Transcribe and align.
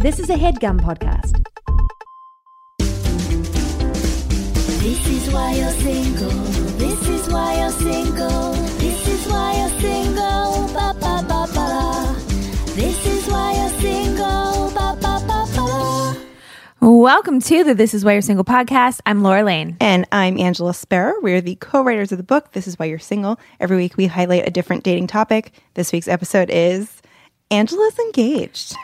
This 0.00 0.18
is 0.18 0.30
a 0.30 0.34
headgum 0.34 0.80
podcast. 0.80 1.44
This 4.80 5.06
is 5.06 5.30
why 5.30 5.52
you're 5.52 5.70
single. 5.72 6.30
This 6.78 7.06
is 7.06 7.28
why 7.28 7.58
you're 7.58 7.70
single. 7.70 8.52
This 8.78 9.06
is 9.06 9.26
why 9.30 9.58
you're 9.58 9.78
single. 9.78 10.68
Ba 10.72 10.94
ba 10.98 11.22
ba 11.28 11.46
ba. 11.52 12.16
This 12.74 13.06
is 13.06 13.28
why 13.28 13.52
you're 13.52 13.78
single. 13.78 14.70
Ba 14.70 14.96
ba 15.02 15.22
ba 15.28 15.46
ba. 15.54 16.16
Welcome 16.80 17.42
to 17.42 17.62
the 17.62 17.74
This 17.74 17.92
Is 17.92 18.02
Why 18.02 18.12
You're 18.12 18.22
Single 18.22 18.46
podcast. 18.46 19.02
I'm 19.04 19.22
Laura 19.22 19.42
Lane. 19.42 19.76
And 19.82 20.06
I'm 20.12 20.38
Angela 20.38 20.72
Spera. 20.72 21.12
We're 21.20 21.42
the 21.42 21.56
co 21.56 21.82
writers 21.82 22.10
of 22.10 22.16
the 22.16 22.24
book, 22.24 22.52
This 22.52 22.66
Is 22.66 22.78
Why 22.78 22.86
You're 22.86 22.98
Single. 22.98 23.38
Every 23.60 23.76
week 23.76 23.98
we 23.98 24.06
highlight 24.06 24.48
a 24.48 24.50
different 24.50 24.82
dating 24.82 25.08
topic. 25.08 25.52
This 25.74 25.92
week's 25.92 26.08
episode 26.08 26.48
is 26.48 27.02
Angela's 27.50 27.98
Engaged. 27.98 28.74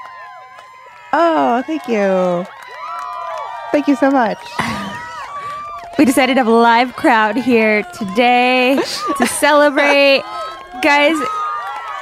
Oh, 1.19 1.63
thank 1.67 1.89
you. 1.89 2.47
Thank 3.73 3.89
you 3.89 3.97
so 3.97 4.11
much. 4.11 4.37
We 5.99 6.05
decided 6.05 6.35
to 6.35 6.41
have 6.41 6.47
a 6.47 6.51
live 6.51 6.95
crowd 6.95 7.37
here 7.37 7.85
today 7.95 8.79
to 9.17 9.27
celebrate. 9.41 10.23
Guys, 10.83 11.17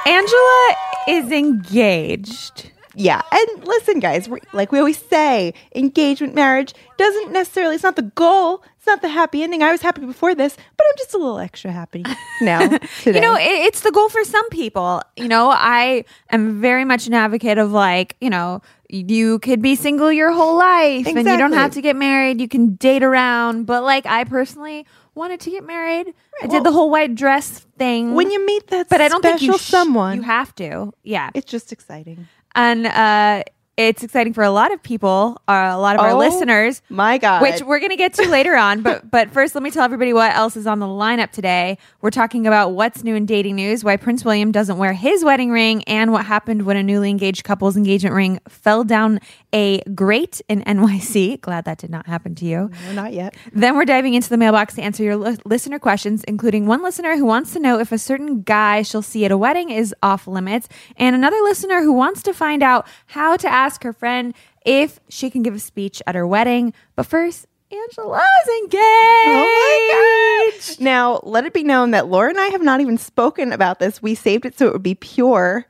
Angela 0.05 0.75
is 1.07 1.31
engaged. 1.31 2.71
Yeah. 2.95 3.21
And 3.31 3.65
listen, 3.67 3.99
guys, 3.99 4.29
like 4.53 4.71
we 4.71 4.79
always 4.79 4.97
say, 4.97 5.53
engagement 5.75 6.33
marriage 6.35 6.73
doesn't 6.97 7.31
necessarily, 7.31 7.75
it's 7.75 7.83
not 7.83 7.95
the 7.95 8.01
goal, 8.03 8.63
it's 8.77 8.87
not 8.87 9.01
the 9.01 9.09
happy 9.09 9.43
ending. 9.43 9.61
I 9.63 9.71
was 9.71 9.81
happy 9.81 10.05
before 10.05 10.33
this, 10.35 10.55
but 10.77 10.85
I'm 10.89 10.97
just 10.97 11.13
a 11.13 11.17
little 11.17 11.39
extra 11.39 11.71
happy 11.71 12.03
now. 12.41 12.61
You 13.05 13.19
know, 13.19 13.35
it, 13.35 13.41
it's 13.67 13.81
the 13.81 13.91
goal 13.91 14.09
for 14.09 14.23
some 14.23 14.47
people. 14.49 15.01
You 15.17 15.27
know, 15.27 15.49
I 15.51 16.05
am 16.29 16.61
very 16.61 16.85
much 16.85 17.07
an 17.07 17.13
advocate 17.13 17.57
of 17.57 17.71
like, 17.71 18.15
you 18.21 18.29
know, 18.29 18.61
you 18.87 19.39
could 19.39 19.61
be 19.61 19.75
single 19.75 20.11
your 20.11 20.31
whole 20.31 20.57
life 20.57 21.07
and 21.07 21.17
you 21.17 21.37
don't 21.37 21.53
have 21.53 21.71
to 21.71 21.81
get 21.81 21.95
married. 21.95 22.39
You 22.39 22.47
can 22.47 22.75
date 22.75 23.03
around. 23.03 23.65
But 23.65 23.83
like, 23.83 24.05
I 24.05 24.23
personally 24.25 24.85
wanted 25.15 25.39
to 25.41 25.49
get 25.49 25.65
married. 25.65 26.07
I 26.41 26.45
well- 26.45 26.51
did 26.51 26.63
the 26.63 26.71
whole 26.71 26.89
white 26.91 27.15
dress 27.15 27.65
thing. 27.77 28.13
when 28.13 28.29
you 28.29 28.45
meet 28.45 28.67
that 28.67 28.87
but 28.89 29.01
I 29.01 29.07
don't 29.07 29.21
think 29.21 29.41
you 29.41 29.47
special 29.53 29.57
sh- 29.57 29.69
someone, 29.69 30.17
You 30.17 30.21
have 30.23 30.53
to. 30.55 30.93
Yeah. 31.03 31.31
it's 31.33 31.49
just 31.51 31.71
exciting. 31.71 32.27
And 32.55 32.87
uh, 32.87 33.43
it's 33.77 34.03
exciting 34.03 34.33
for 34.33 34.43
a 34.43 34.51
lot 34.51 34.71
of 34.71 34.81
people, 34.81 35.41
uh, 35.49 35.71
a 35.73 35.77
lot 35.79 35.95
of 35.97 36.01
our 36.01 36.11
Oh, 36.11 36.17
listeners, 36.17 36.81
My 36.89 37.17
God. 37.17 37.41
which 37.41 37.61
we're 37.61 37.79
going 37.79 37.89
to 37.89 37.97
get 37.97 38.13
to 38.15 38.29
later 38.29 38.55
on. 38.55 38.81
But 38.81 39.11
but 39.15 39.31
first, 39.31 39.53
let 39.53 39.63
me 39.63 39.69
tell 39.71 39.83
everybody 39.83 40.13
what 40.13 40.33
else 40.33 40.55
is 40.55 40.65
on 40.65 40.79
the 40.79 40.85
lineup 40.85 41.31
today. 41.31 41.77
We're 42.01 42.09
talking 42.11 42.47
about 42.47 42.69
what's 42.71 43.03
new 43.03 43.15
in 43.15 43.25
dating 43.25 43.55
news, 43.55 43.83
why 43.83 43.97
Prince 43.97 44.23
William 44.23 44.51
doesn't 44.53 44.77
wear 44.77 44.93
his 44.93 45.25
wedding 45.25 45.51
ring, 45.51 45.83
and 45.85 46.11
what 46.13 46.25
happened 46.25 46.61
when 46.65 46.77
a 46.77 46.83
newly 46.83 47.09
engaged 47.09 47.43
couple's 47.43 47.75
engagement 47.75 48.15
ring 48.15 48.39
fell 48.47 48.83
down 48.85 49.19
a 49.51 49.81
grate 49.93 50.41
in 50.47 50.61
NYC. 50.63 51.41
Glad 51.41 51.65
that 51.65 51.77
did 51.77 51.89
not 51.89 52.05
happen 52.07 52.35
to 52.35 52.45
you. 52.45 52.69
no, 52.87 52.93
not 52.93 53.13
yet. 53.13 53.35
Then 53.51 53.75
we're 53.75 53.85
diving 53.85 54.13
into 54.13 54.29
the 54.29 54.37
mailbox 54.37 54.75
to 54.75 54.81
answer 54.81 55.03
your 55.03 55.17
li- 55.17 55.37
listener 55.43 55.79
questions, 55.79 56.23
including 56.25 56.65
one 56.65 56.81
listener 56.81 57.15
who 57.17 57.25
wants 57.25 57.51
to 57.53 57.59
know 57.59 57.79
if 57.79 57.91
a 57.91 57.97
certain 57.97 58.41
guy 58.41 58.83
she'll 58.83 59.01
see 59.01 59.25
at 59.25 59.31
a 59.31 59.37
wedding 59.37 59.69
is 59.69 59.93
off 60.01 60.27
limits, 60.27 60.69
and 60.95 61.15
another 61.15 61.41
listener 61.43 61.81
who 61.81 61.91
wants 61.91 62.21
to 62.23 62.33
find 62.33 62.63
out 62.63 62.87
how 63.07 63.35
to 63.35 63.47
ask 63.51 63.64
her 63.83 63.93
friend 63.93 64.33
if 64.65 64.99
she 65.09 65.29
can 65.29 65.43
give 65.43 65.55
a 65.55 65.59
speech 65.59 66.01
at 66.07 66.15
her 66.15 66.25
wedding. 66.25 66.73
But 66.95 67.05
first, 67.05 67.47
Angela's 67.71 68.21
engaged. 68.61 68.77
Oh 68.77 70.51
my 70.51 70.51
God. 70.51 70.79
Now, 70.79 71.19
let 71.23 71.45
it 71.45 71.53
be 71.53 71.63
known 71.63 71.91
that 71.91 72.07
Laura 72.07 72.29
and 72.29 72.39
I 72.39 72.47
have 72.47 72.61
not 72.61 72.81
even 72.81 72.97
spoken 72.97 73.51
about 73.51 73.79
this. 73.79 74.01
We 74.01 74.15
saved 74.15 74.45
it 74.45 74.57
so 74.57 74.67
it 74.67 74.73
would 74.73 74.83
be 74.83 74.95
pure 74.95 75.65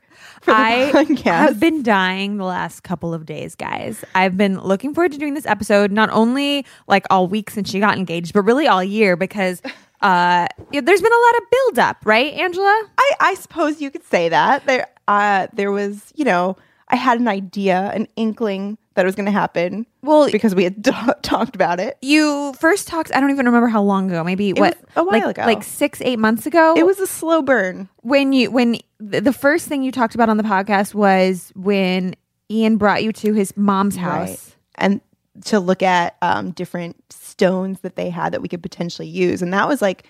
I 0.46 0.90
podcast. 0.92 1.24
have 1.24 1.60
been 1.60 1.82
dying 1.82 2.36
the 2.36 2.44
last 2.44 2.82
couple 2.82 3.14
of 3.14 3.26
days, 3.26 3.54
guys. 3.54 4.04
I've 4.14 4.36
been 4.36 4.60
looking 4.60 4.94
forward 4.94 5.12
to 5.12 5.18
doing 5.18 5.34
this 5.34 5.46
episode, 5.46 5.90
not 5.90 6.10
only 6.10 6.64
like 6.86 7.06
all 7.10 7.26
week 7.26 7.50
since 7.50 7.70
she 7.70 7.80
got 7.80 7.98
engaged, 7.98 8.32
but 8.32 8.42
really 8.42 8.66
all 8.68 8.84
year 8.84 9.16
because 9.16 9.60
uh, 10.02 10.46
there's 10.70 11.02
been 11.02 11.12
a 11.12 11.24
lot 11.24 11.36
of 11.36 11.50
build 11.50 11.78
up, 11.78 11.96
right, 12.04 12.32
Angela? 12.34 12.88
I, 12.98 13.12
I 13.20 13.34
suppose 13.34 13.80
you 13.80 13.90
could 13.90 14.04
say 14.04 14.28
that. 14.28 14.66
There, 14.66 14.86
uh, 15.08 15.48
there 15.52 15.72
was, 15.72 16.12
you 16.14 16.24
know, 16.24 16.56
I 16.88 16.96
had 16.96 17.18
an 17.18 17.26
idea, 17.28 17.90
an 17.94 18.06
inkling 18.16 18.78
that 18.94 19.02
it 19.02 19.06
was 19.06 19.14
going 19.16 19.26
to 19.26 19.32
happen. 19.32 19.86
Well, 20.02 20.30
because 20.30 20.54
we 20.54 20.64
had 20.64 20.84
talked 21.22 21.54
about 21.56 21.80
it. 21.80 21.98
you 22.00 22.52
first 22.60 22.86
talked. 22.88 23.14
I 23.14 23.20
don't 23.20 23.30
even 23.30 23.46
remember 23.46 23.68
how 23.68 23.82
long 23.82 24.08
ago. 24.10 24.22
Maybe 24.24 24.52
what 24.52 24.76
was 24.80 24.84
a 24.96 25.04
while 25.04 25.20
like, 25.26 25.36
ago. 25.38 25.42
like 25.46 25.62
six, 25.62 26.00
eight 26.02 26.18
months 26.18 26.46
ago. 26.46 26.74
It 26.76 26.86
was 26.86 26.98
a 27.00 27.06
slow 27.06 27.42
burn. 27.42 27.88
when 28.02 28.32
you 28.32 28.50
when 28.50 28.78
th- 29.10 29.24
the 29.24 29.32
first 29.32 29.66
thing 29.68 29.82
you 29.82 29.90
talked 29.92 30.14
about 30.14 30.28
on 30.28 30.36
the 30.36 30.42
podcast 30.44 30.94
was 30.94 31.52
when 31.56 32.14
Ian 32.50 32.76
brought 32.76 33.02
you 33.02 33.12
to 33.12 33.32
his 33.34 33.54
mom's 33.56 33.96
house. 33.96 34.54
and 34.76 35.00
to 35.44 35.60
look 35.60 35.82
at 35.82 36.16
um, 36.22 36.52
different 36.52 36.96
stones 37.12 37.80
that 37.80 37.96
they 37.96 38.08
had 38.08 38.32
that 38.32 38.40
we 38.40 38.48
could 38.48 38.62
potentially 38.62 39.08
use, 39.08 39.42
and 39.42 39.52
that 39.52 39.68
was 39.68 39.82
like 39.82 40.04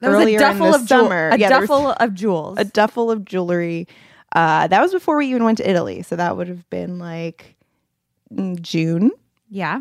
There 0.00 0.10
was 0.10 0.26
a 0.26 0.36
duffel 0.38 0.74
of 0.74 0.86
summer. 0.88 1.30
a 1.30 1.38
Yeah, 1.38 1.48
there 1.48 1.60
was 1.60 1.68
duffel 1.70 1.92
of 1.92 2.12
jewels. 2.14 2.58
a 2.58 2.64
duffel 2.64 3.10
of 3.10 3.24
jewelry. 3.24 3.86
Uh, 4.36 4.66
that 4.66 4.82
was 4.82 4.92
before 4.92 5.16
we 5.16 5.26
even 5.28 5.44
went 5.44 5.56
to 5.56 5.68
Italy, 5.68 6.02
so 6.02 6.14
that 6.14 6.36
would 6.36 6.46
have 6.46 6.68
been 6.68 6.98
like 6.98 7.56
mm, 8.30 8.60
June. 8.60 9.10
Yeah. 9.48 9.80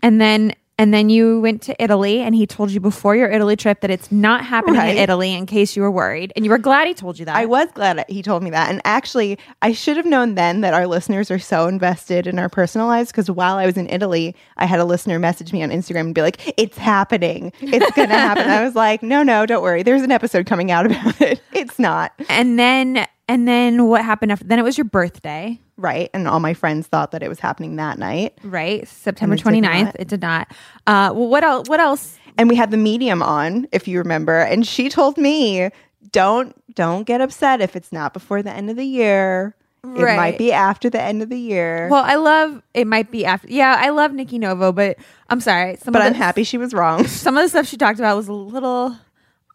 And 0.00 0.20
then 0.20 0.54
and 0.78 0.92
then 0.92 1.10
you 1.10 1.40
went 1.40 1.62
to 1.62 1.82
Italy 1.82 2.20
and 2.20 2.34
he 2.34 2.46
told 2.46 2.70
you 2.70 2.80
before 2.80 3.14
your 3.14 3.28
Italy 3.30 3.56
trip 3.56 3.80
that 3.82 3.90
it's 3.90 4.10
not 4.10 4.44
happening 4.44 4.76
Right. 4.76 4.96
in 4.96 5.02
Italy 5.02 5.32
in 5.34 5.46
case 5.46 5.76
you 5.76 5.82
were 5.82 5.90
worried. 5.90 6.32
And 6.34 6.44
you 6.44 6.50
were 6.50 6.58
glad 6.58 6.86
he 6.88 6.94
told 6.94 7.18
you 7.18 7.24
that. 7.26 7.36
I 7.36 7.44
was 7.44 7.68
glad 7.74 8.04
he 8.08 8.22
told 8.22 8.42
me 8.42 8.50
that. 8.50 8.70
And 8.70 8.80
actually, 8.84 9.38
I 9.60 9.72
should 9.72 9.96
have 9.96 10.06
known 10.06 10.34
then 10.34 10.62
that 10.62 10.74
our 10.74 10.86
listeners 10.86 11.30
are 11.30 11.38
so 11.38 11.68
invested 11.68 12.26
in 12.26 12.38
our 12.38 12.48
personal 12.48 12.86
lives 12.86 13.10
because 13.12 13.30
while 13.30 13.56
I 13.58 13.66
was 13.66 13.76
in 13.76 13.88
Italy, 13.90 14.34
I 14.56 14.66
had 14.66 14.80
a 14.80 14.84
listener 14.84 15.18
message 15.18 15.52
me 15.52 15.62
on 15.62 15.68
Instagram 15.70 16.00
and 16.06 16.14
be 16.14 16.22
like, 16.22 16.54
it's 16.58 16.78
happening. 16.78 17.52
It's 17.60 17.90
going 17.94 18.08
to 18.08 18.14
happen. 18.14 18.48
I 18.48 18.64
was 18.64 18.74
like, 18.74 19.02
no, 19.02 19.22
no, 19.22 19.46
don't 19.46 19.62
worry. 19.62 19.82
There's 19.82 20.02
an 20.02 20.10
episode 20.10 20.46
coming 20.46 20.70
out 20.70 20.86
about 20.86 21.20
it. 21.20 21.40
It's 21.52 21.78
not. 21.78 22.12
and 22.28 22.58
then 22.58 23.06
and 23.28 23.46
then 23.46 23.86
what 23.86 24.04
happened 24.04 24.32
after 24.32 24.44
then 24.44 24.58
it 24.58 24.62
was 24.62 24.76
your 24.76 24.84
birthday, 24.84 25.60
Right. 25.82 26.08
And 26.14 26.28
all 26.28 26.38
my 26.40 26.54
friends 26.54 26.86
thought 26.86 27.10
that 27.10 27.22
it 27.22 27.28
was 27.28 27.40
happening 27.40 27.76
that 27.76 27.98
night. 27.98 28.38
right? 28.44 28.86
September 28.86 29.34
it 29.34 29.42
29th. 29.42 29.84
not. 29.84 29.96
It 29.98 30.08
did 30.08 30.22
not. 30.22 30.48
Uh 30.86 31.12
well 31.14 31.28
what 31.28 31.42
else 31.44 31.68
what 31.68 31.80
else? 31.80 32.16
And 32.38 32.48
we 32.48 32.56
had 32.56 32.70
the 32.70 32.76
medium 32.78 33.22
on, 33.22 33.66
if 33.72 33.86
you 33.88 33.98
remember. 33.98 34.38
And 34.38 34.66
she 34.66 34.88
told 34.88 35.18
me, 35.18 35.68
don't 36.12 36.54
don't 36.74 37.04
get 37.04 37.20
upset 37.20 37.60
if 37.60 37.74
it's 37.76 37.92
not 37.92 38.12
before 38.14 38.42
the 38.42 38.52
end 38.52 38.70
of 38.70 38.76
the 38.76 38.86
year. 38.86 39.56
It 39.84 40.16
might 40.16 40.38
be 40.38 40.52
after 40.52 40.88
the 40.88 41.02
end 41.02 41.22
of 41.22 41.28
the 41.28 41.38
year. 41.38 41.88
Well, 41.90 42.04
I 42.04 42.14
love 42.14 42.62
it 42.72 42.86
might 42.86 43.10
be 43.10 43.24
after 43.24 43.48
Yeah, 43.48 43.76
I 43.76 43.88
love 43.90 44.12
Nikki 44.12 44.38
Novo, 44.38 44.70
but 44.70 44.96
I'm 45.28 45.40
sorry. 45.40 45.76
Some 45.82 45.92
but 45.92 46.02
of 46.02 46.06
I'm 46.06 46.14
happy 46.14 46.44
she 46.44 46.56
was 46.56 46.72
wrong. 46.72 47.06
some 47.08 47.36
of 47.36 47.42
the 47.42 47.48
stuff 47.48 47.66
she 47.66 47.76
talked 47.76 47.98
about 47.98 48.16
was 48.16 48.28
a 48.28 48.32
little 48.32 48.96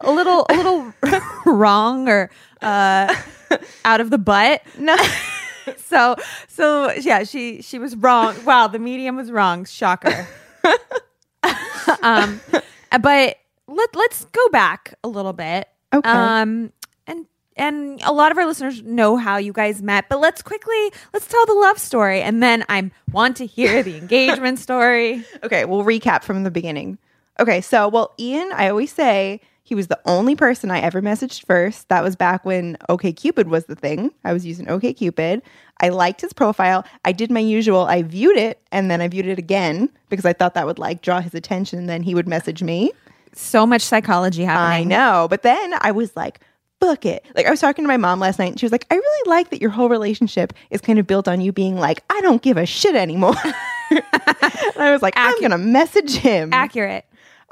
a 0.01 0.11
little 0.11 0.45
a 0.49 0.53
little 0.53 0.93
wrong 1.45 2.09
or 2.09 2.29
uh 2.61 3.15
out 3.85 4.01
of 4.01 4.09
the 4.09 4.17
butt. 4.17 4.61
No. 4.77 4.97
so 5.77 6.15
so 6.47 6.91
yeah 6.93 7.23
she 7.23 7.61
she 7.61 7.79
was 7.79 7.95
wrong. 7.95 8.35
Wow 8.45 8.67
the 8.67 8.79
medium 8.79 9.15
was 9.15 9.31
wrong. 9.31 9.65
Shocker. 9.65 10.27
Um 12.03 12.41
but 13.01 13.37
let, 13.67 13.95
let's 13.95 14.25
go 14.25 14.49
back 14.49 14.93
a 15.03 15.07
little 15.07 15.31
bit. 15.33 15.69
Okay. 15.93 16.09
um 16.09 16.71
and 17.05 17.25
and 17.55 18.01
a 18.03 18.11
lot 18.11 18.31
of 18.31 18.37
our 18.37 18.45
listeners 18.45 18.83
know 18.83 19.15
how 19.15 19.37
you 19.37 19.53
guys 19.53 19.81
met 19.81 20.09
but 20.09 20.19
let's 20.19 20.41
quickly 20.41 20.91
let's 21.13 21.25
tell 21.27 21.45
the 21.45 21.53
love 21.53 21.79
story 21.79 22.21
and 22.21 22.43
then 22.43 22.65
i 22.67 22.91
want 23.13 23.37
to 23.37 23.45
hear 23.45 23.81
the 23.83 23.95
engagement 24.01 24.59
story. 24.59 25.23
Okay, 25.43 25.63
we'll 25.63 25.83
recap 25.85 26.23
from 26.23 26.43
the 26.43 26.51
beginning. 26.51 26.97
Okay, 27.39 27.61
so 27.61 27.87
well, 27.87 28.13
Ian, 28.19 28.51
I 28.53 28.67
always 28.69 28.91
say 28.91 29.39
he 29.67 29.75
was 29.75 29.87
the 29.87 29.99
only 30.05 30.33
person 30.33 30.71
I 30.71 30.79
ever 30.79 31.01
messaged 31.01 31.45
first. 31.45 31.89
That 31.89 32.01
was 32.01 32.15
back 32.15 32.45
when 32.45 32.77
OKCupid 32.87 33.47
was 33.47 33.65
the 33.65 33.75
thing. 33.75 34.13
I 34.23 34.31
was 34.31 34.45
using 34.45 34.65
OKCupid. 34.65 35.41
I 35.81 35.89
liked 35.89 36.21
his 36.21 36.31
profile. 36.31 36.85
I 37.03 37.11
did 37.11 37.29
my 37.29 37.41
usual. 37.41 37.81
I 37.81 38.01
viewed 38.01 38.37
it 38.37 38.61
and 38.71 38.89
then 38.89 39.01
I 39.01 39.09
viewed 39.09 39.25
it 39.25 39.37
again 39.37 39.89
because 40.07 40.23
I 40.23 40.31
thought 40.31 40.53
that 40.53 40.65
would 40.65 40.79
like 40.79 41.01
draw 41.01 41.19
his 41.19 41.33
attention. 41.33 41.79
And 41.79 41.89
then 41.89 42.01
he 42.01 42.15
would 42.15 42.29
message 42.29 42.63
me. 42.63 42.93
so 43.33 43.65
much 43.65 43.81
psychology 43.81 44.45
happening. 44.45 44.87
I 44.87 44.95
know, 44.95 45.27
but 45.29 45.41
then 45.41 45.73
I 45.81 45.91
was 45.91 46.15
like, 46.15 46.39
"Book 46.79 47.05
it." 47.05 47.25
Like 47.35 47.45
I 47.45 47.49
was 47.49 47.59
talking 47.59 47.83
to 47.83 47.89
my 47.89 47.97
mom 47.97 48.21
last 48.21 48.39
night, 48.39 48.51
and 48.51 48.59
she 48.59 48.65
was 48.65 48.71
like, 48.71 48.85
"I 48.89 48.95
really 48.95 49.29
like 49.29 49.49
that 49.49 49.59
your 49.59 49.69
whole 49.69 49.89
relationship 49.89 50.53
is 50.69 50.79
kind 50.79 50.97
of 50.97 51.05
built 51.07 51.27
on 51.27 51.41
you 51.41 51.51
being 51.51 51.75
like, 51.75 52.01
I 52.09 52.21
don't 52.21 52.41
give 52.41 52.55
a 52.55 52.65
shit 52.65 52.95
anymore." 52.95 53.35
and 53.91 54.01
I 54.77 54.91
was 54.93 55.01
like, 55.01 55.15
"I'm 55.17 55.39
gonna 55.41 55.57
message 55.57 56.15
him." 56.15 56.53
accurate 56.53 57.03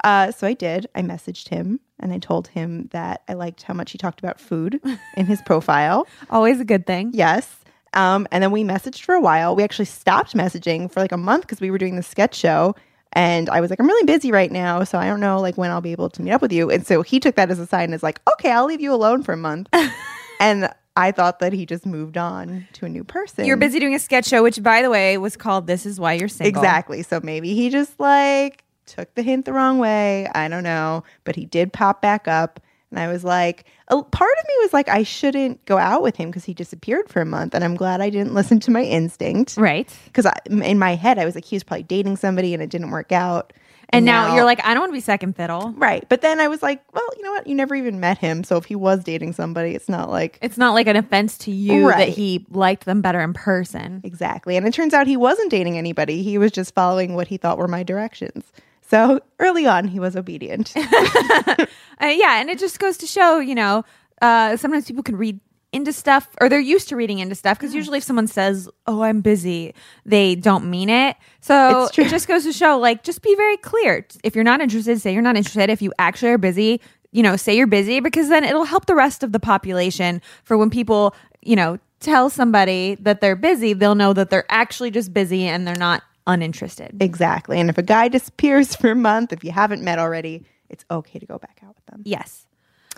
Uh, 0.02 0.32
so 0.32 0.46
I 0.46 0.54
did. 0.54 0.88
I 0.94 1.02
messaged 1.02 1.48
him 1.50 1.78
and 1.98 2.12
I 2.12 2.18
told 2.18 2.48
him 2.48 2.88
that 2.92 3.22
I 3.28 3.34
liked 3.34 3.62
how 3.62 3.74
much 3.74 3.92
he 3.92 3.98
talked 3.98 4.20
about 4.20 4.40
food 4.40 4.80
in 5.16 5.26
his 5.26 5.40
profile. 5.42 6.06
always 6.30 6.60
a 6.60 6.64
good 6.64 6.86
thing 6.86 7.10
Yes. 7.12 7.56
Um, 7.96 8.28
and 8.30 8.42
then 8.42 8.50
we 8.50 8.62
messaged 8.62 9.00
for 9.02 9.14
a 9.14 9.20
while. 9.20 9.56
We 9.56 9.64
actually 9.64 9.86
stopped 9.86 10.34
messaging 10.34 10.92
for 10.92 11.00
like 11.00 11.12
a 11.12 11.16
month 11.16 11.42
because 11.42 11.60
we 11.60 11.70
were 11.70 11.78
doing 11.78 11.96
the 11.96 12.02
sketch 12.02 12.34
show. 12.34 12.76
And 13.12 13.48
I 13.48 13.62
was 13.62 13.70
like, 13.70 13.80
I'm 13.80 13.86
really 13.86 14.04
busy 14.04 14.30
right 14.30 14.52
now, 14.52 14.84
so 14.84 14.98
I 14.98 15.06
don't 15.06 15.20
know 15.20 15.40
like 15.40 15.56
when 15.56 15.70
I'll 15.70 15.80
be 15.80 15.92
able 15.92 16.10
to 16.10 16.22
meet 16.22 16.32
up 16.32 16.42
with 16.42 16.52
you. 16.52 16.70
And 16.70 16.86
so 16.86 17.00
he 17.00 17.18
took 17.18 17.36
that 17.36 17.50
as 17.50 17.58
a 17.58 17.66
sign 17.66 17.84
and 17.84 17.94
is 17.94 18.02
like, 18.02 18.20
okay, 18.34 18.50
I'll 18.50 18.66
leave 18.66 18.82
you 18.82 18.92
alone 18.92 19.22
for 19.22 19.32
a 19.32 19.36
month. 19.38 19.68
and 20.40 20.68
I 20.96 21.12
thought 21.12 21.38
that 21.38 21.54
he 21.54 21.64
just 21.64 21.86
moved 21.86 22.18
on 22.18 22.68
to 22.74 22.84
a 22.84 22.88
new 22.90 23.04
person. 23.04 23.46
You're 23.46 23.56
busy 23.56 23.78
doing 23.78 23.94
a 23.94 23.98
sketch 23.98 24.26
show, 24.26 24.42
which, 24.42 24.62
by 24.62 24.82
the 24.82 24.90
way, 24.90 25.16
was 25.16 25.36
called 25.36 25.66
"This 25.66 25.86
Is 25.86 25.98
Why 25.98 26.14
You're 26.14 26.28
Single." 26.28 26.60
Exactly. 26.60 27.02
So 27.02 27.20
maybe 27.22 27.54
he 27.54 27.70
just 27.70 27.98
like 27.98 28.64
took 28.86 29.14
the 29.14 29.22
hint 29.22 29.44
the 29.44 29.52
wrong 29.52 29.78
way. 29.78 30.26
I 30.34 30.48
don't 30.48 30.64
know. 30.64 31.04
But 31.24 31.36
he 31.36 31.44
did 31.46 31.72
pop 31.72 32.00
back 32.02 32.28
up. 32.28 32.60
And 32.90 33.00
I 33.00 33.08
was 33.08 33.24
like, 33.24 33.64
a 33.88 34.00
part 34.02 34.30
of 34.40 34.46
me 34.46 34.54
was 34.62 34.72
like, 34.72 34.88
I 34.88 35.02
shouldn't 35.02 35.64
go 35.66 35.76
out 35.76 36.02
with 36.02 36.16
him 36.16 36.30
because 36.30 36.44
he 36.44 36.54
disappeared 36.54 37.08
for 37.08 37.20
a 37.20 37.26
month. 37.26 37.52
And 37.54 37.64
I'm 37.64 37.74
glad 37.74 38.00
I 38.00 38.10
didn't 38.10 38.34
listen 38.40 38.60
to 38.60 38.70
my 38.70 38.82
instinct. 38.82 39.56
Right. 39.56 39.92
Because 40.06 40.26
in 40.48 40.78
my 40.78 40.94
head, 40.94 41.18
I 41.18 41.24
was 41.24 41.34
like, 41.34 41.44
he 41.44 41.56
was 41.56 41.64
probably 41.64 41.82
dating 41.82 42.16
somebody 42.16 42.54
and 42.54 42.62
it 42.62 42.70
didn't 42.70 42.90
work 42.90 43.12
out. 43.12 43.52
And 43.90 44.04
now, 44.04 44.34
you're 44.34 44.44
like, 44.44 44.64
I 44.64 44.74
don't 44.74 44.80
want 44.80 44.90
to 44.90 44.96
be 44.96 45.00
second 45.00 45.36
fiddle. 45.36 45.72
right. 45.76 46.04
But 46.08 46.20
then 46.20 46.40
I 46.40 46.48
was 46.48 46.60
like, 46.60 46.82
well, 46.92 47.08
you 47.16 47.22
know 47.22 47.30
what? 47.30 47.46
You 47.46 47.54
never 47.54 47.74
even 47.76 48.00
met 48.00 48.18
him. 48.18 48.42
So 48.42 48.56
if 48.56 48.64
he 48.64 48.74
was 48.74 49.04
dating 49.04 49.34
somebody, 49.34 49.76
it's 49.76 49.88
not 49.88 50.10
like 50.10 50.40
It's 50.42 50.58
not 50.58 50.74
like 50.74 50.88
an 50.88 50.96
offense 50.96 51.38
to 51.38 51.52
you 51.52 51.86
that 51.88 52.08
he 52.08 52.44
liked 52.50 52.84
them 52.84 53.00
better 53.00 53.20
in 53.20 53.32
person. 53.32 54.00
Exactly. 54.02 54.56
And 54.56 54.66
it 54.66 54.74
turns 54.74 54.92
out 54.92 55.06
he 55.06 55.16
wasn't 55.16 55.52
dating 55.52 55.78
anybody. 55.78 56.24
He 56.24 56.36
was 56.36 56.50
just 56.50 56.74
following 56.74 57.14
what 57.14 57.28
he 57.28 57.36
thought 57.36 57.58
were 57.58 57.68
my 57.68 57.84
directions. 57.84 58.44
So 58.88 59.20
early 59.38 59.66
on, 59.66 59.88
he 59.88 60.00
was 60.00 60.16
obedient. 60.16 60.74
Uh, 61.98 62.08
yeah, 62.08 62.42
and 62.42 62.50
it 62.50 62.58
just 62.58 62.78
goes 62.78 62.98
to 62.98 63.06
show, 63.06 63.38
you 63.38 63.54
know, 63.54 63.82
uh, 64.20 64.54
sometimes 64.58 64.86
people 64.86 65.02
can 65.02 65.16
read 65.16 65.40
into 65.72 65.94
stuff 65.94 66.28
or 66.42 66.48
they're 66.50 66.60
used 66.60 66.90
to 66.90 66.94
reading 66.96 67.20
into 67.20 67.34
stuff 67.34 67.58
because 67.58 67.74
usually 67.74 67.96
if 67.96 68.04
someone 68.04 68.26
says, 68.26 68.68
"Oh, 68.86 69.02
I'm 69.02 69.22
busy," 69.22 69.74
they 70.04 70.34
don't 70.34 70.68
mean 70.68 70.90
it. 70.90 71.16
So 71.40 71.88
it 71.96 72.08
just 72.08 72.28
goes 72.28 72.44
to 72.44 72.52
show, 72.52 72.78
like, 72.78 73.02
just 73.02 73.22
be 73.22 73.34
very 73.34 73.56
clear. 73.56 74.06
If 74.22 74.34
you're 74.34 74.44
not 74.44 74.60
interested, 74.60 75.00
say 75.00 75.14
you're 75.14 75.22
not 75.22 75.36
interested. 75.38 75.70
If 75.70 75.80
you 75.80 75.90
actually 75.98 76.32
are 76.32 76.38
busy, 76.38 76.82
you 77.12 77.22
know, 77.22 77.34
say 77.36 77.56
you're 77.56 77.66
busy 77.66 78.00
because 78.00 78.28
then 78.28 78.44
it'll 78.44 78.64
help 78.64 78.84
the 78.84 78.94
rest 78.94 79.22
of 79.22 79.32
the 79.32 79.40
population 79.40 80.20
for 80.44 80.58
when 80.58 80.68
people, 80.68 81.14
you 81.40 81.56
know, 81.56 81.78
tell 82.00 82.28
somebody 82.28 82.94
that 82.96 83.22
they're 83.22 83.36
busy, 83.36 83.72
they'll 83.72 83.94
know 83.94 84.12
that 84.12 84.28
they're 84.28 84.50
actually 84.50 84.90
just 84.90 85.14
busy 85.14 85.44
and 85.44 85.66
they're 85.66 85.76
not 85.76 86.02
uninterested. 86.26 86.96
exactly. 87.00 87.60
And 87.60 87.70
if 87.70 87.78
a 87.78 87.82
guy 87.82 88.08
disappears 88.08 88.74
for 88.76 88.90
a 88.90 88.96
month, 88.96 89.32
if 89.32 89.44
you 89.44 89.52
haven't 89.52 89.82
met 89.82 89.98
already, 89.98 90.44
it's 90.68 90.84
okay 90.90 91.18
to 91.18 91.26
go 91.26 91.38
back 91.38 91.60
out 91.64 91.74
with 91.74 91.86
them. 91.86 92.02
Yes. 92.04 92.46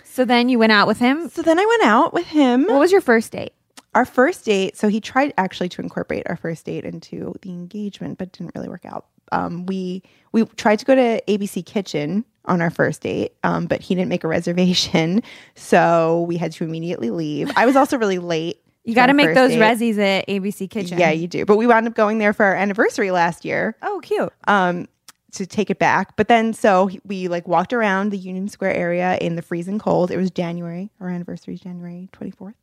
So 0.04 0.24
then 0.24 0.48
you 0.48 0.58
went 0.58 0.72
out 0.72 0.86
with 0.86 0.98
him. 0.98 1.28
So 1.28 1.42
then 1.42 1.58
I 1.58 1.66
went 1.66 1.82
out 1.84 2.12
with 2.12 2.26
him. 2.26 2.64
What 2.64 2.78
was 2.80 2.92
your 2.92 3.00
first 3.00 3.32
date? 3.32 3.52
Our 3.94 4.04
first 4.04 4.44
date, 4.44 4.76
so 4.76 4.88
he 4.88 5.00
tried 5.00 5.32
actually 5.38 5.68
to 5.70 5.82
incorporate 5.82 6.24
our 6.26 6.36
first 6.36 6.66
date 6.66 6.84
into 6.84 7.34
the 7.42 7.50
engagement, 7.50 8.18
but 8.18 8.32
didn't 8.32 8.54
really 8.54 8.68
work 8.68 8.84
out. 8.84 9.06
Um, 9.32 9.66
we 9.66 10.02
we 10.32 10.44
tried 10.44 10.78
to 10.78 10.84
go 10.84 10.94
to 10.94 11.22
ABC 11.26 11.64
Kitchen 11.64 12.24
on 12.44 12.62
our 12.62 12.70
first 12.70 13.02
date, 13.02 13.34
um, 13.44 13.66
but 13.66 13.80
he 13.80 13.94
didn't 13.94 14.08
make 14.08 14.24
a 14.24 14.28
reservation, 14.38 15.22
so 15.54 16.22
we 16.22 16.36
had 16.36 16.52
to 16.52 16.64
immediately 16.64 17.10
leave. 17.10 17.50
I 17.56 17.66
was 17.66 17.76
also 17.76 17.98
really 17.98 18.18
late. 18.18 18.60
You 18.84 18.94
got 18.94 19.06
to 19.06 19.12
make 19.14 19.34
those 19.34 19.50
date. 19.50 19.58
resis 19.60 19.98
at 19.98 20.26
ABC 20.28 20.68
Kitchen. 20.70 20.98
Yeah, 20.98 21.10
you 21.10 21.28
do. 21.28 21.44
But 21.44 21.56
we 21.56 21.66
wound 21.66 21.86
up 21.86 21.94
going 21.94 22.18
there 22.18 22.32
for 22.32 22.44
our 22.46 22.54
anniversary 22.54 23.10
last 23.10 23.44
year 23.44 23.76
Oh, 23.82 24.00
cute. 24.02 24.32
um, 24.46 24.88
to 25.32 25.44
take 25.46 25.68
it 25.68 25.78
back. 25.78 26.16
But 26.16 26.28
then, 26.28 26.54
so 26.54 26.88
we 27.04 27.28
like 27.28 27.46
walked 27.46 27.74
around 27.74 28.10
the 28.10 28.16
Union 28.18 28.48
Square 28.48 28.74
area 28.74 29.18
in 29.20 29.36
the 29.36 29.42
freezing 29.42 29.78
cold. 29.78 30.10
It 30.10 30.16
was 30.16 30.30
January. 30.30 30.90
Our 31.00 31.08
anniversary 31.10 31.54
is 31.54 31.60
January 31.60 32.08
24th. 32.14 32.54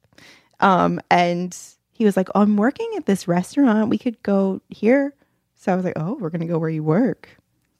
Um, 0.61 0.99
and 1.11 1.55
he 1.91 2.05
was 2.05 2.17
like, 2.17 2.29
Oh, 2.33 2.41
I'm 2.41 2.57
working 2.57 2.89
at 2.97 3.05
this 3.05 3.27
restaurant. 3.27 3.89
We 3.89 3.97
could 3.99 4.21
go 4.23 4.61
here. 4.69 5.13
So 5.55 5.73
I 5.73 5.75
was 5.75 5.85
like, 5.85 5.93
Oh, 5.95 6.17
we're 6.19 6.29
going 6.31 6.41
to 6.41 6.47
go 6.47 6.57
where 6.57 6.69
you 6.69 6.83
work. 6.83 7.29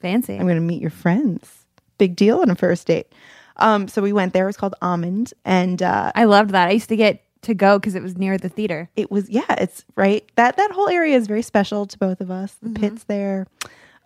Fancy. 0.00 0.34
I'm 0.34 0.42
going 0.46 0.54
to 0.56 0.60
meet 0.60 0.80
your 0.80 0.90
friends. 0.90 1.64
Big 1.98 2.14
deal 2.14 2.40
on 2.40 2.50
a 2.50 2.54
first 2.54 2.86
date. 2.86 3.08
Um, 3.56 3.88
so 3.88 4.02
we 4.02 4.12
went 4.12 4.34
there. 4.34 4.44
It 4.44 4.48
was 4.48 4.56
called 4.56 4.74
Almond. 4.82 5.32
And 5.44 5.82
uh, 5.82 6.12
I 6.14 6.24
loved 6.24 6.50
that. 6.50 6.68
I 6.68 6.72
used 6.72 6.90
to 6.90 6.96
get 6.96 7.24
to 7.46 7.54
go 7.54 7.78
because 7.78 7.94
it 7.94 8.02
was 8.02 8.16
near 8.16 8.36
the 8.38 8.48
theater. 8.48 8.88
it 8.96 9.10
was 9.10 9.28
yeah 9.30 9.54
it's 9.58 9.84
right 9.96 10.30
that 10.36 10.56
that 10.56 10.70
whole 10.72 10.88
area 10.88 11.16
is 11.16 11.26
very 11.26 11.42
special 11.42 11.86
to 11.86 11.98
both 11.98 12.20
of 12.20 12.30
us 12.30 12.56
the 12.62 12.70
pits 12.70 13.04
there. 13.04 13.46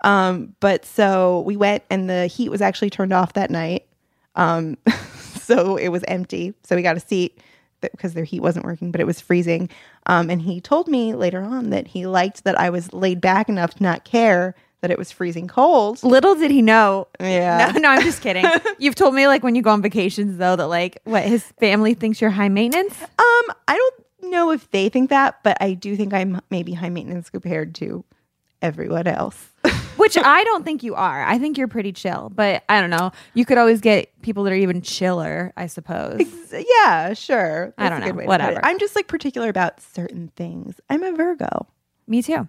Um 0.02 0.54
but 0.60 0.84
so 0.84 1.40
we 1.40 1.56
went 1.56 1.82
and 1.90 2.08
the 2.08 2.26
heat 2.26 2.48
was 2.50 2.62
actually 2.62 2.90
turned 2.90 3.12
off 3.12 3.32
that 3.34 3.50
night. 3.50 3.86
Um 4.36 4.76
so 5.34 5.76
it 5.76 5.88
was 5.88 6.04
empty. 6.06 6.54
So 6.62 6.76
we 6.76 6.82
got 6.82 6.96
a 6.96 7.00
seat 7.00 7.40
because 7.80 8.12
their 8.14 8.24
heat 8.24 8.40
wasn't 8.40 8.64
working 8.64 8.90
but 8.92 9.00
it 9.00 9.06
was 9.06 9.20
freezing. 9.20 9.68
Um 10.06 10.30
and 10.30 10.42
he 10.42 10.60
told 10.60 10.86
me 10.88 11.14
later 11.14 11.42
on 11.42 11.70
that 11.70 11.88
he 11.88 12.06
liked 12.06 12.44
that 12.44 12.58
i 12.60 12.70
was 12.70 12.92
laid 12.92 13.20
back 13.20 13.48
enough 13.48 13.74
to 13.74 13.82
not 13.82 14.04
care 14.04 14.54
that 14.80 14.90
it 14.90 14.98
was 14.98 15.10
freezing 15.12 15.46
cold 15.48 16.02
Little 16.02 16.34
did 16.34 16.50
he 16.50 16.62
know. 16.62 17.08
Yeah. 17.20 17.72
No, 17.74 17.80
no, 17.80 17.88
I'm 17.90 18.02
just 18.02 18.22
kidding. 18.22 18.44
You've 18.78 18.94
told 18.94 19.14
me 19.14 19.26
like 19.26 19.42
when 19.42 19.54
you 19.54 19.62
go 19.62 19.70
on 19.70 19.82
vacations 19.82 20.38
though 20.38 20.56
that 20.56 20.66
like 20.66 20.98
what 21.04 21.24
his 21.24 21.42
family 21.60 21.94
thinks 21.94 22.20
you're 22.20 22.30
high 22.30 22.48
maintenance. 22.48 23.00
um 23.02 23.56
i 23.68 23.76
don't 23.76 24.30
know 24.30 24.50
if 24.50 24.70
they 24.70 24.88
think 24.88 25.10
that 25.10 25.42
but 25.42 25.56
i 25.60 25.72
do 25.74 25.96
think 25.96 26.12
i'm 26.14 26.40
maybe 26.50 26.72
high 26.72 26.88
maintenance 26.88 27.30
compared 27.30 27.74
to 27.74 28.04
everyone 28.62 29.06
else 29.06 29.48
Which 29.96 30.16
I 30.16 30.44
don't 30.44 30.64
think 30.64 30.82
you 30.82 30.94
are. 30.94 31.22
I 31.22 31.36
think 31.38 31.58
you're 31.58 31.68
pretty 31.68 31.92
chill. 31.92 32.32
But 32.34 32.64
I 32.70 32.80
don't 32.80 32.88
know. 32.88 33.12
You 33.34 33.44
could 33.44 33.58
always 33.58 33.82
get 33.82 34.08
people 34.22 34.44
that 34.44 34.52
are 34.54 34.56
even 34.56 34.80
chiller, 34.80 35.52
I 35.58 35.66
suppose. 35.66 36.22
Yeah, 36.50 37.12
sure. 37.12 37.74
I 37.76 37.90
don't 37.90 38.02
a 38.02 38.06
good 38.06 38.12
know. 38.12 38.18
way 38.20 38.24
to 38.24 38.28
put 38.28 38.40
it. 38.40 38.44
Whatever. 38.44 38.64
I'm 38.64 38.78
just 38.78 38.96
like 38.96 39.08
particular 39.08 39.50
about 39.50 39.78
certain 39.82 40.32
things. 40.36 40.80
I'm 40.88 41.02
a 41.02 41.12
Virgo. 41.12 41.66
Me 42.10 42.22
too. 42.22 42.46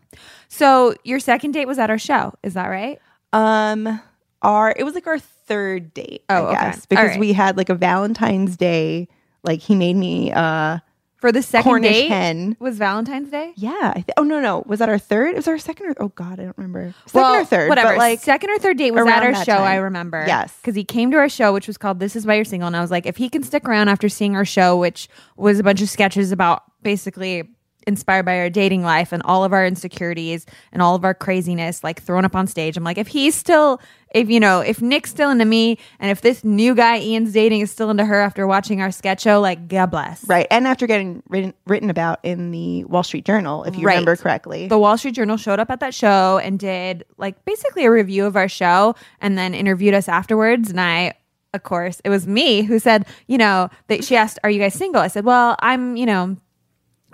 So 0.50 0.96
your 1.04 1.20
second 1.20 1.52
date 1.52 1.68
was 1.68 1.78
at 1.80 1.90
our 1.90 2.00
show. 2.00 2.34
Is 2.44 2.56
that 2.56 2.68
right? 2.68 3.00
Um, 3.32 4.02
our 4.42 4.74
it 4.76 4.84
was 4.84 4.96
like 4.96 5.08
our 5.08 5.20
third 5.20 5.94
date, 5.94 6.24
Oh, 6.30 6.36
I 6.36 6.40
okay. 6.50 6.54
guess, 6.62 6.86
because 6.88 7.10
right. 7.12 7.20
we 7.20 7.32
had 7.34 7.56
like 7.58 7.70
a 7.70 7.76
Valentine's 7.76 8.58
Day. 8.58 9.08
Like 9.44 9.60
he 9.62 9.76
made 9.76 9.96
me 9.96 10.32
uh 10.32 10.80
For 11.18 11.32
the 11.32 11.42
second 11.44 11.70
Cornish 11.70 11.92
date 11.94 12.10
hen. 12.10 12.58
was 12.60 12.78
Valentine's 12.80 13.30
Day? 13.30 13.54
Yeah. 13.56 13.92
I 13.96 14.02
th- 14.02 14.06
oh 14.18 14.24
no 14.24 14.42
no 14.42 14.64
was 14.66 14.80
that 14.80 14.90
our 14.90 14.98
third? 14.98 15.34
It 15.34 15.36
was 15.38 15.48
our 15.48 15.58
second 15.60 15.88
or 15.90 15.94
oh 16.00 16.08
god 16.10 16.40
I 16.40 16.44
don't 16.46 16.58
remember. 16.58 16.94
Second 17.06 17.36
or 17.42 17.46
third? 17.46 17.70
Whatever. 17.70 17.90
But 17.90 17.98
like 18.00 18.20
second 18.20 18.50
or 18.50 18.58
third 18.58 18.78
date 18.78 18.92
was 18.92 19.08
at 19.08 19.22
our 19.24 19.46
show. 19.46 19.54
I 19.54 19.76
remember. 19.76 20.24
Yes. 20.28 20.58
because 20.58 20.76
he 20.76 20.84
came 20.84 21.12
to 21.12 21.18
our 21.18 21.30
show, 21.30 21.54
which 21.54 21.68
was 21.68 21.78
called 21.78 22.00
"This 22.00 22.16
Is 22.16 22.26
Why 22.26 22.34
You're 22.36 22.46
Single," 22.46 22.66
and 22.68 22.76
I 22.76 22.82
was 22.82 22.90
like, 22.92 23.06
if 23.06 23.18
he 23.18 23.30
can 23.30 23.44
stick 23.44 23.68
around 23.70 23.90
after 23.90 24.10
seeing 24.10 24.36
our 24.36 24.46
show, 24.46 24.76
which 24.78 25.08
was 25.38 25.60
a 25.60 25.64
bunch 25.64 25.82
of 25.84 25.90
sketches 25.90 26.32
about 26.32 26.64
basically 26.82 27.48
inspired 27.88 28.24
by 28.24 28.40
our 28.40 28.50
dating 28.50 28.84
life 28.84 29.12
and 29.12 29.22
all 29.24 29.44
of 29.44 29.54
our 29.54 29.66
insecurities 29.66 30.46
and 30.72 30.82
all 30.82 30.96
of 30.96 31.04
our 31.04 31.14
craziness, 31.14 31.84
like 31.84 32.02
thrown 32.02 32.26
up 32.26 32.36
on 32.36 32.48
stage. 32.48 32.78
I'm 32.78 32.84
like, 32.84 32.98
if 32.98 33.08
he's 33.08 33.34
still, 33.36 33.82
if 34.14 34.30
you 34.30 34.40
know, 34.40 34.60
if 34.60 34.82
Nick's 34.82 35.10
still 35.10 35.30
into 35.30 35.46
me, 35.46 35.78
and 36.00 36.12
if 36.12 36.22
this 36.22 36.44
new 36.44 36.76
guy 36.76 37.00
Ian's 37.00 37.34
dating 37.34 37.62
is 37.62 37.72
still 37.72 37.90
into 37.90 38.06
her 38.06 38.20
after 38.22 38.46
watching 38.46 38.82
our 38.82 38.92
sketch 38.92 39.22
show, 39.22 39.40
like, 39.42 39.68
God 39.68 39.88
bless. 39.88 40.28
right 40.28 40.46
and 40.52 40.68
after 40.68 40.86
getting 40.86 41.24
written 41.30 41.54
written 41.66 41.90
about 41.90 42.20
in 42.24 42.52
the 42.52 42.84
Wall 42.86 43.04
Street 43.04 43.26
Journal, 43.26 43.64
if 43.64 43.76
you 43.78 43.86
Right. 43.86 43.94
remember 43.94 44.16
correctly. 44.16 44.68
The 44.68 44.78
Wall 44.80 44.98
Street 44.98 45.16
Journal 45.16 45.38
showed 45.38 45.60
up 45.60 45.70
at 45.72 45.80
that 45.80 45.94
show 45.94 46.40
and 46.44 46.60
did 46.60 47.06
like 47.18 47.44
basically 47.46 47.86
a 47.86 47.92
review 47.92 48.26
of 48.26 48.36
our 48.36 48.48
show 48.50 48.96
and 49.20 49.38
then 49.38 49.54
interviewed 49.54 49.94
us 49.94 50.08
afterwards. 50.08 50.70
And 50.70 50.80
I, 50.82 51.14
of 51.54 51.64
course, 51.64 52.02
it 52.06 52.10
was 52.10 52.28
me 52.28 52.62
who 52.62 52.80
said, 52.80 53.06
you 53.28 53.38
know, 53.38 53.70
that 53.88 54.04
she 54.04 54.16
asked, 54.16 54.40
Are 54.44 54.50
you 54.50 54.60
guys 54.60 54.74
single? 54.74 55.02
I 55.02 55.08
said, 55.08 55.26
Well, 55.26 55.56
I'm, 55.60 55.96
you 55.98 56.06
know, 56.06 56.38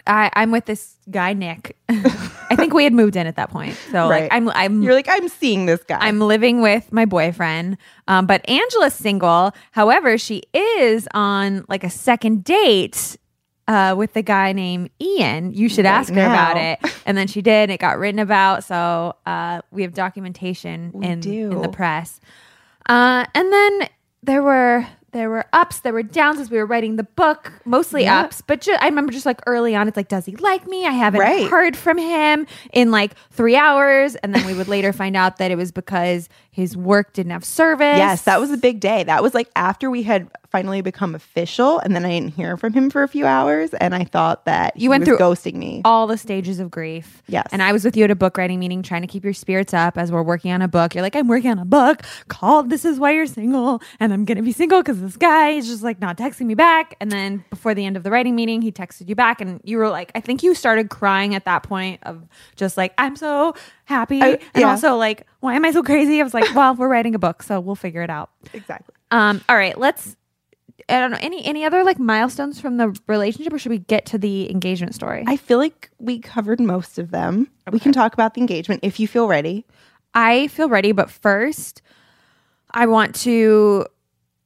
I, 0.07 0.31
I'm 0.33 0.51
with 0.51 0.65
this 0.65 0.95
guy, 1.11 1.33
Nick. 1.33 1.75
I 1.89 2.55
think 2.55 2.73
we 2.73 2.83
had 2.83 2.93
moved 2.93 3.15
in 3.15 3.27
at 3.27 3.35
that 3.35 3.49
point. 3.49 3.75
So 3.91 4.09
Right. 4.09 4.23
like 4.23 4.33
I'm 4.33 4.49
I'm 4.49 4.81
You're 4.81 4.93
like 4.93 5.07
I'm 5.09 5.27
seeing 5.29 5.65
this 5.65 5.83
guy. 5.83 5.97
I'm 5.99 6.19
living 6.19 6.61
with 6.61 6.91
my 6.93 7.05
boyfriend, 7.05 7.77
um, 8.07 8.25
but 8.25 8.47
Angela's 8.49 8.93
single. 8.93 9.51
However, 9.71 10.17
she 10.17 10.43
is 10.53 11.07
on 11.13 11.65
like 11.67 11.83
a 11.83 11.89
second 11.89 12.43
date 12.43 13.17
uh, 13.67 13.95
with 13.97 14.13
the 14.13 14.21
guy 14.21 14.53
named 14.53 14.89
Ian. 15.01 15.51
You 15.53 15.67
should 15.67 15.85
ask 15.85 16.13
her 16.13 16.21
about 16.25 16.55
it. 16.57 16.79
And 17.05 17.17
then 17.17 17.27
she 17.27 17.41
did. 17.41 17.69
It 17.69 17.79
got 17.79 17.99
written 17.99 18.19
about. 18.19 18.63
So 18.63 19.15
uh, 19.25 19.61
we 19.71 19.81
have 19.81 19.93
documentation 19.93 20.93
in 21.03 21.19
do. 21.19 21.51
in 21.51 21.61
the 21.61 21.69
press. 21.69 22.21
Uh, 22.87 23.25
and 23.35 23.51
then 23.51 23.89
there 24.23 24.41
were 24.41 24.87
there 25.13 25.29
were 25.29 25.45
ups, 25.53 25.79
there 25.79 25.93
were 25.93 26.03
downs 26.03 26.39
as 26.39 26.51
we 26.51 26.57
were 26.57 26.65
writing 26.65 26.95
the 26.97 27.03
book. 27.03 27.51
Mostly 27.65 28.03
Yeah. 28.03 28.19
ups, 28.21 28.41
but 28.45 28.61
ju- 28.61 28.75
I 28.79 28.85
remember 28.87 29.11
just 29.11 29.25
like 29.25 29.39
early 29.47 29.75
on, 29.75 29.87
it's 29.87 29.97
like, 29.97 30.09
does 30.09 30.25
he 30.25 30.35
like 30.35 30.67
me? 30.67 30.85
I 30.85 30.91
haven't 30.91 31.21
Right. 31.21 31.49
heard 31.49 31.75
from 31.77 31.97
him 31.97 32.45
in 32.73 32.91
like 32.91 33.13
three 33.31 33.55
hours, 33.55 34.15
and 34.15 34.33
then 34.35 34.45
we 34.45 34.53
would 34.53 34.67
later 34.67 34.91
find 34.93 35.15
out 35.15 35.37
that 35.37 35.49
it 35.49 35.57
was 35.57 35.71
because 35.71 36.27
his 36.51 36.75
work 36.75 37.13
didn't 37.13 37.31
have 37.31 37.45
service. 37.45 37.97
Yes, 37.97 38.23
that 38.23 38.39
was 38.39 38.51
a 38.51 38.57
big 38.57 38.79
day. 38.79 39.03
That 39.03 39.21
was 39.23 39.33
like 39.33 39.47
after 39.55 39.89
we 39.89 40.03
had 40.03 40.27
finally 40.51 40.81
become 40.81 41.13
official, 41.13 41.77
and 41.79 41.95
then 41.95 42.05
I 42.05 42.09
didn't 42.09 42.33
hear 42.33 42.57
from 42.57 42.73
him 42.73 42.89
for 42.89 43.03
a 43.03 43.07
few 43.07 43.25
hours, 43.25 43.73
and 43.75 43.93
I 43.93 44.05
thought 44.05 44.45
that 44.45 44.75
You 44.75 44.81
he 44.83 44.89
went 44.89 45.01
was 45.01 45.09
through 45.09 45.17
ghosting 45.19 45.55
me. 45.55 45.81
all 45.85 46.07
the 46.07 46.17
stages 46.17 46.59
of 46.59 46.71
grief. 46.71 47.21
Yes. 47.27 47.47
And 47.51 47.61
I 47.61 47.71
was 47.73 47.83
with 47.85 47.95
you 47.97 48.03
at 48.05 48.11
a 48.11 48.15
book 48.15 48.37
writing 48.37 48.59
meeting 48.59 48.81
trying 48.81 49.01
to 49.01 49.07
keep 49.07 49.23
your 49.23 49.33
spirits 49.33 49.73
up 49.73 49.97
as 49.97 50.11
we're 50.11 50.23
working 50.23 50.51
on 50.51 50.61
a 50.61 50.67
book. 50.67 50.95
You're 50.95 51.01
like, 51.03 51.15
I'm 51.15 51.27
working 51.27 51.51
on 51.51 51.59
a 51.59 51.65
book 51.65 52.01
called 52.27 52.69
This 52.69 52.85
Is 52.85 52.97
Why 52.99 53.11
You're 53.11 53.25
Single. 53.27 53.81
And 53.99 54.11
I'm 54.13 54.25
going 54.25 54.37
to 54.37 54.41
be 54.41 54.51
single 54.53 54.81
because 54.81 54.96
this 55.01 55.17
guy 55.17 55.53
He's 55.53 55.67
just 55.67 55.83
like 55.83 55.99
not 55.99 56.17
texting 56.17 56.45
me 56.45 56.55
back. 56.55 56.95
And 56.99 57.11
then 57.11 57.43
before 57.49 57.73
the 57.73 57.85
end 57.85 57.97
of 57.97 58.03
the 58.03 58.11
writing 58.11 58.35
meeting, 58.35 58.61
he 58.61 58.71
texted 58.71 59.09
you 59.09 59.15
back. 59.15 59.41
And 59.41 59.59
you 59.63 59.77
were 59.77 59.89
like, 59.89 60.11
I 60.15 60.19
think 60.19 60.43
you 60.43 60.53
started 60.53 60.89
crying 60.89 61.35
at 61.35 61.45
that 61.45 61.63
point 61.63 61.99
of 62.03 62.27
just 62.55 62.77
like, 62.77 62.93
I'm 62.97 63.15
so 63.15 63.55
happy. 63.85 64.21
I- 64.21 64.27
and 64.27 64.41
yeah. 64.55 64.69
also 64.69 64.95
like, 64.95 65.25
why 65.39 65.55
am 65.55 65.65
I 65.65 65.71
so 65.71 65.83
crazy? 65.83 66.19
I 66.19 66.23
was 66.23 66.33
like, 66.33 66.53
well, 66.55 66.75
we're 66.75 66.87
writing 66.87 67.15
a 67.15 67.19
book, 67.19 67.43
so 67.43 67.59
we'll 67.59 67.75
figure 67.75 68.01
it 68.01 68.09
out. 68.09 68.29
Exactly. 68.53 68.93
Um, 69.11 69.41
all 69.47 69.55
right, 69.55 69.77
let's 69.77 70.15
I 70.89 70.99
don't 70.99 71.11
know 71.11 71.17
any 71.19 71.43
any 71.45 71.65
other 71.65 71.83
like 71.83 71.99
milestones 71.99 72.61
from 72.61 72.77
the 72.77 72.97
relationship, 73.07 73.51
or 73.51 73.59
should 73.59 73.71
we 73.71 73.79
get 73.79 74.05
to 74.07 74.17
the 74.17 74.49
engagement 74.49 74.95
story? 74.95 75.23
I 75.27 75.35
feel 75.35 75.57
like 75.57 75.89
we 75.99 76.19
covered 76.19 76.59
most 76.59 76.97
of 76.97 77.11
them. 77.11 77.49
We 77.71 77.79
can 77.79 77.91
talk 77.91 78.13
about 78.13 78.35
the 78.35 78.41
engagement 78.41 78.81
if 78.83 78.99
you 78.99 79.07
feel 79.07 79.27
ready. 79.27 79.65
I 80.13 80.47
feel 80.47 80.69
ready, 80.69 80.93
but 80.93 81.09
first, 81.09 81.81
I 82.71 82.85
want 82.85 83.15
to 83.15 83.85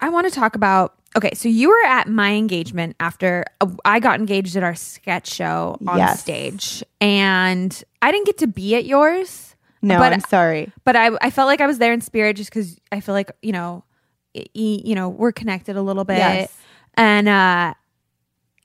I 0.02 0.10
want 0.10 0.28
to 0.28 0.34
talk 0.34 0.56
about. 0.56 0.96
Okay, 1.16 1.32
so 1.34 1.50
you 1.50 1.68
were 1.70 1.86
at 1.88 2.08
my 2.08 2.32
engagement 2.34 2.96
after 3.00 3.44
uh, 3.60 3.68
I 3.84 4.00
got 4.00 4.20
engaged 4.20 4.56
at 4.56 4.64
our 4.64 4.76
sketch 4.76 5.28
show 5.32 5.78
on 5.86 5.98
Yes. 5.98 6.22
stage, 6.22 6.84
and 7.02 7.84
I 8.02 8.12
didn't 8.12 8.26
get 8.26 8.38
to 8.40 8.48
be 8.48 8.76
at 8.76 8.86
yours. 8.86 9.56
No, 9.82 9.98
But- 9.98 10.14
I'm 10.14 10.22
sorry. 10.22 10.72
but 10.86 10.96
I, 10.96 11.10
I 11.22 11.30
felt 11.32 11.48
like 11.48 11.60
I 11.60 11.66
was 11.68 11.80
there 11.80 11.92
in 11.92 12.02
spirit 12.02 12.36
just 12.38 12.50
because 12.50 12.78
I 12.92 13.00
feel 13.02 13.14
like 13.14 13.32
you 13.42 13.52
know, 13.52 13.84
I- 14.36 14.42
I- 14.56 14.82
you 14.86 14.96
know, 14.96 15.10
we're 15.10 15.32
connected 15.34 15.76
a 15.76 15.82
little 15.82 16.06
bit, 16.06 16.18
Yes. 16.18 16.54
and 16.96 17.28
uh, 17.28 17.74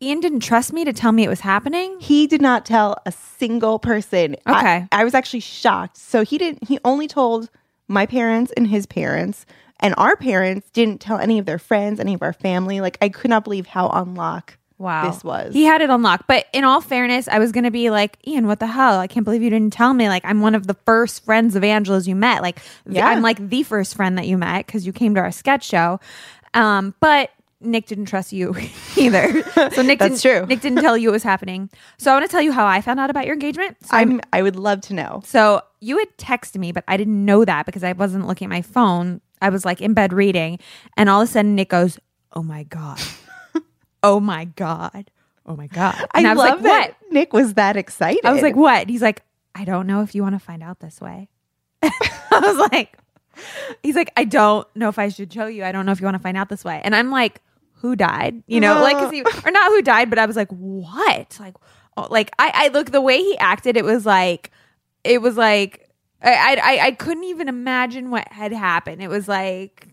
Ian 0.03 0.21
didn't 0.21 0.41
trust 0.41 0.73
me 0.73 0.85
to 0.85 0.93
tell 0.93 1.11
me 1.13 1.25
it 1.25 1.29
was 1.29 1.41
happening. 1.41 1.97
He 2.01 2.27
did 2.27 2.43
not 2.43 2.65
tell 2.67 2.97
a 3.07 3.13
single 3.13 3.79
person. 3.79 4.37
I- 4.47 4.59
Okay. 4.61 4.89
I, 4.93 5.05
was 5.05 5.15
actually 5.15 5.41
shocked. 5.41 5.97
So 5.97 6.23
he 6.23 6.37
didn't, 6.39 6.69
he 6.69 6.79
only 6.85 7.09
told 7.09 7.49
my 7.89 8.05
parents 8.07 8.53
and 8.57 8.69
his 8.69 8.85
parents. 8.87 9.47
And 9.81 9.95
our 9.99 10.17
parents 10.17 10.71
didn't 10.71 11.01
tell 11.01 11.19
any 11.19 11.39
of 11.39 11.47
their 11.47 11.59
friends, 11.59 12.01
any 12.01 12.15
of 12.15 12.23
our 12.23 12.33
family. 12.33 12.81
Like, 12.81 12.97
I 13.01 13.09
could 13.09 13.31
not 13.31 13.45
believe 13.45 13.67
how 13.67 13.89
on 13.89 14.15
lock 14.15 14.57
Wow, 14.79 15.11
this 15.11 15.25
was. 15.25 15.55
He 15.55 15.65
had 15.65 15.81
it 15.81 15.89
unlocked, 15.89 16.27
but 16.27 16.47
in 16.53 16.65
all 16.65 16.83
fairness, 16.83 17.29
I 17.29 17.39
was 17.39 17.51
gonna 17.51 17.71
be 17.71 17.89
like, 17.89 18.19
Ian, 18.27 18.47
what 18.47 18.61
the 18.61 18.67
hell? 18.67 18.99
I 18.99 19.07
can't 19.07 19.25
believe 19.25 19.43
you 19.43 19.49
didn't 19.49 19.73
tell 19.73 19.95
me. 19.95 20.09
Like, 20.09 20.23
I'm 20.25 20.43
one 20.43 20.55
of 20.55 20.67
the 20.67 20.75
first 20.75 21.25
friends 21.25 21.57
of 21.57 21.65
Angela's 21.65 22.07
you 22.07 22.15
met. 22.15 22.43
Like, 22.43 22.61
Yeah. 22.87 23.09
I'm 23.09 23.23
like 23.23 23.49
the 23.49 23.63
first 23.63 23.95
friend 23.95 24.19
that 24.19 24.27
you 24.27 24.37
met 24.37 24.67
because 24.67 24.87
you 24.87 24.93
came 24.93 25.15
to 25.15 25.21
our 25.21 25.33
sketch 25.33 25.65
show. 25.65 25.99
Um, 26.53 26.95
but 27.01 27.31
Nick 27.61 27.87
didn't 27.87 28.07
trust 28.07 28.35
you 28.35 28.55
either. 28.97 29.43
So 29.73 29.81
Nick 29.81 29.99
That's 29.99 30.21
didn't, 30.21 30.41
true. 30.41 30.47
Nick 30.47 30.61
didn't 30.61 30.83
tell 30.83 30.97
you 30.97 31.09
what 31.09 31.15
was 31.15 31.23
happening. 31.23 31.71
So 31.97 32.11
I 32.11 32.15
want 32.15 32.27
to 32.27 32.31
tell 32.31 32.43
you 32.43 32.53
how 32.53 32.67
I 32.67 32.83
found 32.83 33.01
out 33.01 33.09
about 33.09 33.25
your 33.25 33.35
engagement. 33.35 33.79
So 33.83 33.97
I'm, 33.97 34.21
I 34.33 34.43
would 34.43 34.57
love 34.57 34.83
to 34.83 34.95
know. 34.95 35.23
So 35.25 35.63
you 35.81 35.99
had 35.99 36.15
texted 36.19 36.59
me, 36.59 36.73
but 36.73 36.85
I 36.87 36.99
didn't 36.99 37.25
know 37.25 37.47
that 37.47 37.65
because 37.65 37.83
I 37.83 37.93
wasn't 37.93 38.27
looking 38.27 38.47
at 38.47 38.51
my 38.51 38.63
phone. 38.63 39.23
I 39.41 39.51
was 39.51 39.65
like 39.65 39.81
in 39.81 39.95
bed 39.95 40.13
reading, 40.13 40.59
and 40.97 41.09
all 41.09 41.21
of 41.23 41.29
a 41.29 41.33
sudden 41.33 41.55
Nick 41.55 41.71
goes, 41.71 41.99
"Oh 42.33 42.43
my 42.43 42.63
god, 42.65 43.01
oh 44.03 44.21
my 44.21 44.45
god, 44.47 45.11
oh 45.45 45.57
my 45.57 45.67
god!" 45.67 45.95
And 46.15 46.27
I, 46.27 46.31
I, 46.31 46.35
was 46.35 46.39
love 46.39 46.63
like, 46.63 46.63
that 46.63 46.97
"What?" 47.01 47.13
Nick 47.13 47.33
was 47.33 47.55
that 47.55 47.77
excited. 47.77 48.25
I 48.25 48.33
was 48.33 48.43
like, 48.43 48.57
"What?" 48.57 48.83
And 48.83 48.91
he's 48.91 49.03
like, 49.03 49.23
"I 49.55 49.65
don't 49.65 49.87
know 49.87 50.03
if 50.03 50.15
you 50.15 50.23
want 50.23 50.35
to 50.35 50.39
find 50.39 50.63
out 50.63 50.81
this 50.81 51.01
way." 51.01 51.29
I 51.83 51.91
was 52.41 52.71
like, 52.73 52.99
"He's 53.83 53.95
like, 53.97 54.11
I 54.17 54.25
don't 54.25 54.67
know 54.75 54.89
if 54.89 54.99
I 54.99 55.09
should 55.09 55.33
show 55.33 55.47
you. 55.47 55.65
I 55.65 55.73
don't 55.73 55.87
know 55.87 55.93
if 55.93 56.01
you 56.01 56.07
want 56.07 56.17
to 56.17 56.23
find 56.23 56.37
out 56.37 56.49
this 56.49 56.65
way." 56.65 56.81
And 56.85 56.95
I'm 56.97 57.11
like, 57.11 57.41
"Who 57.75 57.97
died?" 57.97 58.43
You 58.47 58.61
know, 58.61 58.81
like, 58.81 58.97
'cause 58.97 59.13
he, 59.13 59.23
or 59.45 59.51
not 59.51 59.69
who 59.69 59.83
died, 59.83 60.11
but 60.11 60.19
I 60.19 60.27
was 60.27 60.37
like, 60.37 60.51
"What?" 60.51 61.37
Like, 61.39 61.55
oh, 61.97 62.09
like 62.11 62.31
I, 62.39 62.51
I 62.55 62.69
look 62.69 62.91
the 62.91 63.01
way 63.01 63.19
he 63.19 63.37
acted. 63.39 63.77
It 63.77 63.85
was 63.85 64.07
like, 64.07 64.51
it 65.05 65.21
was 65.21 65.37
like. 65.37 65.86
I, 66.27 66.57
I 66.63 66.87
I 66.87 66.91
couldn't 66.93 67.25
even 67.25 67.49
imagine 67.49 68.11
what 68.11 68.27
had 68.33 68.53
happened. 68.53 69.03
It 69.03 69.09
was 69.09 69.29
like 69.29 69.89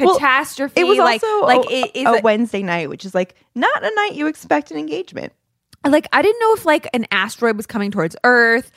Well, 0.00 0.14
catastrophe. 0.18 0.80
it 0.80 0.84
was 0.84 0.98
like 0.98 1.22
also 1.22 1.46
like 1.46 1.70
a, 1.70 1.74
it 1.86 1.90
is 1.96 2.06
a 2.06 2.10
a- 2.18 2.20
Wednesday 2.22 2.62
night, 2.62 2.88
which 2.88 3.04
is 3.04 3.14
like 3.14 3.34
not 3.54 3.82
a 3.84 3.94
night 3.94 4.14
you 4.14 4.26
expect 4.26 4.70
an 4.70 4.76
engagement. 4.78 5.32
like 5.86 6.06
I 6.12 6.22
didn't 6.22 6.40
know 6.40 6.52
if 6.54 6.64
like 6.66 6.88
an 6.92 7.06
asteroid 7.10 7.56
was 7.56 7.66
coming 7.66 7.90
towards 7.90 8.16
Earth, 8.24 8.70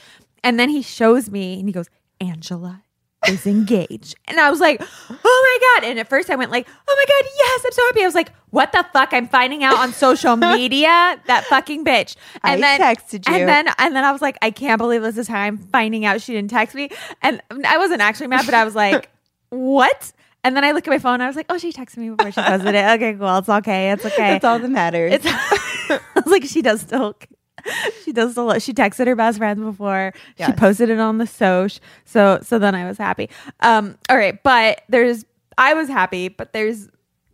and 0.44 0.60
then 0.60 0.70
he 0.70 0.82
shows 0.82 1.30
me 1.30 1.60
and 1.60 1.68
he 1.68 1.74
goes, 1.74 1.90
"Angela 2.20 2.84
is 3.28 3.46
engaged," 3.48 4.16
and 4.28 4.40
I 4.40 4.50
was 4.50 4.60
like, 4.60 4.82
"Oh 4.82 5.60
my 5.62 5.82
god!" 5.82 5.90
And 5.90 6.00
at 6.00 6.08
first 6.08 6.30
I 6.30 6.36
went 6.36 6.52
like, 6.52 6.68
"Oh 6.88 6.96
my 6.98 7.06
god, 7.08 7.30
yes, 7.38 7.62
I'm 7.66 7.72
so 7.72 7.86
happy." 7.88 8.02
I 8.02 8.06
was 8.06 8.16
like, 8.16 8.32
"What 8.50 8.72
the 8.72 8.86
fuck?" 8.94 9.14
I'm 9.14 9.28
finding 9.28 9.64
out 9.64 9.78
on 9.78 9.94
social 9.94 10.36
media 10.58 11.22
that 11.28 11.46
fucking 11.46 11.86
bitch. 11.86 12.16
And 12.44 12.64
I 12.66 12.78
then 12.78 12.96
texted 12.96 13.28
you. 13.28 13.36
and 13.36 13.48
then 13.48 13.68
and 13.78 13.96
then 13.96 14.04
I 14.04 14.12
was 14.12 14.22
like, 14.22 14.38
"I 14.42 14.52
can't 14.52 14.78
believe 14.80 15.02
this 15.02 15.18
is 15.18 15.28
how 15.28 15.40
I'm 15.40 15.58
finding 15.58 16.06
out 16.06 16.22
she 16.22 16.34
didn't 16.34 16.50
text 16.52 16.76
me," 16.76 16.90
and 17.22 17.42
I 17.66 17.78
wasn't 17.78 18.02
actually 18.02 18.28
mad, 18.28 18.46
but 18.46 18.54
I 18.56 18.64
was 18.66 18.76
like, 18.76 19.10
"What?" 19.50 20.12
And 20.44 20.56
then 20.58 20.64
I 20.66 20.72
look 20.72 20.88
at 20.88 20.92
my 20.92 20.98
phone. 20.98 21.16
and 21.16 21.24
I 21.24 21.28
was 21.28 21.36
like, 21.36 21.46
"Oh, 21.50 21.58
she 21.60 21.72
texted 21.72 21.98
me 21.98 22.10
before 22.10 22.32
she 22.32 22.42
posted 22.42 22.74
it. 22.74 22.84
Okay, 22.96 23.14
cool. 23.14 23.38
It's 23.38 23.48
okay. 23.50 23.92
It's 23.92 24.06
okay." 24.06 24.32
That's 24.34 24.46
all 24.46 24.58
that 24.58 24.70
matters. 24.72 25.14
It's 25.14 25.26
I 25.92 26.00
was 26.16 26.26
like, 26.28 26.46
she 26.46 26.62
does 26.64 26.82
still 26.82 27.16
she 28.04 28.12
does 28.12 28.32
still 28.32 28.58
she 28.60 28.74
texted 28.74 29.08
her 29.08 29.16
best 29.16 29.38
friends 29.38 29.62
before. 29.62 30.14
She 30.38 30.52
posted 30.54 30.90
it 30.90 31.00
on 31.00 31.18
the 31.18 31.28
soch. 31.28 31.80
So 32.06 32.40
so 32.42 32.60
then 32.60 32.76
I 32.76 32.88
was 32.88 32.98
happy. 32.98 33.30
Um 33.62 33.98
all 34.10 34.18
right, 34.18 34.42
but 34.44 34.84
there's 34.90 35.26
I 35.58 35.74
was 35.74 35.88
happy, 35.90 36.28
but 36.28 36.54
there's 36.54 36.88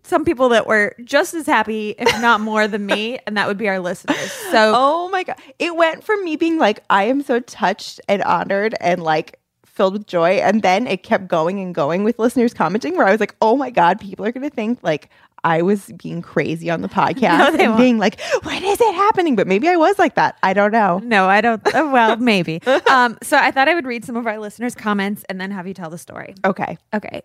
some 0.03 0.23
people 0.23 0.49
that 0.49 0.67
were 0.67 0.95
just 1.03 1.33
as 1.33 1.45
happy, 1.45 1.95
if 1.97 2.07
not 2.21 2.39
more 2.39 2.67
than 2.67 2.85
me, 2.85 3.19
and 3.27 3.35
that 3.37 3.47
would 3.47 3.57
be 3.57 3.67
our 3.67 3.79
listeners. 3.79 4.31
So 4.51 4.73
Oh 4.75 5.09
my 5.09 5.23
god. 5.23 5.37
It 5.59 5.75
went 5.75 6.03
from 6.03 6.23
me 6.23 6.35
being 6.35 6.57
like, 6.57 6.83
I 6.89 7.03
am 7.03 7.21
so 7.21 7.39
touched 7.39 7.99
and 8.07 8.23
honored 8.23 8.75
and 8.79 9.03
like 9.03 9.39
filled 9.65 9.93
with 9.93 10.07
joy. 10.07 10.31
And 10.37 10.63
then 10.63 10.87
it 10.87 11.03
kept 11.03 11.27
going 11.27 11.59
and 11.59 11.73
going 11.73 12.03
with 12.03 12.17
listeners 12.17 12.53
commenting 12.53 12.97
where 12.97 13.07
I 13.07 13.11
was 13.11 13.19
like, 13.19 13.35
oh 13.41 13.55
my 13.55 13.69
God, 13.69 13.99
people 13.99 14.25
are 14.25 14.31
gonna 14.31 14.49
think 14.49 14.79
like 14.81 15.09
I 15.47 15.61
was 15.61 15.91
being 16.01 16.21
crazy 16.21 16.69
on 16.69 16.81
the 16.81 16.89
podcast 17.01 17.53
No, 17.53 17.59
and 17.59 17.67
won't. 17.69 17.77
being 17.79 17.97
like, 17.97 18.19
when 18.43 18.63
is 18.63 18.81
it 18.81 18.93
happening? 18.95 19.35
But 19.37 19.47
maybe 19.47 19.69
I 19.69 19.77
was 19.77 19.97
like 19.97 20.15
that. 20.15 20.37
I 20.43 20.53
don't 20.53 20.71
know. 20.71 20.99
no, 20.99 21.27
I 21.29 21.39
don't. 21.41 21.65
uh, 21.67 21.89
Well, 21.91 22.17
maybe. 22.31 22.61
Um, 22.89 23.17
so 23.23 23.37
I 23.37 23.51
thought 23.51 23.67
I 23.69 23.75
would 23.75 23.85
read 23.85 24.03
some 24.05 24.15
of 24.17 24.27
our 24.27 24.39
listeners' 24.39 24.75
comments 24.75 25.23
and 25.29 25.39
then 25.39 25.51
have 25.51 25.67
you 25.67 25.73
tell 25.73 25.89
the 25.89 25.97
story. 25.97 26.35
Okay. 26.45 26.77
Okay. 26.93 27.21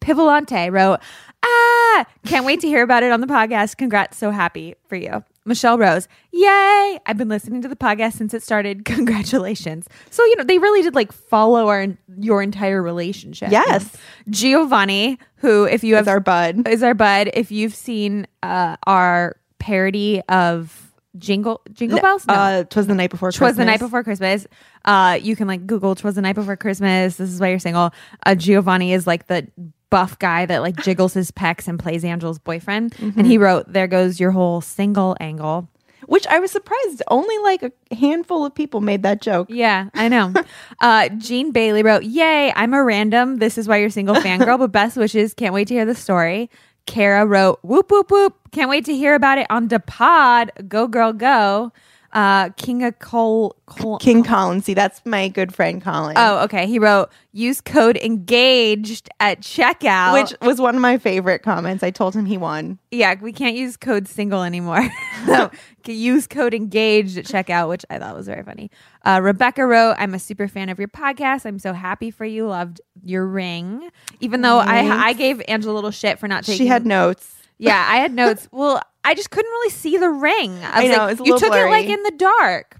Pivolante 0.00 0.72
wrote, 0.72 0.98
Ah, 1.44 2.04
can't 2.26 2.44
wait 2.46 2.60
to 2.60 2.66
hear 2.68 2.82
about 2.82 3.02
it 3.02 3.12
on 3.12 3.20
the 3.20 3.26
podcast. 3.26 3.76
Congrats. 3.76 4.16
So 4.16 4.30
happy 4.30 4.74
for 4.88 4.96
you. 4.96 5.22
Michelle 5.46 5.78
Rose, 5.78 6.06
yay. 6.32 6.98
I've 7.06 7.16
been 7.16 7.28
listening 7.30 7.62
to 7.62 7.68
the 7.68 7.76
podcast 7.76 8.12
since 8.14 8.34
it 8.34 8.42
started. 8.42 8.84
Congratulations. 8.84 9.86
So, 10.10 10.22
you 10.24 10.36
know, 10.36 10.44
they 10.44 10.58
really 10.58 10.82
did 10.82 10.94
like 10.94 11.12
follow 11.12 11.68
our 11.68 11.86
your 12.18 12.42
entire 12.42 12.82
relationship. 12.82 13.50
Yes. 13.50 13.96
Giovanni, 14.28 15.18
who, 15.36 15.64
if 15.64 15.82
you 15.82 15.94
have 15.96 16.04
As 16.04 16.08
our 16.08 16.20
bud. 16.20 16.68
is 16.68 16.82
our 16.82 16.94
bud, 16.94 17.30
if 17.34 17.50
you've 17.50 17.74
seen 17.74 18.26
uh, 18.42 18.76
our 18.86 19.36
parody 19.58 20.20
of 20.28 20.92
Jingle 21.18 21.60
Jingle 21.72 22.00
Bells, 22.00 22.26
No. 22.26 22.34
Uh, 22.34 22.64
twas 22.64 22.86
the 22.86 22.94
night 22.94 23.10
before 23.10 23.32
Twas 23.32 23.56
the 23.56 23.64
night 23.64 23.72
Christmas. 23.80 23.88
before 23.88 24.04
Christmas. 24.04 24.46
Uh, 24.84 25.18
you 25.20 25.34
can 25.36 25.48
like 25.48 25.66
Google 25.66 25.94
"Twas 25.94 26.14
the 26.14 26.22
night 26.22 26.34
before 26.36 26.56
Christmas." 26.56 27.16
This 27.16 27.30
is 27.30 27.40
why 27.40 27.48
you're 27.48 27.58
single. 27.58 27.92
Uh, 28.24 28.34
Giovanni 28.34 28.92
is 28.92 29.06
like 29.06 29.26
the 29.26 29.48
buff 29.90 30.18
guy 30.18 30.46
that 30.46 30.62
like 30.62 30.76
jiggles 30.76 31.14
his 31.14 31.30
pecs 31.30 31.68
and 31.68 31.78
plays 31.78 32.04
Angela's 32.04 32.38
boyfriend. 32.38 32.94
And 33.00 33.26
he 33.26 33.38
wrote, 33.38 33.72
"There 33.72 33.86
goes 33.86 34.18
your 34.18 34.30
whole 34.30 34.60
single 34.60 35.16
angle." 35.20 35.68
Which 36.06 36.26
I 36.26 36.38
was 36.38 36.50
surprised. 36.50 37.02
Only 37.08 37.36
like 37.38 37.62
a 37.62 37.94
handful 37.94 38.44
of 38.44 38.54
people 38.54 38.80
made 38.80 39.02
that 39.02 39.20
joke. 39.20 39.48
Yeah, 39.50 39.90
I 39.94 40.08
know. 40.08 40.32
uh, 40.80 41.08
Jean 41.18 41.52
Bailey 41.52 41.82
wrote, 41.82 42.04
"Yay! 42.04 42.52
I'm 42.56 42.72
a 42.74 42.82
random. 42.82 43.36
This 43.36 43.58
is 43.58 43.68
why 43.68 43.76
you're 43.76 43.90
single, 43.90 44.14
fangirl. 44.16 44.58
But 44.58 44.72
best 44.72 44.96
wishes. 44.96 45.34
Can't 45.34 45.54
wait 45.54 45.68
to 45.68 45.74
hear 45.74 45.84
the 45.84 45.94
story." 45.94 46.50
Kara 46.86 47.26
wrote, 47.26 47.58
"Whoop 47.62 47.90
whoop 47.90 48.10
whoop! 48.10 48.34
Can't 48.50 48.70
wait 48.70 48.84
to 48.86 48.96
hear 48.96 49.14
about 49.14 49.38
it 49.38 49.46
on 49.50 49.68
the 49.68 49.80
pod. 49.80 50.50
Go 50.66 50.88
girl 50.88 51.12
go." 51.12 51.72
Uh, 52.12 52.48
King 52.50 52.82
of 52.82 52.98
Cole, 52.98 53.54
King 54.00 54.24
Colin. 54.24 54.60
See, 54.62 54.74
that's 54.74 55.00
my 55.04 55.28
good 55.28 55.54
friend 55.54 55.80
Colin. 55.80 56.14
Oh, 56.16 56.42
okay. 56.44 56.66
He 56.66 56.80
wrote, 56.80 57.08
use 57.32 57.60
code 57.60 57.96
engaged 57.96 59.08
at 59.20 59.40
checkout. 59.40 60.12
Which 60.14 60.34
was 60.42 60.60
one 60.60 60.74
of 60.74 60.80
my 60.80 60.98
favorite 60.98 61.42
comments. 61.44 61.84
I 61.84 61.90
told 61.92 62.14
him 62.14 62.26
he 62.26 62.36
won. 62.36 62.78
yeah, 62.90 63.14
we 63.20 63.32
can't 63.32 63.54
use 63.54 63.76
code 63.76 64.08
single 64.08 64.42
anymore. 64.42 64.88
so 65.26 65.50
use 65.86 66.26
code 66.26 66.52
engaged 66.52 67.16
at 67.16 67.26
checkout, 67.26 67.68
which 67.68 67.84
I 67.90 67.98
thought 68.00 68.16
was 68.16 68.26
very 68.26 68.42
funny. 68.42 68.70
Uh, 69.04 69.20
Rebecca 69.22 69.64
wrote, 69.64 69.94
I'm 69.98 70.14
a 70.14 70.18
super 70.18 70.48
fan 70.48 70.68
of 70.68 70.78
your 70.80 70.88
podcast. 70.88 71.46
I'm 71.46 71.58
so 71.60 71.72
happy 71.72 72.10
for 72.10 72.24
you. 72.24 72.46
Loved 72.48 72.80
your 73.04 73.26
ring. 73.26 73.88
Even 74.20 74.42
though 74.42 74.58
I 74.58 74.80
I 74.80 75.12
gave 75.12 75.40
Angela 75.46 75.72
a 75.72 75.76
little 75.76 75.90
shit 75.92 76.18
for 76.18 76.26
not 76.26 76.44
taking 76.44 76.58
She 76.58 76.66
had 76.66 76.84
notes. 76.84 77.36
Yeah, 77.58 77.86
I 77.88 77.98
had 77.98 78.12
notes. 78.14 78.48
well, 78.50 78.82
I 79.04 79.14
just 79.14 79.30
couldn't 79.30 79.50
really 79.50 79.70
see 79.70 79.96
the 79.96 80.10
ring. 80.10 80.58
I, 80.62 80.82
was 80.84 80.96
know, 80.96 81.04
like, 81.06 81.18
you 81.26 81.38
took 81.38 81.52
it 81.54 81.66
like 81.70 81.86
in 81.86 82.02
the 82.02 82.12
dark. 82.16 82.76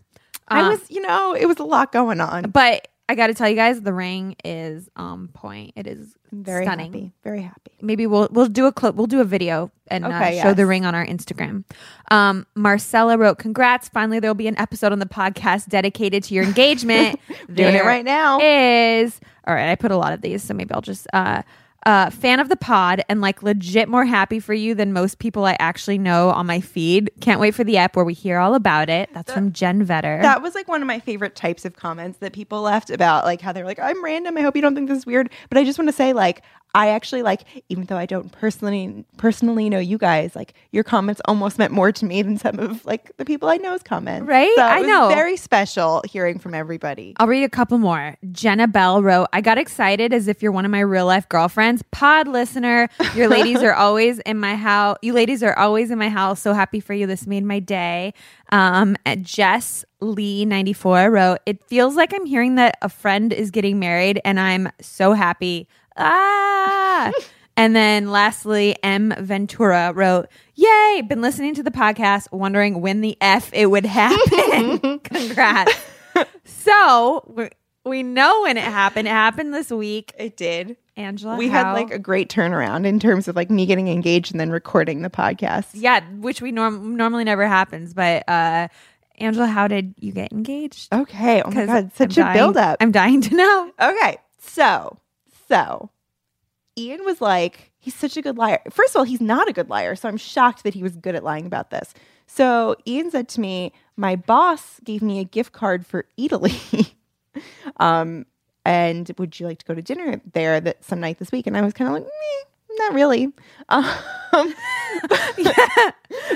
I 0.48 0.62
Uh, 0.62 0.70
was, 0.70 0.90
you 0.90 1.00
know, 1.00 1.34
it 1.34 1.46
was 1.46 1.58
a 1.58 1.64
lot 1.64 1.92
going 1.92 2.20
on. 2.20 2.50
but 2.50 2.88
I 3.08 3.14
got 3.16 3.26
to 3.28 3.34
tell 3.34 3.48
you 3.48 3.56
guys, 3.56 3.80
the 3.80 3.92
ring 3.92 4.36
is 4.44 4.88
on 4.96 5.28
point. 5.28 5.72
It 5.76 5.86
is 5.88 6.14
Very 6.30 6.64
stunning. 6.64 6.92
happy. 6.92 7.12
Very 7.24 7.42
happy. 7.42 7.72
maybe 7.82 8.06
we'll 8.06 8.28
we'll 8.30 8.46
do 8.46 8.66
a 8.66 8.72
clip 8.72 8.94
we'll 8.94 9.06
do 9.08 9.20
a 9.20 9.24
video 9.24 9.70
and 9.88 10.04
uh, 10.04 10.08
Okay, 10.08 10.40
show 10.40 10.52
the 10.54 10.66
ring 10.66 10.84
on 10.84 10.94
our 10.94 11.04
instagram 11.06 11.64
um 12.10 12.46
marcella 12.54 13.16
wrote 13.16 13.38
congrats 13.38 13.88
finally 13.88 14.20
there'll 14.20 14.34
be 14.34 14.46
an 14.48 14.58
episode 14.60 14.92
on 14.92 14.98
the 15.00 15.06
podcast 15.06 15.66
dedicated 15.68 16.22
to 16.24 16.34
your 16.34 16.44
engagement 16.44 17.18
Doing 17.52 17.74
it 17.74 17.84
right 17.84 18.04
now. 18.04 18.38
is 18.40 19.18
all 19.46 19.54
right 19.54 19.70
i 19.70 19.74
put 19.76 19.90
a 19.90 19.96
lot 19.96 20.12
of 20.12 20.20
these 20.20 20.42
so 20.44 20.52
maybe 20.54 20.72
i'll 20.74 20.82
just 20.82 21.06
uh 21.14 21.40
uh, 21.86 22.10
fan 22.10 22.40
of 22.40 22.48
the 22.48 22.56
pod 22.56 23.02
and 23.08 23.20
like 23.20 23.42
legit 23.42 23.88
more 23.88 24.04
happy 24.04 24.38
for 24.38 24.54
you 24.54 24.74
than 24.74 24.92
most 24.92 25.18
people 25.18 25.44
I 25.44 25.56
actually 25.58 25.98
know 25.98 26.30
on 26.30 26.46
my 26.46 26.60
feed. 26.60 27.10
Can't 27.20 27.40
wait 27.40 27.54
for 27.54 27.64
the 27.64 27.78
app 27.78 27.96
where 27.96 28.04
we 28.04 28.14
hear 28.14 28.38
all 28.38 28.54
about 28.54 28.90
it. 28.90 29.08
That's 29.14 29.32
from 29.32 29.52
Jen 29.52 29.86
Vetter. 29.86 30.20
That 30.20 30.42
was 30.42 30.54
like 30.54 30.68
one 30.68 30.82
of 30.82 30.86
my 30.86 31.00
favorite 31.00 31.34
types 31.34 31.64
of 31.64 31.76
comments 31.76 32.18
that 32.18 32.32
people 32.32 32.62
left 32.62 32.90
about 32.90 33.24
like 33.24 33.40
how 33.40 33.52
they're 33.52 33.64
like, 33.64 33.78
I'm 33.78 34.02
random. 34.04 34.36
I 34.36 34.42
hope 34.42 34.56
you 34.56 34.62
don't 34.62 34.74
think 34.74 34.88
this 34.88 34.98
is 34.98 35.06
weird. 35.06 35.30
But 35.48 35.58
I 35.58 35.64
just 35.64 35.78
want 35.78 35.88
to 35.88 35.96
say, 35.96 36.12
like, 36.12 36.42
I 36.74 36.88
actually 36.90 37.22
like, 37.22 37.42
even 37.68 37.84
though 37.84 37.96
I 37.96 38.06
don't 38.06 38.30
personally 38.30 39.04
personally 39.16 39.68
know 39.68 39.78
you 39.78 39.98
guys, 39.98 40.36
like 40.36 40.54
your 40.70 40.84
comments 40.84 41.20
almost 41.24 41.58
meant 41.58 41.72
more 41.72 41.90
to 41.92 42.04
me 42.04 42.22
than 42.22 42.38
some 42.38 42.58
of 42.58 42.84
like 42.84 43.16
the 43.16 43.24
people 43.24 43.48
I 43.48 43.56
know's 43.56 43.82
comments. 43.82 44.26
Right? 44.26 44.52
So 44.56 44.62
I 44.62 44.82
know. 44.82 45.08
Very 45.08 45.36
special 45.36 46.02
hearing 46.08 46.38
from 46.38 46.54
everybody. 46.54 47.14
I'll 47.18 47.26
read 47.26 47.44
a 47.44 47.48
couple 47.48 47.78
more. 47.78 48.16
Jenna 48.30 48.68
Bell 48.68 49.02
wrote, 49.02 49.28
I 49.32 49.40
got 49.40 49.58
excited 49.58 50.12
as 50.12 50.28
if 50.28 50.42
you're 50.42 50.52
one 50.52 50.64
of 50.64 50.70
my 50.70 50.80
real 50.80 51.06
life 51.06 51.28
girlfriends. 51.28 51.82
Pod 51.90 52.28
listener, 52.28 52.88
your 53.14 53.28
ladies 53.36 53.62
are 53.62 53.74
always 53.74 54.18
in 54.20 54.38
my 54.38 54.54
house. 54.54 54.98
You 55.02 55.12
ladies 55.12 55.42
are 55.42 55.58
always 55.58 55.90
in 55.90 55.98
my 55.98 56.08
house. 56.08 56.40
So 56.40 56.52
happy 56.52 56.80
for 56.80 56.94
you. 56.94 57.06
This 57.06 57.26
made 57.26 57.44
my 57.44 57.58
day. 57.58 58.14
Um, 58.52 58.96
Jess 59.22 59.84
Lee 60.00 60.44
94 60.44 61.10
wrote, 61.10 61.38
It 61.46 61.62
feels 61.64 61.96
like 61.96 62.12
I'm 62.14 62.26
hearing 62.26 62.56
that 62.56 62.78
a 62.82 62.88
friend 62.88 63.32
is 63.32 63.50
getting 63.50 63.78
married 63.78 64.20
and 64.24 64.38
I'm 64.40 64.68
so 64.80 65.12
happy. 65.12 65.68
Ah. 65.96 67.12
And 67.56 67.76
then 67.76 68.10
lastly, 68.10 68.76
M. 68.82 69.12
Ventura 69.18 69.92
wrote, 69.94 70.28
Yay, 70.54 71.02
been 71.06 71.20
listening 71.20 71.54
to 71.56 71.62
the 71.62 71.70
podcast, 71.70 72.30
wondering 72.32 72.80
when 72.80 73.00
the 73.02 73.16
F 73.20 73.50
it 73.52 73.66
would 73.66 73.84
happen. 73.84 74.98
Congrats. 75.04 75.72
so 76.44 77.48
we, 77.84 78.02
know 78.02 78.42
when 78.42 78.56
it 78.56 78.64
happened. 78.64 79.08
It 79.08 79.12
happened 79.12 79.52
this 79.52 79.70
week. 79.70 80.12
It 80.18 80.36
did. 80.36 80.76
Angela, 80.96 81.36
We 81.36 81.48
had 81.48 81.72
like 81.72 81.90
a 81.90 81.98
great 81.98 82.28
turnaround 82.28 82.84
in 82.86 82.98
terms 83.00 83.26
of 83.28 83.36
like 83.36 83.50
me 83.50 83.64
getting 83.66 83.88
engaged 83.88 84.32
and 84.32 84.40
then 84.40 84.50
recording 84.50 85.02
the 85.02 85.08
podcast. 85.10 85.68
yeah, 85.72 86.00
which 86.18 86.42
we 86.42 86.52
norm- 86.52 86.96
normally 86.96 87.24
never 87.24 87.46
happens. 87.46 87.94
But 87.94 88.28
uh, 88.28 88.68
Angela, 89.18 89.46
how 89.46 89.66
did 89.66 89.94
you 89.98 90.12
get 90.12 90.30
engaged? 90.32 90.92
Okay. 90.94 91.42
Oh 91.42 91.50
my 91.50 91.66
god, 91.66 91.92
such 91.94 92.18
I'm 92.18 92.22
a 92.22 92.26
dying- 92.26 92.36
build 92.38 92.56
up. 92.56 92.76
I'm 92.80 92.92
dying 92.92 93.20
to 93.22 93.34
know. 93.34 93.72
Okay. 93.80 94.18
So, 94.40 94.98
so 95.50 95.90
Ian 96.78 97.04
was 97.04 97.20
like, 97.20 97.72
he's 97.78 97.94
such 97.94 98.16
a 98.16 98.22
good 98.22 98.38
liar. 98.38 98.60
First 98.70 98.94
of 98.94 99.00
all, 99.00 99.04
he's 99.04 99.20
not 99.20 99.48
a 99.48 99.52
good 99.52 99.68
liar. 99.68 99.96
So 99.96 100.08
I'm 100.08 100.16
shocked 100.16 100.62
that 100.62 100.74
he 100.74 100.82
was 100.82 100.96
good 100.96 101.14
at 101.14 101.24
lying 101.24 101.46
about 101.46 101.70
this. 101.70 101.92
So 102.26 102.76
Ian 102.86 103.10
said 103.10 103.28
to 103.30 103.40
me, 103.40 103.72
my 103.96 104.16
boss 104.16 104.80
gave 104.84 105.02
me 105.02 105.18
a 105.18 105.24
gift 105.24 105.52
card 105.52 105.84
for 105.84 106.06
Eataly. 106.18 106.92
um, 107.78 108.24
and 108.64 109.10
would 109.18 109.40
you 109.40 109.46
like 109.46 109.58
to 109.58 109.64
go 109.64 109.74
to 109.74 109.82
dinner 109.82 110.20
there 110.32 110.60
that 110.60 110.84
some 110.84 111.00
night 111.00 111.18
this 111.18 111.32
week? 111.32 111.46
And 111.46 111.56
I 111.56 111.62
was 111.62 111.72
kind 111.74 111.88
of 111.88 111.94
like, 111.94 112.04
Meh, 112.04 112.76
not 112.78 112.94
really. 112.94 113.32
Um, 113.72 113.84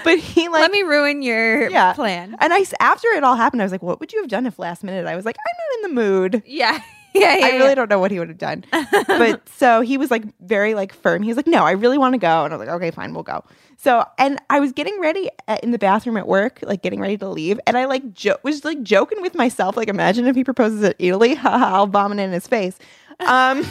but 0.05 0.19
he 0.19 0.49
like 0.49 0.61
Let 0.61 0.71
me 0.71 0.83
ruin 0.83 1.21
your 1.23 1.69
yeah. 1.69 1.95
plan. 1.95 2.37
And 2.39 2.55
I 2.55 2.65
after 2.79 3.09
it 3.09 3.25
all 3.25 3.35
happened, 3.35 3.61
I 3.61 3.65
was 3.65 3.73
like, 3.73 3.83
what 3.83 3.99
would 3.99 4.13
you 4.13 4.21
have 4.21 4.29
done 4.29 4.47
if 4.47 4.57
last 4.57 4.85
minute 4.85 5.05
I 5.07 5.17
was 5.17 5.25
like, 5.25 5.37
I'm 5.37 5.57
not 5.59 5.91
in 5.91 5.95
the 5.95 6.01
mood. 6.01 6.43
Yeah. 6.47 6.81
Yeah, 7.25 7.37
yeah, 7.37 7.47
I 7.47 7.51
really 7.51 7.69
yeah. 7.69 7.75
don't 7.77 7.91
know 7.91 8.01
what 8.01 8.11
he 8.11 8.19
would 8.19 8.29
have 8.29 8.39
done. 8.39 8.65
but 9.07 9.49
so 9.49 9.83
he 9.83 9.97
was 9.97 10.11
like 10.11 10.25
very 10.41 10.75
like 10.75 10.93
firm. 10.93 11.23
He 11.23 11.29
was 11.29 11.37
like, 11.37 11.47
"No, 11.47 11.65
I 11.65 11.71
really 11.71 11.97
want 11.97 12.15
to 12.15 12.19
go." 12.19 12.45
And 12.45 12.53
I 12.53 12.57
was 12.57 12.67
like, 12.67 12.75
"Okay, 12.77 12.91
fine, 12.91 13.15
we'll 13.15 13.23
go." 13.23 13.45
So, 13.77 14.05
and 14.19 14.41
I 14.51 14.59
was 14.59 14.73
getting 14.73 14.99
ready 15.01 15.31
at, 15.47 15.63
in 15.63 15.71
the 15.71 15.79
bathroom 15.79 16.17
at 16.17 16.27
work, 16.27 16.59
like 16.63 16.83
getting 16.83 17.01
ready 17.01 17.17
to 17.19 17.29
leave, 17.29 17.61
and 17.69 17.77
I 17.79 17.85
like 17.85 18.15
jo- 18.15 18.39
was 18.43 18.65
like 18.65 18.83
joking 18.83 19.23
with 19.23 19.37
myself, 19.37 19.77
like, 19.77 19.87
"Imagine 19.89 20.27
if 20.27 20.35
he 20.35 20.43
proposes 20.43 20.83
at 20.83 20.99
Eataly, 20.99 21.37
haha, 21.45 21.77
I'll 21.77 21.87
vomit 21.87 22.19
in 22.19 22.33
his 22.33 22.49
face." 22.49 22.77
Um, 23.21 23.63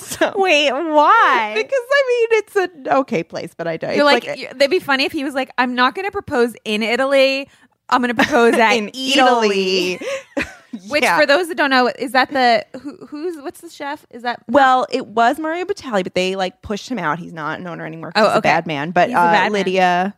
so, 0.00 0.34
Wait, 0.36 0.70
why? 0.70 1.54
because 1.56 1.72
I 1.72 2.04
mean, 2.08 2.38
it's 2.38 2.56
an 2.56 2.88
okay 2.98 3.22
place, 3.22 3.54
but 3.56 3.66
I 3.66 3.78
don't. 3.78 3.96
You're 3.96 4.10
it's 4.12 4.26
like, 4.26 4.38
you- 4.38 4.48
they'd 4.56 4.68
be 4.70 4.78
funny 4.78 5.04
if 5.04 5.12
he 5.12 5.24
was 5.24 5.32
like, 5.32 5.50
I'm 5.56 5.74
not 5.74 5.94
going 5.94 6.04
to 6.06 6.12
propose 6.12 6.54
in 6.66 6.82
Italy. 6.82 7.48
I'm 7.88 8.02
going 8.02 8.14
to 8.14 8.22
propose 8.22 8.54
at 8.54 8.72
in 8.76 8.88
Italy. 8.94 9.94
Italy. 9.94 10.00
Which, 10.88 11.02
Yeah. 11.02 11.18
for 11.18 11.26
those 11.26 11.48
that 11.48 11.56
don't 11.56 11.70
know, 11.70 11.88
is 11.98 12.12
that 12.12 12.30
the 12.30 12.64
who, 12.80 13.06
who's 13.06 13.36
what's 13.42 13.60
the 13.60 13.68
chef? 13.70 14.06
Is 14.10 14.22
that 14.22 14.42
Well, 14.48 14.86
it 14.90 15.06
was 15.06 15.38
Mario 15.38 15.64
Batali, 15.64 16.02
but 16.04 16.14
they 16.14 16.36
like 16.36 16.62
pushed 16.62 16.88
him 16.88 16.98
out. 16.98 17.18
He's 17.18 17.32
not 17.32 17.58
an 17.60 17.66
owner 17.66 17.84
anymore. 17.86 18.12
Oh, 18.16 18.30
okay. 18.38 18.40
bad 18.40 18.66
man. 18.66 18.90
But 18.90 19.10
uh, 19.10 19.14
bad 19.14 19.52
man. 19.52 19.52
Lidia 19.52 20.14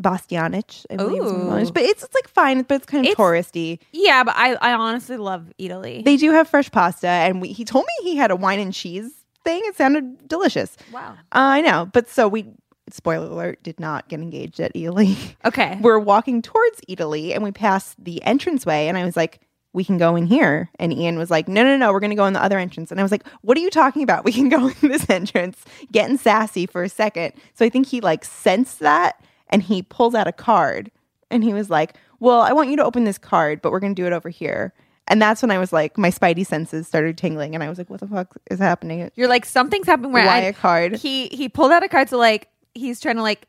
Bastianich, 0.00 0.84
I 0.90 0.96
believe. 0.96 1.72
But 1.72 1.82
it's, 1.84 2.02
it's 2.02 2.14
like 2.14 2.28
fine, 2.28 2.62
but 2.62 2.74
it's 2.76 2.86
kind 2.86 3.06
of 3.06 3.10
It's- 3.12 3.16
touristy. 3.16 3.78
yeah? 3.92 4.24
But 4.24 4.34
I 4.36 4.54
I 4.54 4.72
honestly 4.74 5.16
love 5.16 5.52
Eataly. 5.58 6.04
They 6.04 6.16
do 6.16 6.32
have 6.32 6.48
fresh 6.48 6.70
pasta, 6.70 7.06
and 7.06 7.40
we, 7.40 7.48
he 7.48 7.64
told 7.64 7.84
me 7.86 8.10
he 8.10 8.16
had 8.16 8.30
a 8.30 8.36
wine 8.36 8.58
and 8.58 8.72
cheese 8.72 9.10
thing. 9.44 9.62
It 9.66 9.76
sounded 9.76 10.26
delicious. 10.28 10.76
wow. 10.92 11.12
Uh, 11.12 11.16
I 11.32 11.60
know, 11.60 11.86
but 11.92 12.08
so 12.08 12.28
we. 12.28 12.46
Spoiler 12.90 13.28
alert: 13.28 13.62
Did 13.62 13.80
not 13.80 14.08
get 14.08 14.20
engaged 14.20 14.60
at 14.60 14.74
Eataly. 14.74 15.16
Okay. 15.44 15.78
We're 15.82 15.98
walking 15.98 16.42
towards 16.42 16.80
Eataly, 16.88 17.32
and 17.34 17.42
we 17.42 17.50
passed 17.50 17.96
the 18.02 18.22
entranceway, 18.26 18.88
and 18.88 18.98
I 18.98 19.04
was 19.04 19.16
like. 19.16 19.40
We 19.74 19.84
can 19.84 19.98
go 19.98 20.16
in 20.16 20.26
here. 20.26 20.70
And 20.78 20.92
Ian 20.92 21.18
was 21.18 21.30
like, 21.30 21.48
No, 21.48 21.62
no, 21.62 21.76
no, 21.76 21.92
we're 21.92 22.00
going 22.00 22.10
to 22.10 22.16
go 22.16 22.24
in 22.24 22.32
the 22.32 22.42
other 22.42 22.58
entrance. 22.58 22.90
And 22.90 22.98
I 22.98 23.02
was 23.02 23.12
like, 23.12 23.26
What 23.42 23.58
are 23.58 23.60
you 23.60 23.70
talking 23.70 24.02
about? 24.02 24.24
We 24.24 24.32
can 24.32 24.48
go 24.48 24.68
in 24.68 24.88
this 24.88 25.08
entrance, 25.10 25.62
getting 25.92 26.16
sassy 26.16 26.64
for 26.64 26.82
a 26.82 26.88
second. 26.88 27.34
So 27.52 27.66
I 27.66 27.68
think 27.68 27.88
he 27.88 28.00
like 28.00 28.24
sensed 28.24 28.78
that 28.78 29.22
and 29.48 29.62
he 29.62 29.82
pulls 29.82 30.14
out 30.14 30.26
a 30.26 30.32
card 30.32 30.90
and 31.30 31.44
he 31.44 31.52
was 31.52 31.68
like, 31.68 31.94
Well, 32.20 32.40
I 32.40 32.52
want 32.52 32.70
you 32.70 32.76
to 32.76 32.84
open 32.84 33.04
this 33.04 33.18
card, 33.18 33.60
but 33.60 33.72
we're 33.72 33.80
going 33.80 33.94
to 33.94 34.00
do 34.00 34.06
it 34.06 34.12
over 34.14 34.30
here. 34.30 34.72
And 35.06 35.20
that's 35.20 35.42
when 35.42 35.50
I 35.50 35.58
was 35.58 35.70
like, 35.70 35.98
my 35.98 36.10
spidey 36.10 36.46
senses 36.46 36.86
started 36.88 37.18
tingling. 37.18 37.54
And 37.54 37.62
I 37.62 37.68
was 37.68 37.76
like, 37.76 37.90
What 37.90 38.00
the 38.00 38.06
fuck 38.06 38.34
is 38.50 38.58
happening? 38.58 39.10
You're 39.16 39.28
like 39.28 39.44
something's 39.44 39.86
happening 39.86 40.12
where 40.12 40.24
Why 40.24 40.36
I, 40.36 40.40
a 40.40 40.52
card? 40.52 40.94
he 40.96 41.26
he 41.28 41.48
pulled 41.48 41.72
out 41.72 41.82
a 41.82 41.88
card 41.88 42.08
to 42.08 42.16
like 42.16 42.48
he's 42.74 43.00
trying 43.00 43.16
to 43.16 43.22
like 43.22 43.46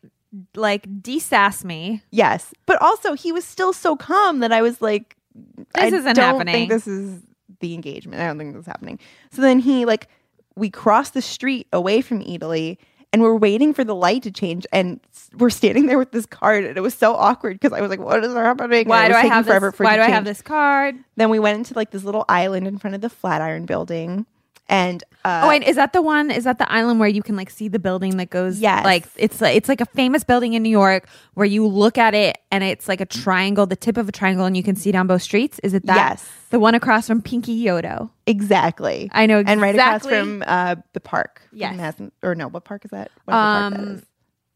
like 0.55 0.87
desass 1.01 1.63
me. 1.63 2.01
Yes. 2.11 2.53
But 2.65 2.81
also, 2.81 3.13
he 3.13 3.31
was 3.31 3.45
still 3.45 3.71
so 3.73 3.95
calm 3.95 4.39
that 4.39 4.51
I 4.51 4.61
was 4.61 4.81
like, 4.81 5.15
This 5.35 5.65
I 5.75 5.87
isn't 5.87 6.15
don't 6.15 6.35
happening. 6.35 6.53
think 6.53 6.69
this 6.69 6.87
is 6.87 7.21
the 7.59 7.73
engagement. 7.73 8.21
I 8.21 8.27
don't 8.27 8.37
think 8.37 8.53
this 8.53 8.61
is 8.61 8.67
happening. 8.67 8.99
So 9.31 9.41
then 9.41 9.59
he 9.59 9.85
like 9.85 10.07
we 10.55 10.69
crossed 10.69 11.13
the 11.13 11.21
street 11.21 11.67
away 11.73 12.01
from 12.01 12.21
Eataly 12.23 12.77
and 13.11 13.21
we're 13.21 13.35
waiting 13.35 13.73
for 13.73 13.83
the 13.83 13.95
light 13.95 14.23
to 14.23 14.31
change 14.31 14.65
and 14.71 14.99
we're 15.37 15.49
standing 15.49 15.85
there 15.85 15.97
with 15.97 16.11
this 16.11 16.25
card 16.25 16.63
and 16.63 16.77
it 16.77 16.81
was 16.81 16.93
so 16.93 17.13
awkward 17.15 17.59
because 17.59 17.77
I 17.77 17.81
was 17.81 17.89
like, 17.89 17.99
what 17.99 18.23
is 18.23 18.33
happening? 18.33 18.87
Why 18.87 19.07
do 19.07 19.13
I 19.13 19.25
have 19.25 19.45
forever 19.45 19.69
this? 19.71 19.77
for 19.77 19.83
Why 19.83 19.95
do 19.97 20.01
I 20.01 20.09
have 20.09 20.25
this 20.25 20.41
card? 20.41 20.95
Then 21.15 21.29
we 21.29 21.39
went 21.39 21.57
into 21.57 21.73
like 21.73 21.91
this 21.91 22.03
little 22.03 22.25
island 22.29 22.67
in 22.67 22.77
front 22.77 22.95
of 22.95 23.01
the 23.01 23.09
Flatiron 23.09 23.65
building 23.65 24.25
and 24.67 25.03
uh, 25.23 25.41
oh, 25.45 25.49
and 25.49 25.63
is 25.63 25.75
that 25.75 25.93
the 25.93 26.01
one? 26.01 26.31
Is 26.31 26.43
that 26.45 26.57
the 26.57 26.71
island 26.71 26.99
where 26.99 27.09
you 27.09 27.21
can 27.21 27.35
like 27.35 27.49
see 27.49 27.67
the 27.67 27.79
building 27.79 28.17
that 28.17 28.29
goes? 28.29 28.59
Yeah, 28.59 28.81
Like 28.83 29.05
it's 29.15 29.41
like 29.41 29.55
it's 29.55 29.69
like 29.69 29.81
a 29.81 29.85
famous 29.85 30.23
building 30.23 30.53
in 30.53 30.63
New 30.63 30.69
York 30.69 31.07
where 31.33 31.45
you 31.45 31.67
look 31.67 31.97
at 31.97 32.13
it 32.13 32.37
and 32.51 32.63
it's 32.63 32.87
like 32.87 33.01
a 33.01 33.05
triangle, 33.05 33.65
the 33.65 33.75
tip 33.75 33.97
of 33.97 34.09
a 34.09 34.11
triangle, 34.11 34.45
and 34.45 34.55
you 34.57 34.63
can 34.63 34.75
see 34.75 34.91
down 34.91 35.07
both 35.07 35.21
streets. 35.21 35.59
Is 35.59 35.73
it 35.73 35.85
that? 35.85 35.95
Yes. 35.95 36.29
The 36.49 36.59
one 36.59 36.73
across 36.75 37.07
from 37.07 37.21
Pinky 37.21 37.63
Yodo. 37.63 38.09
exactly. 38.25 39.09
I 39.13 39.25
know 39.25 39.43
And 39.45 39.61
right 39.61 39.75
across 39.75 40.05
from 40.05 40.43
uh, 40.45 40.75
the 40.93 40.99
park. 40.99 41.41
Yes. 41.51 41.99
Or 42.23 42.35
no, 42.35 42.47
what 42.47 42.63
park 42.63 42.85
is 42.85 42.91
that? 42.91 43.11
Whatever 43.25 43.43
park 43.69 43.73
that 43.73 43.79
Um. 43.79 44.03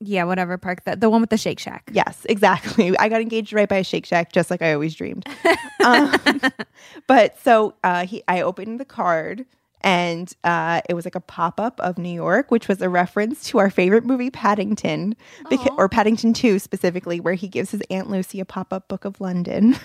Yeah, 0.02 0.24
whatever 0.24 0.58
park 0.58 0.86
that 0.86 1.02
the 1.02 1.10
one 1.10 1.19
with 1.19 1.30
the 1.30 1.38
Shake 1.38 1.60
Shack. 1.60 1.89
Yes, 1.91 2.26
exactly. 2.30 2.98
I 3.00 3.10
got 3.10 3.22
engaged 3.22 3.52
right 3.52 3.67
by 3.67 3.78
a 3.78 3.84
Shake 3.84 4.06
Shack, 4.06 4.32
just 4.32 4.50
like 4.50 4.62
I 4.62 4.74
always 4.74 4.95
dreamed. 4.95 5.26
um, 5.84 6.15
but 7.08 7.38
so 7.43 7.74
uh, 7.84 8.06
he, 8.06 8.24
I 8.28 8.41
opened 8.41 8.80
the 8.80 8.86
card, 8.86 9.45
and 9.82 10.34
uh, 10.44 10.82
it 10.89 10.94
was 10.94 11.06
like 11.06 11.15
a 11.15 11.22
pop 11.22 11.60
up 11.60 11.80
of 11.80 11.98
New 11.98 12.13
York, 12.13 12.52
which 12.52 12.68
was 12.68 12.82
a 12.82 12.89
reference 12.89 13.44
to 13.46 13.60
our 13.60 13.70
favorite 13.70 14.06
movie, 14.06 14.30
Paddington, 14.30 15.15
beca- 15.46 15.78
or 15.78 15.88
Paddington 15.89 16.34
Two 16.34 16.60
specifically, 16.60 17.20
where 17.20 17.34
he 17.36 17.48
gives 17.48 17.72
his 17.72 17.82
aunt 17.89 18.10
Lucy 18.10 18.39
a 18.39 18.46
pop 18.46 18.74
up 18.74 18.88
book 18.88 19.06
of 19.06 19.22
London. 19.22 19.78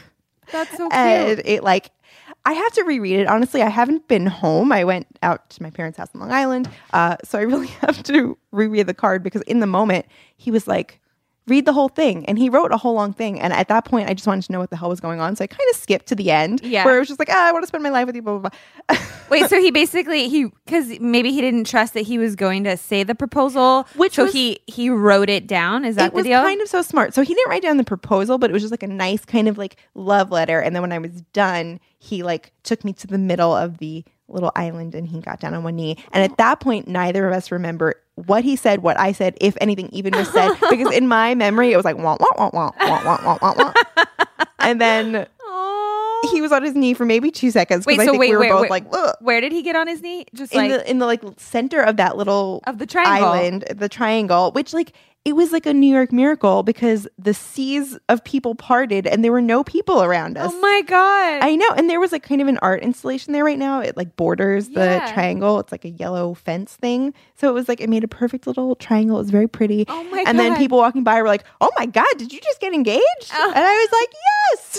That's 0.53 0.71
so 0.71 0.77
cute. 0.89 0.93
and 0.93 1.43
it 1.45 1.63
like 1.63 1.91
I 2.45 2.53
have 2.53 2.73
to 2.73 2.83
reread 2.85 3.21
it. 3.21 3.27
Honestly, 3.27 3.63
I 3.63 3.69
haven't 3.69 4.07
been 4.09 4.27
home. 4.27 4.73
I 4.73 4.85
went 4.85 5.07
out 5.23 5.49
to 5.51 5.63
my 5.63 5.71
parents' 5.71 5.99
house 5.99 6.09
in 6.15 6.21
Long 6.21 6.33
Island, 6.33 6.69
uh, 6.93 7.17
so 7.25 7.39
I 7.39 7.43
really 7.43 7.67
have 7.81 8.03
to 8.05 8.37
reread 8.53 8.87
the 8.87 8.95
card 8.95 9.23
because 9.23 9.43
in 9.43 9.61
the 9.61 9.67
moment 9.67 10.07
he 10.37 10.51
was 10.51 10.67
like, 10.67 11.01
"Read 11.47 11.67
the 11.67 11.73
whole 11.73 11.89
thing," 11.89 12.25
and 12.27 12.39
he 12.39 12.49
wrote 12.49 12.73
a 12.73 12.77
whole 12.77 12.95
long 12.95 13.13
thing. 13.13 13.41
And 13.41 13.53
at 13.53 13.69
that 13.69 13.85
point, 13.85 14.09
I 14.09 14.15
just 14.15 14.27
wanted 14.27 14.45
to 14.47 14.53
know 14.53 14.61
what 14.61 14.71
the 14.71 14.77
hell 14.77 14.89
was 14.89 15.01
going 15.01 15.21
on, 15.21 15.37
so 15.37 15.45
I 15.45 15.47
kind 15.47 15.69
of 15.71 15.77
skipped 15.77 16.07
to 16.07 16.15
the 16.15 16.31
end, 16.31 16.61
Yeah. 16.63 16.85
where 16.85 16.97
it 16.97 16.99
was 17.01 17.09
just 17.09 17.19
like, 17.21 17.29
ah, 17.31 17.49
"I 17.49 17.53
want 17.53 17.63
to 17.65 17.67
spend 17.67 17.83
my 17.83 17.91
life 17.91 18.07
with 18.07 18.17
you." 18.17 18.23
Blah 18.23 18.39
blah 18.39 18.51
blah. 18.89 18.99
Wait, 19.31 19.49
so 19.49 19.61
he 19.61 19.71
basically 19.71 20.29
he 20.29 20.47
because 20.67 20.99
maybe 21.01 21.33
he 21.33 21.41
didn't 21.41 21.65
trust 21.67 21.95
that 21.95 22.03
he 22.03 22.19
was 22.19 22.37
going 22.37 22.65
to 22.65 22.77
say 22.77 23.03
the 23.03 23.15
proposal, 23.15 23.87
Which 23.97 24.15
so 24.15 24.25
was- 24.25 24.33
he 24.33 24.61
he 24.67 24.91
wrote 24.91 25.29
it 25.29 25.47
down. 25.47 25.85
Is 25.85 25.97
that 25.97 26.07
it 26.07 26.11
the 26.11 26.17
was 26.17 26.25
deal? 26.25 26.43
kind 26.43 26.61
of 26.61 26.69
so 26.69 26.83
smart. 26.83 27.15
So 27.15 27.23
he 27.23 27.35
didn't 27.35 27.51
write 27.51 27.63
down 27.63 27.77
the 27.77 27.85
proposal, 27.85 28.39
but 28.39 28.51
it 28.51 28.53
was 28.53 28.63
just 28.63 28.73
like 28.73 28.83
a 28.83 28.87
nice 28.89 29.25
kind 29.25 29.49
of 29.49 29.59
like 29.59 29.77
love 29.95 30.31
letter. 30.31 30.61
And 30.61 30.75
then 30.75 30.83
when 30.83 30.93
I 30.93 30.99
was 30.99 31.23
done, 31.33 31.81
he 31.99 32.23
like 32.23 32.53
took 32.63 32.85
me 32.85 32.93
to 32.95 33.07
the 33.07 33.19
middle 33.19 33.55
of 33.55 33.79
the 33.79 34.05
little 34.29 34.53
island 34.57 34.95
and 34.95 35.07
he 35.07 35.21
got 35.21 35.41
down 35.41 35.55
on 35.55 35.63
one 35.63 35.77
knee. 35.77 35.97
And 36.13 36.23
at 36.25 36.37
that 36.39 36.61
point, 36.61 36.89
neither 36.89 37.27
of 37.27 37.35
us 37.35 37.51
remember 37.51 37.95
what 38.15 38.45
he 38.45 38.57
said, 38.57 38.83
what 38.83 38.99
I 38.99 39.13
said, 39.13 39.37
if 39.41 39.57
anything 39.61 39.89
even 39.93 40.15
was 40.15 40.31
said, 40.33 40.55
because 40.71 40.95
in 40.95 41.09
my 41.09 41.35
memory 41.35 41.73
it 41.73 41.77
was 41.77 41.85
like 41.85 41.99
wah 41.99 42.17
wah 42.19 42.29
wah 42.37 42.51
wah 42.53 42.71
wah 42.81 43.05
wah 43.05 43.19
wah 43.25 43.39
wah 43.41 43.55
wah. 43.57 43.73
And 44.61 44.81
then 44.81 45.27
Aw. 45.55 46.29
he 46.33 46.41
was 46.41 46.53
on 46.53 46.63
his 46.63 46.75
knee 46.75 46.95
for 46.95 47.05
maybe 47.05 47.31
two 47.31 47.51
seconds. 47.51 47.87
Wait, 47.87 47.95
because 47.95 48.03
I 48.03 48.07
so 48.07 48.13
think 48.13 48.21
wait, 48.21 48.31
we 48.31 48.37
were 48.37 48.41
wait, 48.41 48.51
both 48.51 48.61
wait. 48.63 48.71
like, 48.71 48.85
Ugh. 48.93 49.17
Where 49.21 49.41
did 49.41 49.53
he 49.53 49.63
get 49.63 49.77
on 49.77 49.87
his 49.87 50.01
knee? 50.03 50.27
Just 50.35 50.53
in 50.53 50.59
like 50.59 50.71
the 50.71 50.91
in 50.91 50.99
the 50.99 51.07
like 51.07 51.23
center 51.39 51.81
of 51.81 51.97
that 51.99 52.17
little 52.17 52.63
of 52.67 52.79
the 52.79 52.87
triangle. 52.87 53.29
island, 53.31 53.65
the 53.75 53.89
triangle, 53.89 54.51
which 54.53 54.73
like 54.73 54.93
it 55.25 55.35
was 55.35 55.53
like 55.53 55.65
a 55.65 55.73
New 55.73 55.91
York 55.91 56.13
miracle 56.13 56.63
because 56.63 57.09
the 57.19 57.33
seas 57.33 57.99
of 58.11 58.23
people 58.25 58.55
parted 58.55 59.07
and 59.07 59.25
there 59.25 59.33
were 59.33 59.41
no 59.41 59.65
people 59.65 60.03
around 60.03 60.37
oh 60.37 60.43
us. 60.43 60.53
Oh 60.55 60.61
my 60.61 60.83
god. 60.83 61.43
I 61.43 61.57
know. 61.57 61.69
And 61.79 61.89
there 61.89 61.99
was 61.99 62.13
like 62.13 62.23
kind 62.23 62.43
of 62.43 62.49
an 62.49 62.59
art 62.61 62.83
installation 62.83 63.33
there 63.33 63.43
right 63.43 63.59
now. 63.59 63.81
It 63.81 63.97
like 63.97 64.17
borders 64.17 64.69
the 64.69 64.81
Yeah. 64.85 65.13
triangle. 65.15 65.61
It's 65.61 65.73
like 65.73 65.87
a 65.87 65.89
yellow 65.89 66.35
fence 66.35 66.77
thing. 66.77 67.15
So 67.37 67.49
it 67.49 67.53
was 67.55 67.69
like, 67.71 67.81
it 67.81 67.89
made 67.89 68.05
a 68.05 68.09
perfect 68.09 68.47
little 68.47 68.77
triangle. 68.77 69.17
It 69.17 69.21
was 69.21 69.31
very 69.31 69.49
pretty. 69.49 69.87
Oh 69.89 70.05
my 70.05 70.25
and 70.27 70.39
then 70.39 70.53
God. 70.53 70.59
people 70.59 70.77
walking 70.77 71.05
by 71.05 71.23
were 71.23 71.29
like, 71.29 71.45
oh 71.63 71.71
my 71.79 71.87
God, 71.87 72.05
did 72.19 72.31
you 72.31 72.41
just 72.43 72.61
get 72.61 72.75
engaged? 72.75 73.31
Oh. 73.33 73.53
And 73.57 73.65
I 73.65 73.73
was 73.73 73.93
like, 73.99 74.15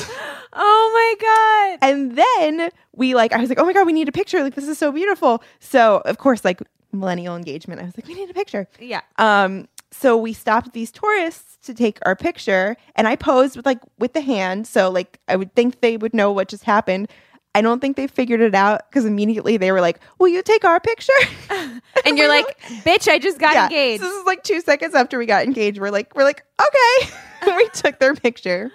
yes. 0.06 0.12
oh 0.68 0.92
my 1.20 1.78
god. 1.80 1.88
And 1.90 2.18
then 2.18 2.70
we 2.94 3.14
like, 3.16 3.34
I 3.34 3.38
was 3.40 3.50
like, 3.50 3.60
oh 3.60 3.66
my 3.66 3.74
God, 3.74 3.86
we 3.86 3.94
need 3.94 4.10
a 4.10 4.12
picture. 4.12 4.42
Like, 4.44 4.56
this 4.56 4.68
is 4.68 4.78
so 4.78 4.92
beautiful. 4.92 5.44
So, 5.60 6.02
of 6.06 6.18
course, 6.18 6.44
like 6.44 6.62
millennial 6.92 7.36
engagement, 7.36 7.82
I 7.82 7.86
was 7.86 7.98
like, 7.98 8.08
we 8.08 8.14
need 8.16 8.30
a 8.30 8.34
picture. 8.34 8.68
Yeah. 8.80 9.02
Um, 9.18 9.68
so 9.92 10.18
we 10.18 10.34
stopped 10.34 10.74
these 10.74 10.92
tourists 10.92 11.58
to 11.68 11.74
take 11.74 12.00
our 12.06 12.16
picture, 12.16 12.76
and 12.96 13.08
I 13.08 13.16
posed 13.16 13.56
with 13.56 13.66
like 13.66 13.80
with 13.98 14.14
the 14.14 14.22
hand. 14.22 14.68
So 14.68 14.90
like 14.90 15.20
I 15.28 15.36
would 15.36 15.54
think 15.56 15.80
they 15.82 15.96
would 15.98 16.14
know 16.14 16.32
what 16.32 16.48
just 16.50 16.64
happened. 16.66 17.10
I 17.54 17.62
don't 17.62 17.80
think 17.80 17.96
they 17.96 18.08
figured 18.08 18.42
it 18.42 18.54
out 18.54 18.82
because 18.90 19.06
immediately 19.06 19.56
they 19.56 19.72
were 19.72 19.80
like, 19.80 20.00
"Will 20.20 20.28
you 20.28 20.42
take 20.44 20.66
our 20.66 20.80
picture?" 20.82 21.14
And 22.06 22.18
you're 22.18 22.28
like, 22.28 22.60
bitch, 22.84 23.08
I 23.10 23.18
just 23.20 23.40
got 23.40 23.54
Yeah. 23.54 23.64
engaged. 23.66 24.04
So 24.04 24.10
this 24.10 24.18
is 24.20 24.26
like 24.26 24.44
two 24.44 24.60
seconds 24.62 24.94
after 24.96 25.18
we 25.18 25.26
got 25.26 25.44
engaged. 25.46 25.80
We're 25.80 25.90
like, 25.92 26.14
we're 26.16 26.24
like, 26.26 26.44
okay. 26.62 27.12
we 27.56 27.68
took 27.70 27.98
their 28.00 28.14
picture. 28.14 28.70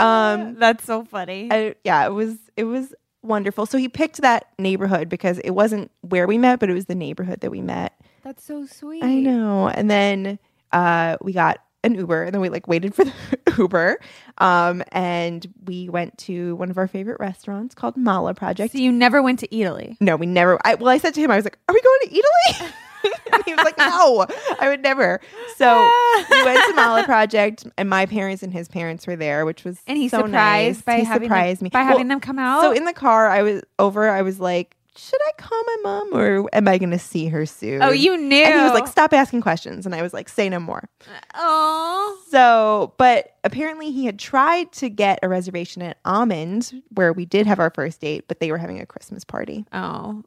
Um, 0.00 0.54
That's 0.58 0.84
so 0.84 1.04
funny. 1.04 1.48
I- 1.50 1.74
yeah, 1.84 2.06
it 2.06 2.10
was 2.12 2.36
it 2.56 2.64
was 2.64 2.94
wonderful. 3.22 3.66
So 3.66 3.78
he 3.78 3.88
picked 3.88 4.22
that 4.22 4.46
neighborhood 4.58 5.08
because 5.08 5.38
it 5.40 5.50
wasn't 5.50 5.90
where 6.02 6.26
we 6.26 6.38
met, 6.38 6.60
but 6.60 6.70
it 6.70 6.74
was 6.74 6.86
the 6.86 6.94
neighborhood 6.94 7.40
that 7.40 7.50
we 7.50 7.60
met. 7.60 7.92
That's 8.22 8.42
so 8.44 8.66
sweet. 8.66 9.02
I 9.04 9.14
know. 9.14 9.68
And 9.68 9.90
then 9.90 10.38
uh, 10.72 11.16
we 11.20 11.32
got 11.32 11.58
an 11.84 11.94
Uber, 11.94 12.24
and 12.24 12.34
then 12.34 12.40
we 12.40 12.48
like 12.48 12.66
waited 12.66 12.94
for 12.94 13.04
the 13.04 13.12
Uber, 13.58 14.00
um, 14.38 14.82
and 14.90 15.46
we 15.66 15.88
went 15.88 16.18
to 16.18 16.56
one 16.56 16.68
of 16.70 16.78
our 16.78 16.88
favorite 16.88 17.20
restaurants 17.20 17.74
called 17.76 17.96
Mala 17.96 18.34
Project. 18.34 18.72
So 18.72 18.78
you 18.78 18.90
never 18.90 19.22
went 19.22 19.38
to 19.40 19.48
Eataly. 19.48 19.96
no, 20.00 20.16
we 20.16 20.26
never. 20.26 20.58
I, 20.64 20.74
well, 20.74 20.88
I 20.88 20.98
said 20.98 21.14
to 21.14 21.20
him, 21.20 21.30
I 21.30 21.36
was 21.36 21.44
like, 21.44 21.58
"Are 21.68 21.74
we 21.74 21.80
going 21.80 22.00
to 22.02 22.08
Eataly?" 22.08 22.72
and 23.32 23.44
he 23.46 23.54
was 23.54 23.64
like, 23.64 23.78
"No, 23.78 24.26
I 24.60 24.68
would 24.68 24.82
never." 24.82 25.20
So 25.56 25.90
we 26.30 26.44
went 26.44 26.64
to 26.66 26.74
Mala 26.74 27.04
Project, 27.06 27.66
and 27.78 27.88
my 27.88 28.06
parents 28.06 28.42
and 28.42 28.52
his 28.52 28.68
parents 28.68 29.06
were 29.06 29.16
there, 29.16 29.44
which 29.44 29.64
was 29.64 29.78
And 29.86 29.96
he's 29.98 30.10
so 30.10 30.18
surprised 30.18 30.78
nice. 30.78 30.82
by 30.82 30.98
he 30.98 31.04
having 31.04 31.28
surprised 31.28 31.60
them, 31.60 31.64
me 31.66 31.70
by 31.70 31.80
Well, 31.80 31.88
having 31.88 32.08
them 32.08 32.20
come 32.20 32.38
out. 32.38 32.62
So 32.62 32.72
in 32.72 32.84
the 32.84 32.92
car, 32.92 33.28
I 33.28 33.42
was 33.42 33.62
over. 33.78 34.08
I 34.08 34.22
was 34.22 34.38
like, 34.40 34.76
"Should 34.96 35.20
I 35.26 35.32
call 35.38 35.62
my 35.64 35.76
mom, 35.82 36.14
or 36.14 36.48
am 36.54 36.68
I 36.68 36.78
going 36.78 36.90
to 36.90 36.98
see 36.98 37.28
her 37.28 37.46
soon?" 37.46 37.82
oh, 37.82 37.90
you 37.90 38.16
knew. 38.16 38.44
And 38.44 38.54
he 38.54 38.62
was 38.62 38.72
like, 38.72 38.86
"Stop 38.86 39.12
asking 39.12 39.40
questions," 39.40 39.86
and 39.86 39.94
I 39.94 40.02
was 40.02 40.12
like, 40.12 40.28
"Say 40.28 40.48
no 40.48 40.60
more." 40.60 40.88
oh. 41.34 42.18
So, 42.30 42.92
but 42.98 43.34
apparently 43.44 43.92
he 43.92 44.04
had 44.06 44.18
tried 44.18 44.72
to 44.72 44.88
get 44.88 45.18
a 45.22 45.28
reservation 45.28 45.80
at 45.82 45.98
Almond, 46.04 46.82
where 46.94 47.12
we 47.12 47.24
did 47.24 47.46
have 47.46 47.58
our 47.60 47.70
first 47.70 48.00
date, 48.00 48.24
but 48.28 48.40
they 48.40 48.50
were 48.50 48.58
having 48.58 48.80
a 48.80 48.86
Christmas 48.86 49.24
party. 49.24 49.64
Oh. 49.72 50.22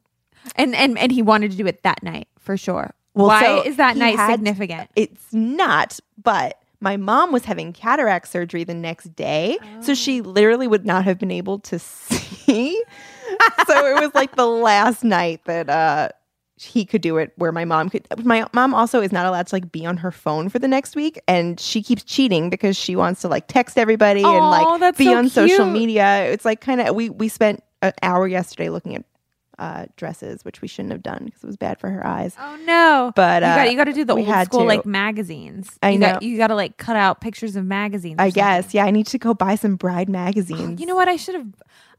And 0.56 0.74
and 0.74 0.98
and 0.98 1.12
he 1.12 1.22
wanted 1.22 1.50
to 1.52 1.56
do 1.56 1.66
it 1.66 1.82
that 1.82 2.02
night 2.02 2.28
for 2.38 2.56
sure. 2.56 2.94
Well, 3.14 3.26
Why 3.28 3.42
so 3.42 3.62
is 3.62 3.76
that 3.76 3.96
night 3.96 4.16
had- 4.16 4.32
significant? 4.34 4.90
It's 4.96 5.32
not, 5.32 5.98
but 6.22 6.58
my 6.80 6.96
mom 6.96 7.32
was 7.32 7.44
having 7.44 7.72
cataract 7.72 8.28
surgery 8.28 8.64
the 8.64 8.74
next 8.74 9.14
day, 9.16 9.58
so 9.80 9.94
she 9.94 10.20
literally 10.22 10.66
would 10.66 10.86
not 10.86 11.04
have 11.04 11.18
been 11.18 11.30
able 11.30 11.58
to 11.60 11.78
see. 11.78 12.82
so 13.66 13.86
it 13.86 14.00
was 14.00 14.10
like 14.14 14.36
the 14.36 14.46
last 14.46 15.04
night 15.04 15.40
that 15.44 15.68
uh 15.68 16.08
he 16.56 16.84
could 16.84 17.00
do 17.00 17.16
it 17.16 17.32
where 17.36 17.52
my 17.52 17.64
mom 17.64 17.88
could 17.88 18.06
my 18.22 18.44
mom 18.52 18.74
also 18.74 19.00
is 19.00 19.12
not 19.12 19.24
allowed 19.24 19.46
to 19.46 19.54
like 19.54 19.72
be 19.72 19.86
on 19.86 19.96
her 19.96 20.10
phone 20.10 20.50
for 20.50 20.58
the 20.58 20.68
next 20.68 20.94
week 20.94 21.18
and 21.26 21.58
she 21.58 21.82
keeps 21.82 22.04
cheating 22.04 22.50
because 22.50 22.76
she 22.76 22.94
wants 22.94 23.22
to 23.22 23.28
like 23.28 23.46
text 23.46 23.78
everybody 23.78 24.22
and 24.22 24.50
like 24.50 24.96
be 24.98 25.06
so 25.06 25.16
on 25.16 25.28
social 25.30 25.64
media 25.64 26.24
it's 26.30 26.44
like 26.44 26.60
kind 26.60 26.82
of 26.82 26.94
we 26.94 27.08
we 27.08 27.28
spent 27.28 27.62
an 27.80 27.92
hour 28.02 28.28
yesterday 28.28 28.68
looking 28.68 28.94
at 28.94 29.04
uh 29.60 29.86
dresses 29.96 30.44
which 30.44 30.60
we 30.62 30.66
shouldn't 30.66 30.90
have 30.90 31.02
done 31.02 31.26
because 31.26 31.44
it 31.44 31.46
was 31.46 31.56
bad 31.56 31.78
for 31.78 31.88
her 31.90 32.04
eyes 32.04 32.34
Oh 32.40 32.56
no! 32.64 33.12
But, 33.14 33.42
you 33.42 33.48
uh, 33.48 33.54
got 33.56 33.70
you 33.70 33.76
got 33.76 33.84
to 33.84 33.92
do 33.92 34.04
the 34.04 34.14
old 34.16 34.26
school 34.46 34.60
to. 34.60 34.66
like 34.66 34.86
magazines. 34.86 35.78
I 35.82 35.90
you 35.90 35.98
know. 35.98 36.14
Got, 36.14 36.22
you 36.22 36.36
got 36.36 36.48
to 36.48 36.54
like 36.54 36.76
cut 36.78 36.96
out 36.96 37.20
pictures 37.20 37.54
of 37.56 37.64
magazines. 37.64 38.16
I 38.18 38.30
guess. 38.30 38.64
something. 38.64 38.78
Yeah, 38.78 38.86
I 38.86 38.90
need 38.90 39.06
to 39.08 39.18
go 39.18 39.34
buy 39.34 39.54
some 39.54 39.76
bride 39.76 40.08
magazines. 40.08 40.80
You 40.80 40.86
know 40.86 40.94
what? 40.96 41.08
I 41.08 41.16
should 41.16 41.34
have. 41.34 41.46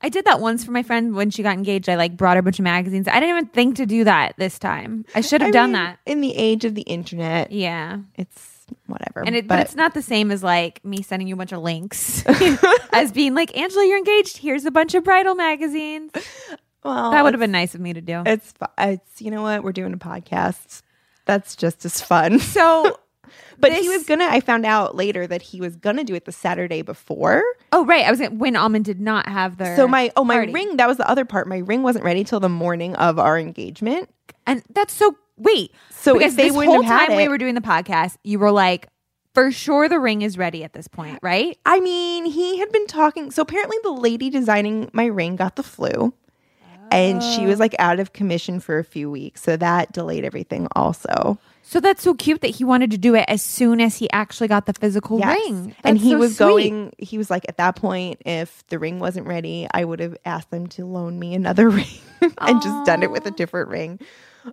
I 0.02 0.10
did 0.10 0.26
that 0.26 0.40
once 0.40 0.64
for 0.66 0.72
my 0.72 0.82
friend 0.82 1.14
when 1.14 1.30
she 1.30 1.44
got 1.44 1.54
engaged. 1.54 1.88
I 1.88 1.96
like 1.96 2.18
brought 2.18 2.36
her 2.36 2.40
a 2.40 2.44
bunch 2.44 2.58
of 2.58 2.64
magazines. 2.64 3.08
I 3.08 3.20
didn't 3.20 3.30
even 3.30 3.46
think 3.48 3.76
to 3.78 3.86
do 3.86 4.04
that 4.06 4.34
this 4.38 4.58
time. 4.58 5.06
I 5.14 5.22
should 5.22 5.42
have 5.42 5.50
I 5.50 5.52
done 5.52 5.74
mean, 5.74 5.84
that. 5.84 6.00
In 6.08 6.22
the 6.22 6.36
age 6.36 6.66
of 6.66 6.74
the 6.74 6.82
internet, 6.82 7.52
Yeah. 7.52 8.00
it's 8.16 8.66
whatever. 8.88 9.24
And 9.26 9.36
it, 9.36 9.48
but, 9.48 9.60
it's 9.60 9.76
not 9.76 9.94
the 9.94 10.02
same 10.02 10.32
as 10.32 10.42
like 10.42 10.84
me 10.84 11.04
sending 11.04 11.28
you 11.28 11.36
a 11.36 11.38
bunch 11.38 11.52
of 11.52 11.62
links 11.62 12.24
as 12.94 13.12
being 13.12 13.36
like, 13.36 13.56
Angela, 13.56 13.86
you're 13.86 13.98
engaged. 14.00 14.38
Here's 14.38 14.66
a 14.66 14.72
bunch 14.72 14.96
of 14.96 15.04
bridal 15.04 15.36
magazines. 15.36 16.12
well, 16.84 17.12
That 17.12 17.24
would 17.24 17.34
have 17.34 17.40
been 17.40 17.52
nice 17.52 17.76
of 17.76 17.82
me 17.82 17.94
to 17.94 18.02
do. 18.02 18.24
It's 18.26 18.54
it's 18.78 19.22
you 19.22 19.32
know 19.32 19.42
what 19.44 19.64
we're 19.64 19.72
doing 19.72 19.94
a 19.94 19.98
podcast. 19.98 20.82
That's 21.26 21.56
just 21.56 21.86
as 21.86 22.02
fun. 22.02 22.40
So, 22.52 22.98
But 23.60 23.74
he 23.74 23.88
was 23.90 24.06
gonna. 24.06 24.26
I 24.26 24.40
found 24.42 24.66
out 24.66 24.96
later 24.96 25.26
that 25.28 25.42
he 25.42 25.62
was 25.62 25.76
gonna 25.76 26.04
do 26.04 26.16
it 26.16 26.26
the 26.26 26.32
Saturday 26.32 26.82
before. 26.82 27.44
oh 27.72 27.86
right, 27.86 28.06
I 28.06 28.12
was 28.12 28.20
gonna, 28.20 28.36
when 28.36 28.56
Almond 28.56 28.86
did 28.86 29.00
not 29.00 29.30
have 29.30 29.58
their 29.58 29.76
So 29.76 29.88
my 29.88 30.12
oh 30.18 30.24
my 30.24 30.36
party. 30.36 30.52
ring. 30.52 30.78
That 30.78 30.88
was 30.88 30.98
the 30.98 31.08
other 31.10 31.24
part. 31.26 31.48
My 31.48 31.60
ring 31.60 31.84
wasn't 31.84 32.04
ready 32.04 32.24
till 32.24 32.40
the 32.40 32.50
morning 32.50 32.96
of 32.96 33.20
our 33.20 33.38
engagement. 33.40 34.10
and 34.48 34.64
that's 34.74 34.94
so 34.94 35.16
wait. 35.38 35.72
So 35.92 36.14
because 36.16 36.34
if 36.34 36.38
they 36.38 36.50
this 36.50 36.56
whole 36.56 36.82
have 36.82 37.00
had 37.00 37.08
time 37.10 37.18
we 37.18 37.28
were 37.28 37.38
doing 37.38 37.56
the 37.56 37.62
podcast, 37.62 38.18
you 38.24 38.40
were 38.40 38.52
like, 38.52 38.88
for 39.34 39.52
sure 39.52 39.88
the 39.88 40.00
ring 40.00 40.24
is 40.24 40.38
ready 40.38 40.64
at 40.64 40.74
this 40.74 40.88
point, 40.88 41.20
right? 41.22 41.58
I 41.66 41.80
mean, 41.80 42.26
he 42.26 42.58
had 42.60 42.72
been 42.72 42.88
talking. 42.88 43.32
So 43.32 43.44
apparently, 43.44 43.78
the 43.84 43.92
lady 43.92 44.30
designing 44.30 44.90
my 44.94 45.06
ring 45.06 45.36
got 45.38 45.56
the 45.56 45.64
flu, 45.64 46.14
and 46.92 47.24
she 47.24 47.46
Oh. 47.46 47.48
was 47.48 47.60
like 47.60 47.76
out 47.80 48.00
of 48.00 48.14
commission 48.14 48.60
for 48.60 48.78
a 48.80 48.84
few 48.84 49.10
weeks. 49.10 49.42
So 49.42 49.58
that 49.58 49.92
delayed 49.94 50.24
everything. 50.26 50.68
Also, 50.76 51.38
So 51.64 51.80
that's 51.80 52.04
so 52.04 52.14
cute 52.14 52.42
that 52.42 52.50
he 52.56 52.64
wanted 52.66 52.92
to 52.92 52.98
do 52.98 53.16
it 53.16 53.24
as 53.30 53.42
soon 53.42 53.80
as 53.80 53.98
he 53.98 54.10
actually 54.12 54.48
got 54.50 54.66
the 54.66 54.74
physical 54.74 55.20
Yes. 55.20 55.38
ring. 55.46 55.76
and 55.84 55.98
he 55.98 56.12
so 56.12 56.18
was 56.18 56.36
sweet. 56.36 56.40
going. 56.70 56.94
He 56.98 57.18
was 57.18 57.30
like, 57.30 57.46
at 57.48 57.58
that 57.58 57.76
point, 57.78 58.22
if 58.26 58.64
the 58.68 58.78
ring 58.78 59.00
wasn't 59.00 59.26
ready, 59.28 59.68
I 59.74 59.86
would 59.86 60.00
have 60.02 60.18
asked 60.26 60.52
them 60.52 60.68
to 60.68 60.86
loan 60.86 61.18
me 61.18 61.34
another 61.34 61.70
ring 61.80 61.86
and 62.40 62.62
just 62.62 62.86
done 62.86 63.04
it 63.04 63.12
with 63.12 63.26
a 63.26 63.32
different 63.32 63.70
ring. 63.70 64.00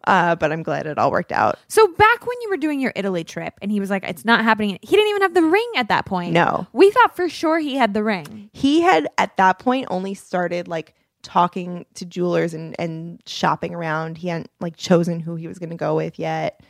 Uh, 0.05 0.35
but 0.37 0.53
I'm 0.53 0.63
glad 0.63 0.87
it 0.87 0.99
all 0.99 1.11
worked 1.11 1.33
out. 1.33 1.59
So 1.67 1.87
back 1.95 2.21
when 2.27 2.37
you 2.43 2.51
were 2.51 2.59
doing 2.59 2.79
your 2.79 2.93
Italy 2.95 3.25
trip, 3.25 3.55
and 3.63 3.73
he 3.73 3.81
was 3.81 3.89
like, 3.89 4.05
"It's 4.05 4.23
not 4.23 4.45
happening." 4.45 4.79
He 4.83 4.95
didn't 4.97 5.09
even 5.09 5.23
have 5.23 5.33
the 5.33 5.43
ring 5.45 5.71
at 5.77 5.89
that 5.89 6.05
point. 6.05 6.35
No. 6.35 6.67
we 6.75 6.91
thought 6.91 7.17
for 7.17 7.27
sure 7.31 7.59
he 7.59 7.77
had 7.77 7.95
the 7.95 8.05
ring. 8.05 8.51
He 8.53 8.83
had 8.83 9.09
at 9.17 9.35
that 9.39 9.59
point 9.59 9.87
only 9.91 10.13
started 10.13 10.69
like 10.69 10.95
talking 11.29 11.85
to 11.93 12.07
jewelers 12.07 12.55
and 12.55 12.75
and 12.79 13.23
shopping 13.27 13.75
around. 13.75 14.17
He 14.17 14.29
hadn't 14.29 14.51
like 14.61 14.77
chosen 14.77 15.21
who 15.21 15.37
he 15.37 15.47
was 15.47 15.59
going 15.59 15.69
to 15.69 15.77
go 15.77 15.95
with 15.95 16.19
yet. 16.19 16.63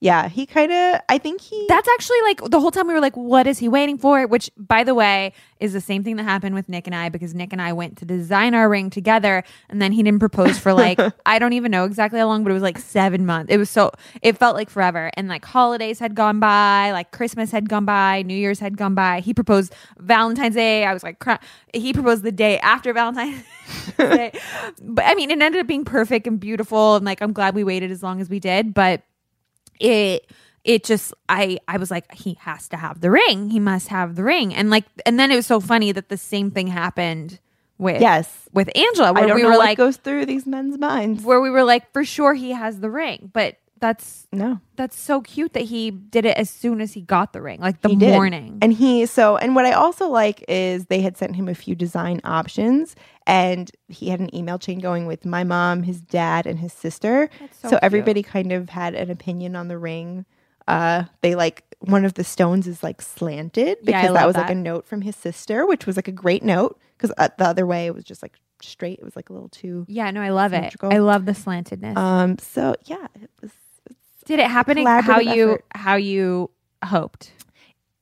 Yeah, 0.00 0.28
he 0.28 0.46
kind 0.46 0.70
of. 0.70 1.00
I 1.08 1.18
think 1.18 1.40
he. 1.40 1.66
That's 1.68 1.88
actually 1.88 2.20
like 2.22 2.40
the 2.50 2.60
whole 2.60 2.70
time 2.70 2.86
we 2.86 2.94
were 2.94 3.00
like, 3.00 3.16
"What 3.16 3.48
is 3.48 3.58
he 3.58 3.68
waiting 3.68 3.98
for?" 3.98 4.28
Which, 4.28 4.48
by 4.56 4.84
the 4.84 4.94
way, 4.94 5.32
is 5.58 5.72
the 5.72 5.80
same 5.80 6.04
thing 6.04 6.14
that 6.16 6.22
happened 6.22 6.54
with 6.54 6.68
Nick 6.68 6.86
and 6.86 6.94
I 6.94 7.08
because 7.08 7.34
Nick 7.34 7.52
and 7.52 7.60
I 7.60 7.72
went 7.72 7.98
to 7.98 8.04
design 8.04 8.54
our 8.54 8.68
ring 8.68 8.90
together, 8.90 9.42
and 9.68 9.82
then 9.82 9.90
he 9.90 10.04
didn't 10.04 10.20
propose 10.20 10.56
for 10.56 10.72
like 10.72 11.00
I 11.26 11.40
don't 11.40 11.52
even 11.52 11.72
know 11.72 11.84
exactly 11.84 12.20
how 12.20 12.28
long, 12.28 12.44
but 12.44 12.50
it 12.50 12.52
was 12.52 12.62
like 12.62 12.78
seven 12.78 13.26
months. 13.26 13.52
It 13.52 13.56
was 13.58 13.70
so 13.70 13.90
it 14.22 14.38
felt 14.38 14.54
like 14.54 14.70
forever, 14.70 15.10
and 15.14 15.26
like 15.26 15.44
holidays 15.44 15.98
had 15.98 16.14
gone 16.14 16.38
by, 16.38 16.92
like 16.92 17.10
Christmas 17.10 17.50
had 17.50 17.68
gone 17.68 17.84
by, 17.84 18.22
New 18.22 18.36
Year's 18.36 18.60
had 18.60 18.76
gone 18.76 18.94
by. 18.94 19.18
He 19.18 19.34
proposed 19.34 19.74
Valentine's 19.98 20.54
Day. 20.54 20.84
I 20.84 20.94
was 20.94 21.02
like, 21.02 21.18
cry- 21.18 21.40
he 21.74 21.92
proposed 21.92 22.22
the 22.22 22.30
day 22.30 22.60
after 22.60 22.92
Valentine's 22.92 23.42
Day, 23.98 24.30
but 24.80 25.04
I 25.04 25.16
mean, 25.16 25.32
it 25.32 25.42
ended 25.42 25.60
up 25.60 25.66
being 25.66 25.84
perfect 25.84 26.28
and 26.28 26.38
beautiful, 26.38 26.94
and 26.94 27.04
like 27.04 27.20
I'm 27.20 27.32
glad 27.32 27.56
we 27.56 27.64
waited 27.64 27.90
as 27.90 28.00
long 28.00 28.20
as 28.20 28.28
we 28.30 28.38
did, 28.38 28.72
but 28.72 29.02
it 29.80 30.30
it 30.64 30.84
just 30.84 31.14
I 31.28 31.58
I 31.66 31.78
was 31.78 31.90
like 31.90 32.12
he 32.14 32.34
has 32.40 32.68
to 32.68 32.76
have 32.76 33.00
the 33.00 33.10
ring. 33.10 33.50
He 33.50 33.60
must 33.60 33.88
have 33.88 34.16
the 34.16 34.24
ring. 34.24 34.54
And 34.54 34.70
like 34.70 34.84
and 35.06 35.18
then 35.18 35.30
it 35.30 35.36
was 35.36 35.46
so 35.46 35.60
funny 35.60 35.92
that 35.92 36.08
the 36.08 36.18
same 36.18 36.50
thing 36.50 36.66
happened 36.66 37.38
with 37.78 38.00
yes. 38.00 38.48
with 38.52 38.68
Angela 38.76 39.08
I 39.08 39.12
where 39.12 39.26
don't 39.28 39.36
we 39.36 39.42
know 39.42 39.48
were 39.48 39.54
what 39.54 39.60
like 39.66 39.78
goes 39.78 39.96
through 39.96 40.26
these 40.26 40.46
men's 40.46 40.78
minds. 40.78 41.22
where 41.24 41.40
we 41.40 41.50
were 41.50 41.64
like 41.64 41.92
for 41.92 42.04
sure 42.04 42.34
he 42.34 42.50
has 42.50 42.80
the 42.80 42.90
ring. 42.90 43.30
But 43.32 43.56
that's 43.80 44.26
No, 44.32 44.60
that's 44.76 44.98
so 44.98 45.20
cute 45.20 45.52
that 45.54 45.64
he 45.64 45.90
did 45.90 46.24
it 46.24 46.36
as 46.36 46.50
soon 46.50 46.80
as 46.80 46.92
he 46.92 47.00
got 47.00 47.32
the 47.32 47.40
ring, 47.42 47.60
like 47.60 47.80
the 47.82 47.90
he 47.90 47.96
did. 47.96 48.10
morning. 48.12 48.58
And 48.62 48.72
he 48.72 49.06
so 49.06 49.36
and 49.36 49.54
what 49.54 49.64
I 49.66 49.72
also 49.72 50.08
like 50.08 50.44
is 50.48 50.86
they 50.86 51.00
had 51.00 51.16
sent 51.16 51.36
him 51.36 51.48
a 51.48 51.54
few 51.54 51.74
design 51.74 52.20
options 52.24 52.96
and 53.26 53.70
he 53.88 54.08
had 54.08 54.20
an 54.20 54.34
email 54.34 54.58
chain 54.58 54.78
going 54.78 55.06
with 55.06 55.26
my 55.26 55.44
mom, 55.44 55.82
his 55.82 56.00
dad, 56.00 56.46
and 56.46 56.58
his 56.58 56.72
sister. 56.72 57.28
That's 57.40 57.58
So, 57.60 57.68
so 57.70 57.78
everybody 57.82 58.22
kind 58.22 58.52
of 58.52 58.70
had 58.70 58.94
an 58.94 59.10
opinion 59.10 59.54
on 59.56 59.68
the 59.68 59.78
ring. 59.78 60.24
Uh 60.66 61.04
they 61.22 61.34
like 61.34 61.64
one 61.80 62.04
of 62.04 62.14
the 62.14 62.24
stones 62.24 62.66
is 62.66 62.82
like 62.82 63.00
slanted 63.00 63.78
Yeah, 63.82 64.02
because 64.02 64.14
that 64.14 64.26
was 64.26 64.36
like 64.36 64.50
a 64.50 64.54
note 64.54 64.86
from 64.86 65.02
his 65.02 65.14
sister, 65.16 65.64
which 65.66 65.86
was 65.86 65.96
like 65.96 66.08
a 66.08 66.12
great 66.12 66.42
note 66.42 66.78
because 66.96 67.12
uh, 67.16 67.28
the 67.38 67.44
other 67.46 67.64
way 67.66 67.86
it 67.86 67.94
was 67.94 68.04
just 68.04 68.22
like 68.22 68.36
straight. 68.60 68.98
It 68.98 69.04
was 69.04 69.14
like 69.14 69.30
a 69.30 69.32
little 69.32 69.48
too 69.50 69.86
yeah, 69.88 70.10
no, 70.10 70.20
I 70.20 70.30
love 70.30 70.52
it. 70.52 70.74
I 70.82 70.98
love 70.98 71.24
the 71.26 71.32
slantedness. 71.32 71.96
um 71.96 72.38
so 72.38 72.74
yeah, 72.86 73.06
it 73.22 73.30
was 73.40 73.52
did 74.28 74.38
it 74.38 74.46
happen? 74.46 74.76
How 74.84 75.18
you 75.18 75.52
effort. 75.52 75.64
how 75.74 75.96
you 75.96 76.50
hoped. 76.84 77.32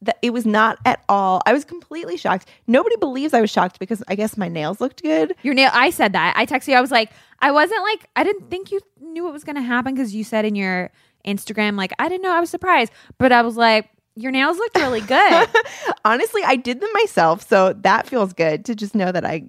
that 0.03 0.19
it 0.21 0.33
was 0.33 0.45
not 0.45 0.79
at 0.85 1.03
all. 1.09 1.41
I 1.47 1.53
was 1.53 1.65
completely 1.65 2.17
shocked. 2.17 2.49
Nobody 2.67 2.97
believes 2.97 3.33
I 3.33 3.41
was 3.41 3.49
shocked 3.51 3.79
because 3.79 4.03
I 4.09 4.17
guess 4.17 4.37
my 4.37 4.49
nails 4.49 4.81
looked 4.81 5.03
good. 5.03 5.35
Your 5.43 5.55
nail. 5.55 5.71
I 5.73 5.91
said 5.91 6.12
that. 6.12 6.35
I 6.37 6.45
texted 6.45 6.69
you. 6.69 6.75
I 6.75 6.81
was 6.81 6.91
like, 6.91 7.11
I 7.41 7.51
wasn't 7.53 7.83
like, 7.83 8.09
I 8.17 8.25
didn't 8.25 8.51
think 8.51 8.71
you 8.71 8.81
knew 9.01 9.25
what 9.25 9.33
was 9.33 9.45
going 9.45 9.57
to 9.57 9.62
happen 9.62 9.95
because 9.95 10.15
you 10.15 10.25
said 10.25 10.45
in 10.45 10.55
your 10.55 10.91
Instagram, 11.27 11.77
like, 11.77 11.93
I 11.99 12.09
didn't 12.09 12.23
know. 12.23 12.35
I 12.35 12.41
was 12.41 12.51
surprised, 12.51 12.93
but 13.19 13.33
I 13.33 13.43
was 13.43 13.57
like, 13.57 13.89
your 14.17 14.33
nails 14.33 14.57
looked 14.59 14.77
really 14.77 15.03
good. 15.03 15.49
Honestly, 16.05 16.43
I 16.45 16.57
did 16.57 16.81
them 16.81 16.91
myself, 16.95 17.47
so 17.47 17.73
that 17.75 18.07
feels 18.07 18.33
good 18.33 18.65
to 18.65 18.75
just 18.75 18.95
know 18.95 19.12
that 19.12 19.25
I 19.25 19.45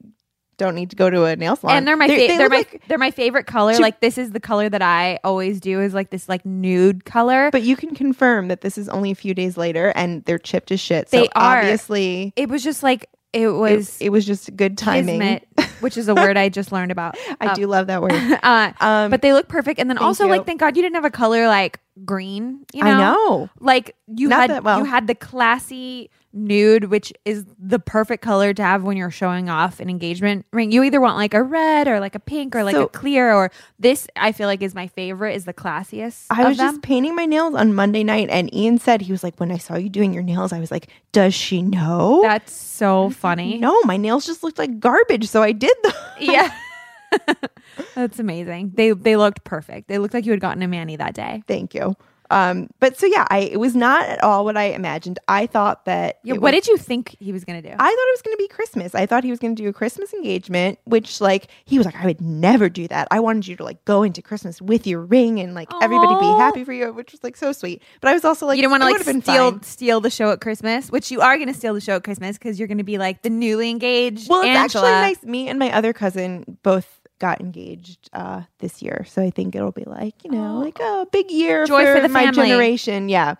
don't 0.57 0.75
need 0.75 0.89
to 0.89 0.95
go 0.95 1.09
to 1.09 1.25
a 1.25 1.35
nail 1.35 1.55
salon. 1.55 1.77
and 1.77 1.87
they're 1.87 1.95
my 1.97 2.07
They- 2.07 2.27
fa- 2.27 2.31
they 2.33 2.37
they're 2.37 2.49
my 2.49 2.57
like- 2.57 2.81
they're 2.87 2.97
my 2.97 3.11
favorite 3.11 3.45
color. 3.47 3.73
Should- 3.73 3.81
like 3.81 3.99
this 3.99 4.17
is 4.17 4.31
the 4.31 4.39
color 4.39 4.69
that 4.69 4.81
I 4.81 5.19
always 5.23 5.59
do 5.59 5.81
is 5.81 5.93
like 5.93 6.09
this 6.09 6.27
like 6.27 6.45
nude 6.45 7.05
color. 7.05 7.49
but 7.51 7.61
you 7.63 7.75
can 7.75 7.93
confirm 7.95 8.47
that 8.49 8.61
this 8.61 8.77
is 8.77 8.89
only 8.89 9.11
a 9.11 9.15
few 9.15 9.33
days 9.33 9.57
later, 9.57 9.93
and 9.95 10.23
they're 10.25 10.39
chipped 10.39 10.71
as 10.71 10.79
shit. 10.79 11.09
So 11.09 11.19
They 11.21 11.27
are. 11.35 11.59
obviously, 11.59 12.33
it 12.35 12.49
was 12.49 12.63
just 12.63 12.83
like 12.83 13.07
it 13.33 13.41
it, 13.43 13.51
was 13.51 13.97
it 13.99 14.09
was 14.09 14.25
just 14.25 14.55
good 14.55 14.77
timing. 14.77 15.19
kismet, 15.19 15.47
which 15.81 15.97
is 15.97 16.07
a 16.07 16.15
word 16.15 16.37
I 16.37 16.49
just 16.49 16.71
learned 16.71 16.91
about. 16.91 17.15
I 17.41 17.47
Um, 17.47 17.55
do 17.55 17.67
love 17.67 17.87
that 17.87 18.01
word. 18.01 18.13
Uh, 18.43 18.71
Um, 18.79 19.11
but 19.11 19.21
they 19.21 19.33
look 19.33 19.47
perfect, 19.47 19.79
and 19.79 19.89
then 19.89 19.97
also 19.97 20.23
you. 20.25 20.31
like 20.31 20.45
thank 20.45 20.59
God 20.59 20.75
you 20.77 20.81
didn't 20.81 20.95
have 20.95 21.05
a 21.05 21.11
color 21.11 21.47
like 21.47 21.79
green. 22.05 22.65
You 22.73 22.83
know, 22.83 22.89
I 22.91 22.97
know. 22.97 23.49
like 23.59 23.95
you 24.07 24.29
Not 24.29 24.41
had 24.41 24.49
that 24.51 24.63
well. 24.63 24.79
you 24.79 24.85
had 24.85 25.07
the 25.07 25.15
classy 25.15 26.09
nude, 26.33 26.85
which 26.85 27.11
is 27.25 27.45
the 27.57 27.79
perfect 27.79 28.21
color 28.23 28.53
to 28.53 28.61
have 28.61 28.83
when 28.83 28.95
you're 28.95 29.09
showing 29.09 29.49
off 29.49 29.79
an 29.79 29.89
engagement 29.89 30.45
ring. 30.53 30.71
You 30.71 30.83
either 30.83 31.01
want 31.01 31.15
like 31.17 31.33
a 31.33 31.41
red 31.41 31.87
or 31.87 31.99
like 31.99 32.13
a 32.15 32.19
pink 32.19 32.55
or 32.55 32.63
like 32.63 32.75
So- 32.75 32.83
a 32.83 32.89
clear 32.89 33.33
or 33.33 33.51
this. 33.79 34.07
I 34.15 34.31
feel 34.33 34.47
like 34.47 34.61
is 34.61 34.75
my 34.75 34.87
favorite. 34.87 35.35
Is 35.35 35.45
the 35.45 35.53
classiest. 35.53 36.25
I 36.29 36.45
was 36.47 36.57
them. 36.57 36.67
just 36.67 36.81
painting 36.83 37.15
my 37.15 37.25
nails 37.25 37.55
on 37.55 37.73
Monday 37.73 38.03
night, 38.03 38.27
and 38.29 38.53
Ian 38.53 38.77
said 38.77 39.01
he 39.01 39.11
was 39.11 39.23
like, 39.23 39.39
"When 39.39 39.51
I 39.51 39.57
saw 39.57 39.75
you 39.77 39.89
doing 39.89 40.13
your 40.13 40.23
nails, 40.23 40.53
I 40.53 40.59
was 40.59 40.69
like, 40.71 40.89
does 41.11 41.33
she 41.33 41.61
know?" 41.61 42.19
That's 42.21 42.51
so 42.53 43.09
funny. 43.09 43.57
no, 43.57 43.81
my 43.83 43.97
nails 43.97 44.25
just 44.25 44.43
looked 44.43 44.59
like 44.59 44.79
garbage, 44.79 45.27
so 45.27 45.41
I 45.41 45.53
did 45.53 45.75
them. 45.83 45.93
Yeah. 46.19 46.51
That's 47.95 48.19
amazing. 48.19 48.73
They 48.75 48.91
they 48.91 49.15
looked 49.17 49.43
perfect. 49.43 49.87
They 49.87 49.97
looked 49.97 50.13
like 50.13 50.25
you 50.25 50.31
had 50.31 50.41
gotten 50.41 50.63
a 50.63 50.67
Manny 50.67 50.95
that 50.95 51.13
day. 51.13 51.43
Thank 51.47 51.73
you. 51.73 51.95
Um, 52.29 52.69
but 52.79 52.97
so 52.97 53.05
yeah, 53.05 53.25
I 53.29 53.39
it 53.39 53.59
was 53.59 53.75
not 53.75 54.05
at 54.07 54.23
all 54.23 54.45
what 54.45 54.57
I 54.57 54.65
imagined. 54.65 55.19
I 55.27 55.47
thought 55.47 55.85
that 55.85 56.19
Yeah, 56.23 56.33
what 56.33 56.41
was- 56.41 56.51
did 56.53 56.67
you 56.67 56.77
think 56.77 57.15
he 57.19 57.31
was 57.31 57.43
gonna 57.45 57.61
do? 57.61 57.69
I 57.69 57.73
thought 57.75 57.89
it 57.89 58.13
was 58.13 58.21
going 58.21 58.35
to 58.37 58.43
be 58.43 58.47
Christmas. 58.47 58.95
I 58.95 59.05
thought 59.05 59.23
he 59.23 59.29
was 59.29 59.39
going 59.39 59.55
to 59.55 59.63
do 59.63 59.69
a 59.69 59.73
Christmas 59.73 60.13
engagement, 60.13 60.79
which 60.85 61.21
like 61.21 61.47
he 61.65 61.77
was 61.77 61.85
like, 61.85 61.95
I 61.95 62.05
would 62.05 62.21
never 62.21 62.69
do 62.69 62.87
that. 62.89 63.07
I 63.11 63.19
wanted 63.19 63.47
you 63.47 63.55
to 63.57 63.63
like 63.63 63.83
go 63.85 64.03
into 64.03 64.21
Christmas 64.21 64.61
with 64.61 64.85
your 64.87 65.01
ring 65.01 65.39
and 65.39 65.53
like 65.53 65.69
everybody 65.81 66.13
be 66.19 66.25
happy 66.37 66.63
for 66.63 66.73
you, 66.73 66.91
which 66.93 67.11
was 67.11 67.23
like 67.23 67.37
so 67.37 67.51
sweet. 67.51 67.81
But 68.01 68.09
I 68.09 68.13
was 68.13 68.25
also 68.25 68.45
like, 68.45 68.57
you 68.57 68.61
didn't 68.63 68.71
want 68.79 68.83
to 68.83 69.05
like 69.13 69.23
steal 69.23 69.51
fine. 69.51 69.63
steal 69.63 70.01
the 70.01 70.09
show 70.09 70.31
at 70.31 70.41
Christmas, 70.41 70.89
which 70.91 71.11
you 71.11 71.21
are 71.21 71.35
going 71.37 71.47
to 71.47 71.53
steal 71.53 71.73
the 71.73 71.81
show 71.81 71.95
at 71.95 72.03
Christmas 72.03 72.37
because 72.37 72.59
you're 72.59 72.67
going 72.67 72.77
to 72.79 72.83
be 72.83 72.97
like 72.97 73.21
the 73.21 73.29
newly 73.29 73.69
engaged. 73.69 74.29
Well, 74.29 74.41
it's 74.41 74.49
Angela. 74.49 74.87
actually 74.89 74.91
nice. 75.13 75.23
Me 75.23 75.47
and 75.49 75.57
my 75.59 75.71
other 75.71 75.93
cousin 75.93 76.57
both 76.63 76.99
got 77.19 77.41
engaged 77.41 78.09
uh, 78.13 78.43
this 78.59 78.81
year, 78.81 79.05
so 79.07 79.21
I 79.21 79.29
think 79.29 79.55
it'll 79.55 79.71
be 79.71 79.83
like 79.85 80.23
you 80.23 80.31
know, 80.31 80.57
Oh. 80.57 80.59
like 80.59 80.79
a 80.79 81.07
big 81.11 81.31
year 81.31 81.65
Joy 81.65 81.85
for 81.85 81.99
the 82.01 82.09
my 82.09 82.25
family. 82.25 82.47
generation. 82.49 83.09
Yeah. 83.09 83.35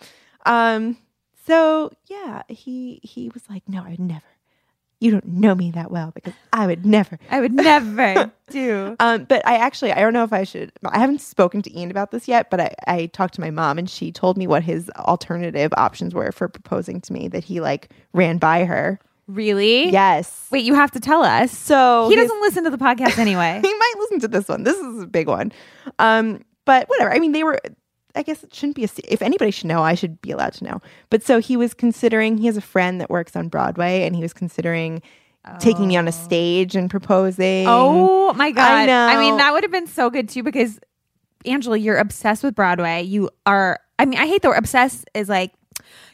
Um. 0.46 0.98
So 1.46 1.92
yeah, 2.08 2.44
he 2.50 3.00
he 3.04 3.30
was 3.30 3.44
like, 3.50 3.64
no, 3.68 3.84
I 3.84 3.92
would 3.92 4.00
never. 4.00 4.24
You 5.00 5.12
don't 5.12 5.28
know 5.28 5.54
me 5.54 5.70
that 5.72 5.92
well 5.92 6.12
because 6.16 6.34
I 6.52 6.66
would 6.66 6.84
never. 6.84 7.20
I 7.30 7.40
would 7.40 7.54
never 7.54 8.32
do. 8.50 8.96
Um, 9.00 9.26
but 9.26 9.46
I 9.46 9.58
actually, 9.58 9.92
I 9.94 10.00
don't 10.00 10.12
know 10.12 10.24
if 10.24 10.34
I 10.34 10.44
should. 10.44 10.72
I 10.84 10.98
haven't 10.98 11.22
spoken 11.22 11.62
to 11.62 11.78
Ian 11.80 11.92
about 11.92 12.10
this 12.10 12.28
yet, 12.28 12.50
but 12.50 12.60
I, 12.60 12.74
I 12.88 13.06
talked 13.06 13.36
to 13.36 13.42
my 13.42 13.52
mom 13.52 13.78
and 13.78 13.88
she 13.88 14.12
told 14.12 14.38
me 14.40 14.48
what 14.48 14.64
his 14.64 14.90
alternative 14.98 15.72
options 15.78 16.16
were 16.16 16.32
for 16.32 16.48
proposing 16.48 17.00
to 17.02 17.14
me 17.14 17.28
that 17.28 17.44
he 17.44 17.62
like 17.62 17.92
ran 18.14 18.40
by 18.40 18.66
her. 18.66 19.00
Really? 19.28 19.90
Yes. 19.90 20.48
Wait, 20.52 20.64
you 20.64 20.74
have 20.74 20.92
to 20.92 21.00
tell 21.00 21.22
us. 21.24 21.52
So 21.52 22.10
he 22.10 22.16
doesn't 22.16 22.42
listen 22.42 22.64
to 22.64 22.70
the 22.70 22.78
podcast 22.78 23.18
anyway. 23.18 23.60
he 23.64 23.74
might 23.74 23.94
listen 24.00 24.20
to 24.22 24.28
this 24.28 24.48
one. 24.48 24.64
This 24.64 24.78
is 24.78 25.04
a 25.04 25.08
big 25.08 25.28
one. 25.28 25.52
Um, 26.00 26.44
but 26.66 26.88
whatever. 26.90 27.14
I 27.14 27.20
mean, 27.20 27.34
they 27.34 27.44
were. 27.44 27.60
I 28.16 28.24
guess 28.24 28.44
it 28.44 28.54
shouldn't 28.54 28.76
be 28.76 28.84
a. 28.84 28.90
If 29.08 29.22
anybody 29.22 29.52
should 29.52 29.68
know, 29.68 29.84
I 29.84 29.96
should 29.96 30.22
be 30.22 30.32
allowed 30.32 30.54
to 30.54 30.64
know. 30.64 30.82
But 31.10 31.24
so 31.24 31.40
he 31.40 31.58
was 31.58 31.74
considering. 31.74 32.38
He 32.38 32.46
has 32.48 32.58
a 32.58 32.62
friend 32.62 33.02
that 33.02 33.10
works 33.10 33.36
on 33.36 33.50
Broadway, 33.50 34.04
and 34.04 34.16
he 34.16 34.22
was 34.22 34.34
considering 34.34 35.02
taking 35.60 35.88
me 35.88 35.96
on 35.96 36.08
a 36.08 36.12
stage 36.12 36.76
and 36.76 36.90
proposing. 36.90 37.66
oh 37.68 38.34
my 38.34 38.52
god! 38.52 38.72
I 38.72 38.86
know. 38.86 39.08
I 39.08 39.20
mean, 39.20 39.38
that 39.38 39.54
would 39.54 39.64
have 39.64 39.72
been 39.72 39.88
so 39.88 40.10
good 40.10 40.30
too 40.30 40.44
because 40.44 40.80
Angela, 41.46 41.78
you're 41.78 41.98
obsessed 41.98 42.44
with 42.44 42.56
Broadway. 42.56 43.04
You 43.04 43.30
are. 43.46 43.80
I 44.00 44.06
mean, 44.06 44.20
I 44.20 44.28
hate 44.28 44.42
the 44.42 44.50
word 44.50 44.58
obsessed. 44.58 45.06
Is 45.14 45.30
like 45.30 45.54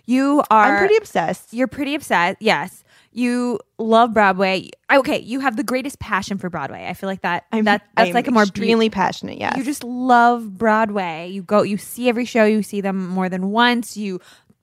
you 0.06 0.44
are. 0.50 0.74
I'm 0.74 0.80
pretty 0.80 0.98
obsessed. 0.98 1.54
You're 1.54 1.68
pretty 1.68 1.96
obsessed. 1.96 2.42
Yes. 2.42 2.83
You 3.14 3.60
love 3.78 4.14
Broadway. 4.14 4.72
Okay, 4.92 5.20
you 5.20 5.40
have 5.40 5.56
the 5.56 5.64
greatest 5.64 6.00
passion 6.00 6.38
for 6.38 6.50
Broadway. 6.50 6.88
I 6.88 6.94
feel 6.94 7.08
like 7.08 7.22
that 7.22 7.46
I'm, 7.52 7.66
that 7.66 7.84
that's 7.96 8.10
I'm 8.10 8.14
like 8.14 8.28
a 8.28 8.32
more 8.32 8.44
extremely 8.44 8.90
passionate. 8.90 9.38
Yes, 9.38 9.56
You 9.56 9.64
just 9.64 9.84
love 9.84 10.58
Broadway. 10.58 11.30
You 11.30 11.44
go, 11.44 11.62
you 11.62 11.78
see 11.78 12.10
every 12.10 12.26
show, 12.26 12.46
you 12.46 12.64
see 12.64 12.82
them 12.82 13.08
more 13.08 13.30
than 13.30 13.52
once. 13.52 13.96
You 13.96 14.20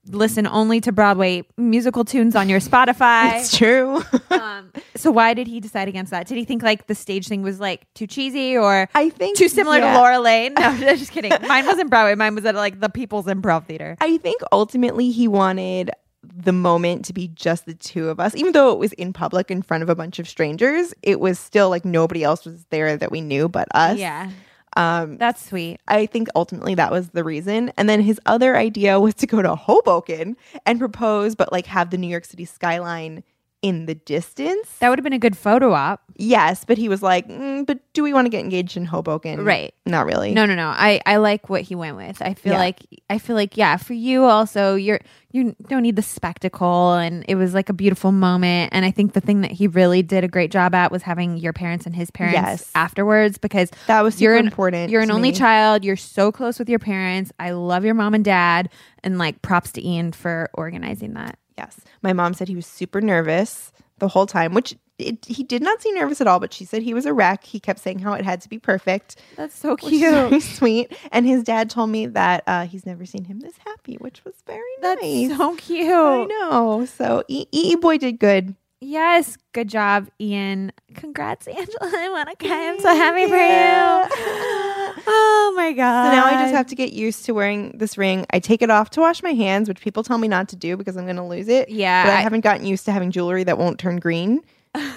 listen 0.07 0.47
only 0.47 0.81
to 0.81 0.91
Broadway 0.91 1.43
musical 1.57 2.03
tunes 2.03 2.35
on 2.35 2.49
your 2.49 2.59
Spotify. 2.71 3.39
It's 3.39 3.55
true. 3.55 4.01
um, 4.31 4.71
so 4.95 5.11
why 5.11 5.33
did 5.33 5.47
he 5.47 5.59
decide 5.59 5.87
against 5.87 6.11
that? 6.11 6.27
Did 6.27 6.37
he 6.37 6.45
think 6.45 6.63
like 6.63 6.87
the 6.87 6.95
stage 6.95 7.27
thing 7.27 7.41
was 7.41 7.59
like 7.59 7.91
too 7.93 8.07
cheesy 8.07 8.57
or 8.57 8.89
I 8.93 9.09
think 9.09 9.37
too 9.37 9.49
similar 9.49 9.77
yeah. 9.77 9.93
to 9.93 9.99
Laura 9.99 10.19
Lane? 10.19 10.53
No, 10.55 10.65
I'm 10.65 10.79
just 10.79 11.11
kidding. 11.11 11.31
Mine 11.47 11.65
wasn't 11.65 11.89
Broadway. 11.89 12.15
Mine 12.15 12.35
was 12.35 12.45
at 12.45 12.55
like 12.55 12.79
the 12.79 12.89
People's 12.89 13.25
Improv 13.25 13.65
Theater. 13.65 13.97
I 14.01 14.17
think 14.17 14.41
ultimately 14.51 15.11
he 15.11 15.27
wanted 15.27 15.91
the 16.23 16.51
moment 16.51 17.05
to 17.05 17.13
be 17.13 17.27
just 17.29 17.65
the 17.65 17.73
two 17.73 18.09
of 18.09 18.19
us. 18.19 18.35
Even 18.35 18.51
though 18.51 18.71
it 18.71 18.77
was 18.79 18.93
in 18.93 19.11
public 19.13 19.49
in 19.49 19.61
front 19.61 19.83
of 19.83 19.89
a 19.89 19.95
bunch 19.95 20.19
of 20.19 20.27
strangers, 20.27 20.93
it 21.01 21.19
was 21.19 21.39
still 21.39 21.69
like 21.69 21.83
nobody 21.85 22.23
else 22.23 22.45
was 22.45 22.65
there 22.69 22.95
that 22.97 23.11
we 23.11 23.21
knew 23.21 23.49
but 23.49 23.67
us. 23.73 23.97
Yeah, 23.97 24.29
Um, 24.77 25.17
that's 25.17 25.43
sweet. 25.45 25.79
I 25.87 26.05
think 26.05 26.27
ultimately 26.35 26.75
that 26.75 26.91
was 26.91 27.09
the 27.09 27.23
reason. 27.23 27.71
And 27.75 27.89
then 27.89 28.01
his 28.01 28.19
other 28.25 28.55
idea 28.55 28.99
was 28.99 29.13
to 29.15 29.27
go 29.27 29.41
to 29.41 29.55
Hoboken 29.55 30.37
and 30.65 30.79
propose, 30.79 31.35
but 31.35 31.51
like 31.51 31.65
have 31.65 31.89
the 31.89 31.97
New 31.97 32.07
York 32.07 32.25
City 32.25 32.45
skyline 32.45 33.23
in 33.61 33.85
the 33.85 33.95
distance. 33.95 34.67
That 34.79 34.89
would 34.89 34.97
have 34.99 35.03
been 35.03 35.13
a 35.13 35.19
good 35.19 35.37
photo 35.37 35.73
op. 35.73 36.01
yes, 36.17 36.65
but 36.65 36.77
he 36.77 36.89
was 36.89 37.01
like, 37.03 37.27
"Mm, 37.27 37.65
but 37.65 37.79
do 37.93 38.01
we 38.03 38.13
want 38.13 38.25
to 38.25 38.29
get 38.29 38.43
engaged 38.43 38.75
in 38.77 38.85
Hoboken? 38.85 39.43
Right. 39.45 39.73
Not 39.85 40.05
really. 40.05 40.33
No, 40.33 40.45
no, 40.45 40.55
no. 40.55 40.67
I, 40.69 41.01
I 41.05 41.17
like 41.17 41.49
what 41.49 41.61
he 41.61 41.75
went 41.75 41.95
with. 41.97 42.21
I 42.21 42.33
feel 42.33 42.53
Yeah. 42.53 42.59
like 42.59 42.79
I 43.09 43.17
feel 43.17 43.35
like 43.35 43.57
yeah, 43.57 43.77
for 43.77 43.93
you 43.93 44.25
also 44.25 44.75
you're 44.75 44.99
you 45.31 45.55
don't 45.69 45.81
need 45.83 45.95
the 45.95 46.01
spectacle 46.01 46.93
and 46.93 47.23
it 47.27 47.35
was 47.35 47.53
like 47.53 47.69
a 47.69 47.73
beautiful 47.73 48.11
moment 48.11 48.69
and 48.73 48.83
I 48.83 48.91
think 48.91 49.13
the 49.13 49.21
thing 49.21 49.41
that 49.41 49.51
he 49.51 49.67
really 49.67 50.01
did 50.03 50.23
a 50.25 50.27
great 50.27 50.51
job 50.51 50.75
at 50.75 50.91
was 50.91 51.03
having 51.03 51.37
your 51.37 51.53
parents 51.53 51.85
and 51.85 51.95
his 51.95 52.11
parents 52.11 52.33
Yes. 52.35 52.71
afterwards 52.75 53.37
because 53.37 53.69
That 53.87 54.01
was 54.01 54.19
you're 54.21 54.33
super 54.33 54.39
an, 54.39 54.45
important 54.47 54.91
You're 54.91 55.01
an 55.01 55.11
only 55.11 55.29
me. 55.31 55.35
child, 55.37 55.85
you're 55.85 55.95
so 55.95 56.31
close 56.31 56.59
with 56.59 56.67
your 56.69 56.79
parents. 56.79 57.31
I 57.39 57.51
love 57.51 57.85
your 57.85 57.93
mom 57.93 58.13
and 58.13 58.25
dad 58.25 58.69
and 59.03 59.17
like 59.17 59.41
props 59.41 59.71
to 59.73 59.87
Ian 59.87 60.11
for 60.11 60.49
organizing 60.53 61.13
that. 61.13 61.37
Yes. 61.61 61.77
My 62.01 62.13
mom 62.13 62.33
said 62.33 62.47
he 62.47 62.55
was 62.55 62.65
super 62.65 63.01
nervous 63.01 63.71
the 63.99 64.07
whole 64.07 64.25
time, 64.25 64.53
which 64.55 64.75
it, 64.97 65.23
he 65.25 65.43
did 65.43 65.61
not 65.61 65.81
seem 65.81 65.93
nervous 65.95 66.19
at 66.21 66.27
all, 66.27 66.39
but 66.39 66.53
she 66.53 66.65
said 66.65 66.81
he 66.81 66.93
was 66.93 67.05
a 67.05 67.13
wreck. 67.13 67.43
He 67.43 67.59
kept 67.59 67.79
saying 67.79 67.99
how 67.99 68.13
it 68.13 68.25
had 68.25 68.41
to 68.41 68.49
be 68.49 68.57
perfect. 68.57 69.15
That's 69.35 69.55
so 69.55 69.75
cute, 69.75 70.01
very 70.29 70.39
sweet. 70.39 70.91
And 71.11 71.25
his 71.27 71.43
dad 71.43 71.69
told 71.69 71.89
me 71.91 72.07
that 72.07 72.43
uh, 72.47 72.65
he's 72.65 72.85
never 72.85 73.05
seen 73.05 73.25
him 73.25 73.39
this 73.41 73.53
happy, 73.65 73.95
which 73.95 74.23
was 74.25 74.33
very 74.47 74.61
That's 74.81 75.01
nice. 75.01 75.37
so 75.37 75.55
cute. 75.55 75.87
I 75.87 76.25
know. 76.25 76.85
So 76.85 77.23
E 77.27 77.45
E 77.51 77.75
boy 77.75 77.97
did 77.99 78.19
good. 78.19 78.55
Yes, 78.83 79.37
good 79.53 79.67
job, 79.69 80.09
Ian. 80.19 80.71
Congrats, 80.95 81.47
Angela. 81.47 81.77
I 81.81 82.09
want 82.09 82.29
to 82.29 82.35
cry. 82.47 82.69
I'm 82.69 82.79
so 82.79 82.95
happy 82.95 83.27
for 83.27 83.37
you. 83.37 84.77
Oh 85.07 85.53
my 85.55 85.73
god. 85.73 86.05
So 86.05 86.11
now 86.11 86.25
I 86.25 86.41
just 86.43 86.53
have 86.53 86.67
to 86.67 86.75
get 86.75 86.93
used 86.93 87.25
to 87.25 87.33
wearing 87.33 87.71
this 87.77 87.97
ring. 87.97 88.25
I 88.31 88.39
take 88.39 88.61
it 88.61 88.69
off 88.69 88.89
to 88.91 89.01
wash 89.01 89.21
my 89.23 89.31
hands, 89.33 89.67
which 89.67 89.81
people 89.81 90.03
tell 90.03 90.17
me 90.17 90.27
not 90.27 90.49
to 90.49 90.55
do 90.55 90.77
because 90.77 90.97
I'm 90.97 91.05
going 91.05 91.15
to 91.17 91.23
lose 91.23 91.47
it. 91.47 91.69
Yeah, 91.69 92.05
But 92.05 92.13
I, 92.13 92.17
I- 92.17 92.21
haven't 92.21 92.41
gotten 92.41 92.65
used 92.65 92.85
to 92.85 92.91
having 92.91 93.11
jewelry 93.11 93.43
that 93.43 93.57
won't 93.57 93.79
turn 93.79 93.97
green, 93.97 94.41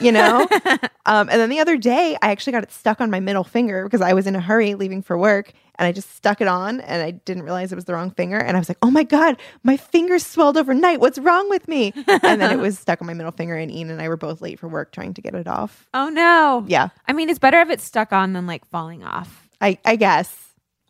you 0.00 0.12
know? 0.12 0.46
um, 1.06 1.28
and 1.28 1.40
then 1.40 1.48
the 1.50 1.58
other 1.60 1.76
day, 1.76 2.16
I 2.22 2.30
actually 2.30 2.52
got 2.52 2.62
it 2.62 2.72
stuck 2.72 3.00
on 3.00 3.10
my 3.10 3.20
middle 3.20 3.44
finger 3.44 3.84
because 3.84 4.00
I 4.00 4.12
was 4.12 4.26
in 4.26 4.36
a 4.36 4.40
hurry 4.40 4.74
leaving 4.74 5.02
for 5.02 5.18
work 5.18 5.52
and 5.76 5.86
I 5.88 5.92
just 5.92 6.14
stuck 6.14 6.40
it 6.40 6.46
on 6.46 6.80
and 6.82 7.02
I 7.02 7.10
didn't 7.10 7.42
realize 7.42 7.72
it 7.72 7.74
was 7.74 7.84
the 7.86 7.94
wrong 7.94 8.12
finger. 8.12 8.38
And 8.38 8.56
I 8.56 8.60
was 8.60 8.68
like, 8.68 8.78
oh 8.82 8.90
my 8.92 9.02
God, 9.02 9.36
my 9.64 9.76
finger 9.76 10.20
swelled 10.20 10.56
overnight. 10.56 11.00
What's 11.00 11.18
wrong 11.18 11.50
with 11.50 11.66
me? 11.66 11.92
and 12.06 12.40
then 12.40 12.52
it 12.52 12.60
was 12.60 12.78
stuck 12.84 13.00
on 13.00 13.08
my 13.08 13.14
middle 13.14 13.32
finger. 13.32 13.56
And 13.56 13.72
Ian 13.72 13.90
and 13.90 14.00
I 14.00 14.08
were 14.08 14.16
both 14.16 14.40
late 14.40 14.60
for 14.60 14.68
work 14.68 14.92
trying 14.92 15.14
to 15.14 15.20
get 15.20 15.34
it 15.34 15.48
off. 15.48 15.88
Oh 15.92 16.08
no. 16.10 16.64
Yeah, 16.68 16.90
I 17.08 17.12
mean, 17.12 17.28
it's 17.28 17.40
better 17.40 17.60
if 17.60 17.70
it's 17.70 17.82
stuck 17.84 18.12
on 18.12 18.32
than 18.34 18.46
like 18.46 18.64
falling 18.68 19.02
off. 19.02 19.43
I, 19.64 19.78
I 19.84 19.96
guess. 19.96 20.34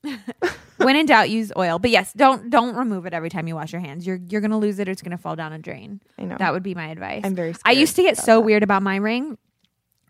when 0.79 0.97
in 0.97 1.07
doubt, 1.07 1.31
use 1.31 1.53
oil. 1.57 1.79
But 1.79 1.91
yes, 1.91 2.13
don't 2.13 2.51
don't 2.51 2.75
remove 2.77 3.07
it 3.07 3.15
every 3.15 3.31
time 3.31 3.47
you 3.49 3.55
wash 3.55 3.73
your 3.73 3.81
hands. 3.81 4.07
You're 4.07 4.21
you're 4.29 4.41
gonna 4.41 4.59
lose 4.59 4.79
it 4.79 4.89
or 4.89 4.93
it's 4.93 5.03
gonna 5.03 5.19
fall 5.19 5.37
down 5.37 5.53
a 5.53 5.59
drain. 5.59 6.01
I 6.19 6.25
know. 6.25 6.37
That 6.39 6.53
would 6.53 6.63
be 6.63 6.75
my 6.75 6.89
advice. 6.89 7.23
I'm 7.25 7.35
very 7.35 7.55
I 7.65 7.73
used 7.73 7.97
to 7.97 8.03
get 8.03 8.17
so 8.19 8.37
that. 8.37 8.41
weird 8.43 8.63
about 8.63 8.83
my 8.83 8.97
ring. 8.97 9.39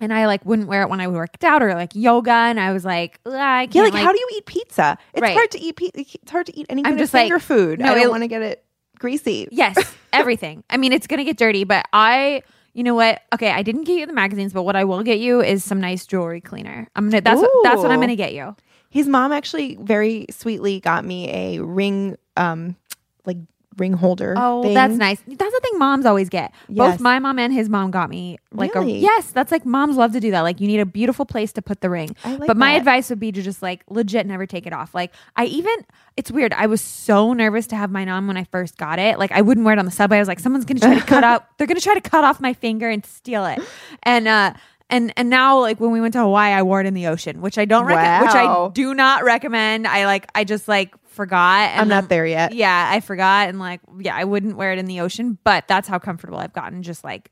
And 0.01 0.13
I 0.13 0.27
like 0.27 0.45
wouldn't 0.45 0.67
wear 0.67 0.83
it 0.83 0.89
when 0.91 1.01
I 1.01 1.07
worked 1.07 1.45
out 1.45 1.63
or 1.63 1.73
like 1.75 1.95
yoga, 1.95 2.33
and 2.33 2.59
I 2.59 2.73
was 2.73 2.85
like, 2.85 3.21
I 3.25 3.67
can't. 3.67 3.75
Yeah, 3.77 3.83
like, 3.83 3.95
how 3.95 4.11
do 4.13 4.19
you 4.19 4.29
eat 4.37 4.47
pizza? 4.47 4.99
It's 5.13 5.23
Right. 5.23 5.35
hard 5.35 5.53
to 5.53 5.61
eat. 5.61 5.77
Pe- 5.77 5.91
it's 5.95 6.31
hard 6.33 6.47
to 6.47 6.59
eat 6.59 6.67
any 6.69 6.81
I'm 6.81 6.93
kind 6.93 6.99
just 6.99 7.15
of 7.15 7.21
finger 7.21 7.37
like- 7.37 7.43
food. 7.43 7.79
no, 7.79 7.93
I 7.93 7.95
don't 7.95 8.11
want 8.11 8.25
to 8.25 8.29
get 8.29 8.43
it 8.43 8.65
greasy. 8.99 9.47
Yes, 9.53 9.77
everything. 10.13 10.65
I 10.69 10.79
mean, 10.79 10.93
it's 10.93 11.07
gonna 11.07 11.23
get 11.23 11.37
dirty, 11.37 11.63
but 11.63 11.87
I, 11.93 12.43
you 12.75 12.83
know 12.83 12.95
what? 12.95 13.23
Okay, 13.33 13.51
I 13.51 13.63
didn't 13.63 13.85
get 13.85 13.99
you 13.99 14.07
the 14.07 14.13
magazines, 14.13 14.53
but 14.53 14.65
what 14.65 14.77
I 14.77 14.85
will 14.85 15.03
get 15.03 15.21
you 15.21 15.41
is 15.41 15.65
some 15.65 15.81
nice 15.81 16.07
jewelry 16.07 16.41
cleaner. 16.41 16.89
I'm 16.97 17.09
gonna. 17.09 17.21
That's 17.21 17.41
what, 17.41 17.51
that's 17.63 17.81
what 17.81 17.91
I'm 17.91 18.01
gonna 18.01 18.17
get 18.17 18.35
you. 18.35 18.55
His 18.91 19.09
mom 19.09 19.33
actually 19.33 19.77
very 19.81 20.27
sweetly 20.31 20.81
got 20.81 21.05
me 21.05 21.31
a 21.31 21.63
ring, 21.63 22.17
um, 22.37 22.77
like 23.25 23.39
ring 23.79 23.93
holder. 23.93 24.35
Oh, 24.37 24.63
thing. 24.63 24.75
that's 24.75 24.95
nice. 24.95 25.21
That's 25.27 25.39
the 25.53 25.61
thing 25.63 25.79
moms 25.79 26.07
always 26.07 26.29
get. 26.29 26.53
Yes. 26.69 26.93
Both 26.95 27.01
my 27.01 27.19
mom 27.19 27.39
and 27.39 27.53
his 27.53 27.69
mom 27.69 27.91
got 27.91 28.11
me 28.11 28.39
like 28.53 28.75
Really? 28.75 28.97
a 28.97 28.99
yes. 29.01 29.31
That's 29.31 29.51
like 29.53 29.65
moms 29.67 29.97
love 29.97 30.13
to 30.13 30.21
do 30.21 30.31
that. 30.31 30.43
Like 30.43 30.61
you 30.61 30.67
need 30.67 30.81
a 30.81 30.87
beautiful 30.87 31.25
place 31.27 31.53
to 31.55 31.63
put 31.63 31.81
the 31.81 31.91
ring. 31.91 32.15
Like 32.25 32.47
but 32.47 32.57
my 32.57 32.73
advice 32.73 33.11
would 33.11 33.21
be 33.21 33.33
to 33.33 33.43
just 33.43 33.63
like 33.63 33.83
legit 33.89 34.27
never 34.27 34.47
take 34.47 34.67
it 34.67 34.73
off. 34.73 34.95
Like 34.95 35.13
I 35.37 35.47
even 35.47 35.75
it's 36.17 36.31
weird. 36.31 36.53
I 36.53 36.67
was 36.67 36.81
so 36.81 37.33
nervous 37.33 37.67
to 37.69 37.77
have 37.77 37.91
mine 37.91 38.09
on 38.09 38.27
when 38.27 38.37
I 38.37 38.45
first 38.45 38.77
got 38.77 38.99
it. 38.99 39.19
Like 39.19 39.33
I 39.33 39.41
wouldn't 39.43 39.65
wear 39.65 39.73
it 39.75 39.79
on 39.79 39.85
the 39.85 39.91
subway. 39.91 40.17
I 40.19 40.21
was 40.21 40.29
like, 40.29 40.41
someone's 40.41 40.65
gonna 40.65 40.81
try 40.81 40.95
to 40.99 41.05
cut 41.05 41.25
out. 41.25 41.47
They're 41.59 41.67
gonna 41.67 41.81
try 41.81 41.95
to 41.95 42.01
cut 42.01 42.25
off 42.25 42.41
my 42.41 42.53
finger 42.53 42.89
and 42.89 43.05
steal 43.05 43.45
it. 43.47 43.61
And 44.03 44.29
uh. 44.29 44.55
And 44.91 45.13
and 45.17 45.31
now 45.31 45.61
like 45.61 45.81
when 45.81 45.91
we 45.91 46.01
went 46.01 46.13
to 46.13 46.21
Hawaii, 46.21 46.53
I 46.53 46.63
wore 46.63 46.81
it 46.81 46.87
in 46.87 46.95
the 46.95 47.07
ocean, 47.07 47.41
which 47.41 47.59
I 47.59 47.65
don't 47.65 47.87
recommend. 47.87 48.27
Which 48.27 48.35
I 48.35 48.69
do 48.73 48.95
not 48.95 49.25
recommend. 49.25 49.87
I 49.87 50.07
like 50.07 50.29
I 50.35 50.45
just 50.45 50.69
like 50.69 50.95
forgot. 51.09 51.71
And 51.71 51.81
I'm 51.81 51.89
not 51.89 52.09
there 52.09 52.27
yet. 52.27 52.55
yeah, 52.55 52.89
I 52.93 53.01
forgot 53.01 53.49
and 53.49 53.59
like 53.59 53.81
yeah, 53.99 54.15
I 54.15 54.25
wouldn't 54.25 54.57
wear 54.57 54.73
it 54.73 54.79
in 54.79 54.87
the 54.87 55.01
ocean, 55.01 55.39
but 55.43 55.67
that's 55.69 55.89
how 55.89 55.99
comfortable 55.99 56.39
I've 56.39 56.53
gotten 56.53 56.83
just 56.83 57.03
like 57.03 57.31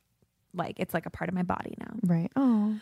like 0.54 0.80
it's 0.80 0.94
like 0.94 1.06
a 1.06 1.10
part 1.10 1.28
of 1.28 1.34
my 1.34 1.42
body 1.42 1.74
now. 1.78 1.94
Right. 2.02 2.30
Oh. 2.36 2.74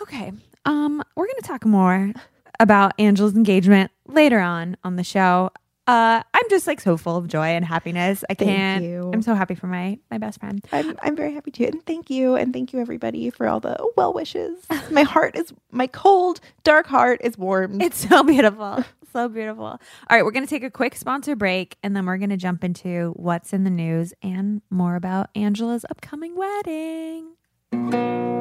Okay. 0.00 0.32
Um 0.64 1.02
we're 1.16 1.26
going 1.26 1.40
to 1.40 1.46
talk 1.46 1.64
more 1.64 2.12
about 2.60 2.92
Angela's 2.98 3.34
engagement 3.34 3.90
later 4.06 4.38
on 4.40 4.76
on 4.84 4.96
the 4.96 5.04
show. 5.04 5.50
Uh 5.86 6.22
I'm 6.32 6.44
just 6.48 6.66
like 6.66 6.80
so 6.80 6.96
full 6.96 7.16
of 7.16 7.26
joy 7.28 7.48
and 7.48 7.64
happiness. 7.64 8.24
I 8.30 8.34
can't 8.34 8.84
you. 8.84 9.10
I'm 9.12 9.22
so 9.22 9.34
happy 9.34 9.54
for 9.54 9.66
my 9.66 9.98
my 10.10 10.18
best 10.18 10.40
friend. 10.40 10.64
I'm 10.72 10.96
I'm 11.02 11.16
very 11.16 11.34
happy 11.34 11.50
too, 11.50 11.64
and 11.64 11.84
thank 11.84 12.08
you, 12.10 12.36
and 12.36 12.52
thank 12.52 12.72
you 12.72 12.80
everybody 12.80 13.30
for 13.30 13.48
all 13.48 13.60
the 13.60 13.76
well 13.96 14.12
wishes. 14.12 14.58
my 14.90 15.02
heart 15.02 15.36
is 15.36 15.52
my 15.70 15.86
cold, 15.86 16.40
dark 16.62 16.86
heart 16.86 17.20
is 17.24 17.36
warmed. 17.36 17.82
It's 17.82 18.08
so 18.08 18.22
beautiful. 18.22 18.84
So 19.12 19.28
beautiful. 19.28 19.64
All 19.64 19.78
right, 20.10 20.24
we're 20.24 20.30
going 20.30 20.46
to 20.46 20.48
take 20.48 20.62
a 20.62 20.70
quick 20.70 20.96
sponsor 20.96 21.36
break 21.36 21.76
and 21.82 21.94
then 21.94 22.06
we're 22.06 22.16
going 22.16 22.30
to 22.30 22.38
jump 22.38 22.64
into 22.64 23.12
what's 23.16 23.52
in 23.52 23.64
the 23.64 23.70
news 23.70 24.14
and 24.22 24.62
more 24.70 24.96
about 24.96 25.28
Angela's 25.34 25.84
upcoming 25.90 26.34
wedding. 26.34 28.31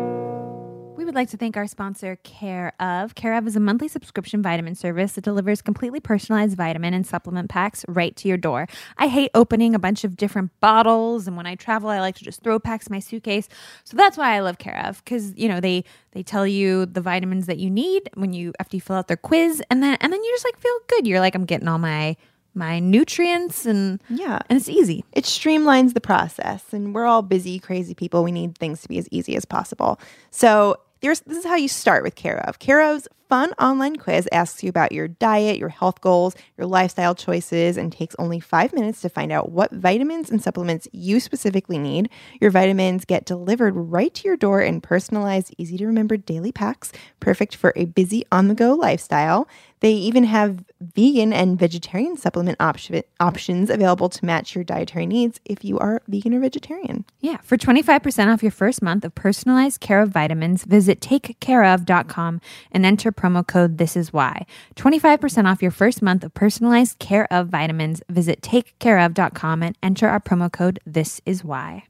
We 1.01 1.05
would 1.05 1.15
like 1.15 1.31
to 1.31 1.37
thank 1.37 1.57
our 1.57 1.65
sponsor, 1.65 2.17
Care 2.17 2.73
of. 2.79 3.15
Care 3.15 3.35
of 3.35 3.47
is 3.47 3.55
a 3.55 3.59
monthly 3.59 3.87
subscription 3.87 4.43
vitamin 4.43 4.75
service 4.75 5.13
that 5.13 5.23
delivers 5.23 5.59
completely 5.59 5.99
personalized 5.99 6.55
vitamin 6.55 6.93
and 6.93 7.07
supplement 7.07 7.49
packs 7.49 7.83
right 7.87 8.15
to 8.17 8.27
your 8.27 8.37
door. 8.37 8.67
I 8.99 9.07
hate 9.07 9.31
opening 9.33 9.73
a 9.73 9.79
bunch 9.79 10.03
of 10.03 10.15
different 10.15 10.51
bottles, 10.59 11.25
and 11.25 11.35
when 11.35 11.47
I 11.47 11.55
travel, 11.55 11.89
I 11.89 12.01
like 12.01 12.17
to 12.17 12.23
just 12.23 12.43
throw 12.43 12.59
packs 12.59 12.85
in 12.85 12.93
my 12.93 12.99
suitcase. 12.99 13.49
So 13.83 13.97
that's 13.97 14.15
why 14.15 14.35
I 14.35 14.41
love 14.41 14.59
Care 14.59 14.77
of 14.85 15.03
because 15.03 15.35
you 15.35 15.49
know 15.49 15.59
they 15.59 15.85
they 16.11 16.21
tell 16.21 16.45
you 16.45 16.85
the 16.85 17.01
vitamins 17.01 17.47
that 17.47 17.57
you 17.57 17.71
need 17.71 18.07
when 18.13 18.33
you 18.33 18.53
after 18.59 18.77
you 18.77 18.81
fill 18.81 18.97
out 18.97 19.07
their 19.07 19.17
quiz, 19.17 19.63
and 19.71 19.81
then 19.81 19.97
and 20.01 20.13
then 20.13 20.23
you 20.23 20.31
just 20.33 20.45
like 20.45 20.59
feel 20.59 20.79
good. 20.85 21.07
You're 21.07 21.19
like 21.19 21.33
I'm 21.33 21.45
getting 21.45 21.67
all 21.67 21.79
my 21.79 22.15
my 22.53 22.79
nutrients 22.79 23.65
and 23.65 24.01
yeah. 24.09 24.39
and 24.49 24.57
it's 24.57 24.69
easy. 24.69 25.03
It 25.13 25.23
streamlines 25.23 25.93
the 25.95 26.01
process, 26.01 26.63
and 26.73 26.93
we're 26.93 27.05
all 27.05 27.21
busy, 27.21 27.59
crazy 27.59 27.93
people. 27.93 28.23
We 28.23 28.31
need 28.31 28.57
things 28.57 28.81
to 28.81 28.87
be 28.87 28.97
as 28.97 29.07
easy 29.09 29.35
as 29.35 29.45
possible. 29.45 29.99
So, 30.29 30.77
there's, 31.01 31.19
this 31.21 31.39
is 31.39 31.45
how 31.45 31.55
you 31.55 31.67
start 31.67 32.03
with 32.03 32.15
Care 32.15 32.39
of. 32.47 32.59
Care 32.59 32.81
of's 32.81 33.07
fun 33.31 33.53
online 33.53 33.95
quiz 33.95 34.27
asks 34.33 34.61
you 34.61 34.69
about 34.69 34.91
your 34.91 35.07
diet, 35.07 35.57
your 35.57 35.69
health 35.69 36.01
goals, 36.01 36.35
your 36.57 36.67
lifestyle 36.67 37.15
choices, 37.15 37.77
and 37.77 37.89
takes 37.89 38.13
only 38.19 38.41
five 38.41 38.73
minutes 38.73 38.99
to 38.99 39.07
find 39.07 39.31
out 39.31 39.51
what 39.51 39.71
vitamins 39.71 40.29
and 40.29 40.43
supplements 40.43 40.85
you 40.91 41.19
specifically 41.19 41.77
need. 41.77 42.09
Your 42.41 42.51
vitamins 42.51 43.05
get 43.05 43.23
delivered 43.23 43.73
right 43.73 44.13
to 44.15 44.27
your 44.27 44.35
door 44.35 44.61
in 44.61 44.81
personalized, 44.81 45.55
easy 45.57 45.77
to 45.77 45.87
remember 45.87 46.17
daily 46.17 46.51
packs, 46.51 46.91
perfect 47.21 47.55
for 47.55 47.71
a 47.77 47.85
busy 47.85 48.25
on 48.31 48.49
the 48.49 48.53
go 48.53 48.73
lifestyle. 48.73 49.47
They 49.81 49.93
even 49.93 50.23
have 50.23 50.63
vegan 50.79 51.33
and 51.33 51.59
vegetarian 51.59 52.15
supplement 52.15 52.57
option, 52.59 53.03
options 53.19 53.69
available 53.69 54.09
to 54.09 54.25
match 54.25 54.55
your 54.55 54.63
dietary 54.63 55.05
needs 55.05 55.39
if 55.43 55.65
you 55.65 55.77
are 55.79 56.01
vegan 56.07 56.33
or 56.33 56.39
vegetarian. 56.39 57.05
Yeah, 57.19 57.37
for 57.43 57.57
25% 57.57 58.31
off 58.31 58.41
your 58.43 58.51
first 58.51 58.81
month 58.81 59.03
of 59.03 59.13
personalized 59.13 59.81
care 59.81 60.01
of 60.01 60.09
vitamins, 60.09 60.63
visit 60.63 61.01
takecareof.com 61.01 62.41
and 62.71 62.85
enter 62.85 63.11
promo 63.11 63.45
code 63.45 63.77
This 63.77 63.95
Is 63.97 64.13
Why. 64.13 64.45
25% 64.75 65.45
off 65.45 65.61
your 65.61 65.71
first 65.71 66.01
month 66.01 66.23
of 66.23 66.33
personalized 66.33 66.99
care 66.99 67.27
of 67.31 67.47
vitamins, 67.47 68.01
visit 68.09 68.41
takecareof.com 68.41 69.63
and 69.63 69.75
enter 69.83 70.07
our 70.07 70.19
promo 70.19 70.51
code 70.51 70.79
This 70.85 71.21
Is 71.25 71.43
Why. 71.43 71.83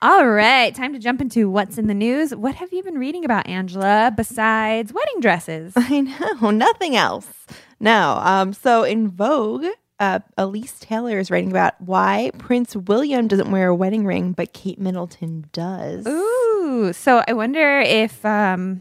All 0.00 0.28
right, 0.28 0.72
time 0.76 0.92
to 0.92 1.00
jump 1.00 1.20
into 1.20 1.50
what's 1.50 1.76
in 1.76 1.88
the 1.88 1.94
news. 1.94 2.32
What 2.32 2.54
have 2.54 2.72
you 2.72 2.84
been 2.84 2.98
reading 2.98 3.24
about, 3.24 3.48
Angela, 3.48 4.12
besides 4.16 4.92
wedding 4.92 5.18
dresses? 5.20 5.72
I 5.76 6.02
know, 6.02 6.52
nothing 6.52 6.94
else. 6.94 7.26
No. 7.80 8.20
Um, 8.22 8.52
so 8.52 8.84
in 8.84 9.08
Vogue, 9.08 9.66
uh, 9.98 10.20
Elise 10.36 10.78
Taylor 10.78 11.18
is 11.18 11.32
writing 11.32 11.50
about 11.50 11.80
why 11.80 12.30
Prince 12.38 12.76
William 12.76 13.26
doesn't 13.26 13.50
wear 13.50 13.66
a 13.66 13.74
wedding 13.74 14.06
ring, 14.06 14.34
but 14.34 14.52
Kate 14.52 14.78
Middleton 14.78 15.46
does. 15.52 16.06
Ooh, 16.06 16.92
so 16.92 17.24
I 17.26 17.32
wonder 17.32 17.80
if 17.80 18.24
um 18.24 18.80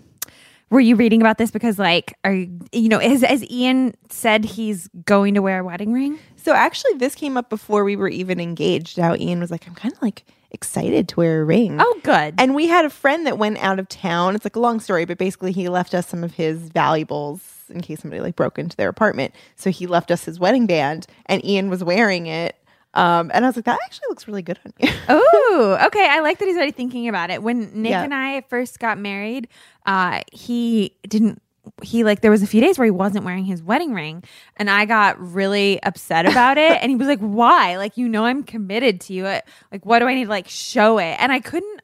were 0.70 0.82
you 0.82 0.96
reading 0.96 1.22
about 1.22 1.40
this 1.40 1.50
because 1.50 1.80
like 1.80 2.14
are 2.26 2.34
you, 2.34 2.60
you 2.72 2.90
know 2.90 3.00
as, 3.00 3.22
has 3.22 3.44
Ian 3.50 3.96
said 4.12 4.46
he's 4.46 4.88
going 5.04 5.34
to 5.34 5.42
wear 5.42 5.62
a 5.62 5.64
wedding 5.64 5.94
ring? 5.94 6.20
So 6.36 6.54
actually, 6.54 6.94
this 6.98 7.16
came 7.16 7.38
up 7.38 7.50
before 7.50 7.84
we 7.84 7.96
were 7.96 8.08
even 8.08 8.40
engaged. 8.40 8.98
How 8.98 9.16
Ian 9.16 9.40
was 9.40 9.50
like, 9.50 9.68
I'm 9.68 9.74
kind 9.74 9.96
of 9.96 10.02
like 10.04 10.24
excited 10.58 11.08
to 11.10 11.16
wear 11.18 11.42
a 11.42 11.46
ring. 11.46 11.78
Oh, 11.80 12.00
good. 12.04 12.34
And 12.38 12.56
we 12.56 12.68
had 12.68 12.84
a 12.86 12.90
friend 12.90 13.26
that 13.28 13.38
went 13.38 13.58
out 13.60 13.80
of 13.80 13.88
town. 13.88 14.36
It's 14.36 14.44
like 14.46 14.56
a 14.56 14.60
long 14.60 14.80
story, 14.80 15.06
but 15.06 15.18
basically 15.18 15.52
he 15.52 15.70
left 15.70 15.94
us 15.94 16.08
some 16.08 16.24
of 16.24 16.34
his 16.34 16.58
valuables 16.70 17.42
in 17.70 17.82
case 17.82 18.00
somebody 18.02 18.22
like 18.22 18.36
broke 18.36 18.58
into 18.58 18.76
their 18.76 18.90
apartment. 18.90 19.34
So 19.56 19.70
he 19.70 19.88
left 19.88 20.10
us 20.12 20.26
his 20.26 20.40
wedding 20.40 20.66
band, 20.68 21.06
and 21.28 21.44
Ian 21.46 21.70
was 21.70 21.84
wearing 21.84 22.28
it. 22.28 22.56
Um, 22.94 23.30
and 23.34 23.46
I 23.46 23.50
was 23.50 23.56
like, 23.56 23.66
that 23.66 23.80
actually 23.86 24.08
looks 24.10 24.28
really 24.28 24.42
good 24.42 24.60
on 24.66 24.74
you. 24.80 24.90
Oh, 25.10 25.78
okay. 25.88 26.08
I 26.10 26.20
like 26.22 26.40
that 26.40 26.46
he's 26.46 26.56
already 26.58 26.72
thinking 26.72 27.08
about 27.08 27.30
it. 27.30 27.42
When 27.44 27.82
Nick 27.82 27.92
Yeah. 27.92 28.04
and 28.04 28.14
I 28.14 28.42
first 28.50 28.80
got 28.80 28.98
married, 28.98 29.48
uh, 29.86 30.22
he 30.32 30.96
didn't. 31.08 31.42
He 31.84 32.04
like 32.04 32.22
there 32.22 32.32
was 32.32 32.44
a 32.44 32.48
few 32.48 32.62
days 32.62 32.78
where 32.78 32.86
he 32.86 32.92
wasn't 32.92 33.26
wearing 33.26 33.46
his 33.46 33.62
wedding 33.62 33.94
ring, 33.94 34.24
and 34.56 34.70
I 34.70 34.86
got 34.86 35.20
really 35.20 35.82
upset 35.84 36.26
about 36.26 36.58
it. 36.58 36.72
And 36.82 36.90
he 36.90 36.96
was 36.96 37.08
like, 37.08 37.20
"Why? 37.20 37.78
Like 37.78 37.98
you 37.98 38.08
know 38.08 38.26
I'm 38.26 38.44
committed 38.44 39.02
to 39.02 39.14
you. 39.14 39.24
Like 39.24 39.86
what 39.86 40.00
do 40.00 40.06
I 40.08 40.14
need 40.14 40.26
to 40.26 40.30
like 40.30 40.48
show 40.48 40.98
it?" 40.98 41.18
And 41.20 41.32
I 41.32 41.40
couldn't. 41.40 41.82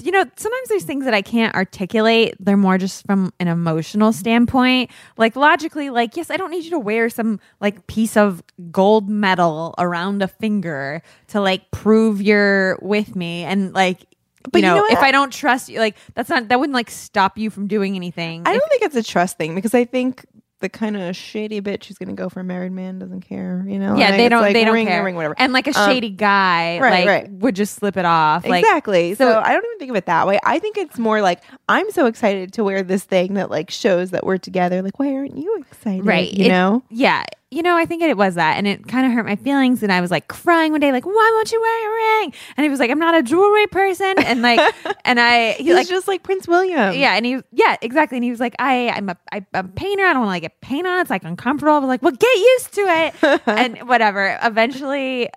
You 0.00 0.12
know, 0.12 0.24
sometimes 0.36 0.68
there's 0.68 0.84
things 0.84 1.06
that 1.06 1.14
I 1.14 1.22
can't 1.22 1.52
articulate. 1.56 2.36
They're 2.38 2.56
more 2.56 2.78
just 2.78 3.04
from 3.04 3.32
an 3.40 3.48
emotional 3.48 4.12
standpoint. 4.12 4.92
Like 5.16 5.34
logically, 5.34 5.90
like, 5.90 6.16
yes, 6.16 6.30
I 6.30 6.36
don't 6.36 6.52
need 6.52 6.62
you 6.62 6.70
to 6.70 6.78
wear 6.78 7.10
some 7.10 7.40
like 7.60 7.88
piece 7.88 8.16
of 8.16 8.40
gold 8.70 9.08
metal 9.08 9.74
around 9.76 10.22
a 10.22 10.28
finger 10.28 11.02
to 11.28 11.40
like 11.40 11.72
prove 11.72 12.22
you're 12.22 12.78
with 12.80 13.16
me. 13.16 13.42
And 13.42 13.74
like, 13.74 14.06
But 14.52 14.62
you 14.62 14.68
you 14.68 14.74
know, 14.74 14.80
know 14.80 14.86
if 14.90 14.98
I 14.98 15.10
don't 15.12 15.32
trust 15.32 15.68
you, 15.68 15.78
like 15.78 15.96
that's 16.14 16.28
not 16.28 16.48
that 16.48 16.58
wouldn't 16.60 16.74
like 16.74 16.90
stop 16.90 17.38
you 17.38 17.50
from 17.50 17.66
doing 17.66 17.96
anything. 17.96 18.42
I 18.46 18.52
If- 18.54 18.60
don't 18.60 18.68
think 18.70 18.82
it's 18.82 18.96
a 18.96 19.02
trust 19.02 19.36
thing 19.38 19.54
because 19.54 19.74
I 19.74 19.84
think 19.84 20.24
the 20.60 20.68
kind 20.68 20.96
of 20.96 21.14
shady 21.14 21.60
bitch 21.60 21.84
who's 21.84 21.98
going 21.98 22.08
to 22.08 22.20
go 22.20 22.28
for 22.28 22.40
a 22.40 22.44
married 22.44 22.72
man 22.72 22.98
doesn't 22.98 23.20
care. 23.20 23.64
You 23.68 23.78
know? 23.78 23.94
yeah, 23.96 24.08
Like, 24.08 24.16
they 24.16 24.28
don't. 24.28 24.40
like 24.40 24.54
they 24.54 24.64
don't 24.64 24.74
ring, 24.74 24.88
care. 24.88 25.04
Ring, 25.04 25.14
whatever. 25.14 25.36
And 25.38 25.52
like 25.52 25.68
a 25.68 25.78
Um, 25.78 25.88
shady 25.88 26.10
guy, 26.10 26.80
right, 26.80 26.90
like 26.90 27.06
right. 27.06 27.30
would 27.30 27.54
just 27.54 27.76
slip 27.76 27.96
it 27.96 28.04
off. 28.04 28.44
Like 28.44 28.64
exactly. 28.64 29.14
So, 29.14 29.30
so- 29.34 29.38
I 29.40 29.52
don't 29.52 29.64
even 29.64 29.78
think 29.78 29.90
of 29.90 29.96
it 29.96 30.06
that 30.06 30.26
way. 30.26 30.40
I 30.44 30.58
think 30.58 30.76
it's 30.76 30.98
more 30.98 31.22
like 31.22 31.42
I'm 31.68 31.88
so 31.92 32.06
excited 32.06 32.52
to 32.54 32.64
wear 32.64 32.82
this 32.82 33.04
thing 33.04 33.34
that 33.34 33.50
like 33.52 33.70
shows 33.70 34.10
that 34.10 34.26
we're 34.26 34.38
together. 34.38 34.82
Like, 34.82 34.98
why 34.98 35.14
aren't 35.14 35.38
you 35.38 35.56
excited? 35.70 36.04
right 36.04 36.32
You 36.32 36.46
It- 36.46 36.48
know? 36.48 36.82
yeah 36.90 37.22
you 37.50 37.62
know 37.62 37.76
i 37.76 37.86
think 37.86 38.02
it 38.02 38.16
was 38.16 38.34
that 38.34 38.56
and 38.58 38.66
it 38.66 38.86
kind 38.86 39.06
of 39.06 39.12
hurt 39.12 39.24
my 39.24 39.36
feelings 39.36 39.82
and 39.82 39.90
i 39.90 40.00
was 40.00 40.10
like 40.10 40.28
crying 40.28 40.70
one 40.72 40.80
day 40.80 40.92
like 40.92 41.06
why 41.06 41.30
won't 41.34 41.50
you 41.50 41.60
wear 41.60 41.88
a 41.88 42.20
ring? 42.22 42.34
And 42.56 42.64
he 42.64 42.68
was 42.68 42.78
like 42.78 42.90
i'm 42.90 42.98
not 42.98 43.14
a 43.14 43.22
jewelry 43.22 43.66
person 43.68 44.14
and 44.18 44.42
like 44.42 44.60
and 45.04 45.18
i 45.18 45.52
he 45.52 45.64
He's 45.64 45.74
like 45.74 45.88
just 45.88 46.06
like 46.08 46.22
Prince 46.22 46.46
William. 46.46 46.94
yeah 46.94 47.14
and 47.14 47.24
he 47.24 47.40
yeah 47.52 47.76
exactly 47.80 48.18
and 48.18 48.24
he 48.24 48.30
was 48.30 48.40
like 48.40 48.54
i 48.58 48.90
i'm 48.90 49.08
a, 49.08 49.16
I, 49.32 49.46
I'm 49.54 49.66
a 49.66 49.68
painter 49.70 50.04
i 50.04 50.12
don't 50.12 50.20
want 50.26 50.28
to 50.28 50.32
like 50.32 50.42
get 50.42 50.60
paint 50.60 50.86
on 50.86 51.00
it's 51.00 51.10
like 51.10 51.24
uncomfortable. 51.24 51.72
I 51.74 51.78
was 51.78 51.88
like 51.88 52.02
well 52.02 52.12
get 52.12 52.36
used 52.36 52.72
to 52.74 52.80
it. 52.82 53.14
And 53.46 53.88
whatever 53.88 54.38
eventually 54.42 55.28
uh 55.28 55.30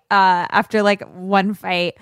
after 0.52 0.82
like 0.84 1.02
one 1.14 1.54
fight 1.54 1.96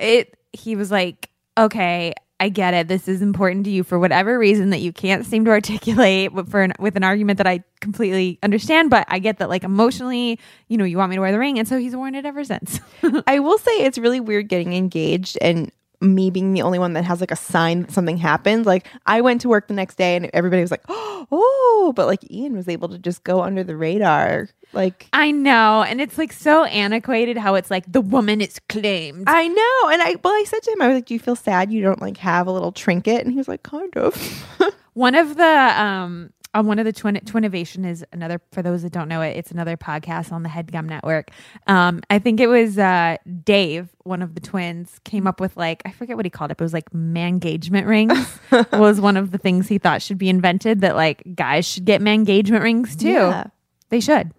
it 0.00 0.36
he 0.52 0.74
was 0.76 0.90
like 0.90 1.30
okay 1.56 2.14
I 2.42 2.48
get 2.48 2.74
it. 2.74 2.88
This 2.88 3.06
is 3.06 3.22
important 3.22 3.64
to 3.66 3.70
you 3.70 3.84
for 3.84 4.00
whatever 4.00 4.36
reason 4.36 4.70
that 4.70 4.80
you 4.80 4.92
can't 4.92 5.24
seem 5.24 5.44
to 5.44 5.52
articulate 5.52 6.32
with, 6.32 6.50
for 6.50 6.60
an, 6.62 6.72
with 6.80 6.96
an 6.96 7.04
argument 7.04 7.36
that 7.36 7.46
I 7.46 7.62
completely 7.80 8.40
understand. 8.42 8.90
But 8.90 9.06
I 9.06 9.20
get 9.20 9.38
that, 9.38 9.48
like 9.48 9.62
emotionally, 9.62 10.40
you 10.66 10.76
know, 10.76 10.82
you 10.82 10.98
want 10.98 11.10
me 11.10 11.16
to 11.16 11.20
wear 11.20 11.30
the 11.30 11.38
ring, 11.38 11.60
and 11.60 11.68
so 11.68 11.78
he's 11.78 11.94
worn 11.94 12.16
it 12.16 12.26
ever 12.26 12.42
since. 12.42 12.80
I 13.28 13.38
will 13.38 13.58
say 13.58 13.70
it's 13.84 13.96
really 13.96 14.18
weird 14.18 14.48
getting 14.48 14.72
engaged 14.72 15.38
and 15.40 15.70
me 16.00 16.30
being 16.30 16.52
the 16.52 16.62
only 16.62 16.80
one 16.80 16.94
that 16.94 17.04
has 17.04 17.20
like 17.20 17.30
a 17.30 17.36
sign 17.36 17.82
that 17.82 17.92
something 17.92 18.16
happened. 18.16 18.66
Like 18.66 18.88
I 19.06 19.20
went 19.20 19.40
to 19.42 19.48
work 19.48 19.68
the 19.68 19.74
next 19.74 19.94
day 19.94 20.16
and 20.16 20.28
everybody 20.34 20.62
was 20.62 20.72
like, 20.72 20.82
"Oh," 20.88 21.92
but 21.94 22.08
like 22.08 22.28
Ian 22.28 22.56
was 22.56 22.68
able 22.68 22.88
to 22.88 22.98
just 22.98 23.22
go 23.22 23.40
under 23.40 23.62
the 23.62 23.76
radar. 23.76 24.48
Like 24.72 25.08
I 25.12 25.30
know. 25.30 25.82
And 25.82 26.00
it's 26.00 26.18
like 26.18 26.32
so 26.32 26.64
antiquated 26.64 27.36
how 27.36 27.54
it's 27.54 27.70
like 27.70 27.90
the 27.90 28.00
woman 28.00 28.40
is 28.40 28.58
claimed. 28.68 29.24
I 29.26 29.48
know, 29.48 29.88
and 29.90 30.02
I 30.02 30.16
well, 30.22 30.32
I 30.32 30.44
said 30.46 30.62
to 30.62 30.70
him, 30.72 30.82
I 30.82 30.88
was 30.88 30.94
like, 30.96 31.06
"Do 31.06 31.14
you 31.14 31.20
feel 31.20 31.36
sad 31.36 31.72
you 31.72 31.82
don't 31.82 32.00
like 32.00 32.16
have 32.18 32.46
a 32.46 32.52
little 32.52 32.72
trinket?" 32.72 33.22
And 33.22 33.30
he 33.30 33.36
was 33.36 33.48
like, 33.48 33.62
"Kind 33.62 33.96
of." 33.96 34.44
One 34.94 35.14
of 35.14 35.36
the 35.36 35.82
um 35.82 36.32
on 36.54 36.66
one 36.66 36.78
of 36.78 36.84
the 36.84 36.92
twin 36.92 37.14
twinnovation 37.24 37.86
is 37.86 38.04
another 38.12 38.40
for 38.52 38.60
those 38.62 38.82
that 38.82 38.92
don't 38.92 39.08
know 39.08 39.22
it, 39.22 39.36
it's 39.36 39.50
another 39.50 39.76
podcast 39.76 40.32
on 40.32 40.42
the 40.42 40.50
Headgum 40.50 40.84
Network. 40.86 41.30
Um, 41.66 42.02
I 42.10 42.18
think 42.18 42.40
it 42.40 42.46
was 42.46 42.78
uh 42.78 43.16
Dave, 43.44 43.88
one 44.04 44.20
of 44.20 44.34
the 44.34 44.40
twins, 44.40 45.00
came 45.04 45.26
up 45.26 45.40
with 45.40 45.56
like 45.56 45.82
I 45.86 45.92
forget 45.92 46.16
what 46.16 46.26
he 46.26 46.30
called 46.30 46.50
it, 46.50 46.58
but 46.58 46.64
it 46.64 46.66
was 46.66 46.74
like 46.74 46.90
mangagement 46.90 47.86
rings 47.86 48.38
was 48.72 49.00
one 49.00 49.16
of 49.16 49.30
the 49.30 49.38
things 49.38 49.66
he 49.68 49.78
thought 49.78 50.02
should 50.02 50.18
be 50.18 50.28
invented 50.28 50.82
that 50.82 50.94
like 50.94 51.22
guys 51.34 51.66
should 51.66 51.86
get 51.86 52.02
mangagement 52.02 52.62
rings 52.62 52.96
too. 52.96 53.08
Yeah. 53.08 53.44
They 53.88 54.00
should. 54.00 54.32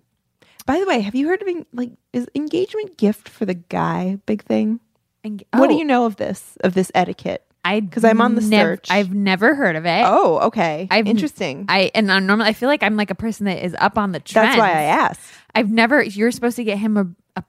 By 0.66 0.80
the 0.80 0.86
way, 0.86 1.02
have 1.02 1.16
you 1.16 1.28
heard 1.28 1.42
of 1.42 1.48
en- 1.48 1.66
like 1.74 1.92
is 2.14 2.28
engagement 2.36 2.98
gift 2.98 3.28
for 3.30 3.46
the 3.46 3.54
guy 3.56 4.20
big 4.26 4.44
thing? 4.44 4.80
Eng- 5.24 5.42
What 5.54 5.68
do 5.68 5.76
Oh, 5.76 5.78
you 5.78 5.86
know 5.86 6.06
of 6.06 6.16
this 6.18 6.58
of 6.64 6.74
this 6.74 6.92
etiquette? 6.96 7.44
I 7.66 7.80
'Cause 7.80 8.04
I'm 8.04 8.20
on 8.20 8.36
the 8.36 8.42
search. 8.42 8.92
I've 8.92 9.14
never 9.14 9.56
heard 9.56 9.78
of 9.78 9.86
it. 9.86 10.04
Oh, 10.06 10.40
okay, 10.48 10.88
I've- 10.92 11.10
interesting. 11.10 11.66
I 11.70 11.92
and 11.96 12.12
I'm 12.12 12.26
normally 12.26 12.50
I 12.50 12.54
feel 12.54 12.68
like 12.68 12.84
I'm 12.84 12.98
like 12.98 13.10
a 13.10 13.16
person 13.16 13.46
that 13.46 13.64
is 13.64 13.76
up 13.80 13.98
on 13.98 14.12
the 14.12 14.20
trends. 14.20 14.50
That's 14.50 14.60
why 14.60 14.70
I 14.72 14.82
asked. 14.84 15.22
I've 15.56 15.72
never. 15.72 16.04
You're 16.04 16.32
supposed 16.32 16.58
to 16.58 16.64
get 16.66 16.78
him 16.78 16.98
a 16.98 17.08
a, 17.38 17.44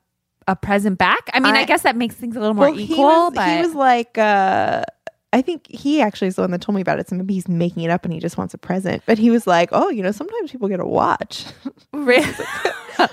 a 0.48 0.56
present 0.56 0.98
back. 0.98 1.30
I 1.34 1.40
mean, 1.40 1.54
I, 1.54 1.60
I- 1.60 1.64
guess 1.64 1.82
that 1.82 1.96
makes 1.96 2.14
things 2.14 2.36
a 2.36 2.40
little 2.40 2.54
more 2.54 2.72
he 2.72 2.84
equal. 2.84 3.04
was, 3.04 3.32
but 3.34 3.48
he 3.56 3.62
was 3.62 3.74
like, 3.74 4.16
uh, 4.18 4.84
I 5.34 5.42
think 5.42 5.66
he 5.68 6.00
actually 6.00 6.28
is 6.28 6.36
the 6.36 6.42
one 6.42 6.52
that 6.52 6.60
told 6.60 6.76
me 6.76 6.80
about 6.80 7.00
it. 7.00 7.08
So 7.08 7.16
maybe 7.16 7.34
he's 7.34 7.48
making 7.48 7.82
it 7.82 7.90
up 7.90 8.04
and 8.04 8.14
he 8.14 8.20
just 8.20 8.38
wants 8.38 8.54
a 8.54 8.58
present. 8.58 9.02
But 9.04 9.18
he 9.18 9.30
was 9.30 9.46
like, 9.46 9.68
oh, 9.72 9.88
you 9.90 10.00
know, 10.02 10.12
sometimes 10.12 10.52
people 10.52 10.68
get 10.68 10.80
a 10.80 10.86
watch. 10.86 11.44
Really? 11.92 12.24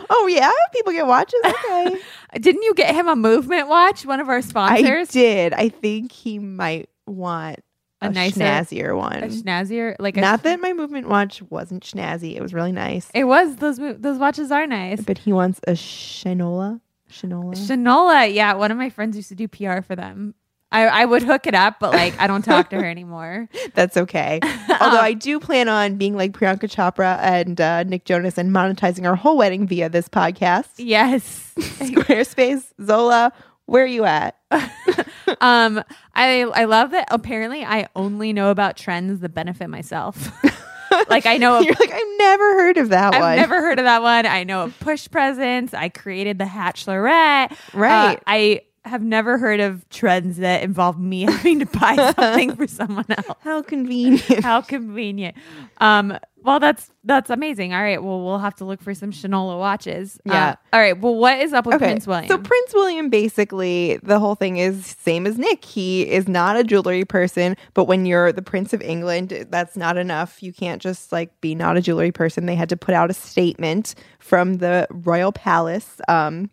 oh 0.09 0.27
yeah, 0.31 0.51
people 0.73 0.91
get 0.91 1.07
watches. 1.07 1.39
Okay, 1.45 1.97
didn't 2.39 2.63
you 2.63 2.73
get 2.75 2.93
him 2.93 3.07
a 3.07 3.15
movement 3.15 3.67
watch? 3.67 4.05
One 4.05 4.19
of 4.19 4.29
our 4.29 4.41
sponsors? 4.41 5.09
I 5.09 5.11
did. 5.11 5.53
I 5.53 5.69
think 5.69 6.11
he 6.11 6.37
might 6.39 6.89
want 7.07 7.59
A 8.01 8.07
a, 8.07 8.09
nicer- 8.11 8.39
snazzier 8.39 8.97
one. 8.97 9.23
A 9.23 9.27
snazzier, 9.27 9.95
like 9.99 10.17
a, 10.17 10.21
Not 10.21 10.43
that 10.43 10.59
my 10.59 10.73
movement 10.73 11.07
watch 11.09 11.41
wasn't 11.49 11.83
snazzy. 11.83 12.35
It 12.35 12.41
was 12.41 12.53
really 12.53 12.71
nice. 12.71 13.09
it 13.13 13.23
was 13.23 13.55
those 13.57 13.77
those 13.79 14.17
watches 14.19 14.51
are 14.51 14.67
nice. 14.67 15.01
But 15.01 15.17
he 15.19 15.31
wants 15.33 15.59
a 15.67 15.71
Shinola. 15.71 16.81
Shinola. 17.09 17.55
Shanola, 17.55 18.33
yeah, 18.33 18.53
one 18.53 18.71
of 18.71 18.77
my 18.77 18.89
friends 18.89 19.15
used 19.17 19.29
to 19.29 19.35
do 19.35 19.47
PR 19.47 19.81
for 19.81 19.95
them. 19.95 20.33
I, 20.71 20.87
I 20.87 21.05
would 21.05 21.23
hook 21.23 21.47
it 21.47 21.53
up, 21.53 21.79
but 21.79 21.91
like 21.93 22.17
I 22.19 22.27
don't 22.27 22.43
talk 22.43 22.69
to 22.69 22.77
her 22.77 22.85
anymore. 22.89 23.49
That's 23.73 23.97
okay. 23.97 24.39
Although 24.81 24.99
I 24.99 25.13
do 25.13 25.39
plan 25.39 25.67
on 25.67 25.95
being 25.97 26.15
like 26.15 26.31
Priyanka 26.31 26.69
Chopra 26.69 27.19
and 27.21 27.59
uh, 27.59 27.83
Nick 27.83 28.05
Jonas 28.05 28.37
and 28.37 28.51
monetizing 28.51 29.05
our 29.07 29.15
whole 29.15 29.37
wedding 29.37 29.67
via 29.67 29.89
this 29.89 30.07
podcast. 30.07 30.69
Yes. 30.77 31.53
Squarespace, 31.59 32.71
Zola, 32.83 33.33
where 33.65 33.83
are 33.83 33.87
you 33.87 34.05
at? 34.05 34.37
um, 35.41 35.83
I 36.15 36.43
I 36.43 36.65
love 36.65 36.91
that. 36.91 37.07
Apparently, 37.11 37.65
I 37.65 37.87
only 37.95 38.31
know 38.33 38.49
about 38.49 38.77
trends 38.77 39.19
that 39.19 39.33
benefit 39.33 39.69
myself. 39.69 40.31
like 41.09 41.25
I 41.25 41.37
know, 41.37 41.57
of, 41.57 41.63
You're 41.65 41.75
like, 41.79 41.91
I've 41.91 42.17
never 42.17 42.53
heard 42.55 42.77
of 42.77 42.89
that 42.89 43.13
one. 43.13 43.21
I've 43.21 43.37
never 43.37 43.61
heard 43.61 43.79
of 43.79 43.85
that 43.85 44.01
one. 44.01 44.25
I 44.25 44.43
know 44.43 44.63
of 44.63 44.79
push 44.79 45.09
presents. 45.09 45.73
I 45.73 45.89
created 45.89 46.37
the 46.37 46.45
Hatchlerette. 46.45 47.55
Right. 47.73 48.15
Uh, 48.15 48.19
I 48.27 48.61
have 48.83 49.03
never 49.03 49.37
heard 49.37 49.59
of 49.59 49.87
trends 49.89 50.37
that 50.37 50.63
involve 50.63 50.99
me 50.99 51.21
having 51.31 51.59
to 51.59 51.65
buy 51.65 51.95
something 52.17 52.55
for 52.55 52.67
someone 52.67 53.05
else. 53.09 53.37
How 53.41 53.61
convenient. 53.61 54.43
How 54.43 54.61
convenient. 54.61 55.35
Um, 55.79 56.17
well, 56.43 56.59
that's 56.59 56.89
that's 57.03 57.29
amazing. 57.29 57.71
All 57.75 57.81
right. 57.83 58.01
Well, 58.01 58.23
we'll 58.25 58.39
have 58.39 58.55
to 58.55 58.65
look 58.65 58.81
for 58.81 58.95
some 58.95 59.11
Shinola 59.11 59.59
watches. 59.59 60.19
Uh, 60.27 60.33
Yeah. 60.33 60.55
all 60.73 60.79
right. 60.79 60.99
Well, 60.99 61.13
what 61.13 61.37
is 61.39 61.53
up 61.53 61.67
with 61.67 61.77
Prince 61.77 62.07
William? 62.07 62.27
So 62.27 62.39
Prince 62.39 62.73
William 62.73 63.09
basically 63.11 63.99
the 64.01 64.17
whole 64.17 64.33
thing 64.33 64.57
is 64.57 64.87
same 64.99 65.27
as 65.27 65.37
Nick. 65.37 65.63
He 65.63 66.09
is 66.09 66.27
not 66.27 66.57
a 66.57 66.63
jewelry 66.63 67.05
person, 67.05 67.55
but 67.75 67.83
when 67.85 68.07
you're 68.07 68.31
the 68.31 68.41
Prince 68.41 68.73
of 68.73 68.81
England, 68.81 69.45
that's 69.51 69.77
not 69.77 69.97
enough. 69.97 70.41
You 70.41 70.51
can't 70.51 70.81
just 70.81 71.11
like 71.11 71.39
be 71.41 71.53
not 71.53 71.77
a 71.77 71.81
jewelry 71.81 72.11
person. 72.11 72.47
They 72.47 72.55
had 72.55 72.69
to 72.69 72.77
put 72.77 72.95
out 72.95 73.11
a 73.11 73.13
statement 73.13 73.93
from 74.17 74.55
the 74.55 74.87
royal 74.89 75.31
palace 75.31 76.01
um, 76.07 76.49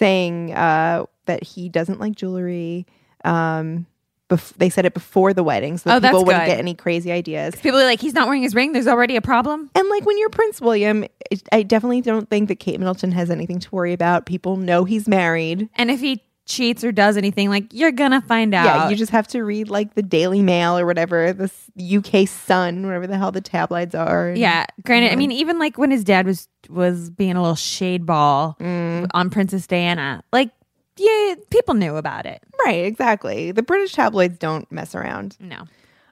saying 0.00 0.52
uh, 0.52 1.04
that 1.26 1.44
he 1.44 1.68
doesn't 1.68 2.00
like 2.00 2.16
jewelry. 2.16 2.86
Um, 3.24 3.86
bef- 4.28 4.54
they 4.56 4.70
said 4.70 4.86
it 4.86 4.94
before 4.94 5.32
the 5.34 5.44
wedding, 5.44 5.76
so 5.78 5.90
that 5.90 5.98
Oh, 5.98 6.00
people 6.08 6.24
wouldn't 6.24 6.44
good. 6.46 6.50
get 6.52 6.58
any 6.58 6.74
crazy 6.74 7.12
ideas. 7.12 7.54
People 7.56 7.78
are 7.78 7.84
like, 7.84 8.00
he's 8.00 8.14
not 8.14 8.26
wearing 8.26 8.42
his 8.42 8.54
ring. 8.54 8.72
There's 8.72 8.86
already 8.88 9.14
a 9.16 9.20
problem. 9.20 9.70
And 9.74 9.88
like 9.88 10.04
when 10.06 10.18
you're 10.18 10.30
Prince 10.30 10.60
William, 10.60 11.04
it, 11.30 11.42
I 11.52 11.62
definitely 11.62 12.00
don't 12.00 12.28
think 12.28 12.48
that 12.48 12.56
Kate 12.56 12.80
Middleton 12.80 13.12
has 13.12 13.30
anything 13.30 13.58
to 13.60 13.68
worry 13.70 13.92
about. 13.92 14.26
People 14.26 14.56
know 14.56 14.84
he's 14.84 15.06
married. 15.06 15.68
And 15.76 15.90
if 15.90 16.00
he 16.00 16.24
cheats 16.50 16.84
or 16.84 16.92
does 16.92 17.16
anything, 17.16 17.48
like 17.48 17.72
you're 17.72 17.92
gonna 17.92 18.20
find 18.20 18.52
out. 18.52 18.64
Yeah, 18.64 18.88
you 18.90 18.96
just 18.96 19.12
have 19.12 19.26
to 19.28 19.42
read 19.42 19.70
like 19.70 19.94
the 19.94 20.02
Daily 20.02 20.42
Mail 20.42 20.76
or 20.76 20.84
whatever, 20.84 21.32
the 21.32 21.50
UK 21.78 22.28
Sun, 22.28 22.84
whatever 22.84 23.06
the 23.06 23.16
hell 23.16 23.32
the 23.32 23.40
tabloids 23.40 23.94
are. 23.94 24.28
and- 24.30 24.38
Yeah, 24.38 24.66
granted, 24.84 25.12
I 25.12 25.16
mean, 25.16 25.32
even 25.32 25.58
like 25.58 25.78
when 25.78 25.90
his 25.90 26.04
dad 26.04 26.26
was 26.26 26.48
was 26.68 27.08
being 27.10 27.36
a 27.36 27.40
little 27.40 27.54
shade 27.56 28.04
ball 28.04 28.56
Mm. 28.60 29.06
on 29.14 29.30
Princess 29.30 29.66
Diana, 29.66 30.22
like 30.32 30.50
yeah, 30.98 31.36
people 31.50 31.74
knew 31.74 31.96
about 31.96 32.26
it. 32.26 32.42
right, 32.66 32.84
exactly. 32.84 33.52
The 33.52 33.62
British 33.62 33.92
tabloids 33.94 34.36
don't 34.38 34.70
mess 34.70 34.94
around. 34.94 35.36
No, 35.40 35.62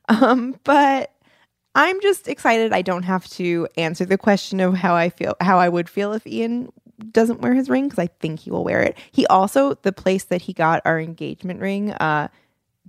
Um, 0.09 0.55
but 0.65 1.13
I'm 1.75 2.01
just 2.01 2.27
excited. 2.29 2.73
I 2.73 2.81
don't 2.83 3.03
have 3.03 3.29
to 3.31 3.69
answer 3.77 4.05
the 4.07 4.17
question 4.19 4.59
of 4.61 4.75
how 4.75 4.95
I 4.95 5.11
feel, 5.11 5.35
how 5.41 5.59
I 5.59 5.69
would 5.69 5.89
feel 5.89 6.13
if 6.15 6.27
Ian 6.27 6.73
doesn't 7.13 7.41
wear 7.41 7.55
his 7.55 7.69
ring 7.69 7.89
because 7.89 7.99
I 7.99 8.09
think 8.21 8.41
he 8.41 8.51
will 8.51 8.65
wear 8.65 8.83
it. 8.83 8.97
He 9.13 9.27
also, 9.27 9.75
the 9.75 9.93
place 9.93 10.25
that 10.25 10.43
he 10.43 10.53
got 10.53 10.83
our 10.85 11.01
engagement 11.01 11.61
ring, 11.61 11.93
uh, 11.93 12.29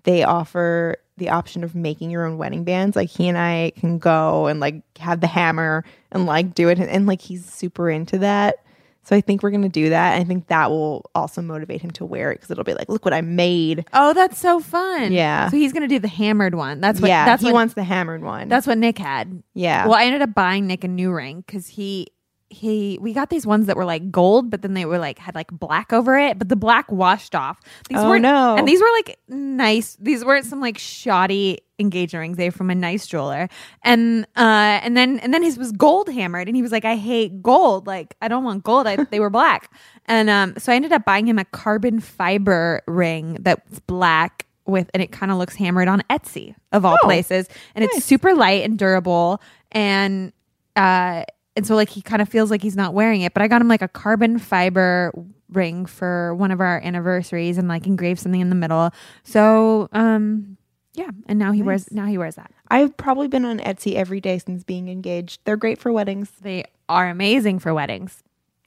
they 0.03 0.23
offer 0.23 0.97
the 1.17 1.29
option 1.29 1.63
of 1.63 1.75
making 1.75 2.09
your 2.09 2.25
own 2.25 2.37
wedding 2.37 2.63
bands. 2.63 2.95
Like 2.95 3.09
he 3.09 3.27
and 3.27 3.37
I 3.37 3.73
can 3.77 3.99
go 3.99 4.47
and 4.47 4.59
like 4.59 4.81
have 4.97 5.21
the 5.21 5.27
hammer 5.27 5.83
and 6.11 6.25
like 6.25 6.55
do 6.55 6.69
it, 6.69 6.79
and, 6.79 6.89
and 6.89 7.05
like 7.05 7.21
he's 7.21 7.45
super 7.45 7.89
into 7.89 8.17
that. 8.19 8.63
So 9.03 9.15
I 9.15 9.21
think 9.21 9.41
we're 9.41 9.51
gonna 9.51 9.69
do 9.69 9.89
that. 9.89 10.19
I 10.19 10.23
think 10.23 10.47
that 10.47 10.69
will 10.69 11.09
also 11.15 11.41
motivate 11.41 11.81
him 11.81 11.91
to 11.91 12.05
wear 12.05 12.31
it 12.31 12.35
because 12.35 12.51
it'll 12.51 12.63
be 12.63 12.73
like, 12.73 12.89
look 12.89 13.05
what 13.05 13.13
I 13.13 13.21
made. 13.21 13.85
oh, 13.93 14.13
that's 14.13 14.37
so 14.37 14.59
fun. 14.59 15.11
Yeah. 15.11 15.49
so 15.49 15.57
he's 15.57 15.73
gonna 15.73 15.87
do 15.87 15.99
the 15.99 16.07
hammered 16.07 16.55
one. 16.55 16.79
That's 16.79 17.01
what. 17.01 17.07
yeah, 17.07 17.25
that's 17.25 17.41
he 17.41 17.47
what, 17.47 17.55
wants 17.55 17.73
the 17.73 17.83
hammered 17.83 18.21
one. 18.21 18.49
That's 18.49 18.67
what 18.67 18.77
Nick 18.77 18.97
had. 18.97 19.41
yeah. 19.53 19.85
Well, 19.87 19.95
I 19.95 20.05
ended 20.05 20.21
up 20.21 20.33
buying 20.33 20.67
Nick 20.67 20.83
a 20.83 20.87
new 20.87 21.11
ring 21.11 21.43
because 21.45 21.67
he 21.67 22.07
he 22.49 22.97
we 23.01 23.13
got 23.13 23.29
these 23.29 23.45
ones 23.45 23.67
that 23.67 23.75
were 23.77 23.85
like 23.85 24.11
gold, 24.11 24.49
but 24.49 24.61
then 24.61 24.73
they 24.73 24.85
were 24.85 24.97
like 24.99 25.19
had 25.19 25.35
like 25.35 25.51
black 25.51 25.93
over 25.93 26.17
it, 26.17 26.39
but 26.39 26.49
the 26.49 26.55
black 26.55 26.91
washed 26.91 27.35
off. 27.35 27.59
These 27.89 27.99
Oh, 27.99 28.09
weren't 28.09 28.23
no. 28.23 28.55
and 28.57 28.67
these 28.67 28.81
were 28.81 28.89
like 28.93 29.19
nice. 29.27 29.95
These 29.99 30.25
weren't 30.25 30.45
some 30.45 30.59
like 30.59 30.77
shoddy 30.77 31.59
engagement 31.77 32.21
rings. 32.21 32.37
They 32.37 32.47
were 32.47 32.51
from 32.51 32.69
a 32.69 32.75
nice 32.75 33.05
jeweler, 33.07 33.49
and 33.83 34.25
uh 34.35 34.79
and 34.83 34.97
then 34.97 35.19
and 35.19 35.33
then 35.33 35.43
his 35.43 35.57
was 35.57 35.71
gold 35.71 36.09
hammered, 36.09 36.47
and 36.47 36.55
he 36.55 36.61
was 36.61 36.71
like, 36.71 36.85
I 36.85 36.95
hate 36.95 37.41
gold. 37.43 37.85
Like 37.87 38.15
I 38.21 38.27
don't 38.27 38.43
want 38.43 38.63
gold. 38.63 38.87
I, 38.87 38.95
they 39.11 39.19
were 39.19 39.29
black, 39.29 39.71
and 40.05 40.29
um 40.29 40.55
so 40.57 40.71
I 40.71 40.75
ended 40.75 40.91
up 40.91 41.05
buying 41.05 41.27
him 41.27 41.37
a 41.39 41.45
carbon 41.45 41.99
fiber 41.99 42.81
ring 42.87 43.37
that's 43.41 43.79
black. 43.81 44.45
With 44.65 44.91
and 44.93 45.01
it 45.01 45.11
kind 45.11 45.31
of 45.31 45.39
looks 45.39 45.55
hammered 45.55 45.87
on 45.87 46.01
Etsy 46.11 46.53
of 46.71 46.85
all 46.85 46.95
Oh, 47.01 47.05
places, 47.05 47.47
and 47.73 47.83
it's 47.83 48.05
super 48.05 48.35
light 48.35 48.63
and 48.63 48.77
durable, 48.77 49.41
and 49.71 50.31
uh 50.75 51.23
and 51.59 51.67
so 51.67 51.75
like 51.75 51.89
he 51.89 52.01
kind 52.01 52.21
of 52.21 52.29
feels 52.29 52.49
like 52.49 52.61
he's 52.61 52.75
not 52.75 52.93
wearing 52.93 53.21
it 53.21 53.33
but 53.33 53.43
i 53.43 53.47
got 53.47 53.61
him 53.61 53.67
like 53.67 53.81
a 53.81 53.87
carbon 53.87 54.39
fiber 54.39 55.11
ring 55.51 55.85
for 55.85 56.35
one 56.35 56.51
of 56.51 56.61
our 56.61 56.79
anniversaries 56.83 57.57
and 57.57 57.67
like 57.67 57.87
engraved 57.87 58.19
something 58.19 58.41
in 58.41 58.49
the 58.49 58.55
middle. 58.55 58.91
So 59.23 59.89
um 59.91 60.57
yeah 60.93 61.09
and 61.27 61.39
now 61.39 61.51
he 61.51 61.61
wears 61.61 61.91
now 61.91 62.05
he 62.05 62.17
wears 62.17 62.35
that. 62.35 62.51
I've 62.69 62.95
probably 62.97 63.27
been 63.27 63.45
on 63.45 63.59
Etsy 63.59 63.95
every 63.95 64.21
day 64.21 64.37
since 64.37 64.63
being 64.63 64.89
engaged. 64.89 65.41
They're 65.43 65.57
great 65.57 65.79
for 65.79 65.91
weddings. 65.91 66.31
they 66.41 66.65
are 66.87 67.09
amazing 67.09 67.59
for 67.59 67.73
weddings. 67.73 68.23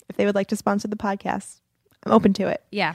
If 0.09 0.17
they 0.17 0.27
would 0.27 0.35
like 0.35 0.49
to 0.49 0.57
sponsor 0.57 0.89
the 0.89 0.97
podcast, 0.97 1.61
I'm 2.05 2.13
open 2.13 2.33
to 2.35 2.49
it. 2.49 2.63
yeah 2.71 2.95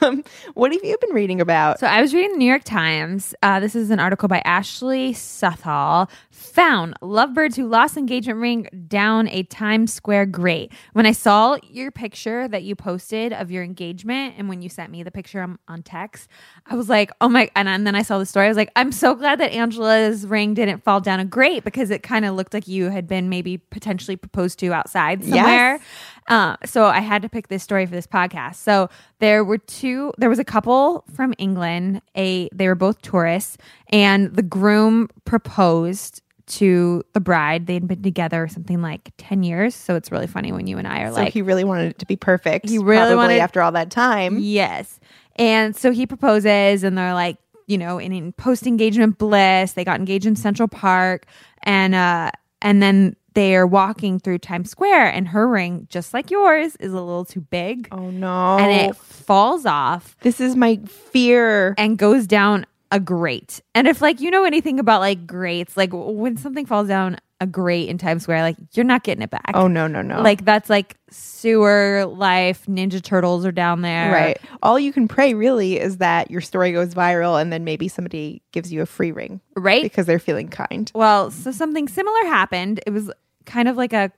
Um, 0.00 0.24
what 0.54 0.72
have 0.72 0.82
you 0.82 0.98
been 0.98 1.14
reading 1.14 1.40
about? 1.40 1.78
So 1.78 1.86
I 1.86 2.00
was 2.00 2.12
reading 2.12 2.32
the 2.32 2.38
New 2.38 2.48
York 2.48 2.64
Times. 2.64 3.36
Uh, 3.40 3.60
this 3.60 3.76
is 3.76 3.90
an 3.90 4.00
article 4.00 4.28
by 4.28 4.42
Ashley 4.44 5.12
Southall. 5.12 6.10
Found 6.30 6.94
lovebirds 7.00 7.54
who 7.54 7.68
lost 7.68 7.96
engagement 7.96 8.40
ring 8.40 8.68
down 8.88 9.28
a 9.28 9.44
Times 9.44 9.92
Square 9.92 10.26
grate. 10.26 10.72
When 10.92 11.06
I 11.06 11.12
saw 11.12 11.56
your 11.62 11.92
picture 11.92 12.48
that 12.48 12.64
you 12.64 12.74
posted 12.74 13.32
of 13.32 13.52
your 13.52 13.62
engagement, 13.62 14.34
and 14.36 14.48
when 14.48 14.60
you 14.60 14.68
sent 14.68 14.90
me 14.90 15.04
the 15.04 15.12
picture 15.12 15.40
on, 15.40 15.58
on 15.68 15.82
text, 15.82 16.28
I 16.66 16.74
was 16.74 16.88
like, 16.88 17.12
oh 17.20 17.28
my! 17.28 17.48
And, 17.54 17.68
and 17.68 17.86
then 17.86 17.94
I 17.94 18.02
saw 18.02 18.18
the 18.18 18.26
story. 18.26 18.46
I 18.46 18.48
was 18.48 18.56
like, 18.56 18.72
I'm 18.74 18.90
so 18.90 19.14
glad 19.14 19.38
that 19.38 19.52
Angela's 19.52 20.26
ring 20.26 20.54
didn't 20.54 20.82
fall 20.82 21.00
down 21.00 21.20
a 21.20 21.24
grate 21.24 21.62
because 21.62 21.90
it 21.90 22.02
kind 22.02 22.24
of 22.24 22.34
looked 22.34 22.54
like 22.54 22.66
you 22.66 22.90
had 22.90 23.06
been 23.06 23.28
maybe 23.28 23.58
potentially 23.58 24.16
proposed 24.16 24.58
to 24.58 24.72
outside 24.72 25.22
somewhere. 25.22 25.76
Yes. 25.76 25.80
Uh, 26.28 26.56
so 26.64 26.84
I 26.84 27.00
had 27.00 27.22
to 27.22 27.28
pick 27.28 27.48
this 27.48 27.62
story 27.62 27.84
for 27.84 27.92
this 27.92 28.06
podcast. 28.06 28.56
So 28.56 28.88
there 29.18 29.44
were 29.44 29.58
two. 29.58 30.12
There 30.18 30.28
was 30.30 30.38
a 30.38 30.44
couple 30.44 31.04
from 31.14 31.34
England. 31.38 32.00
A 32.16 32.48
they 32.54 32.68
were 32.68 32.74
both 32.74 33.02
tourists, 33.02 33.58
and 33.88 34.34
the 34.34 34.42
groom 34.42 35.08
proposed 35.24 36.22
to 36.44 37.02
the 37.12 37.20
bride. 37.20 37.66
They'd 37.66 37.86
been 37.86 38.02
together 38.02 38.46
something 38.48 38.82
like 38.82 39.10
ten 39.18 39.42
years. 39.42 39.74
So 39.74 39.94
it's 39.96 40.12
really 40.12 40.26
funny 40.26 40.52
when 40.52 40.66
you 40.66 40.78
and 40.78 40.86
I 40.86 41.02
are 41.02 41.08
So 41.10 41.14
like, 41.16 41.32
he 41.32 41.42
really 41.42 41.64
wanted 41.64 41.90
it 41.90 41.98
to 42.00 42.06
be 42.06 42.16
perfect. 42.16 42.68
He 42.68 42.78
really 42.78 43.14
wanted- 43.14 43.38
after 43.38 43.60
all 43.62 43.72
that 43.72 43.90
time. 43.90 44.38
Yes. 44.38 45.00
And 45.36 45.74
so 45.74 45.92
he 45.92 46.06
proposes, 46.06 46.84
and 46.84 46.96
they're 46.98 47.14
like, 47.14 47.38
you 47.66 47.78
know, 47.78 47.98
in, 47.98 48.12
in 48.12 48.32
post 48.32 48.66
engagement 48.66 49.18
bliss. 49.18 49.72
They 49.72 49.84
got 49.84 49.98
engaged 49.98 50.26
in 50.26 50.36
Central 50.36 50.68
Park, 50.68 51.26
and 51.62 51.94
uh, 51.94 52.30
and 52.60 52.82
then 52.82 53.16
they 53.34 53.54
are 53.56 53.66
walking 53.66 54.18
through 54.18 54.38
Times 54.38 54.70
Square, 54.70 55.08
and 55.12 55.28
her 55.28 55.48
ring, 55.48 55.86
just 55.90 56.12
like 56.14 56.30
yours, 56.30 56.76
is 56.76 56.92
a 56.92 57.00
little 57.00 57.24
too 57.24 57.40
big, 57.40 57.88
Oh 57.92 58.10
no. 58.10 58.58
and 58.58 58.70
it 58.90 58.96
falls 58.96 59.64
off 59.66 60.16
this 60.22 60.40
is 60.40 60.56
my 60.56 60.76
fear. 60.86 61.74
and 61.78 61.96
goes 61.98 62.26
down 62.26 62.66
a 62.90 63.00
grate. 63.00 63.60
And 63.74 63.88
if 63.88 64.02
like 64.02 64.20
you 64.20 64.30
know 64.30 64.44
anything 64.44 64.78
about 64.78 65.00
like 65.00 65.26
grates, 65.26 65.76
like 65.76 65.90
when 65.92 66.36
something 66.36 66.66
falls 66.66 66.88
down 66.88 67.16
a 67.42 67.46
grate 67.46 67.88
in 67.88 67.98
Times 67.98 68.22
Square, 68.22 68.42
like 68.42 68.56
you're 68.72 68.84
not 68.84 69.02
getting 69.02 69.22
it 69.22 69.30
back. 69.30 69.50
Oh 69.54 69.66
no, 69.66 69.86
no, 69.88 70.00
no. 70.00 70.22
Like 70.22 70.44
that's 70.44 70.70
like 70.70 70.96
sewer 71.10 72.06
life. 72.06 72.64
Ninja 72.66 73.02
Turtles 73.02 73.44
are 73.44 73.50
down 73.52 73.82
there, 73.82 74.12
right. 74.12 74.40
All 74.62 74.78
you 74.78 74.92
can 74.92 75.08
pray 75.08 75.34
really 75.34 75.78
is 75.80 75.98
that 75.98 76.30
your 76.30 76.40
story 76.40 76.72
goes 76.72 76.94
viral 76.94 77.40
and 77.40 77.52
then 77.52 77.64
maybe 77.64 77.88
somebody 77.88 78.42
gives 78.52 78.72
you 78.72 78.80
a 78.80 78.86
free 78.86 79.10
ring 79.12 79.40
Right. 79.56 79.82
because 79.82 80.06
they're 80.06 80.18
feeling 80.20 80.48
kind. 80.48 80.90
Well, 80.94 81.30
so 81.30 81.50
something 81.50 81.88
similar 81.88 82.24
happened. 82.26 82.80
It 82.86 82.90
was 82.90 83.10
kind 83.44 83.68
of 83.68 83.76
like 83.76 83.92
a, 83.92 84.12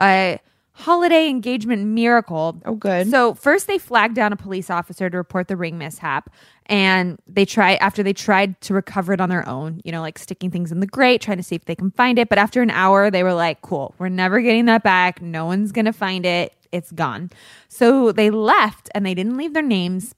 a 0.00 0.38
holiday 0.72 1.28
engagement 1.28 1.86
miracle. 1.86 2.60
Oh, 2.64 2.74
good. 2.74 3.10
So 3.10 3.34
first 3.34 3.66
they 3.66 3.76
flagged 3.76 4.14
down 4.14 4.32
a 4.32 4.36
police 4.36 4.70
officer 4.70 5.10
to 5.10 5.16
report 5.18 5.48
the 5.48 5.56
ring 5.56 5.76
mishap, 5.76 6.30
and 6.70 7.18
they 7.26 7.44
tried 7.44 7.76
after 7.78 8.02
they 8.02 8.12
tried 8.12 8.58
to 8.62 8.72
recover 8.72 9.12
it 9.12 9.20
on 9.20 9.28
their 9.28 9.46
own. 9.46 9.82
You 9.84 9.90
know, 9.92 10.00
like 10.00 10.18
sticking 10.18 10.50
things 10.50 10.70
in 10.70 10.78
the 10.78 10.86
grate, 10.86 11.20
trying 11.20 11.36
to 11.36 11.42
see 11.42 11.56
if 11.56 11.64
they 11.64 11.74
can 11.74 11.90
find 11.90 12.18
it. 12.18 12.28
But 12.28 12.38
after 12.38 12.62
an 12.62 12.70
hour, 12.70 13.10
they 13.10 13.24
were 13.24 13.34
like, 13.34 13.60
"Cool, 13.60 13.94
we're 13.98 14.08
never 14.08 14.40
getting 14.40 14.66
that 14.66 14.84
back. 14.84 15.20
No 15.20 15.44
one's 15.44 15.72
gonna 15.72 15.92
find 15.92 16.24
it. 16.24 16.54
It's 16.72 16.92
gone." 16.92 17.30
So 17.68 18.12
they 18.12 18.30
left, 18.30 18.88
and 18.94 19.04
they 19.04 19.14
didn't 19.14 19.36
leave 19.36 19.52
their 19.52 19.62
names, 19.64 20.14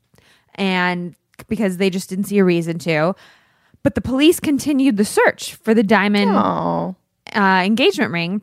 and 0.55 1.17
because 1.49 1.79
they 1.79 1.91
just 1.91 2.11
didn't 2.11 2.25
see 2.25 2.39
a 2.39 2.45
reason 2.45 2.79
to. 2.81 3.15
But 3.83 3.95
the 3.95 4.01
police 4.03 4.39
continued 4.39 4.97
the 4.99 5.05
search 5.05 5.55
for 5.55 5.75
the 5.75 5.83
diamond 5.83 6.31
uh, 7.35 7.63
engagement 7.65 8.13
ring. 8.13 8.43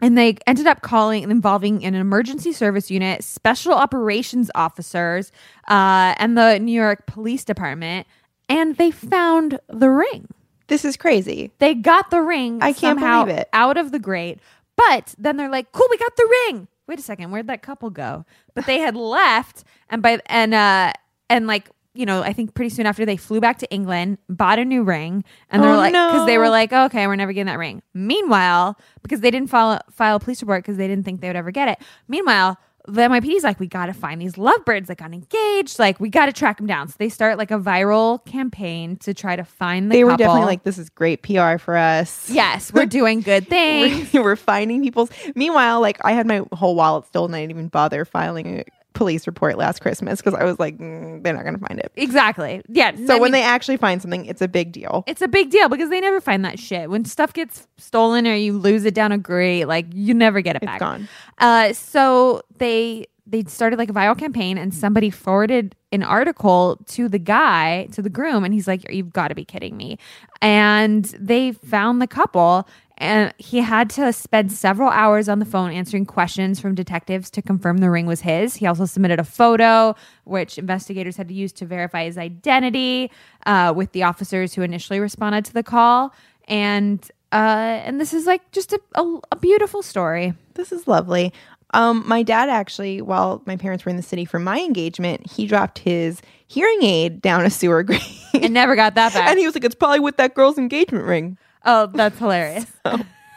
And 0.00 0.16
they 0.16 0.36
ended 0.46 0.66
up 0.66 0.82
calling 0.82 1.24
involving 1.24 1.84
an 1.84 1.94
emergency 1.94 2.52
service 2.52 2.90
unit, 2.90 3.24
special 3.24 3.72
operations 3.74 4.50
officers, 4.54 5.32
uh, 5.68 6.14
and 6.18 6.38
the 6.38 6.58
New 6.58 6.72
York 6.72 7.06
Police 7.06 7.44
Department. 7.44 8.06
And 8.48 8.76
they 8.76 8.90
found 8.90 9.58
the 9.68 9.90
ring. 9.90 10.28
This 10.68 10.84
is 10.84 10.96
crazy. 10.96 11.50
They 11.58 11.74
got 11.74 12.10
the 12.10 12.20
ring. 12.22 12.58
I 12.62 12.72
can't 12.72 12.98
somehow 12.98 13.24
believe 13.24 13.38
it. 13.40 13.48
Out 13.52 13.76
of 13.76 13.90
the 13.90 13.98
grate. 13.98 14.38
But 14.76 15.14
then 15.18 15.36
they're 15.36 15.50
like, 15.50 15.72
"Cool, 15.72 15.88
we 15.90 15.98
got 15.98 16.16
the 16.16 16.36
ring." 16.46 16.68
Wait 16.86 16.98
a 16.98 17.02
second, 17.02 17.30
where'd 17.30 17.48
that 17.48 17.62
couple 17.62 17.90
go? 17.90 18.24
But 18.54 18.66
they 18.66 18.78
had 18.78 18.94
left, 18.96 19.64
and 19.90 20.02
by 20.02 20.20
and 20.26 20.54
uh 20.54 20.92
and 21.28 21.46
like 21.46 21.68
you 21.94 22.06
know, 22.06 22.22
I 22.22 22.32
think 22.32 22.54
pretty 22.54 22.68
soon 22.70 22.86
after 22.86 23.04
they 23.04 23.16
flew 23.16 23.40
back 23.40 23.58
to 23.58 23.70
England, 23.72 24.18
bought 24.28 24.58
a 24.58 24.64
new 24.64 24.82
ring, 24.84 25.24
and 25.50 25.62
they're 25.62 25.72
Oh, 25.72 25.76
like, 25.76 25.92
because 25.92 26.26
they 26.26 26.38
were 26.38 26.44
no. 26.44 26.50
like, 26.50 26.72
okay, 26.72 27.06
we're 27.06 27.16
never 27.16 27.32
getting 27.32 27.46
that 27.46 27.58
ring. 27.58 27.82
Meanwhile, 27.94 28.78
because 29.02 29.20
they 29.20 29.30
didn't 29.30 29.50
file 29.50 29.80
file 29.90 30.16
a 30.16 30.20
police 30.20 30.40
report 30.42 30.62
because 30.64 30.76
they 30.76 30.86
didn't 30.86 31.04
think 31.04 31.20
they 31.20 31.28
would 31.28 31.36
ever 31.36 31.50
get 31.50 31.68
it. 31.68 31.78
Meanwhile. 32.08 32.58
The 32.86 33.02
NYPD's 33.02 33.44
like, 33.44 33.60
we 33.60 33.66
got 33.66 33.86
to 33.86 33.92
find 33.92 34.18
these 34.18 34.38
lovebirds 34.38 34.88
that 34.88 34.96
got 34.96 35.12
engaged. 35.12 35.78
Like, 35.78 36.00
we 36.00 36.08
got 36.08 36.24
to 36.26 36.32
track 36.32 36.56
them 36.56 36.66
down. 36.66 36.88
So 36.88 36.94
they 36.98 37.10
start 37.10 37.36
like 37.36 37.50
a 37.50 37.58
viral 37.58 38.24
campaign 38.24 38.96
to 38.98 39.12
try 39.12 39.36
to 39.36 39.44
find 39.44 39.90
the 39.90 39.96
They 39.96 40.04
were 40.04 40.16
definitely 40.16 40.46
like, 40.46 40.62
this 40.62 40.78
is 40.78 40.88
great 40.88 41.20
PR 41.22 41.58
for 41.58 41.76
us. 41.76 42.30
Yes, 42.30 42.72
we're 42.72 42.86
doing 43.00 43.20
good 43.20 43.46
things. 43.46 44.10
we're 44.14 44.36
finding 44.36 44.82
people's. 44.82 45.10
Meanwhile, 45.34 45.82
like 45.82 45.98
I 46.02 46.12
had 46.12 46.26
my 46.26 46.40
whole 46.54 46.74
wallet 46.76 47.04
stolen. 47.06 47.34
I 47.34 47.40
didn't 47.40 47.50
even 47.50 47.68
bother 47.68 48.06
filing 48.06 48.60
a 48.60 48.64
police 48.98 49.26
report 49.26 49.56
last 49.56 49.80
Christmas 49.80 50.20
because 50.20 50.34
I 50.34 50.44
was 50.44 50.58
like, 50.58 50.76
mm, 50.76 51.22
they're 51.22 51.32
not 51.32 51.44
going 51.44 51.58
to 51.58 51.66
find 51.66 51.78
it. 51.80 51.90
exactly. 51.96 52.60
Yeah. 52.68 52.94
So 53.06 53.14
I 53.16 53.18
when 53.20 53.30
mean, 53.30 53.32
they 53.32 53.42
actually 53.42 53.76
find 53.78 54.02
something, 54.02 54.26
it's 54.26 54.42
a 54.42 54.48
big 54.48 54.72
deal. 54.72 55.04
it's 55.06 55.22
a 55.22 55.28
big 55.28 55.50
deal 55.50 55.68
because 55.68 55.88
they 55.88 56.00
never 56.00 56.20
find 56.20 56.44
that 56.44 56.58
shit. 56.58 56.90
When 56.90 57.04
stuff 57.04 57.32
gets 57.32 57.66
stolen 57.78 58.26
or 58.26 58.34
you 58.34 58.52
lose 58.58 58.84
it 58.84 58.94
down 58.94 59.12
a 59.12 59.18
grate, 59.18 59.68
like 59.68 59.86
you 59.94 60.12
never 60.14 60.40
get 60.40 60.56
it 60.56 60.62
It's 60.62 60.66
back. 60.66 60.80
gone. 60.80 61.08
Uh, 61.38 61.72
so 61.72 62.42
they 62.58 63.06
they 63.30 63.44
started 63.44 63.78
like 63.78 63.90
a 63.90 63.92
viral 63.92 64.16
campaign, 64.18 64.56
and 64.56 64.72
somebody 64.72 65.10
forwarded 65.10 65.74
an 65.92 66.02
article 66.02 66.78
to 66.86 67.08
the 67.10 67.18
guy 67.18 67.86
to 67.92 68.00
the 68.00 68.08
groom, 68.08 68.42
and 68.42 68.54
he's 68.54 68.66
like, 68.66 68.90
"You've 68.90 69.12
got 69.12 69.28
to 69.28 69.34
be 69.34 69.44
kidding 69.44 69.76
me!" 69.76 69.98
And 70.40 71.04
they 71.18 71.52
found 71.52 72.00
the 72.00 72.06
couple. 72.06 72.66
And 73.00 73.32
he 73.38 73.58
had 73.58 73.88
to 73.90 74.12
spend 74.12 74.50
several 74.52 74.90
hours 74.90 75.28
on 75.28 75.38
the 75.38 75.44
phone 75.44 75.70
answering 75.70 76.04
questions 76.04 76.58
from 76.58 76.74
detectives 76.74 77.30
to 77.30 77.42
confirm 77.42 77.78
the 77.78 77.90
ring 77.90 78.06
was 78.06 78.22
his. 78.22 78.56
He 78.56 78.66
also 78.66 78.86
submitted 78.86 79.20
a 79.20 79.24
photo, 79.24 79.94
which 80.24 80.58
investigators 80.58 81.16
had 81.16 81.28
to 81.28 81.34
use 81.34 81.52
to 81.52 81.64
verify 81.64 82.04
his 82.04 82.18
identity 82.18 83.12
uh, 83.46 83.72
with 83.74 83.92
the 83.92 84.02
officers 84.02 84.52
who 84.52 84.62
initially 84.62 84.98
responded 84.98 85.44
to 85.44 85.54
the 85.54 85.62
call. 85.62 86.12
And 86.48 87.08
uh, 87.30 87.82
and 87.84 88.00
this 88.00 88.12
is 88.12 88.26
like 88.26 88.50
just 88.52 88.72
a, 88.72 88.80
a, 88.94 89.18
a 89.32 89.36
beautiful 89.36 89.82
story. 89.82 90.34
This 90.54 90.72
is 90.72 90.88
lovely. 90.88 91.32
Um, 91.74 92.02
my 92.06 92.22
dad 92.22 92.48
actually, 92.48 93.02
while 93.02 93.42
my 93.44 93.56
parents 93.56 93.84
were 93.84 93.90
in 93.90 93.96
the 93.96 94.02
city 94.02 94.24
for 94.24 94.38
my 94.38 94.58
engagement, 94.60 95.30
he 95.30 95.46
dropped 95.46 95.78
his 95.78 96.22
hearing 96.46 96.82
aid 96.82 97.20
down 97.20 97.44
a 97.44 97.50
sewer 97.50 97.82
grate. 97.84 98.02
and 98.34 98.54
never 98.54 98.74
got 98.74 98.94
that 98.94 99.12
back. 99.12 99.28
and 99.28 99.38
he 99.38 99.44
was 99.44 99.54
like, 99.54 99.64
it's 99.64 99.74
probably 99.74 100.00
with 100.00 100.16
that 100.16 100.34
girl's 100.34 100.58
engagement 100.58 101.04
ring. 101.04 101.36
Oh, 101.64 101.86
that's 101.86 102.18
hilarious. 102.18 102.66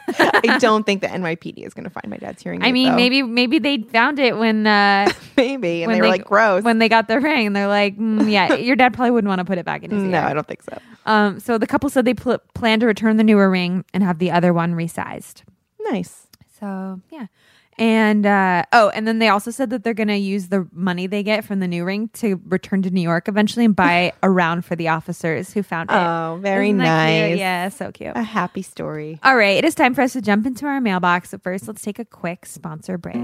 I 0.08 0.58
don't 0.58 0.84
think 0.84 1.00
the 1.00 1.06
NYPD 1.06 1.64
is 1.64 1.74
going 1.74 1.84
to 1.84 1.90
find 1.90 2.08
my 2.08 2.16
dad's 2.16 2.42
hearing 2.42 2.62
aid. 2.62 2.68
I 2.68 2.72
mean, 2.72 2.90
though. 2.90 2.96
maybe 2.96 3.22
maybe 3.22 3.58
they 3.58 3.78
found 3.78 4.18
it 4.18 4.36
when 4.36 4.66
uh, 4.66 5.10
maybe. 5.36 5.82
And 5.82 5.90
when 5.90 5.96
they 5.96 6.02
were 6.02 6.08
like, 6.08 6.24
gross. 6.24 6.62
when 6.64 6.78
they 6.78 6.88
got 6.88 7.08
the 7.08 7.20
ring. 7.20 7.46
And 7.46 7.56
they're 7.56 7.68
like, 7.68 7.96
mm, 7.96 8.30
yeah, 8.30 8.54
your 8.54 8.76
dad 8.76 8.94
probably 8.94 9.12
wouldn't 9.12 9.28
want 9.28 9.38
to 9.38 9.44
put 9.44 9.58
it 9.58 9.64
back 9.64 9.82
in 9.82 9.90
his 9.90 10.02
no, 10.02 10.18
ear. 10.18 10.24
I 10.24 10.34
don't 10.34 10.46
think 10.46 10.62
so. 10.62 10.78
Um, 11.06 11.40
so 11.40 11.58
the 11.58 11.66
couple 11.66 11.88
said 11.90 12.04
they 12.04 12.14
pl- 12.14 12.38
plan 12.54 12.80
to 12.80 12.86
return 12.86 13.16
the 13.16 13.24
newer 13.24 13.50
ring 13.50 13.84
and 13.94 14.02
have 14.02 14.18
the 14.18 14.30
other 14.30 14.52
one 14.52 14.74
resized. 14.74 15.42
Nice. 15.80 16.26
So 16.58 17.00
yeah. 17.10 17.26
And 17.82 18.26
uh, 18.26 18.62
oh, 18.72 18.90
and 18.90 19.08
then 19.08 19.18
they 19.18 19.26
also 19.26 19.50
said 19.50 19.70
that 19.70 19.82
they're 19.82 19.92
going 19.92 20.06
to 20.06 20.16
use 20.16 20.50
the 20.50 20.68
money 20.70 21.08
they 21.08 21.24
get 21.24 21.44
from 21.44 21.58
the 21.58 21.66
new 21.66 21.84
ring 21.84 22.10
to 22.12 22.40
return 22.46 22.80
to 22.82 22.90
New 22.90 23.00
York 23.00 23.26
eventually 23.26 23.64
and 23.64 23.74
buy 23.74 24.12
a 24.22 24.30
round 24.30 24.64
for 24.64 24.76
the 24.76 24.86
officers 24.86 25.52
who 25.52 25.64
found 25.64 25.90
it. 25.90 25.94
Oh, 25.94 26.38
very 26.40 26.68
Isn't 26.68 26.78
that 26.78 27.08
cute? 27.08 27.30
nice. 27.30 27.38
Yeah, 27.40 27.68
so 27.70 27.90
cute. 27.90 28.12
A 28.14 28.22
happy 28.22 28.62
story. 28.62 29.18
All 29.24 29.34
right, 29.36 29.56
it 29.56 29.64
is 29.64 29.74
time 29.74 29.94
for 29.96 30.02
us 30.02 30.12
to 30.12 30.22
jump 30.22 30.46
into 30.46 30.64
our 30.64 30.80
mailbox. 30.80 31.32
But 31.32 31.42
first, 31.42 31.66
let's 31.66 31.82
take 31.82 31.98
a 31.98 32.04
quick 32.04 32.46
sponsor 32.46 32.98
break. 32.98 33.16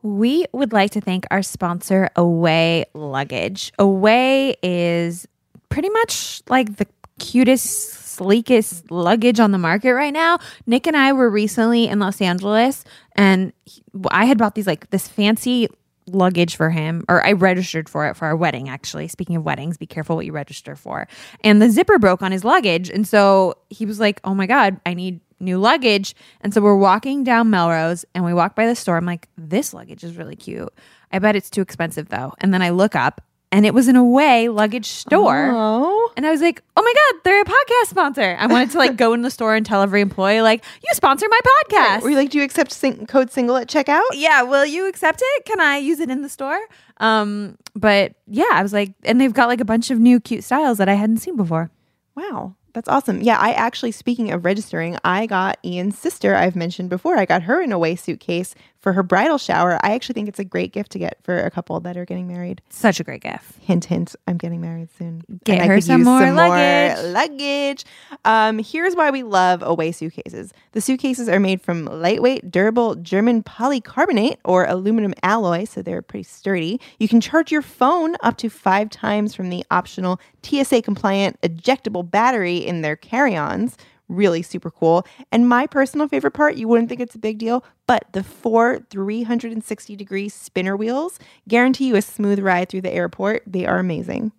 We 0.00 0.46
would 0.52 0.72
like 0.72 0.92
to 0.92 1.02
thank 1.02 1.26
our 1.30 1.42
sponsor, 1.42 2.08
Away 2.16 2.86
Luggage. 2.94 3.74
Away 3.78 4.56
is 4.62 5.28
pretty 5.68 5.90
much 5.90 6.40
like 6.48 6.76
the 6.76 6.86
cutest, 7.18 8.16
sleekest 8.18 8.90
luggage 8.90 9.40
on 9.40 9.52
the 9.52 9.58
market 9.58 9.94
right 9.94 10.12
now. 10.12 10.38
Nick 10.66 10.86
and 10.86 10.96
I 10.96 11.12
were 11.12 11.30
recently 11.30 11.86
in 11.88 11.98
Los 11.98 12.20
Angeles, 12.20 12.84
and 13.16 13.52
he- 13.64 13.82
I 14.10 14.24
had 14.24 14.38
bought 14.38 14.54
these 14.54 14.66
like 14.66 14.90
this 14.90 15.08
fancy 15.08 15.68
luggage 16.06 16.56
for 16.56 16.70
him, 16.70 17.04
or 17.08 17.24
I 17.24 17.32
registered 17.32 17.88
for 17.88 18.06
it 18.06 18.16
for 18.16 18.26
our 18.26 18.36
wedding, 18.36 18.68
actually. 18.68 19.08
Speaking 19.08 19.36
of 19.36 19.44
weddings, 19.44 19.76
be 19.76 19.86
careful 19.86 20.16
what 20.16 20.24
you 20.26 20.32
register 20.32 20.74
for. 20.74 21.06
And 21.44 21.60
the 21.60 21.70
zipper 21.70 21.98
broke 21.98 22.22
on 22.22 22.32
his 22.32 22.44
luggage. 22.44 22.88
And 22.88 23.06
so 23.06 23.54
he 23.68 23.84
was 23.86 24.00
like, 24.00 24.20
Oh 24.24 24.34
my 24.34 24.46
God, 24.46 24.80
I 24.86 24.94
need 24.94 25.20
new 25.38 25.58
luggage. 25.58 26.14
And 26.40 26.52
so 26.52 26.60
we're 26.60 26.76
walking 26.76 27.24
down 27.24 27.50
Melrose 27.50 28.04
and 28.14 28.24
we 28.24 28.32
walk 28.34 28.54
by 28.56 28.66
the 28.66 28.74
store. 28.74 28.96
I'm 28.96 29.04
like, 29.06 29.28
This 29.36 29.74
luggage 29.74 30.02
is 30.02 30.16
really 30.16 30.34
cute. 30.36 30.72
I 31.12 31.18
bet 31.18 31.36
it's 31.36 31.50
too 31.50 31.60
expensive 31.60 32.08
though. 32.08 32.32
And 32.38 32.52
then 32.54 32.62
I 32.62 32.70
look 32.70 32.96
up 32.96 33.20
and 33.50 33.64
it 33.64 33.72
was 33.74 33.88
an 33.88 33.96
away 33.96 34.48
luggage 34.48 34.86
store. 34.86 35.50
Oh, 35.52 36.12
And 36.16 36.26
I 36.26 36.30
was 36.30 36.40
like, 36.40 36.62
oh 36.76 36.82
my 36.82 36.92
God, 36.94 37.20
they're 37.24 37.40
a 37.40 37.44
podcast 37.44 37.88
sponsor. 37.90 38.36
I 38.38 38.46
wanted 38.46 38.70
to 38.72 38.78
like 38.78 38.96
go 38.96 39.12
in 39.14 39.22
the 39.22 39.30
store 39.30 39.54
and 39.54 39.64
tell 39.64 39.82
every 39.82 40.00
employee, 40.00 40.40
like, 40.42 40.64
you 40.82 40.94
sponsor 40.94 41.26
my 41.30 41.40
podcast. 41.46 42.02
were 42.02 42.10
you 42.10 42.16
like, 42.16 42.30
do 42.30 42.38
you 42.38 42.44
accept 42.44 42.72
sing- 42.72 43.06
code 43.06 43.30
single 43.30 43.56
at 43.56 43.68
checkout? 43.68 44.02
yeah, 44.14 44.42
will 44.42 44.66
you 44.66 44.86
accept 44.88 45.22
it? 45.24 45.44
Can 45.44 45.60
I 45.60 45.78
use 45.78 46.00
it 46.00 46.10
in 46.10 46.22
the 46.22 46.28
store? 46.28 46.58
Um, 46.98 47.56
but 47.74 48.14
yeah, 48.26 48.50
I 48.52 48.62
was 48.62 48.72
like, 48.72 48.92
and 49.04 49.20
they've 49.20 49.32
got 49.32 49.48
like 49.48 49.60
a 49.60 49.64
bunch 49.64 49.90
of 49.90 49.98
new 49.98 50.20
cute 50.20 50.44
styles 50.44 50.78
that 50.78 50.88
I 50.88 50.94
hadn't 50.94 51.18
seen 51.18 51.36
before. 51.36 51.70
Wow, 52.16 52.54
that's 52.72 52.88
awesome. 52.88 53.22
Yeah, 53.22 53.38
I 53.38 53.52
actually, 53.52 53.92
speaking 53.92 54.32
of 54.32 54.44
registering, 54.44 54.98
I 55.04 55.26
got 55.26 55.58
Ian's 55.64 55.96
sister, 55.96 56.34
I've 56.34 56.56
mentioned 56.56 56.90
before, 56.90 57.16
I 57.16 57.24
got 57.24 57.42
her 57.44 57.60
in 57.60 57.70
an 57.70 57.72
away 57.72 57.94
suitcase 57.94 58.54
for 58.80 58.92
her 58.92 59.02
bridal 59.02 59.38
shower. 59.38 59.78
I 59.82 59.92
actually 59.92 60.14
think 60.14 60.28
it's 60.28 60.38
a 60.38 60.44
great 60.44 60.72
gift 60.72 60.92
to 60.92 60.98
get 60.98 61.18
for 61.24 61.36
a 61.38 61.50
couple 61.50 61.78
that 61.80 61.96
are 61.96 62.04
getting 62.04 62.28
married. 62.28 62.62
Such 62.70 63.00
a 63.00 63.04
great 63.04 63.22
gift. 63.22 63.58
Hint, 63.60 63.86
hint. 63.86 64.14
I'm 64.26 64.36
getting 64.38 64.60
married 64.60 64.88
soon. 64.96 65.22
Get 65.44 65.54
And 65.54 65.62
I 65.64 65.66
her 65.66 65.80
some 65.80 66.04
more 66.04 66.30
luggage. 66.30 67.04
luggage. 67.12 67.84
Um, 68.24 68.58
here's 68.60 68.94
why 68.94 69.10
we 69.10 69.22
love 69.22 69.62
Away 69.62 69.92
suitcases. 69.92 70.52
The 70.72 70.80
suitcases 70.80 71.28
are 71.28 71.40
made 71.40 71.60
from 71.60 71.86
lightweight, 71.86 72.50
durable 72.50 72.94
German 72.94 73.42
polycarbonate 73.42 74.36
or 74.44 74.64
aluminum 74.64 75.14
alloy, 75.22 75.64
so 75.64 75.82
they're 75.82 76.02
pretty 76.02 76.22
sturdy. 76.24 76.80
You 76.98 77.08
can 77.08 77.20
charge 77.20 77.50
your 77.50 77.62
phone 77.62 78.14
up 78.22 78.36
to 78.38 78.48
five 78.48 78.90
times 78.90 79.34
from 79.34 79.50
the 79.50 79.64
optional 79.70 80.20
TSA 80.42 80.82
compliant 80.82 81.40
ejectable 81.42 82.08
battery 82.08 82.58
in 82.58 82.82
their 82.82 82.96
carry 82.96 83.36
ons. 83.36 83.76
Really 84.08 84.42
super 84.42 84.70
cool. 84.70 85.06
And 85.30 85.48
my 85.48 85.66
personal 85.66 86.08
favorite 86.08 86.32
part, 86.32 86.56
you 86.56 86.66
wouldn't 86.66 86.88
think 86.88 87.00
it's 87.00 87.14
a 87.14 87.18
big 87.18 87.38
deal, 87.38 87.64
but 87.86 88.04
the 88.12 88.22
four 88.22 88.80
360 88.90 89.96
degree 89.96 90.28
spinner 90.28 90.76
wheels 90.76 91.18
guarantee 91.46 91.88
you 91.88 91.96
a 91.96 92.02
smooth 92.02 92.38
ride 92.38 92.68
through 92.68 92.82
the 92.82 92.92
airport. 92.92 93.42
They 93.46 93.66
are 93.66 93.78
amazing. 93.78 94.32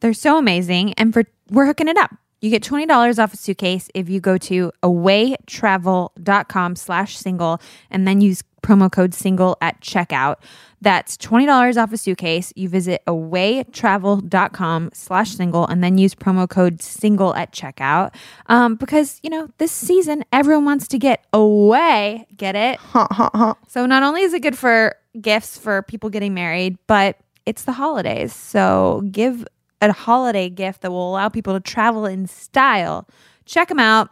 They're 0.00 0.12
so 0.12 0.36
amazing. 0.36 0.92
And 0.94 1.12
for 1.14 1.24
we're 1.50 1.66
hooking 1.66 1.88
it 1.88 1.96
up. 1.96 2.14
You 2.42 2.50
get 2.50 2.62
$20 2.62 3.18
off 3.18 3.32
a 3.32 3.36
suitcase 3.36 3.88
if 3.94 4.10
you 4.10 4.20
go 4.20 4.36
to 4.38 4.70
awaytravel.com 4.82 6.76
slash 6.76 7.16
single 7.16 7.60
and 7.90 8.06
then 8.06 8.20
use 8.20 8.42
promo 8.66 8.90
code 8.90 9.14
single 9.14 9.56
at 9.60 9.80
checkout. 9.80 10.36
That's 10.82 11.16
$20 11.16 11.80
off 11.80 11.92
a 11.92 11.96
suitcase. 11.96 12.52
You 12.54 12.68
visit 12.68 13.02
awaytravel.com 13.06 14.90
slash 14.92 15.30
single 15.30 15.66
and 15.66 15.82
then 15.82 15.96
use 15.98 16.14
promo 16.14 16.48
code 16.48 16.82
single 16.82 17.34
at 17.34 17.52
checkout. 17.52 18.14
Um, 18.46 18.74
because, 18.74 19.20
you 19.22 19.30
know, 19.30 19.48
this 19.58 19.72
season 19.72 20.24
everyone 20.32 20.64
wants 20.64 20.88
to 20.88 20.98
get 20.98 21.24
away. 21.32 22.26
Get 22.36 22.56
it? 22.56 22.78
So 23.68 23.84
not 23.84 24.02
only 24.02 24.22
is 24.22 24.32
it 24.32 24.40
good 24.40 24.56
for 24.56 24.96
gifts 25.20 25.58
for 25.58 25.82
people 25.82 26.08
getting 26.08 26.34
married, 26.34 26.78
but 26.86 27.18
it's 27.44 27.64
the 27.64 27.72
holidays. 27.72 28.32
So 28.32 29.02
give 29.10 29.46
a 29.80 29.92
holiday 29.92 30.48
gift 30.48 30.82
that 30.82 30.90
will 30.90 31.10
allow 31.10 31.28
people 31.28 31.52
to 31.54 31.60
travel 31.60 32.06
in 32.06 32.26
style. 32.26 33.06
Check 33.44 33.68
them 33.68 33.80
out. 33.80 34.08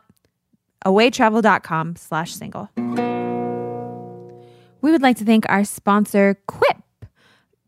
awaytravel.com 0.84 1.96
slash 1.96 2.34
single. 2.34 2.68
We 4.84 4.92
would 4.92 5.00
like 5.00 5.16
to 5.16 5.24
thank 5.24 5.48
our 5.48 5.64
sponsor, 5.64 6.36
Quip. 6.46 6.76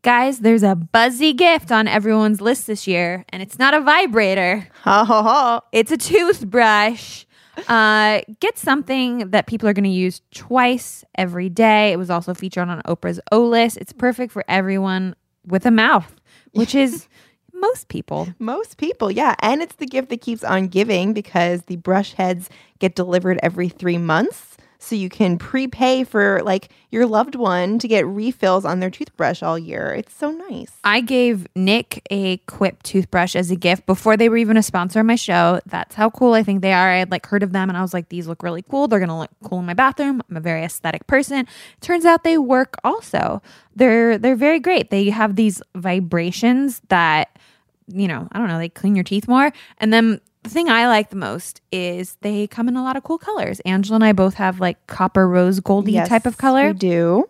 Guys, 0.03 0.41
there's 0.41 0.61
a 0.61 0.75
buzzy 0.75 1.33
gift 1.33 1.71
on 1.71 1.87
everyone's 1.87 2.41
list 2.41 2.67
this 2.67 2.85
year, 2.85 3.25
and 3.29 3.41
it's 3.41 3.57
not 3.57 3.73
a 3.73 3.81
vibrator. 3.81 4.67
Ha 4.83 5.03
ha 5.03 5.23
ha. 5.23 5.61
It's 5.71 5.91
a 5.91 5.97
toothbrush. 5.97 7.25
Uh, 7.67 8.21
get 8.39 8.59
something 8.59 9.31
that 9.31 9.47
people 9.47 9.67
are 9.67 9.73
going 9.73 9.83
to 9.83 9.89
use 9.89 10.21
twice 10.31 11.03
every 11.15 11.49
day. 11.49 11.91
It 11.91 11.97
was 11.97 12.11
also 12.11 12.35
featured 12.35 12.69
on 12.69 12.83
Oprah's 12.83 13.19
O 13.31 13.43
list. 13.43 13.77
It's 13.77 13.93
perfect 13.93 14.31
for 14.31 14.45
everyone 14.47 15.15
with 15.43 15.65
a 15.65 15.71
mouth, 15.71 16.21
which 16.51 16.75
is 16.75 17.07
most 17.51 17.87
people. 17.87 18.27
Most 18.37 18.77
people, 18.77 19.09
yeah. 19.09 19.33
And 19.39 19.63
it's 19.63 19.77
the 19.77 19.87
gift 19.87 20.09
that 20.09 20.21
keeps 20.21 20.43
on 20.43 20.67
giving 20.67 21.13
because 21.13 21.63
the 21.63 21.77
brush 21.77 22.13
heads 22.13 22.47
get 22.77 22.93
delivered 22.93 23.39
every 23.41 23.69
three 23.69 23.97
months. 23.97 24.56
So 24.79 24.95
you 24.95 25.09
can 25.09 25.37
prepay 25.37 26.03
for 26.03 26.41
like 26.43 26.69
your 26.91 27.05
loved 27.05 27.35
one 27.35 27.79
to 27.79 27.87
get 27.87 28.05
refills 28.05 28.65
on 28.65 28.79
their 28.79 28.89
toothbrush 28.89 29.41
all 29.41 29.57
year. 29.57 29.93
It's 29.93 30.13
so 30.13 30.31
nice. 30.31 30.71
I 30.83 31.01
gave 31.01 31.47
Nick 31.55 32.05
a 32.09 32.37
Quip 32.47 32.83
toothbrush 32.83 33.35
as 33.35 33.51
a 33.51 33.55
gift 33.55 33.85
before 33.85 34.17
they 34.17 34.29
were 34.29 34.37
even 34.37 34.57
a 34.57 34.63
sponsor 34.63 34.99
of 34.99 35.05
my 35.05 35.15
show. 35.15 35.59
That's 35.65 35.95
how 35.95 36.09
cool 36.09 36.33
I 36.33 36.43
think 36.43 36.61
they 36.61 36.73
are. 36.73 36.91
I 36.91 36.97
had 36.99 37.11
like 37.11 37.25
heard 37.25 37.43
of 37.43 37.51
them 37.51 37.69
and 37.69 37.77
I 37.77 37.81
was 37.81 37.93
like, 37.93 38.09
these 38.09 38.27
look 38.27 38.43
really 38.43 38.61
cool. 38.61 38.87
They're 38.87 38.99
gonna 38.99 39.19
look 39.19 39.31
cool 39.43 39.59
in 39.59 39.65
my 39.65 39.73
bathroom. 39.73 40.21
I'm 40.29 40.37
a 40.37 40.41
very 40.41 40.63
aesthetic 40.63 41.07
person. 41.07 41.47
Turns 41.81 42.05
out 42.05 42.23
they 42.23 42.37
work 42.37 42.75
also. 42.83 43.41
They're 43.75 44.17
they're 44.17 44.35
very 44.35 44.59
great. 44.59 44.89
They 44.89 45.09
have 45.09 45.35
these 45.35 45.61
vibrations 45.75 46.81
that 46.89 47.29
you 47.89 48.07
know, 48.07 48.27
I 48.31 48.39
don't 48.39 48.49
know, 48.49 48.57
they 48.57 48.69
clean 48.69 48.95
your 48.95 49.03
teeth 49.03 49.27
more. 49.27 49.51
And 49.77 49.93
then 49.93 50.19
the 50.47 50.53
thing 50.53 50.69
I 50.69 50.87
like 50.87 51.09
the 51.09 51.15
most 51.15 51.61
is 51.71 52.15
they 52.21 52.47
come 52.47 52.67
in 52.67 52.75
a 52.75 52.83
lot 52.83 52.95
of 52.95 53.03
cool 53.03 53.17
colors. 53.17 53.59
Angela 53.61 53.95
and 53.95 54.03
I 54.03 54.13
both 54.13 54.35
have 54.35 54.59
like 54.59 54.85
copper 54.87 55.27
rose 55.27 55.59
goldy 55.59 55.93
Yes, 55.93 56.07
type 56.07 56.25
of 56.25 56.37
color. 56.37 56.67
We 56.67 56.73
do. 56.73 57.29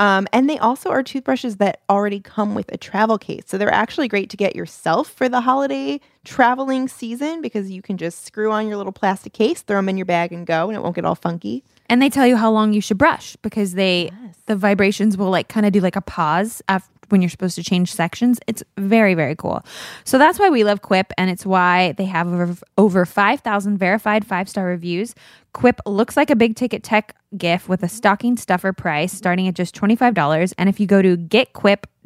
Um, 0.00 0.28
and 0.32 0.48
they 0.48 0.58
also 0.58 0.90
are 0.90 1.02
toothbrushes 1.02 1.56
that 1.56 1.80
already 1.90 2.20
come 2.20 2.54
with 2.54 2.70
a 2.72 2.76
travel 2.76 3.18
case. 3.18 3.42
So 3.46 3.58
they're 3.58 3.72
actually 3.72 4.06
great 4.06 4.30
to 4.30 4.36
get 4.36 4.54
yourself 4.54 5.10
for 5.10 5.28
the 5.28 5.40
holiday 5.40 6.00
traveling 6.24 6.86
season 6.86 7.42
because 7.42 7.68
you 7.68 7.82
can 7.82 7.96
just 7.96 8.24
screw 8.24 8.52
on 8.52 8.68
your 8.68 8.76
little 8.76 8.92
plastic 8.92 9.32
case, 9.32 9.62
throw 9.62 9.76
them 9.78 9.88
in 9.88 9.96
your 9.96 10.06
bag, 10.06 10.32
and 10.32 10.46
go, 10.46 10.68
and 10.68 10.76
it 10.76 10.82
won't 10.82 10.94
get 10.94 11.04
all 11.04 11.16
funky. 11.16 11.64
And 11.86 12.00
they 12.00 12.10
tell 12.10 12.26
you 12.26 12.36
how 12.36 12.50
long 12.50 12.72
you 12.72 12.80
should 12.80 12.98
brush 12.98 13.34
because 13.42 13.72
they 13.72 14.12
the 14.46 14.54
vibrations 14.54 15.16
will 15.16 15.30
like 15.30 15.48
kind 15.48 15.66
of 15.66 15.72
do 15.72 15.80
like 15.80 15.96
a 15.96 16.00
pause 16.00 16.62
after 16.68 16.92
when 17.10 17.22
you're 17.22 17.30
supposed 17.30 17.56
to 17.56 17.62
change 17.62 17.92
sections. 17.92 18.38
It's 18.46 18.62
very 18.76 19.14
very 19.14 19.36
cool. 19.36 19.64
So 20.04 20.18
that's 20.18 20.38
why 20.38 20.50
we 20.50 20.64
love 20.64 20.82
Quip 20.82 21.12
and 21.18 21.30
it's 21.30 21.44
why 21.44 21.92
they 21.92 22.04
have 22.06 22.28
over, 22.28 22.56
over 22.76 23.06
5,000 23.06 23.78
verified 23.78 24.26
5-star 24.26 24.66
reviews. 24.66 25.14
Quip 25.52 25.80
looks 25.86 26.16
like 26.16 26.30
a 26.30 26.36
big 26.36 26.56
ticket 26.56 26.82
tech 26.82 27.16
gift 27.36 27.68
with 27.68 27.82
a 27.82 27.88
stocking 27.88 28.36
stuffer 28.36 28.72
price 28.72 29.12
starting 29.12 29.48
at 29.48 29.54
just 29.54 29.74
$25 29.74 30.54
and 30.56 30.68
if 30.68 30.78
you 30.80 30.86
go 30.86 31.02
to 31.02 31.16
getquip.com 31.16 31.97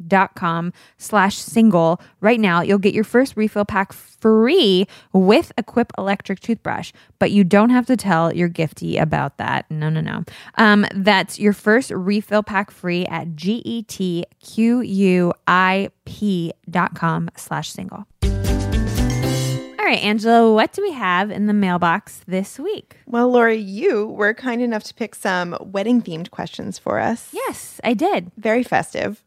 slash 0.97 1.37
single. 1.37 2.01
Right 2.21 2.39
now 2.39 2.61
you'll 2.61 2.77
get 2.79 2.93
your 2.93 3.03
first 3.03 3.35
refill 3.37 3.65
pack 3.65 3.91
free 3.93 4.87
with 5.11 5.51
a 5.57 5.63
quip 5.63 5.91
electric 5.97 6.39
toothbrush. 6.39 6.91
But 7.19 7.31
you 7.31 7.43
don't 7.43 7.69
have 7.71 7.85
to 7.87 7.97
tell 7.97 8.33
your 8.33 8.49
gifty 8.49 8.99
about 9.01 9.37
that. 9.37 9.69
No 9.69 9.89
no 9.89 9.99
no. 10.01 10.23
Um, 10.57 10.85
that's 10.93 11.39
your 11.39 11.53
first 11.53 11.91
refill 11.91 12.43
pack 12.43 12.71
free 12.71 13.05
at 13.07 13.35
G-E-T-Q-U-I-P 13.35 14.23
dot 16.69 16.95
com 16.95 17.29
slash 17.35 17.69
single. 17.71 18.05
All 18.23 19.89
right 19.89 19.99
angela 20.01 20.53
what 20.53 20.71
do 20.71 20.81
we 20.81 20.93
have 20.93 21.29
in 21.29 21.47
the 21.47 21.53
mailbox 21.53 22.21
this 22.25 22.57
week? 22.57 22.95
Well, 23.05 23.29
Laura, 23.29 23.53
you 23.53 24.07
were 24.07 24.33
kind 24.33 24.61
enough 24.61 24.83
to 24.85 24.93
pick 24.93 25.13
some 25.13 25.57
wedding 25.59 26.01
themed 26.01 26.31
questions 26.31 26.79
for 26.79 26.99
us. 26.99 27.29
yes 27.33 27.81
i 27.83 27.93
did. 27.93 28.31
Very 28.37 28.63
festive. 28.63 29.21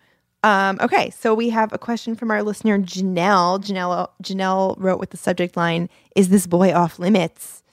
Um, 0.47 0.79
okay, 0.81 1.11
so 1.11 1.35
we 1.35 1.49
have 1.49 1.73
a 1.73 1.79
question 1.79 2.15
from 2.15 2.31
our 2.31 2.41
listener 2.41 2.79
Janelle. 2.79 3.61
Janelle 3.61 4.11
Janelle 4.23 4.77
wrote 4.79 5.01
with 5.01 5.11
the 5.11 5.17
subject 5.17 5.57
line, 5.57 5.89
"Is 6.15 6.29
this 6.29 6.47
boy 6.47 6.73
off 6.73 7.01
limits?" 7.01 7.65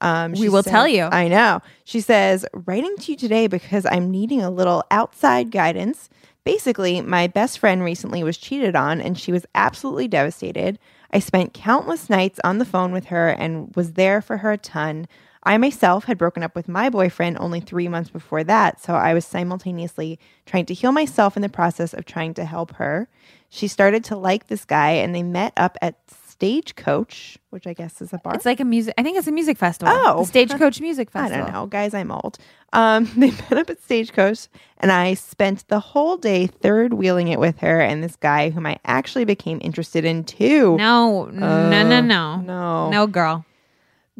Um, 0.00 0.34
We 0.34 0.48
will 0.48 0.62
tell 0.62 0.86
you. 0.86 1.02
I 1.04 1.26
know. 1.26 1.60
She 1.82 2.00
says, 2.00 2.46
"Writing 2.54 2.94
to 3.00 3.10
you 3.10 3.18
today 3.18 3.48
because 3.48 3.84
I'm 3.84 4.12
needing 4.12 4.40
a 4.40 4.48
little 4.48 4.84
outside 4.92 5.50
guidance. 5.50 6.08
Basically, 6.44 7.00
my 7.00 7.26
best 7.26 7.58
friend 7.58 7.82
recently 7.82 8.22
was 8.22 8.38
cheated 8.38 8.76
on, 8.76 9.00
and 9.00 9.18
she 9.18 9.32
was 9.32 9.44
absolutely 9.56 10.06
devastated. 10.06 10.78
I 11.12 11.18
spent 11.18 11.52
countless 11.52 12.08
nights 12.08 12.38
on 12.44 12.58
the 12.58 12.64
phone 12.64 12.92
with 12.92 13.06
her 13.06 13.30
and 13.30 13.74
was 13.74 13.94
there 13.94 14.22
for 14.22 14.36
her 14.36 14.52
a 14.52 14.56
ton." 14.58 15.08
I 15.42 15.56
myself 15.56 16.04
had 16.04 16.18
broken 16.18 16.42
up 16.42 16.54
with 16.54 16.68
my 16.68 16.90
boyfriend 16.90 17.38
only 17.40 17.60
three 17.60 17.88
months 17.88 18.10
before 18.10 18.44
that, 18.44 18.80
so 18.82 18.94
I 18.94 19.14
was 19.14 19.24
simultaneously 19.24 20.18
trying 20.44 20.66
to 20.66 20.74
heal 20.74 20.92
myself 20.92 21.34
in 21.36 21.42
the 21.42 21.48
process 21.48 21.94
of 21.94 22.04
trying 22.04 22.34
to 22.34 22.44
help 22.44 22.74
her. 22.76 23.08
She 23.48 23.66
started 23.66 24.04
to 24.04 24.16
like 24.16 24.48
this 24.48 24.64
guy, 24.64 24.90
and 24.90 25.14
they 25.14 25.22
met 25.22 25.52
up 25.56 25.78
at 25.80 25.96
Stagecoach, 26.08 27.38
which 27.50 27.66
I 27.66 27.72
guess 27.74 28.00
is 28.00 28.12
a 28.12 28.18
bar. 28.18 28.34
it's 28.34 28.46
like 28.46 28.60
a 28.60 28.64
music 28.64 28.94
i 28.96 29.02
think 29.02 29.18
it's 29.18 29.26
a 29.26 29.32
music 29.32 29.58
festival 29.58 29.92
Oh. 29.94 30.20
the 30.20 30.26
stagecoach 30.26 30.80
music 30.80 31.10
Festival. 31.10 31.38
I 31.42 31.44
don't 31.44 31.52
know, 31.52 31.66
guys. 31.66 31.92
I'm 31.92 32.10
old. 32.10 32.38
Um, 32.72 33.04
they 33.16 33.30
met 33.30 33.52
up 33.52 33.68
at 33.70 33.82
Stagecoach, 33.82 34.48
and 34.78 34.90
I 34.92 35.14
spent 35.14 35.68
the 35.68 35.80
whole 35.80 36.16
day 36.16 36.46
third 36.46 36.94
wheeling 36.94 37.28
it 37.28 37.38
with 37.38 37.58
her 37.58 37.80
and 37.80 38.02
this 38.02 38.16
guy, 38.16 38.50
whom 38.50 38.64
I 38.66 38.78
actually 38.84 39.24
became 39.24 39.58
interested 39.62 40.04
in 40.04 40.24
too. 40.24 40.76
no 40.76 41.26
no 41.26 41.70
no 41.70 42.00
no 42.00 42.36
no. 42.36 42.90
no 42.90 43.06
girl 43.06 43.44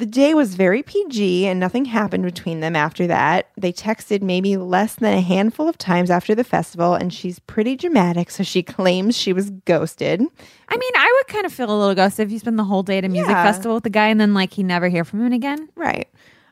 The 0.01 0.07
day 0.07 0.33
was 0.33 0.55
very 0.55 0.83
PG 0.83 1.47
and 1.47 1.61
nothing 1.61 1.85
happened 1.85 2.25
between 2.25 2.61
them 2.61 2.75
after 2.75 3.07
that. 3.07 3.51
They 3.59 3.71
texted 3.71 4.23
maybe 4.23 4.57
less 4.57 4.95
than 4.95 5.13
a 5.13 5.21
handful 5.21 5.69
of 5.69 5.77
times 5.77 6.11
after 6.11 6.35
the 6.35 6.43
festival, 6.43 6.95
and 6.95 7.13
she's 7.13 7.39
pretty 7.39 7.77
dramatic, 7.77 8.31
so 8.31 8.43
she 8.43 8.63
claims 8.77 9.15
she 9.15 9.35
was 9.35 9.51
ghosted. 9.67 10.23
I 10.23 10.77
mean, 10.79 10.93
I 10.97 11.15
would 11.19 11.27
kind 11.35 11.45
of 11.45 11.53
feel 11.53 11.71
a 11.71 11.77
little 11.79 11.95
ghosted 11.95 12.27
if 12.27 12.33
you 12.33 12.39
spend 12.39 12.59
the 12.59 12.65
whole 12.65 12.83
day 12.83 12.97
at 12.97 13.05
a 13.05 13.11
music 13.11 13.29
Yeah. 13.31 13.43
festival 13.45 13.75
with 13.75 13.85
the 13.85 13.91
guy 13.91 14.09
and 14.09 14.19
then 14.19 14.33
like 14.33 14.55
he 14.55 14.63
never 14.63 14.89
hear 14.89 15.05
from 15.05 15.21
him 15.27 15.33
again. 15.35 15.69
Right. 15.77 16.09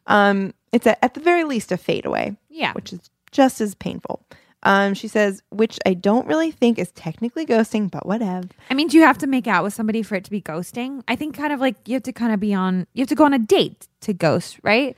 Um, 0.07 0.53
it's 0.73 0.85
a, 0.87 1.03
at 1.03 1.15
the 1.15 1.21
very 1.21 1.45
least 1.45 1.73
a 1.73 1.79
fade 1.79 2.05
away. 2.05 2.37
Yeah. 2.51 2.73
Which 2.75 2.93
is 2.93 3.01
just 3.31 3.63
as 3.63 3.75
painful. 3.75 4.23
Um, 4.69 4.93
she 4.93 5.09
says, 5.09 5.43
which 5.49 5.79
I 5.87 5.95
don't 5.95 6.27
really 6.27 6.51
think 6.51 6.79
is 6.79 6.93
technically 6.93 7.47
ghosting, 7.47 7.91
but 7.91 8.05
whatever. 8.05 8.47
I 8.71 8.75
mean, 8.75 8.89
do 8.89 8.99
you 8.99 9.03
have 9.05 9.17
to 9.19 9.27
make 9.27 9.47
out 9.47 9.65
with 9.65 9.73
somebody 9.73 10.03
for 10.03 10.15
it 10.15 10.25
to 10.25 10.31
be 10.31 10.43
ghosting? 10.43 11.03
I 11.09 11.17
think 11.17 11.35
kind 11.37 11.55
of 11.55 11.59
like 11.61 11.77
you 11.89 11.95
have 11.95 12.03
to 12.03 12.13
kind 12.13 12.35
of 12.35 12.39
be 12.41 12.53
on, 12.53 12.87
you 12.93 13.01
have 13.01 13.09
to 13.09 13.15
go 13.15 13.25
on 13.25 13.33
a 13.33 13.39
date 13.39 13.89
to 14.03 14.13
ghost, 14.13 14.59
right? 14.63 14.95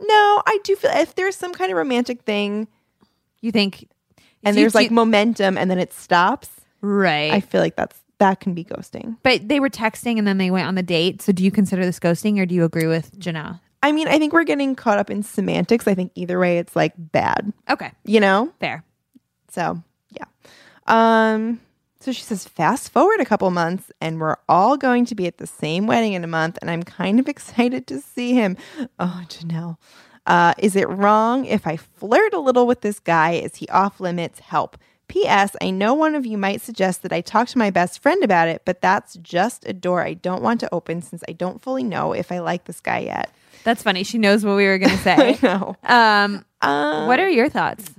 No, 0.00 0.42
I 0.46 0.58
do 0.64 0.74
feel 0.76 0.90
if 0.92 1.14
there's 1.14 1.36
some 1.36 1.54
kind 1.54 1.70
of 1.70 1.78
romantic 1.78 2.22
thing 2.22 2.66
You 3.40 3.52
think, 3.52 3.88
and 4.42 4.56
you- 4.56 4.62
there's 4.62 4.74
like 4.74 4.90
you- 4.90 4.94
momentum 4.96 5.56
and 5.56 5.70
then 5.70 5.78
it 5.78 5.92
stops, 5.92 6.50
right? 6.80 7.32
I 7.32 7.40
feel 7.40 7.60
like 7.60 7.76
that's 7.76 7.96
that 8.18 8.40
can 8.40 8.54
be 8.54 8.64
ghosting. 8.64 9.16
but 9.22 9.48
they 9.48 9.60
were 9.60 9.68
texting 9.70 10.18
and 10.18 10.26
then 10.26 10.38
they 10.38 10.50
went 10.50 10.66
on 10.68 10.74
the 10.76 10.82
date. 10.82 11.20
So 11.22 11.32
do 11.32 11.42
you 11.44 11.50
consider 11.50 11.84
this 11.84 11.98
ghosting 11.98 12.38
or 12.40 12.46
do 12.46 12.54
you 12.54 12.64
agree 12.64 12.86
with 12.86 13.18
Janelle? 13.18 13.60
I 13.84 13.92
mean, 13.92 14.08
I 14.08 14.18
think 14.18 14.32
we're 14.32 14.44
getting 14.44 14.74
caught 14.74 14.98
up 14.98 15.10
in 15.10 15.22
semantics. 15.22 15.86
I 15.86 15.94
think 15.94 16.10
either 16.14 16.38
way, 16.38 16.56
it's 16.58 16.74
like 16.74 16.94
bad, 16.96 17.52
Okay, 17.68 17.92
you 18.04 18.18
know? 18.18 18.50
fair. 18.58 18.82
So, 19.50 19.82
yeah. 20.10 20.24
Um, 20.86 21.60
so 22.00 22.10
she 22.12 22.22
says, 22.22 22.46
fast 22.48 22.90
forward 22.90 23.20
a 23.20 23.26
couple 23.26 23.50
months, 23.50 23.92
and 24.00 24.18
we're 24.20 24.36
all 24.48 24.78
going 24.78 25.04
to 25.04 25.14
be 25.14 25.26
at 25.26 25.36
the 25.36 25.46
same 25.46 25.86
wedding 25.86 26.14
in 26.14 26.24
a 26.24 26.26
month, 26.26 26.58
and 26.62 26.70
I'm 26.70 26.82
kind 26.82 27.20
of 27.20 27.28
excited 27.34 27.86
to 27.88 28.00
see 28.00 28.32
him. 28.32 28.56
Oh, 28.98 29.22
Janelle. 29.28 29.76
Uh, 30.26 30.54
is 30.56 30.76
it 30.76 30.88
wrong 30.88 31.44
if 31.44 31.66
I 31.66 31.76
flirt 31.76 32.32
a 32.32 32.38
little 32.38 32.66
with 32.66 32.80
this 32.80 32.98
guy? 32.98 33.32
Is 33.32 33.56
he 33.56 33.68
off 33.68 34.00
limits? 34.00 34.38
Help. 34.40 34.78
P.S. 35.08 35.54
I 35.60 35.68
know 35.68 35.92
one 35.92 36.14
of 36.14 36.24
you 36.24 36.38
might 36.38 36.62
suggest 36.62 37.02
that 37.02 37.12
I 37.12 37.20
talk 37.20 37.48
to 37.48 37.58
my 37.58 37.68
best 37.68 38.00
friend 38.00 38.24
about 38.24 38.48
it, 38.48 38.62
but 38.64 38.80
that's 38.80 39.16
just 39.16 39.68
a 39.68 39.74
door 39.74 40.02
I 40.02 40.14
don't 40.14 40.42
want 40.42 40.60
to 40.60 40.74
open 40.74 41.02
since 41.02 41.22
I 41.28 41.32
don't 41.32 41.60
fully 41.60 41.84
know 41.84 42.14
if 42.14 42.32
I 42.32 42.38
like 42.38 42.64
this 42.64 42.80
guy 42.80 43.00
yet. 43.00 43.30
That's 43.64 43.82
funny. 43.82 44.04
She 44.04 44.18
knows 44.18 44.44
what 44.44 44.56
we 44.56 44.66
were 44.66 44.78
gonna 44.78 44.96
say. 44.98 45.38
I 45.42 45.46
know. 45.46 45.76
um, 45.84 46.44
Um, 46.62 47.06
what 47.06 47.18
are 47.18 47.28
your 47.28 47.48
thoughts? 47.48 47.90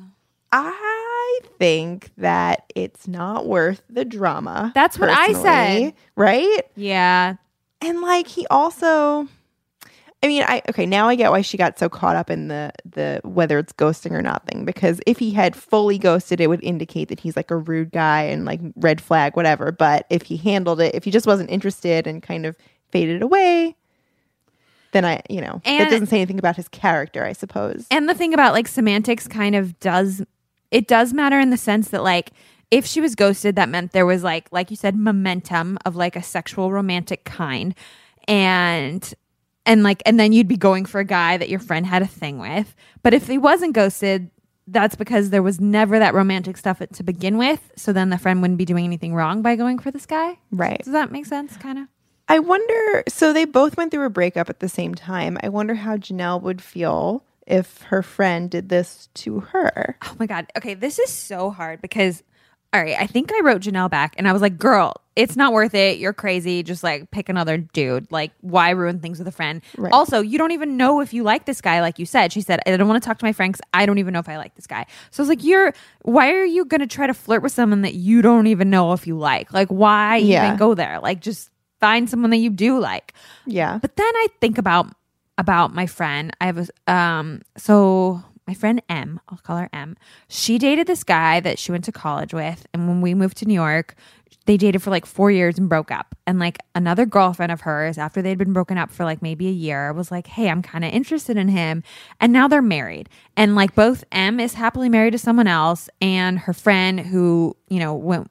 I 0.51 1.39
think 1.59 2.11
that 2.18 2.63
it's 2.76 3.07
not 3.07 3.45
worth 3.45 3.82
the 3.89 4.05
drama. 4.05 4.72
That's 4.74 4.97
what 4.97 5.09
I 5.09 5.34
said. 5.34 5.93
Right? 6.16 6.61
Yeah, 6.76 7.36
And 7.82 8.01
like 8.01 8.28
he 8.28 8.47
also 8.47 9.28
I 10.24 10.28
mean, 10.28 10.43
I 10.47 10.61
okay, 10.70 10.86
now 10.88 11.07
I 11.07 11.16
get 11.16 11.30
why 11.30 11.41
she 11.41 11.55
got 11.57 11.78
so 11.78 11.88
caught 11.89 12.16
up 12.16 12.30
in 12.32 12.47
the 12.47 12.72
the 12.89 13.20
whether 13.24 13.59
it's 13.59 13.74
ghosting 13.74 14.11
or 14.11 14.22
not 14.24 14.47
thing 14.47 14.66
because 14.66 14.99
if 15.05 15.20
he 15.20 15.32
had 15.32 15.55
fully 15.55 15.99
ghosted 15.99 16.39
it 16.41 16.47
would 16.47 16.63
indicate 16.63 17.09
that 17.09 17.20
he's 17.20 17.36
like 17.36 17.51
a 17.51 17.57
rude 17.57 17.91
guy 17.91 18.24
and 18.24 18.45
like 18.45 18.61
red 18.78 19.01
flag 19.01 19.36
whatever, 19.36 19.72
but 19.72 20.05
if 20.09 20.24
he 20.24 20.38
handled 20.38 20.80
it, 20.80 20.95
if 20.95 21.03
he 21.03 21.11
just 21.11 21.28
wasn't 21.28 21.49
interested 21.51 22.07
and 22.07 22.24
kind 22.24 22.45
of 22.45 22.55
faded 22.91 23.22
away, 23.22 23.76
then 24.96 25.06
I, 25.06 25.22
you 25.30 25.41
know, 25.41 25.62
And- 25.66 25.88
it 25.88 25.91
doesn't 25.91 26.08
say 26.08 26.18
anything 26.18 26.39
about 26.39 26.56
his 26.56 26.68
character, 26.70 27.26
I 27.26 27.34
suppose. 27.34 27.86
And 27.91 28.08
the 28.08 28.14
thing 28.14 28.34
about 28.34 28.54
like 28.54 28.68
semantics 28.68 29.28
kind 29.28 29.56
of 29.56 29.78
does 29.80 30.24
it 30.72 30.88
does 30.88 31.14
matter 31.14 31.39
in 31.39 31.50
the 31.52 31.58
sense 31.58 31.89
that 31.89 32.02
like 32.04 32.32
if 32.72 32.86
she 32.86 33.00
was 33.02 33.14
ghosted 33.16 33.56
that 33.56 33.70
meant 33.70 33.91
there 33.91 34.06
was 34.06 34.24
like 34.24 34.48
like 34.52 34.72
you 34.72 34.78
said 34.78 34.96
momentum 34.96 35.78
of 35.86 35.96
like 35.96 36.16
a 36.16 36.24
sexual 36.24 36.72
romantic 36.72 37.24
kind 37.26 37.76
and 38.28 39.14
and 39.66 39.84
like 39.84 40.02
and 40.06 40.20
then 40.20 40.34
you'd 40.34 40.48
be 40.48 40.58
going 40.58 40.86
for 40.86 41.00
a 41.00 41.06
guy 41.06 41.38
that 41.38 41.50
your 41.50 41.60
friend 41.60 41.86
had 41.86 42.02
a 42.02 42.08
thing 42.08 42.39
with. 42.39 42.74
But 43.04 43.14
if 43.14 43.28
he 43.28 43.38
wasn't 43.38 43.74
ghosted 43.74 44.32
that's 44.68 44.96
because 44.96 45.30
there 45.30 45.43
was 45.43 45.62
never 45.62 46.00
that 46.00 46.16
romantic 46.16 46.58
stuff 46.58 46.82
to 46.91 47.04
begin 47.04 47.38
with. 47.38 47.72
So 47.76 47.93
then 47.93 48.10
the 48.10 48.18
friend 48.18 48.41
wouldn't 48.41 48.58
be 48.58 48.66
doing 48.66 48.84
anything 48.84 49.14
wrong 49.14 49.43
by 49.43 49.56
going 49.56 49.78
for 49.78 49.91
this 49.91 50.08
guy. 50.08 50.39
right. 50.52 50.80
Does 50.84 50.93
that 50.93 51.12
make 51.12 51.28
sense? 51.28 51.56
Kind 51.58 51.78
of. 51.78 51.86
I 52.28 52.39
wonder. 52.39 53.03
So 53.07 53.34
they 53.34 53.45
both 53.45 53.78
went 53.78 53.91
through 53.91 54.05
a 54.05 54.09
breakup 54.09 54.49
at 54.49 54.59
the 54.59 54.69
same 54.69 54.95
time. 54.95 55.38
I 55.43 55.49
wonder 55.49 55.76
how 55.76 55.97
Janelle 55.97 56.41
would 56.41 56.61
feel 56.61 57.23
if 57.45 57.84
her 57.84 58.01
friend 58.01 58.49
did 58.49 58.69
this 58.69 59.09
to 59.15 59.41
her. 59.41 59.97
Oh 60.03 60.15
my 60.19 60.26
God. 60.26 60.47
Okay, 60.57 60.73
this 60.73 60.97
is 60.97 61.09
so 61.11 61.51
hard 61.51 61.82
because, 61.82 62.23
all 62.73 62.82
right, 62.82 62.95
I 62.99 63.05
think 63.05 63.32
I 63.32 63.41
wrote 63.43 63.61
Janelle 63.61 63.89
back 63.91 64.15
and 64.17 64.28
I 64.28 64.34
was 64.34 64.41
like, 64.41 64.57
girl, 64.57 64.93
it's 65.15 65.36
not 65.38 65.53
worth 65.53 65.76
it. 65.76 65.99
You're 65.99 66.11
crazy. 66.13 66.63
Just 66.63 66.84
like 66.84 67.11
pick 67.11 67.30
another 67.30 67.57
dude. 67.57 68.11
Like, 68.11 68.32
why 68.41 68.71
ruin 68.71 68.99
things 68.99 69.19
with 69.19 69.28
a 69.28 69.32
friend? 69.32 69.61
Right. 69.78 69.93
Also, 69.93 70.19
you 70.21 70.38
don't 70.39 70.51
even 70.51 70.76
know 70.76 70.99
if 71.01 71.13
you 71.13 71.21
like 71.23 71.45
this 71.45 71.61
guy, 71.61 71.80
like 71.82 71.99
you 71.99 72.05
said. 72.07 72.34
She 72.34 72.41
said, 72.41 72.59
I 72.65 72.76
don't 72.76 72.88
want 72.88 73.01
to 73.01 73.07
talk 73.07 73.19
to 73.19 73.26
my 73.26 73.32
friends. 73.34 73.61
I 73.73 73.86
don't 73.86 73.99
even 73.99 74.11
know 74.13 74.19
if 74.19 74.28
I 74.28 74.38
like 74.38 74.55
this 74.55 74.65
guy. 74.67 74.88
So 75.11 75.21
I 75.21 75.23
was 75.23 75.30
like, 75.30 75.43
you're, 75.43 75.73
why 76.01 76.32
are 76.32 76.43
you 76.43 76.65
going 76.65 76.82
to 76.82 76.88
try 76.88 77.05
to 77.05 77.13
flirt 77.13 77.43
with 77.43 77.51
someone 77.51 77.84
that 77.84 77.93
you 77.93 78.23
don't 78.23 78.47
even 78.47 78.69
know 78.71 78.91
if 78.93 79.05
you 79.05 79.17
like? 79.17 79.53
Like, 79.53 79.69
why 79.69 80.17
Yeah. 80.17 80.45
even 80.47 80.57
go 80.57 80.73
there? 80.73 80.99
Like, 80.99 81.21
just 81.21 81.51
find 81.80 82.09
someone 82.09 82.32
that 82.32 82.38
you 82.38 82.49
do 82.49 82.80
like. 82.80 83.13
Yeah. 83.45 83.80
But 83.82 83.95
then 83.95 84.15
I 84.15 84.28
think 84.41 84.57
about 84.57 84.88
about 85.38 85.73
my 85.73 85.86
friend. 85.86 86.36
I 86.39 86.45
have 86.45 86.69
a 86.88 86.91
um 86.91 87.41
so 87.57 88.23
my 88.47 88.53
friend 88.53 88.82
M, 88.89 89.19
I'll 89.30 89.39
call 89.39 89.57
her 89.57 89.69
M. 89.73 89.97
She 90.28 90.57
dated 90.57 90.88
this 90.88 91.03
guy 91.03 91.39
that 91.39 91.57
she 91.57 91.71
went 91.71 91.84
to 91.86 91.91
college 91.91 92.34
with 92.34 92.65
and 92.73 92.88
when 92.88 93.01
we 93.01 93.13
moved 93.13 93.38
to 93.38 93.45
New 93.45 93.55
York, 93.55 93.95
they 94.45 94.57
dated 94.57 94.84
for 94.84 94.91
like 94.91 95.07
4 95.07 95.32
years 95.32 95.57
and 95.57 95.67
broke 95.67 95.89
up. 95.89 96.15
And 96.28 96.38
like 96.39 96.59
another 96.76 97.05
girlfriend 97.07 97.51
of 97.51 97.61
hers 97.61 97.97
after 97.97 98.21
they'd 98.21 98.38
been 98.38 98.53
broken 98.53 98.78
up 98.78 98.91
for 98.91 99.03
like 99.03 99.21
maybe 99.21 99.47
a 99.47 99.51
year 99.51 99.91
was 99.93 100.11
like, 100.11 100.28
"Hey, 100.28 100.49
I'm 100.49 100.61
kind 100.61 100.86
of 100.86 100.91
interested 100.93 101.38
in 101.38 101.47
him." 101.47 101.84
And 102.19 102.32
now 102.32 102.47
they're 102.47 102.61
married. 102.61 103.09
And 103.36 103.55
like 103.55 103.73
both 103.76 104.03
M 104.11 104.39
is 104.39 104.53
happily 104.53 104.89
married 104.89 105.11
to 105.13 105.19
someone 105.19 105.47
else 105.47 105.89
and 106.01 106.38
her 106.39 106.53
friend 106.53 106.99
who, 106.99 107.55
you 107.69 107.80
know, 107.80 107.95
went 107.95 108.30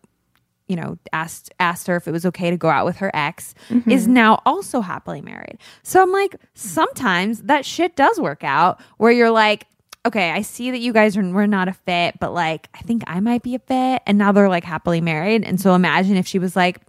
you 0.69 0.77
know 0.77 0.99
asked 1.13 1.53
asked 1.61 1.87
her 1.87 1.97
if 1.97 2.09
it 2.09 2.13
was 2.13 2.25
okay 2.25 2.51
to 2.51 2.57
go 2.57 2.69
out 2.69 2.85
with 2.85 2.97
her 2.97 3.11
ex 3.15 3.55
mm-hmm. 3.69 3.91
is 3.91 4.07
now 4.09 4.41
also 4.47 4.81
happily 4.81 5.21
married 5.21 5.59
so 5.83 6.03
i'm 6.03 6.13
like 6.13 6.37
sometimes 6.55 7.43
that 7.43 7.65
shit 7.65 7.97
does 7.97 8.21
work 8.21 8.43
out 8.45 8.81
where 8.99 9.13
you're 9.13 9.31
like 9.31 9.67
okay 10.07 10.31
i 10.31 10.43
see 10.43 10.71
that 10.71 10.79
you 10.79 10.93
guys 10.93 11.17
are 11.17 11.23
we're 11.23 11.47
not 11.47 11.69
a 11.69 11.73
fit 11.73 12.19
but 12.21 12.33
like 12.33 12.69
i 12.75 12.81
think 12.81 13.03
i 13.07 13.21
might 13.21 13.43
be 13.43 13.55
a 13.55 13.59
fit 13.59 14.03
and 14.07 14.19
now 14.19 14.33
they're 14.33 14.49
like 14.49 14.65
happily 14.65 15.01
married 15.01 15.45
and 15.45 15.61
so 15.61 15.75
imagine 15.75 16.17
if 16.17 16.27
she 16.27 16.39
was 16.39 16.57
like 16.57 16.81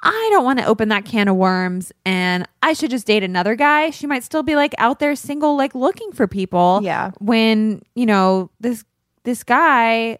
I 0.00 0.28
don't 0.30 0.44
want 0.44 0.60
to 0.60 0.64
open 0.64 0.90
that 0.90 1.04
can 1.04 1.28
of 1.28 1.36
worms 1.36 1.92
and 2.04 2.48
I 2.62 2.72
should 2.72 2.90
just 2.90 3.06
date 3.06 3.24
another 3.24 3.56
guy. 3.56 3.90
She 3.90 4.06
might 4.06 4.22
still 4.22 4.42
be 4.42 4.54
like 4.54 4.74
out 4.78 5.00
there 5.00 5.16
single, 5.16 5.56
like 5.56 5.74
looking 5.74 6.12
for 6.12 6.28
people. 6.28 6.80
Yeah. 6.82 7.10
When, 7.18 7.82
you 7.94 8.06
know, 8.06 8.50
this 8.60 8.84
this 9.24 9.42
guy 9.42 10.18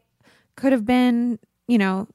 could 0.56 0.72
have 0.72 0.84
been, 0.84 1.38
you 1.68 1.78
know, 1.78 2.08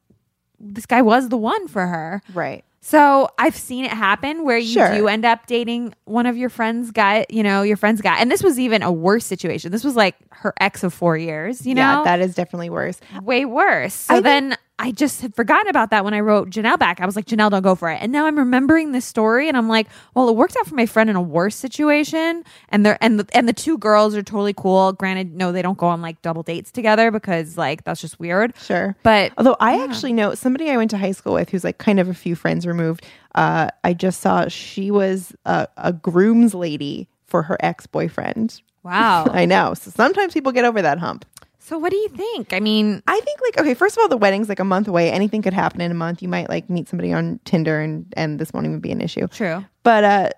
this 0.64 0.86
guy 0.86 1.02
was 1.02 1.28
the 1.28 1.36
one 1.36 1.68
for 1.68 1.86
her. 1.86 2.22
Right. 2.32 2.64
So 2.80 3.28
I've 3.38 3.56
seen 3.56 3.86
it 3.86 3.92
happen 3.92 4.44
where 4.44 4.58
you 4.58 4.74
Sure. 4.74 4.94
do 4.94 5.08
end 5.08 5.24
up 5.24 5.46
dating 5.46 5.94
one 6.04 6.26
of 6.26 6.36
your 6.36 6.50
friends' 6.50 6.90
guy, 6.90 7.24
you 7.30 7.42
know, 7.42 7.62
your 7.62 7.78
friend's 7.78 8.02
guy. 8.02 8.18
And 8.18 8.30
this 8.30 8.42
was 8.42 8.58
even 8.58 8.82
a 8.82 8.92
worse 8.92 9.24
situation. 9.24 9.72
This 9.72 9.84
was 9.84 9.96
like 9.96 10.16
her 10.30 10.52
ex 10.60 10.84
of 10.84 10.92
four 10.92 11.16
years, 11.16 11.66
you 11.66 11.74
know? 11.74 11.80
yeah, 11.80 12.02
that 12.04 12.20
is 12.20 12.34
definitely 12.34 12.68
worse. 12.68 13.00
way 13.22 13.46
worse. 13.46 13.94
So 13.94 14.16
I 14.16 14.20
then 14.20 14.56
I 14.76 14.90
just 14.90 15.20
had 15.20 15.36
forgotten 15.36 15.68
about 15.68 15.90
that 15.90 16.04
when 16.04 16.14
I 16.14 16.20
wrote 16.20 16.50
Janelle 16.50 16.78
back. 16.78 17.00
I 17.00 17.06
was 17.06 17.14
like, 17.14 17.26
Janelle, 17.26 17.50
don't 17.50 17.62
go 17.62 17.76
for 17.76 17.90
it. 17.90 17.98
And 18.02 18.10
now 18.10 18.26
I'm 18.26 18.36
remembering 18.36 18.90
this 18.90 19.04
story, 19.04 19.46
and 19.46 19.56
I'm 19.56 19.68
like, 19.68 19.86
well, 20.14 20.28
it 20.28 20.34
worked 20.34 20.56
out 20.58 20.66
for 20.66 20.74
my 20.74 20.86
friend 20.86 21.08
in 21.08 21.14
a 21.14 21.22
worse 21.22 21.54
situation, 21.54 22.42
and 22.70 22.84
they're 22.84 22.98
and 23.00 23.20
the, 23.20 23.28
and 23.32 23.48
the 23.48 23.52
two 23.52 23.78
girls 23.78 24.16
are 24.16 24.22
totally 24.22 24.52
cool. 24.52 24.92
Granted, 24.92 25.34
no, 25.36 25.52
they 25.52 25.62
don't 25.62 25.78
go 25.78 25.86
on 25.86 26.02
like 26.02 26.20
double 26.22 26.42
dates 26.42 26.72
together 26.72 27.12
because 27.12 27.56
like 27.56 27.84
that's 27.84 28.00
just 28.00 28.18
weird. 28.18 28.52
Sure. 28.58 28.96
But 29.04 29.32
Although 29.38 29.56
I 29.60 29.84
actually 29.84 30.12
know 30.12 30.34
somebody 30.34 30.70
I 30.70 30.76
went 30.76 30.90
to 30.90 30.98
high 30.98 31.12
school 31.12 31.34
with 31.34 31.50
who's 31.50 31.62
like 31.64 31.78
kind 31.78 32.00
of 32.00 32.08
a 32.08 32.14
few 32.14 32.34
friends 32.34 32.66
removed. 32.66 33.04
Uh, 33.36 33.68
I 33.84 33.94
just 33.94 34.20
saw 34.20 34.48
she 34.48 34.90
was 34.90 35.32
a, 35.44 35.68
a 35.76 35.92
groom's 35.92 36.54
lady 36.54 37.08
for 37.26 37.42
her 37.42 37.56
ex 37.60 37.86
boyfriend. 37.86 38.60
wow. 38.82 39.26
I 39.30 39.44
know. 39.44 39.74
So 39.74 39.90
sometimes 39.90 40.34
people 40.34 40.52
get 40.52 40.64
over 40.64 40.82
that 40.82 40.98
hump. 40.98 41.24
So 41.66 41.78
what 41.78 41.90
do 41.90 41.96
you 41.96 42.08
think? 42.10 42.52
I 42.52 42.60
mean, 42.60 43.02
I 43.06 43.18
think 43.20 43.40
like 43.40 43.58
okay, 43.58 43.74
first 43.74 43.96
of 43.96 44.02
all, 44.02 44.08
the 44.08 44.16
wedding's 44.18 44.48
like 44.50 44.60
a 44.60 44.64
month 44.64 44.86
away. 44.86 45.10
Anything 45.10 45.40
could 45.42 45.54
happen 45.54 45.80
in 45.80 45.90
a 45.90 45.94
month. 45.94 46.20
You 46.22 46.28
might 46.28 46.48
like 46.50 46.68
meet 46.68 46.88
somebody 46.88 47.12
on 47.12 47.40
Tinder 47.44 47.80
and 47.80 48.12
and 48.16 48.38
this 48.38 48.52
won't 48.52 48.66
even 48.66 48.80
be 48.80 48.92
an 48.92 49.00
issue. 49.00 49.26
true. 49.28 49.64
But 49.82 50.04
uh 50.04 50.30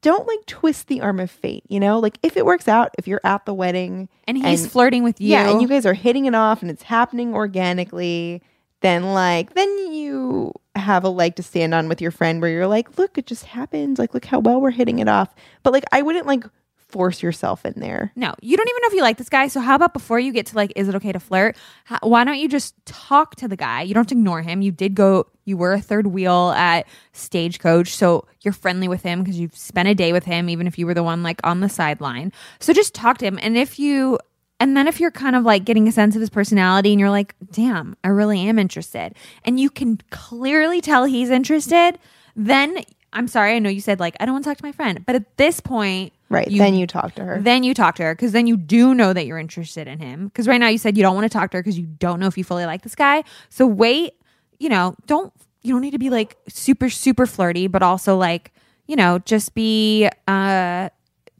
don't 0.00 0.28
like 0.28 0.46
twist 0.46 0.86
the 0.86 1.00
arm 1.00 1.18
of 1.18 1.28
fate, 1.30 1.64
you 1.68 1.80
know? 1.80 1.98
Like 1.98 2.18
if 2.22 2.36
it 2.36 2.46
works 2.46 2.68
out, 2.68 2.94
if 2.98 3.08
you're 3.08 3.20
at 3.24 3.44
the 3.46 3.54
wedding 3.54 4.08
And 4.28 4.36
he's 4.38 4.62
And- 4.62 4.70
flirting 4.70 5.02
with 5.02 5.20
you. 5.20 5.28
yeah, 5.30 5.50
and 5.50 5.60
you 5.60 5.66
guys 5.66 5.84
are 5.86 5.94
hitting 5.94 6.26
it 6.26 6.34
off 6.36 6.62
and 6.62 6.70
it's 6.70 6.84
happening 6.84 7.34
organically, 7.34 8.42
then 8.80 9.12
like 9.12 9.54
then 9.54 9.92
you 9.92 10.52
have 10.76 11.02
a 11.02 11.08
leg 11.08 11.34
to 11.36 11.42
stand 11.42 11.74
on 11.74 11.88
with 11.88 12.00
your 12.00 12.12
friend 12.12 12.40
where 12.40 12.50
you're 12.50 12.68
like, 12.68 12.96
look, 12.96 13.18
it 13.18 13.26
just 13.26 13.44
happened. 13.46 13.98
Like 13.98 14.14
look 14.14 14.24
how 14.24 14.38
well 14.38 14.60
we're 14.60 14.70
hitting 14.70 15.00
it 15.00 15.08
off. 15.08 15.34
But 15.64 15.72
like 15.72 15.84
I 15.90 16.02
wouldn't 16.02 16.26
like 16.26 16.44
force 16.88 17.22
yourself 17.22 17.66
in 17.66 17.74
there. 17.76 18.12
No, 18.16 18.34
you 18.40 18.56
don't 18.56 18.68
even 18.68 18.80
know 18.82 18.88
if 18.88 18.94
you 18.94 19.02
like 19.02 19.18
this 19.18 19.28
guy. 19.28 19.48
So 19.48 19.60
how 19.60 19.74
about 19.74 19.92
before 19.92 20.18
you 20.18 20.32
get 20.32 20.46
to 20.46 20.56
like, 20.56 20.72
is 20.74 20.88
it 20.88 20.94
okay 20.94 21.12
to 21.12 21.20
flirt? 21.20 21.56
How, 21.84 21.98
why 22.02 22.24
don't 22.24 22.38
you 22.38 22.48
just 22.48 22.74
talk 22.86 23.36
to 23.36 23.48
the 23.48 23.56
guy? 23.56 23.82
You 23.82 23.94
don't 23.94 24.00
have 24.02 24.08
to 24.08 24.14
ignore 24.14 24.42
him. 24.42 24.62
You 24.62 24.72
did 24.72 24.94
go. 24.94 25.26
You 25.44 25.56
were 25.56 25.74
a 25.74 25.80
third 25.80 26.08
wheel 26.08 26.50
at 26.50 26.86
Stagecoach, 27.12 27.94
so 27.94 28.26
you're 28.42 28.52
friendly 28.52 28.88
with 28.88 29.02
him 29.02 29.22
because 29.22 29.38
you've 29.38 29.56
spent 29.56 29.88
a 29.88 29.94
day 29.94 30.12
with 30.12 30.24
him, 30.24 30.48
even 30.48 30.66
if 30.66 30.78
you 30.78 30.86
were 30.86 30.94
the 30.94 31.02
one 31.02 31.22
like 31.22 31.40
on 31.44 31.60
the 31.60 31.68
sideline. 31.68 32.32
So 32.60 32.72
just 32.72 32.94
talk 32.94 33.18
to 33.18 33.26
him, 33.26 33.38
and 33.42 33.56
if 33.56 33.78
you. 33.78 34.18
And 34.60 34.76
then 34.76 34.88
if 34.88 34.98
you're 34.98 35.12
kind 35.12 35.36
of 35.36 35.44
like 35.44 35.64
getting 35.64 35.86
a 35.86 35.92
sense 35.92 36.16
of 36.16 36.20
his 36.20 36.30
personality 36.30 36.90
and 36.90 36.98
you're 36.98 37.10
like, 37.10 37.36
damn, 37.52 37.96
I 38.02 38.08
really 38.08 38.40
am 38.48 38.58
interested. 38.58 39.14
And 39.44 39.60
you 39.60 39.70
can 39.70 40.00
clearly 40.10 40.80
tell 40.80 41.04
he's 41.04 41.30
interested, 41.30 41.96
then 42.34 42.82
I'm 43.12 43.28
sorry, 43.28 43.54
I 43.54 43.60
know 43.60 43.70
you 43.70 43.80
said 43.80 44.00
like, 44.00 44.16
I 44.18 44.26
don't 44.26 44.32
want 44.32 44.44
to 44.46 44.50
talk 44.50 44.58
to 44.58 44.64
my 44.64 44.72
friend. 44.72 45.06
But 45.06 45.14
at 45.14 45.36
this 45.36 45.60
point, 45.60 46.12
Right. 46.30 46.50
you 46.50 46.58
then 46.58 46.74
you 46.74 46.86
talk 46.86 47.14
to 47.14 47.24
her. 47.24 47.40
then 47.40 47.62
you 47.62 47.72
talk 47.72 47.94
to 47.96 48.02
her 48.02 48.14
because 48.14 48.32
then 48.32 48.46
you 48.46 48.56
do 48.56 48.94
know 48.94 49.12
that 49.12 49.26
you're 49.26 49.38
interested 49.38 49.88
in 49.88 49.98
him. 49.98 50.26
Because 50.26 50.46
right 50.46 50.58
now 50.58 50.68
you 50.68 50.78
said 50.78 50.96
you 50.96 51.02
don't 51.02 51.14
want 51.14 51.24
to 51.24 51.30
talk 51.30 51.50
to 51.52 51.56
her 51.56 51.62
because 51.62 51.78
you 51.78 51.86
don't 51.86 52.20
know 52.20 52.26
if 52.26 52.36
you 52.36 52.44
fully 52.44 52.66
like 52.66 52.82
this 52.82 52.94
guy. 52.94 53.24
So 53.48 53.66
wait, 53.66 54.14
you 54.58 54.68
know, 54.68 54.94
don't 55.06 55.32
you 55.62 55.72
don't 55.72 55.80
need 55.80 55.92
to 55.92 55.98
be 55.98 56.10
like 56.10 56.36
super 56.48 56.90
super 56.90 57.26
flirty, 57.26 57.66
but 57.66 57.82
also 57.82 58.16
like 58.16 58.52
you 58.86 58.96
know 58.96 59.18
just 59.20 59.54
be 59.54 60.08
uh 60.26 60.90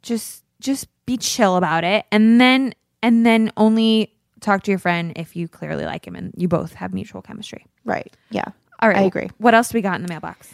just 0.01 0.43
just 0.59 0.87
be 1.05 1.17
chill 1.17 1.55
about 1.55 1.83
it, 1.83 2.05
and 2.11 2.39
then 2.41 2.73
and 3.01 3.25
then 3.25 3.51
only 3.57 4.13
talk 4.41 4.63
to 4.63 4.71
your 4.71 4.79
friend 4.79 5.13
if 5.15 5.35
you 5.35 5.47
clearly 5.47 5.85
like 5.85 6.07
him 6.07 6.15
and 6.15 6.33
you 6.37 6.47
both 6.47 6.73
have 6.73 6.93
mutual 6.93 7.21
chemistry. 7.21 7.65
right. 7.85 8.15
Yeah. 8.31 8.45
All 8.81 8.87
right, 8.87 8.99
I 8.99 9.01
agree. 9.01 9.29
What 9.39 9.53
else 9.53 9.69
do 9.69 9.77
we 9.77 9.81
got 9.81 9.95
in 9.95 10.03
the 10.03 10.07
mailbox? 10.07 10.53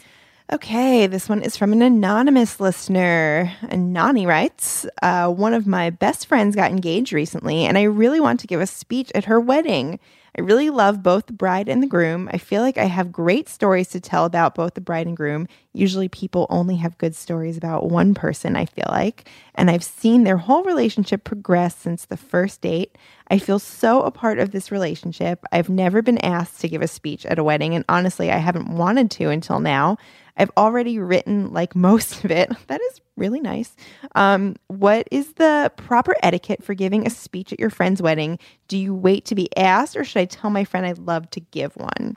Okay, 0.52 1.08
this 1.08 1.28
one 1.28 1.42
is 1.42 1.56
from 1.56 1.72
an 1.72 1.82
anonymous 1.82 2.60
listener. 2.60 3.52
And 3.68 3.92
Nani 3.92 4.26
writes 4.26 4.86
uh, 5.02 5.28
One 5.28 5.54
of 5.54 5.66
my 5.66 5.90
best 5.90 6.28
friends 6.28 6.54
got 6.54 6.70
engaged 6.70 7.12
recently, 7.12 7.64
and 7.64 7.76
I 7.76 7.82
really 7.82 8.20
want 8.20 8.38
to 8.40 8.46
give 8.46 8.60
a 8.60 8.66
speech 8.66 9.10
at 9.16 9.24
her 9.24 9.40
wedding. 9.40 9.98
I 10.38 10.42
really 10.42 10.70
love 10.70 11.02
both 11.02 11.26
the 11.26 11.32
bride 11.32 11.68
and 11.68 11.82
the 11.82 11.88
groom. 11.88 12.28
I 12.32 12.38
feel 12.38 12.62
like 12.62 12.78
I 12.78 12.84
have 12.84 13.10
great 13.10 13.48
stories 13.48 13.88
to 13.88 14.00
tell 14.00 14.24
about 14.24 14.54
both 14.54 14.74
the 14.74 14.80
bride 14.80 15.08
and 15.08 15.16
groom. 15.16 15.48
Usually, 15.72 16.08
people 16.08 16.46
only 16.48 16.76
have 16.76 16.98
good 16.98 17.16
stories 17.16 17.56
about 17.56 17.90
one 17.90 18.14
person, 18.14 18.54
I 18.54 18.66
feel 18.66 18.86
like. 18.88 19.28
And 19.56 19.68
I've 19.68 19.82
seen 19.82 20.22
their 20.22 20.36
whole 20.36 20.62
relationship 20.62 21.24
progress 21.24 21.74
since 21.74 22.04
the 22.04 22.16
first 22.16 22.60
date. 22.60 22.96
I 23.28 23.38
feel 23.38 23.58
so 23.58 24.02
a 24.02 24.12
part 24.12 24.38
of 24.38 24.52
this 24.52 24.70
relationship. 24.70 25.42
I've 25.50 25.70
never 25.70 26.02
been 26.02 26.18
asked 26.18 26.60
to 26.60 26.68
give 26.68 26.82
a 26.82 26.88
speech 26.88 27.26
at 27.26 27.40
a 27.40 27.44
wedding, 27.44 27.74
and 27.74 27.84
honestly, 27.88 28.30
I 28.30 28.36
haven't 28.36 28.68
wanted 28.68 29.10
to 29.12 29.30
until 29.30 29.58
now. 29.58 29.96
I've 30.36 30.50
already 30.56 30.98
written 30.98 31.52
like 31.52 31.74
most 31.74 32.24
of 32.24 32.30
it. 32.30 32.50
That 32.66 32.80
is 32.80 33.00
really 33.16 33.40
nice. 33.40 33.74
Um, 34.14 34.56
what 34.66 35.08
is 35.10 35.32
the 35.34 35.72
proper 35.76 36.14
etiquette 36.22 36.62
for 36.62 36.74
giving 36.74 37.06
a 37.06 37.10
speech 37.10 37.52
at 37.52 37.60
your 37.60 37.70
friend's 37.70 38.02
wedding? 38.02 38.38
Do 38.68 38.76
you 38.76 38.94
wait 38.94 39.24
to 39.26 39.34
be 39.34 39.48
asked, 39.56 39.96
or 39.96 40.04
should 40.04 40.20
I 40.20 40.24
tell 40.26 40.50
my 40.50 40.64
friend 40.64 40.84
I'd 40.84 40.98
love 40.98 41.30
to 41.30 41.40
give 41.40 41.74
one? 41.76 42.16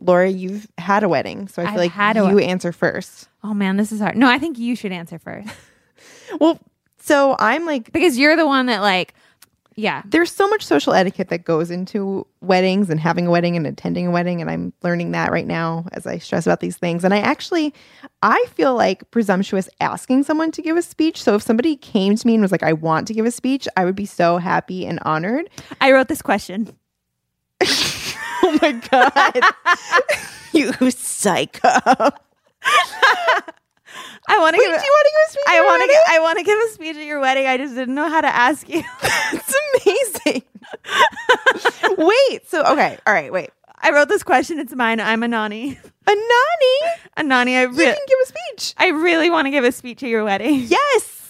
Laura, 0.00 0.28
you've 0.28 0.66
had 0.78 1.04
a 1.04 1.08
wedding, 1.08 1.46
so 1.48 1.62
I 1.62 1.66
feel 1.66 1.72
I've 1.74 1.78
like 1.78 1.92
had 1.92 2.16
you 2.16 2.24
wed- 2.24 2.44
answer 2.44 2.72
first. 2.72 3.28
Oh 3.42 3.54
man, 3.54 3.76
this 3.76 3.92
is 3.92 4.00
hard. 4.00 4.16
No, 4.16 4.28
I 4.28 4.38
think 4.38 4.58
you 4.58 4.74
should 4.76 4.92
answer 4.92 5.18
first 5.18 5.48
Well, 6.40 6.58
so 6.98 7.36
I'm 7.38 7.64
like, 7.66 7.92
because 7.92 8.18
you're 8.18 8.36
the 8.36 8.46
one 8.46 8.66
that 8.66 8.80
like, 8.80 9.14
yeah. 9.76 10.02
there's 10.06 10.30
so 10.30 10.46
much 10.48 10.64
social 10.64 10.92
etiquette 10.92 11.28
that 11.28 11.44
goes 11.44 11.70
into 11.70 12.26
weddings 12.40 12.90
and 12.90 13.00
having 13.00 13.26
a 13.26 13.30
wedding 13.30 13.56
and 13.56 13.66
attending 13.66 14.06
a 14.06 14.10
wedding 14.10 14.40
and 14.40 14.50
i'm 14.50 14.72
learning 14.82 15.12
that 15.12 15.32
right 15.32 15.46
now 15.46 15.86
as 15.92 16.06
i 16.06 16.18
stress 16.18 16.46
about 16.46 16.60
these 16.60 16.76
things. 16.76 17.04
And 17.04 17.14
i 17.14 17.18
actually 17.18 17.74
i 18.22 18.44
feel 18.54 18.74
like 18.74 19.10
presumptuous 19.10 19.68
asking 19.80 20.24
someone 20.24 20.50
to 20.52 20.62
give 20.62 20.76
a 20.76 20.82
speech. 20.82 21.22
So 21.22 21.34
if 21.34 21.42
somebody 21.42 21.76
came 21.76 22.16
to 22.16 22.26
me 22.26 22.34
and 22.34 22.42
was 22.42 22.52
like 22.52 22.62
i 22.62 22.72
want 22.72 23.06
to 23.08 23.14
give 23.14 23.26
a 23.26 23.30
speech 23.30 23.68
i 23.76 23.84
would 23.84 23.96
be 23.96 24.06
so 24.06 24.38
happy 24.38 24.86
and 24.86 24.98
honored. 25.02 25.50
I 25.80 25.92
wrote 25.92 26.08
this 26.08 26.22
question. 26.22 26.76
oh 27.62 28.58
my 28.60 28.72
god. 28.72 29.40
You 30.54 30.72
psycho 30.92 32.10
I 34.28 34.38
want 34.38 34.54
to 34.54 34.60
give. 34.60 34.66
do 34.66 34.72
you 34.72 34.76
want 34.76 35.06
to 35.06 35.12
give 35.12 35.28
a 35.28 35.30
speech 35.32 35.44
I 35.48 35.58
at 35.58 35.64
want 35.64 35.90
to. 35.90 35.98
I 36.08 36.18
want 36.20 36.38
to 36.38 36.44
give 36.44 36.58
a 36.58 36.68
speech 36.72 36.96
at 36.96 37.04
your 37.04 37.20
wedding. 37.20 37.46
I 37.46 37.56
just 37.56 37.74
didn't 37.74 37.94
know 37.94 38.08
how 38.08 38.20
to 38.20 38.28
ask 38.28 38.68
you. 38.68 38.82
it's 39.02 39.54
amazing 39.84 40.42
wait 41.98 42.48
so 42.48 42.64
okay 42.64 42.98
all 43.06 43.14
right 43.14 43.32
wait 43.32 43.50
I 43.80 43.90
wrote 43.90 44.08
this 44.08 44.22
question. 44.22 44.58
It's 44.58 44.74
mine. 44.74 44.98
I'm 44.98 45.20
Anani. 45.20 45.76
anani 46.06 46.76
Anani, 47.18 47.54
I 47.54 47.62
you 47.64 47.68
re- 47.68 47.84
can 47.84 47.96
give 48.06 48.18
a 48.22 48.26
speech 48.26 48.74
I 48.78 48.88
really 48.88 49.28
want 49.28 49.46
to 49.46 49.50
give 49.50 49.64
a 49.64 49.72
speech 49.72 50.02
at 50.02 50.08
your 50.08 50.24
wedding. 50.24 50.60
Yes. 50.60 51.23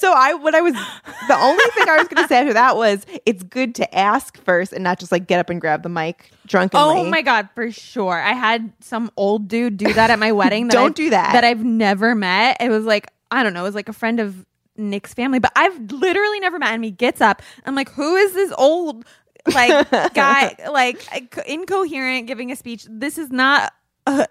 So 0.00 0.12
I 0.12 0.34
what 0.34 0.54
I 0.54 0.60
was 0.60 0.74
the 0.74 1.36
only 1.38 1.64
thing 1.74 1.88
I 1.88 1.98
was 1.98 2.08
going 2.08 2.22
to 2.22 2.28
say 2.28 2.38
after 2.38 2.52
that 2.54 2.76
was 2.76 3.06
it's 3.24 3.42
good 3.42 3.74
to 3.76 3.94
ask 3.96 4.36
first 4.42 4.72
and 4.72 4.82
not 4.82 4.98
just 4.98 5.12
like 5.12 5.26
get 5.26 5.38
up 5.40 5.50
and 5.50 5.60
grab 5.60 5.82
the 5.82 5.88
mic 5.88 6.30
drunkenly. 6.46 6.84
Oh 7.00 7.04
my 7.04 7.22
god, 7.22 7.48
for 7.54 7.70
sure. 7.70 8.14
I 8.20 8.32
had 8.32 8.72
some 8.80 9.10
old 9.16 9.46
dude 9.48 9.76
do 9.76 9.92
that 9.92 10.10
at 10.10 10.18
my 10.18 10.32
wedding. 10.32 10.66
That 10.68 10.72
Don't 10.74 10.86
I've- 10.86 10.94
do 10.94 11.10
that. 11.10 11.32
That 11.32 11.44
I've 11.44 11.64
never 11.64 12.14
met. 12.14 12.56
It 12.60 12.70
was 12.70 12.84
like 12.84 13.08
I 13.30 13.42
don't 13.42 13.54
know. 13.54 13.60
It 13.60 13.68
was 13.68 13.74
like 13.74 13.88
a 13.88 13.92
friend 13.94 14.20
of 14.20 14.44
Nick's 14.76 15.14
family, 15.14 15.38
but 15.38 15.52
I've 15.54 15.78
literally 15.92 16.40
never 16.40 16.58
met. 16.58 16.74
And 16.74 16.84
he 16.84 16.90
gets 16.90 17.20
up. 17.20 17.42
I'm 17.64 17.74
like, 17.76 17.90
who 17.92 18.16
is 18.16 18.32
this 18.34 18.52
old 18.58 19.04
like 19.54 19.90
guy? 20.14 20.56
Like 20.70 21.06
incoherent, 21.46 22.26
giving 22.26 22.50
a 22.50 22.56
speech. 22.56 22.86
This 22.90 23.16
is 23.18 23.30
not 23.30 23.72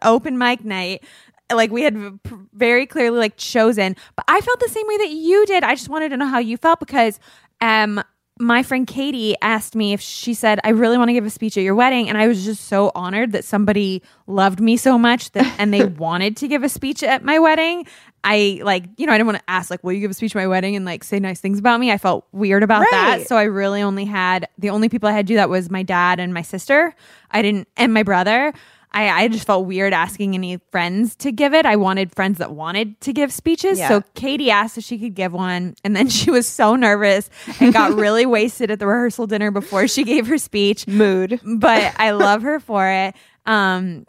open 0.01 0.37
mic 0.37 0.63
night. 0.65 1.03
Like 1.51 1.71
we 1.71 1.83
had 1.83 2.19
very 2.53 2.85
clearly 2.85 3.19
like 3.19 3.37
chosen, 3.37 3.95
but 4.15 4.25
I 4.27 4.41
felt 4.41 4.59
the 4.59 4.69
same 4.69 4.87
way 4.87 4.97
that 4.97 5.09
you 5.09 5.45
did. 5.45 5.63
I 5.63 5.75
just 5.75 5.89
wanted 5.89 6.09
to 6.09 6.17
know 6.17 6.27
how 6.27 6.39
you 6.39 6.57
felt 6.57 6.79
because 6.79 7.19
um 7.61 8.03
my 8.39 8.63
friend 8.63 8.87
Katie 8.87 9.35
asked 9.41 9.75
me 9.75 9.93
if 9.93 10.01
she 10.01 10.33
said, 10.33 10.59
I 10.63 10.69
really 10.69 10.97
want 10.97 11.09
to 11.09 11.13
give 11.13 11.25
a 11.25 11.29
speech 11.29 11.55
at 11.55 11.63
your 11.63 11.75
wedding. 11.75 12.09
And 12.09 12.17
I 12.17 12.27
was 12.27 12.43
just 12.43 12.65
so 12.65 12.91
honored 12.95 13.31
that 13.33 13.45
somebody 13.45 14.01
loved 14.25 14.59
me 14.59 14.75
so 14.75 14.97
much 14.97 15.31
that 15.31 15.59
and 15.59 15.71
they 15.71 15.85
wanted 16.03 16.37
to 16.37 16.47
give 16.47 16.63
a 16.63 16.69
speech 16.69 17.03
at 17.03 17.23
my 17.23 17.37
wedding. 17.37 17.85
I 18.23 18.61
like, 18.63 18.85
you 18.97 19.05
know, 19.05 19.13
I 19.13 19.17
didn't 19.17 19.27
want 19.27 19.39
to 19.39 19.49
ask, 19.49 19.69
like, 19.69 19.83
will 19.83 19.93
you 19.93 19.99
give 19.99 20.09
a 20.09 20.15
speech 20.15 20.35
at 20.35 20.39
my 20.39 20.47
wedding 20.47 20.75
and 20.75 20.83
like 20.83 21.03
say 21.03 21.19
nice 21.19 21.41
things 21.41 21.59
about 21.59 21.79
me? 21.79 21.91
I 21.91 21.97
felt 21.99 22.25
weird 22.31 22.63
about 22.63 22.85
that. 22.89 23.27
So 23.27 23.37
I 23.37 23.43
really 23.43 23.81
only 23.81 24.05
had 24.05 24.47
the 24.57 24.71
only 24.71 24.89
people 24.89 25.09
I 25.09 25.11
had 25.11 25.27
to 25.27 25.33
do 25.33 25.35
that 25.35 25.49
was 25.49 25.69
my 25.69 25.83
dad 25.83 26.19
and 26.19 26.33
my 26.33 26.41
sister. 26.41 26.95
I 27.29 27.41
didn't 27.41 27.67
and 27.77 27.93
my 27.93 28.03
brother. 28.03 28.53
I, 28.93 29.23
I 29.23 29.27
just 29.27 29.45
felt 29.45 29.65
weird 29.65 29.91
asking 29.91 30.35
any 30.35 30.57
friends 30.71 31.15
to 31.17 31.31
give 31.31 31.53
it. 31.53 31.65
I 31.65 31.75
wanted 31.75 32.13
friends 32.13 32.37
that 32.37 32.51
wanted 32.51 32.99
to 33.01 33.13
give 33.13 33.33
speeches. 33.33 33.79
Yeah. 33.79 33.87
So 33.87 34.03
Katie 34.13 34.51
asked 34.51 34.77
if 34.77 34.83
she 34.83 34.99
could 34.99 35.15
give 35.15 35.33
one. 35.33 35.75
And 35.83 35.95
then 35.95 36.07
she 36.09 36.29
was 36.29 36.47
so 36.47 36.75
nervous 36.75 37.29
and 37.59 37.73
got 37.73 37.93
really 37.97 38.25
wasted 38.25 38.69
at 38.69 38.79
the 38.79 38.87
rehearsal 38.87 39.27
dinner 39.27 39.51
before 39.51 39.87
she 39.87 40.03
gave 40.03 40.27
her 40.27 40.37
speech. 40.37 40.87
Mood. 40.87 41.39
But 41.43 41.93
I 41.97 42.11
love 42.11 42.43
her 42.43 42.59
for 42.59 42.87
it. 42.87 43.15
Um, 43.45 44.05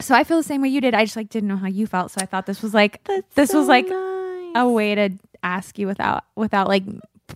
so 0.00 0.14
I 0.14 0.24
feel 0.24 0.36
the 0.36 0.42
same 0.42 0.60
way 0.60 0.68
you 0.68 0.80
did. 0.80 0.94
I 0.94 1.04
just 1.04 1.16
like 1.16 1.28
didn't 1.28 1.48
know 1.48 1.56
how 1.56 1.68
you 1.68 1.86
felt. 1.86 2.10
So 2.10 2.18
I 2.20 2.26
thought 2.26 2.46
this 2.46 2.62
was 2.62 2.74
like 2.74 3.02
this 3.34 3.54
was 3.54 3.68
like 3.68 3.88
a 3.88 4.68
way 4.68 4.94
to 4.94 5.10
ask 5.42 5.78
you 5.78 5.86
without 5.86 6.24
without 6.34 6.68
like 6.68 6.82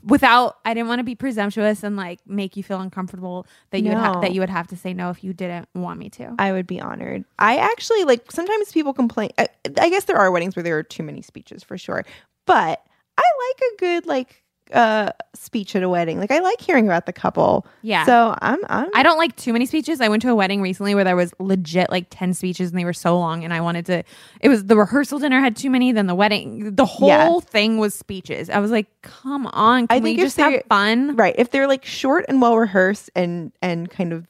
without 0.04 0.58
I 0.64 0.74
didn't 0.74 0.88
want 0.88 1.00
to 1.00 1.04
be 1.04 1.14
presumptuous 1.14 1.82
and 1.82 1.96
like 1.96 2.20
make 2.26 2.56
you 2.56 2.62
feel 2.62 2.80
uncomfortable 2.80 3.46
that 3.70 3.80
you 3.80 3.88
would 3.88 3.98
ha- 3.98 4.20
that 4.20 4.32
you 4.32 4.40
would 4.40 4.50
have 4.50 4.68
to 4.68 4.76
say 4.76 4.94
no 4.94 5.10
if 5.10 5.24
you 5.24 5.32
didn't 5.32 5.68
want 5.74 5.98
me 5.98 6.10
to. 6.10 6.34
I 6.38 6.52
would 6.52 6.66
be 6.66 6.80
honored. 6.80 7.24
I 7.38 7.56
actually 7.56 8.04
like 8.04 8.30
sometimes 8.30 8.72
people 8.72 8.92
complain. 8.92 9.30
I, 9.38 9.48
I 9.78 9.90
guess 9.90 10.04
there 10.04 10.16
are 10.16 10.30
weddings 10.30 10.56
where 10.56 10.62
there 10.62 10.78
are 10.78 10.82
too 10.82 11.02
many 11.02 11.22
speeches 11.22 11.62
for 11.62 11.76
sure, 11.76 12.04
but 12.46 12.84
I 13.18 13.22
like 13.48 13.72
a 13.72 13.76
good 13.78 14.06
like 14.06 14.42
uh 14.72 15.10
speech 15.34 15.74
at 15.76 15.82
a 15.82 15.88
wedding. 15.88 16.18
Like 16.18 16.30
I 16.30 16.38
like 16.40 16.60
hearing 16.60 16.86
about 16.86 17.06
the 17.06 17.12
couple. 17.12 17.66
Yeah. 17.82 18.04
So 18.06 18.36
I'm 18.40 18.58
I'm 18.68 18.88
I 18.94 19.02
don't 19.02 19.18
like 19.18 19.34
too 19.36 19.52
many 19.52 19.66
speeches. 19.66 20.00
I 20.00 20.08
went 20.08 20.22
to 20.22 20.30
a 20.30 20.34
wedding 20.34 20.62
recently 20.62 20.94
where 20.94 21.04
there 21.04 21.16
was 21.16 21.32
legit 21.38 21.90
like 21.90 22.06
10 22.10 22.34
speeches 22.34 22.70
and 22.70 22.78
they 22.78 22.84
were 22.84 22.92
so 22.92 23.18
long 23.18 23.44
and 23.44 23.52
I 23.52 23.60
wanted 23.60 23.86
to 23.86 24.02
it 24.40 24.48
was 24.48 24.64
the 24.66 24.76
rehearsal 24.76 25.18
dinner 25.18 25.40
had 25.40 25.56
too 25.56 25.70
many 25.70 25.92
then 25.92 26.06
the 26.06 26.14
wedding 26.14 26.74
the 26.74 26.84
whole 26.84 27.08
Yeah. 27.08 27.40
thing 27.40 27.78
was 27.78 27.94
speeches. 27.94 28.48
I 28.50 28.58
was 28.60 28.70
like, 28.70 28.86
"Come 29.02 29.46
on, 29.48 29.86
can 29.88 29.96
I 29.96 30.00
we 30.00 30.10
think 30.10 30.18
if 30.20 30.24
just 30.26 30.36
have 30.38 30.62
fun?" 30.68 31.16
right. 31.16 31.34
If 31.38 31.50
they're 31.50 31.68
like 31.68 31.84
short 31.84 32.24
and 32.28 32.40
well 32.40 32.56
rehearsed 32.56 33.10
and 33.14 33.52
and 33.62 33.90
kind 33.90 34.12
of 34.12 34.26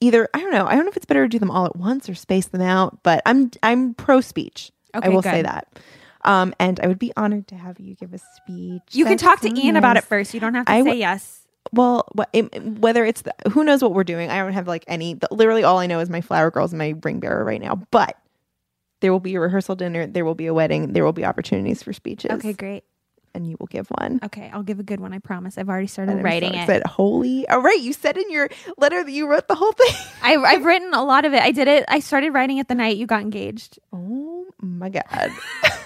either 0.00 0.28
I 0.34 0.40
don't 0.40 0.52
know. 0.52 0.66
I 0.66 0.74
don't 0.74 0.84
know 0.84 0.90
if 0.90 0.96
it's 0.96 1.06
better 1.06 1.24
to 1.24 1.28
do 1.28 1.38
them 1.38 1.50
all 1.50 1.64
at 1.66 1.76
once 1.76 2.08
or 2.08 2.14
space 2.14 2.46
them 2.46 2.60
out, 2.62 3.02
but 3.02 3.22
I'm 3.26 3.50
I'm 3.62 3.94
pro 3.94 4.20
speech. 4.20 4.70
I 4.94 4.98
Okay, 4.98 5.08
will 5.08 5.22
say 5.22 5.40
that. 5.42 5.68
Um, 6.24 6.54
and 6.60 6.78
I 6.80 6.86
would 6.86 6.98
be 6.98 7.12
honored 7.16 7.48
to 7.48 7.56
have 7.56 7.80
you 7.80 7.94
give 7.94 8.12
a 8.14 8.18
speech. 8.18 8.82
You 8.92 9.04
can 9.04 9.12
That's 9.14 9.22
talk 9.22 9.40
to 9.40 9.48
so 9.48 9.56
Ian 9.56 9.76
about 9.76 9.96
it 9.96 10.04
first. 10.04 10.34
You 10.34 10.40
don't 10.40 10.54
have 10.54 10.66
to 10.66 10.72
I 10.72 10.82
say 10.82 10.94
yes. 10.96 11.46
Well, 11.72 12.08
wh- 12.16 12.22
it- 12.32 12.62
whether 12.78 13.04
it's 13.04 13.22
the, 13.22 13.34
who 13.50 13.64
knows 13.64 13.82
what 13.82 13.92
we're 13.92 14.04
doing, 14.04 14.30
I 14.30 14.38
don't 14.38 14.52
have 14.52 14.68
like 14.68 14.84
any. 14.86 15.14
The, 15.14 15.28
literally, 15.30 15.64
all 15.64 15.78
I 15.78 15.86
know 15.86 16.00
is 16.00 16.10
my 16.10 16.20
flower 16.20 16.50
girls 16.50 16.72
and 16.72 16.78
my 16.78 16.94
ring 17.02 17.18
bearer 17.18 17.44
right 17.44 17.60
now. 17.60 17.76
But 17.90 18.16
there 19.00 19.10
will 19.12 19.20
be 19.20 19.34
a 19.34 19.40
rehearsal 19.40 19.74
dinner. 19.74 20.06
There 20.06 20.24
will 20.24 20.34
be 20.34 20.46
a 20.46 20.54
wedding. 20.54 20.92
There 20.92 21.04
will 21.04 21.12
be 21.12 21.24
opportunities 21.24 21.82
for 21.82 21.92
speeches. 21.92 22.30
Okay, 22.30 22.52
great. 22.52 22.84
And 23.34 23.46
you 23.46 23.56
will 23.58 23.66
give 23.66 23.88
one. 23.88 24.20
Okay, 24.22 24.50
I'll 24.52 24.62
give 24.62 24.80
a 24.80 24.82
good 24.82 25.00
one. 25.00 25.12
I 25.12 25.18
promise. 25.18 25.58
I've 25.58 25.68
already 25.68 25.86
started 25.86 26.18
I'm 26.18 26.22
writing 26.22 26.50
so 26.52 26.56
it. 26.58 26.62
excited. 26.62 26.86
Holy! 26.86 27.48
All 27.48 27.60
right, 27.60 27.80
you 27.80 27.92
said 27.92 28.16
in 28.16 28.30
your 28.30 28.48
letter 28.78 29.02
that 29.02 29.10
you 29.10 29.26
wrote 29.28 29.48
the 29.48 29.54
whole 29.54 29.72
thing. 29.72 29.94
I, 30.22 30.36
I've 30.36 30.64
written 30.64 30.92
a 30.94 31.04
lot 31.04 31.24
of 31.24 31.32
it. 31.32 31.42
I 31.42 31.50
did 31.50 31.68
it. 31.68 31.84
I 31.88 32.00
started 32.00 32.30
writing 32.32 32.58
it 32.58 32.68
the 32.68 32.74
night 32.74 32.96
you 32.96 33.06
got 33.06 33.22
engaged. 33.22 33.78
Oh 33.92 34.46
my 34.60 34.88
god! 34.90 35.30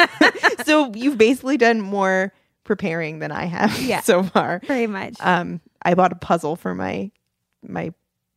so 0.65 0.93
you've 0.95 1.19
basically 1.19 1.57
done 1.57 1.81
more 1.81 2.33
preparing 2.65 3.21
than 3.21 3.33
I 3.33 3.45
have 3.47 3.81
Yeah. 3.81 4.01
so 4.01 4.23
far. 4.23 4.61
Very 4.67 4.87
much. 4.87 5.15
Um, 5.21 5.61
I 5.83 5.95
bought 5.95 6.13
a 6.13 6.17
puzzle 6.17 6.57
for 6.57 6.75
my 6.75 7.11
my 7.67 7.93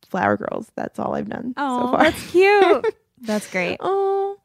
flower 0.08 0.36
girls. 0.36 0.70
That's 0.76 0.98
all 0.98 1.14
I've 1.14 1.28
done 1.28 1.54
so 1.56 1.64
oh, 1.64 1.90
far. 1.92 2.04
that's 2.04 2.30
cute. 2.30 2.94
that's 3.20 3.50
great. 3.50 3.76
Oh, 3.80 4.36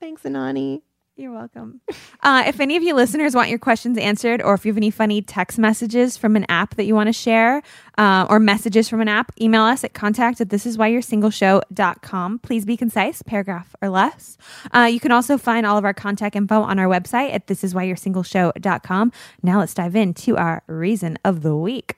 thanks, 0.00 0.22
Anani. 0.22 0.82
You're 1.14 1.32
welcome. 1.32 1.82
Uh, 2.22 2.44
if 2.46 2.58
any 2.58 2.76
of 2.76 2.82
you 2.82 2.94
listeners 2.94 3.34
want 3.34 3.50
your 3.50 3.58
questions 3.58 3.98
answered, 3.98 4.40
or 4.40 4.54
if 4.54 4.64
you 4.64 4.72
have 4.72 4.78
any 4.78 4.90
funny 4.90 5.20
text 5.20 5.58
messages 5.58 6.16
from 6.16 6.36
an 6.36 6.46
app 6.48 6.76
that 6.76 6.84
you 6.84 6.94
want 6.94 7.08
to 7.08 7.12
share, 7.12 7.62
uh, 7.98 8.26
or 8.30 8.40
messages 8.40 8.88
from 8.88 9.02
an 9.02 9.08
app, 9.08 9.30
email 9.38 9.62
us 9.62 9.84
at 9.84 9.92
contact 9.92 10.40
at 10.40 10.48
thisiswhyyou'resingleshow.com. 10.48 12.38
Please 12.38 12.64
be 12.64 12.78
concise, 12.78 13.20
paragraph 13.20 13.74
or 13.82 13.90
less. 13.90 14.38
Uh, 14.74 14.88
you 14.90 15.00
can 15.00 15.12
also 15.12 15.36
find 15.36 15.66
all 15.66 15.76
of 15.76 15.84
our 15.84 15.92
contact 15.92 16.34
info 16.34 16.62
on 16.62 16.78
our 16.78 16.86
website 16.86 17.34
at 17.34 17.46
thisiswhyyou'resingleshow.com. 17.46 19.12
Now 19.42 19.58
let's 19.58 19.74
dive 19.74 19.94
into 19.94 20.38
our 20.38 20.62
reason 20.66 21.18
of 21.26 21.42
the 21.42 21.54
week. 21.54 21.96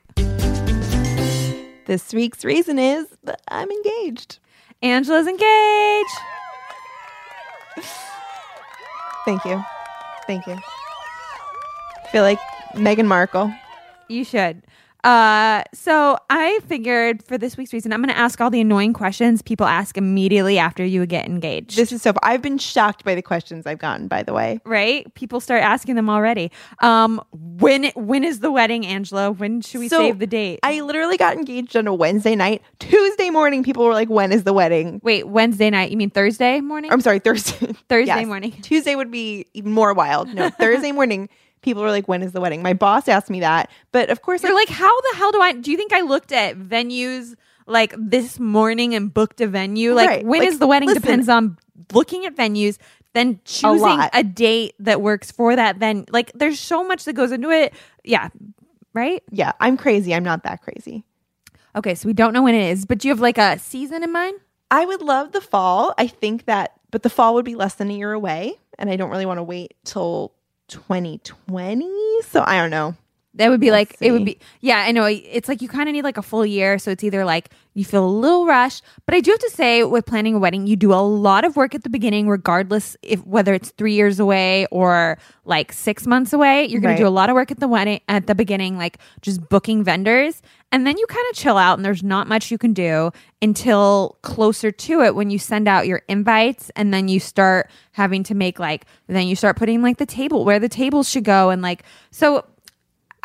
This 1.85 2.13
week's 2.13 2.43
reason 2.43 2.79
is 2.79 3.05
that 3.23 3.41
I'm 3.47 3.69
engaged. 3.71 4.39
Angela's 4.81 5.27
engaged. 5.27 6.09
Thank 9.25 9.43
you. 9.45 9.63
Thank 10.27 10.47
you. 10.47 10.53
I 10.53 12.07
feel 12.11 12.23
like 12.23 12.39
Meghan 12.73 13.07
Markle. 13.07 13.51
You 14.07 14.23
should. 14.23 14.61
Uh, 15.05 15.63
so 15.73 16.17
I 16.31 16.59
figured 16.67 17.23
for 17.23 17.37
this 17.37 17.57
week's 17.57 17.71
reason, 17.73 17.93
I'm 17.93 18.01
going 18.01 18.13
to 18.13 18.17
ask 18.17 18.41
all 18.41 18.49
the 18.49 18.59
annoying 18.59 18.91
questions 18.91 19.43
people 19.43 19.67
ask 19.67 19.97
immediately 19.97 20.57
after 20.57 20.83
you 20.83 21.05
get 21.05 21.27
engaged. 21.27 21.75
This 21.77 21.91
is 21.91 22.01
so. 22.01 22.13
I've 22.23 22.41
been 22.41 22.57
shocked 22.57 23.03
by 23.03 23.13
the 23.13 23.21
questions 23.21 23.67
I've 23.67 23.77
gotten. 23.77 24.07
By 24.07 24.23
the 24.23 24.33
way, 24.33 24.59
right? 24.65 25.13
People 25.13 25.39
start 25.39 25.61
asking 25.61 25.93
them 25.95 26.09
already. 26.09 26.51
Um, 26.81 27.21
when 27.31 27.91
when 27.95 28.23
is 28.23 28.39
the 28.39 28.51
wedding, 28.51 28.85
Angela? 28.85 29.31
When 29.31 29.61
should 29.61 29.79
we 29.79 29.89
So, 29.89 29.99
save 29.99 30.17
the 30.17 30.25
date? 30.27 30.59
I 30.63 30.81
literally 30.81 31.17
got 31.17 31.37
engaged 31.37 31.75
on 31.77 31.85
a 31.85 31.93
Wednesday 31.93 32.35
night. 32.35 32.63
Tuesday 32.79 33.29
morning, 33.29 33.63
people 33.63 33.85
were 33.85 33.93
like, 33.93 34.09
"When 34.09 34.31
is 34.31 34.43
the 34.43 34.53
wedding?" 34.53 35.01
Wait, 35.03 35.27
Wednesday 35.27 35.69
night? 35.69 35.91
You 35.91 35.97
mean 35.97 36.09
Thursday 36.09 36.61
morning? 36.61 36.91
I'm 36.91 37.01
sorry, 37.01 37.19
Thursday. 37.19 37.73
Thursday 37.89 38.07
Yes. 38.07 38.25
morning. 38.25 38.53
Tuesday 38.63 38.95
would 38.95 39.11
be 39.11 39.45
even 39.53 39.71
more 39.71 39.93
wild. 39.93 40.33
No, 40.33 40.49
Thursday 40.59 40.91
morning, 40.91 41.29
people 41.65 41.83
were 41.83 41.89
like, 41.91 42.07
"When 42.07 42.21
is 42.23 42.31
the 42.31 42.39
wedding?" 42.39 42.61
My 42.63 42.73
boss 42.73 43.07
asked 43.09 43.29
me 43.29 43.41
that, 43.41 43.69
but 43.91 44.09
of 44.09 44.21
course, 44.21 44.41
You're 44.43 44.53
like, 44.55 44.69
how 44.69 45.01
the 45.01 45.17
hell 45.17 45.31
do 45.33 45.41
I? 45.41 45.51
Do 45.53 45.69
you 45.71 45.77
think 45.77 45.91
I 45.91 46.01
looked 46.01 46.31
at 46.31 46.57
venues 46.57 47.35
like 47.67 47.93
this 47.97 48.39
morning 48.39 48.95
and 48.95 49.13
booked 49.13 49.41
a 49.41 49.47
venue? 49.47 49.93
Like, 49.93 50.07
Right. 50.09 50.25
when 50.25 50.43
is 50.43 50.53
Like, 50.53 50.59
the 50.59 50.67
wedding? 50.67 50.87
listen. 50.89 51.01
Depends 51.01 51.27
on 51.29 51.57
looking 51.91 52.25
at 52.25 52.35
venues, 52.35 52.77
then 53.13 53.39
choosing 53.43 53.81
lot. 53.81 54.09
a, 54.13 54.23
date 54.23 54.75
that 54.79 55.01
works 55.01 55.31
for 55.31 55.55
that. 55.55 55.79
Then, 55.79 56.05
like, 56.11 56.31
there's 56.35 56.59
so 56.59 56.83
much 56.85 57.03
that 57.05 57.13
goes 57.13 57.31
into 57.31 57.49
it. 57.49 57.73
Yeah, 58.03 58.29
right. 58.93 59.23
yeah, 59.31 59.51
I'm 59.59 59.75
crazy. 59.77 60.13
I'm 60.13 60.23
not 60.23 60.43
that 60.43 60.61
crazy. 60.61 61.03
Okay, 61.75 61.95
so 61.95 62.07
we 62.07 62.13
don't 62.13 62.31
know 62.33 62.43
when 62.43 62.55
it 62.55 62.69
is, 62.71 62.85
but 62.85 62.99
do 62.99 63.07
you 63.07 63.13
have 63.13 63.19
like 63.19 63.37
a 63.37 63.57
season 63.59 64.03
in 64.03 64.11
mind? 64.11 64.39
I 64.71 64.85
would 64.85 65.01
love 65.01 65.31
the 65.33 65.41
fall. 65.41 65.93
I 65.97 66.07
think 66.07 66.45
that, 66.45 66.71
but 66.91 67.03
the 67.03 67.09
fall 67.09 67.33
would 67.33 67.45
be 67.45 67.55
less 67.55 67.75
than 67.75 67.89
a 67.89 67.93
year 67.93 68.13
away, 68.13 68.55
and 68.79 68.89
I 68.89 68.95
don't 68.95 69.09
really 69.09 69.25
want 69.25 69.39
to 69.39 69.43
wait 69.43 69.73
till 69.83 70.31
2020. 70.67 72.21
So 72.23 72.43
I 72.45 72.57
don't 72.57 72.69
know. 72.69 72.95
That 73.37 73.49
would 73.49 73.59
be 73.59 73.69
like 73.69 73.97
it 73.99 74.11
would 74.11 74.23
be 74.25 74.39
yeah, 74.61 74.85
I 74.87 74.91
know. 74.93 75.05
It's 75.05 75.49
like 75.49 75.61
you 75.61 75.67
kind 75.67 75.89
of 75.89 75.93
need 75.93 76.03
like 76.03 76.17
a 76.17 76.21
full 76.21 76.45
year, 76.45 76.79
so 76.79 76.89
it's 76.91 77.03
either 77.03 77.25
like 77.25 77.49
you 77.73 77.83
feel 77.83 78.05
a 78.05 78.07
little 78.07 78.45
rush, 78.45 78.81
but 79.05 79.13
I 79.13 79.19
do 79.19 79.31
have 79.31 79.39
to 79.41 79.49
say 79.49 79.83
with 79.83 80.05
planning 80.05 80.33
a 80.35 80.39
wedding, 80.39 80.65
you 80.65 80.77
do 80.77 80.93
a 80.93 81.03
lot 81.03 81.43
of 81.43 81.57
work 81.57 81.75
at 81.75 81.83
the 81.83 81.89
beginning 81.89 82.29
regardless 82.29 82.95
if 83.01 83.19
whether 83.25 83.53
it's 83.53 83.71
3 83.71 83.93
years 83.93 84.17
away 84.21 84.65
or 84.71 85.17
like 85.43 85.73
6 85.73 86.07
months 86.07 86.31
away. 86.31 86.65
You're 86.65 86.79
going 86.79 86.91
Right. 86.93 86.97
to 86.97 87.03
do 87.03 87.07
a 87.07 87.09
lot 87.09 87.29
of 87.29 87.33
work 87.35 87.51
at 87.51 87.59
the 87.59 87.67
wedding 87.67 87.99
at 88.07 88.27
the 88.27 88.35
beginning 88.35 88.77
like 88.77 88.97
just 89.21 89.49
booking 89.49 89.83
vendors, 89.83 90.41
and 90.71 90.87
then 90.87 90.97
you 90.97 91.05
kind 91.07 91.25
of 91.29 91.35
chill 91.35 91.57
out 91.57 91.77
and 91.77 91.83
there's 91.83 92.03
not 92.03 92.27
much 92.29 92.49
you 92.51 92.57
can 92.57 92.71
do 92.71 93.11
until 93.41 94.17
closer 94.21 94.71
to 94.71 95.01
it 95.01 95.13
when 95.13 95.29
you 95.29 95.37
send 95.37 95.67
out 95.67 95.87
your 95.87 96.01
invites 96.07 96.71
and 96.77 96.93
then 96.93 97.07
you 97.09 97.19
start 97.19 97.69
having 97.91 98.23
to 98.23 98.33
make 98.33 98.59
like 98.59 98.85
then 99.07 99.27
you 99.27 99.35
start 99.35 99.57
putting 99.57 99.81
like 99.81 99.97
the 99.97 100.05
table 100.05 100.45
where 100.45 100.59
the 100.59 100.69
tables 100.69 101.09
should 101.09 101.25
go 101.25 101.49
and 101.49 101.61
like 101.61 101.83
so 102.11 102.45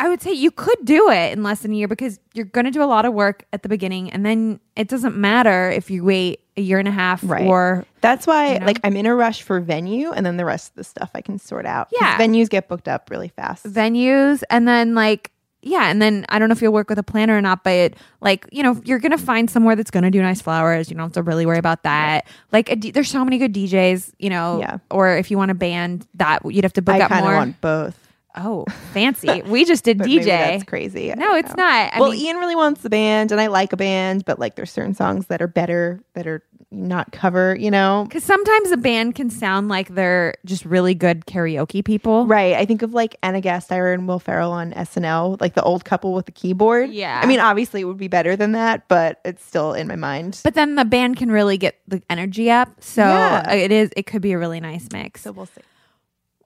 I 0.00 0.08
would 0.08 0.22
say 0.22 0.32
you 0.32 0.50
could 0.50 0.78
do 0.84 1.10
it 1.10 1.32
in 1.32 1.42
less 1.42 1.60
than 1.60 1.72
a 1.72 1.76
year 1.76 1.88
because 1.88 2.18
you're 2.34 2.46
going 2.46 2.64
to 2.64 2.70
do 2.70 2.82
a 2.82 2.86
lot 2.86 3.04
of 3.04 3.12
work 3.12 3.44
at 3.52 3.62
the 3.62 3.68
beginning, 3.68 4.10
and 4.10 4.24
then 4.24 4.58
it 4.76 4.88
doesn't 4.88 5.16
matter 5.16 5.70
if 5.70 5.90
you 5.90 6.02
wait 6.04 6.40
a 6.56 6.60
year 6.62 6.78
and 6.78 6.88
a 6.88 6.92
half 6.92 7.20
Right. 7.22 7.46
or 7.46 7.84
That's 8.00 8.26
why, 8.26 8.54
You 8.54 8.60
know? 8.60 8.66
like, 8.66 8.80
I'm 8.82 8.96
in 8.96 9.06
a 9.06 9.14
rush 9.14 9.42
for 9.42 9.60
venue, 9.60 10.10
and 10.12 10.24
then 10.24 10.36
the 10.36 10.44
rest 10.44 10.70
of 10.70 10.76
the 10.76 10.84
stuff 10.84 11.10
I 11.14 11.20
can 11.20 11.38
sort 11.38 11.66
out. 11.66 11.88
Yeah. 11.92 12.18
venues 12.18 12.48
get 12.48 12.66
booked 12.68 12.88
up 12.88 13.10
really 13.10 13.28
fast. 13.28 13.64
venues, 13.66 14.42
and 14.50 14.66
then 14.66 14.94
like 14.94 15.30
yeah, 15.62 15.90
and 15.90 16.00
then 16.00 16.24
I 16.30 16.38
don't 16.38 16.48
know 16.48 16.54
if 16.54 16.62
you'll 16.62 16.72
work 16.72 16.88
with 16.88 16.98
a 16.98 17.02
planner 17.02 17.36
or 17.36 17.42
not, 17.42 17.62
but 17.64 17.92
like 18.22 18.48
you 18.50 18.62
know 18.62 18.80
you're 18.86 18.98
going 18.98 19.10
to 19.12 19.18
find 19.18 19.50
somewhere 19.50 19.76
that's 19.76 19.90
going 19.90 20.04
to 20.04 20.10
do 20.10 20.22
nice 20.22 20.40
flowers. 20.40 20.88
You 20.88 20.96
don't 20.96 21.04
have 21.04 21.12
to 21.12 21.22
really 21.22 21.44
worry 21.44 21.58
about 21.58 21.82
that. 21.82 22.26
Like 22.50 22.70
a 22.70 22.76
D- 22.76 22.90
there's 22.92 23.10
so 23.10 23.22
many 23.26 23.36
good 23.36 23.52
DJs, 23.52 24.12
you 24.18 24.30
know. 24.30 24.60
Yeah. 24.60 24.78
Or 24.90 25.18
if 25.18 25.30
you 25.30 25.36
want 25.36 25.50
a 25.50 25.54
band, 25.54 26.06
that 26.14 26.40
you'd 26.50 26.64
have 26.64 26.72
to 26.74 26.82
book 26.82 26.94
I 26.94 27.00
up 27.02 27.10
kind 27.10 27.26
of 27.26 27.30
more. 27.30 27.36
want 27.36 27.60
both. 27.60 27.98
Oh, 28.36 28.64
fancy! 28.92 29.42
we 29.46 29.64
just 29.64 29.84
did 29.84 29.98
DJ. 29.98 30.24
that's 30.24 30.64
crazy. 30.64 31.10
I 31.12 31.16
no, 31.16 31.34
it's 31.34 31.56
not. 31.56 31.92
I 31.94 32.00
well, 32.00 32.12
mean, 32.12 32.20
Ian 32.26 32.36
really 32.36 32.56
wants 32.56 32.82
the 32.82 32.90
band, 32.90 33.32
and 33.32 33.40
I 33.40 33.48
like 33.48 33.72
a 33.72 33.76
band, 33.76 34.24
but 34.24 34.38
like 34.38 34.54
there's 34.54 34.70
certain 34.70 34.94
songs 34.94 35.26
that 35.26 35.42
are 35.42 35.48
better 35.48 36.02
that 36.14 36.26
are 36.26 36.42
not 36.70 37.10
cover. 37.10 37.56
You 37.58 37.70
know, 37.72 38.04
because 38.06 38.22
sometimes 38.22 38.70
a 38.70 38.76
band 38.76 39.16
can 39.16 39.30
sound 39.30 39.68
like 39.68 39.88
they're 39.88 40.34
just 40.44 40.64
really 40.64 40.94
good 40.94 41.26
karaoke 41.26 41.84
people. 41.84 42.26
Right. 42.26 42.54
I 42.54 42.64
think 42.66 42.82
of 42.82 42.94
like 42.94 43.16
Ana 43.24 43.40
Gasteyer 43.42 43.92
and 43.92 44.06
Will 44.06 44.20
Ferrell 44.20 44.52
on 44.52 44.72
SNL, 44.74 45.40
like 45.40 45.54
the 45.54 45.62
old 45.64 45.84
couple 45.84 46.12
with 46.14 46.26
the 46.26 46.32
keyboard. 46.32 46.90
Yeah. 46.90 47.20
I 47.20 47.26
mean, 47.26 47.40
obviously 47.40 47.80
it 47.80 47.84
would 47.84 47.96
be 47.96 48.06
better 48.08 48.36
than 48.36 48.52
that, 48.52 48.86
but 48.86 49.20
it's 49.24 49.44
still 49.44 49.72
in 49.72 49.88
my 49.88 49.96
mind. 49.96 50.40
But 50.44 50.54
then 50.54 50.76
the 50.76 50.84
band 50.84 51.16
can 51.16 51.32
really 51.32 51.58
get 51.58 51.80
the 51.88 52.00
energy 52.08 52.48
up. 52.50 52.68
So 52.80 53.02
Yeah. 53.02 53.50
it 53.52 53.72
is 53.72 53.90
it 53.96 54.06
could 54.06 54.22
be 54.22 54.30
a 54.32 54.38
really 54.38 54.60
nice 54.60 54.86
mix. 54.92 55.22
so 55.22 55.32
we'll 55.32 55.46
see. 55.46 55.62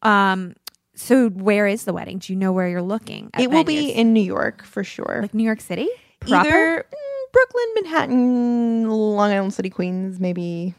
Um 0.03 0.55
so 0.95 1.28
where 1.30 1.66
is 1.66 1.84
the 1.84 1.92
wedding? 1.92 2.18
Do 2.18 2.32
you 2.32 2.38
know 2.38 2.53
where 2.53 2.68
you're 2.68 2.82
looking? 2.82 3.30
It 3.38 3.51
will 3.51 3.64
be 3.64 3.90
in 3.90 4.12
New 4.12 4.20
York 4.20 4.62
for 4.64 4.84
sure. 4.84 5.20
like 5.22 5.34
New 5.34 5.45
York 5.45 5.61
City? 5.61 5.88
Proper? 6.20 6.47
Either 6.47 6.82
mm, 6.82 7.32
Brooklyn, 7.32 7.64
Manhattan, 7.74 8.90
Long 8.90 9.30
Island 9.30 9.55
City, 9.55 9.70
Queens, 9.70 10.20
maybe 10.20 10.74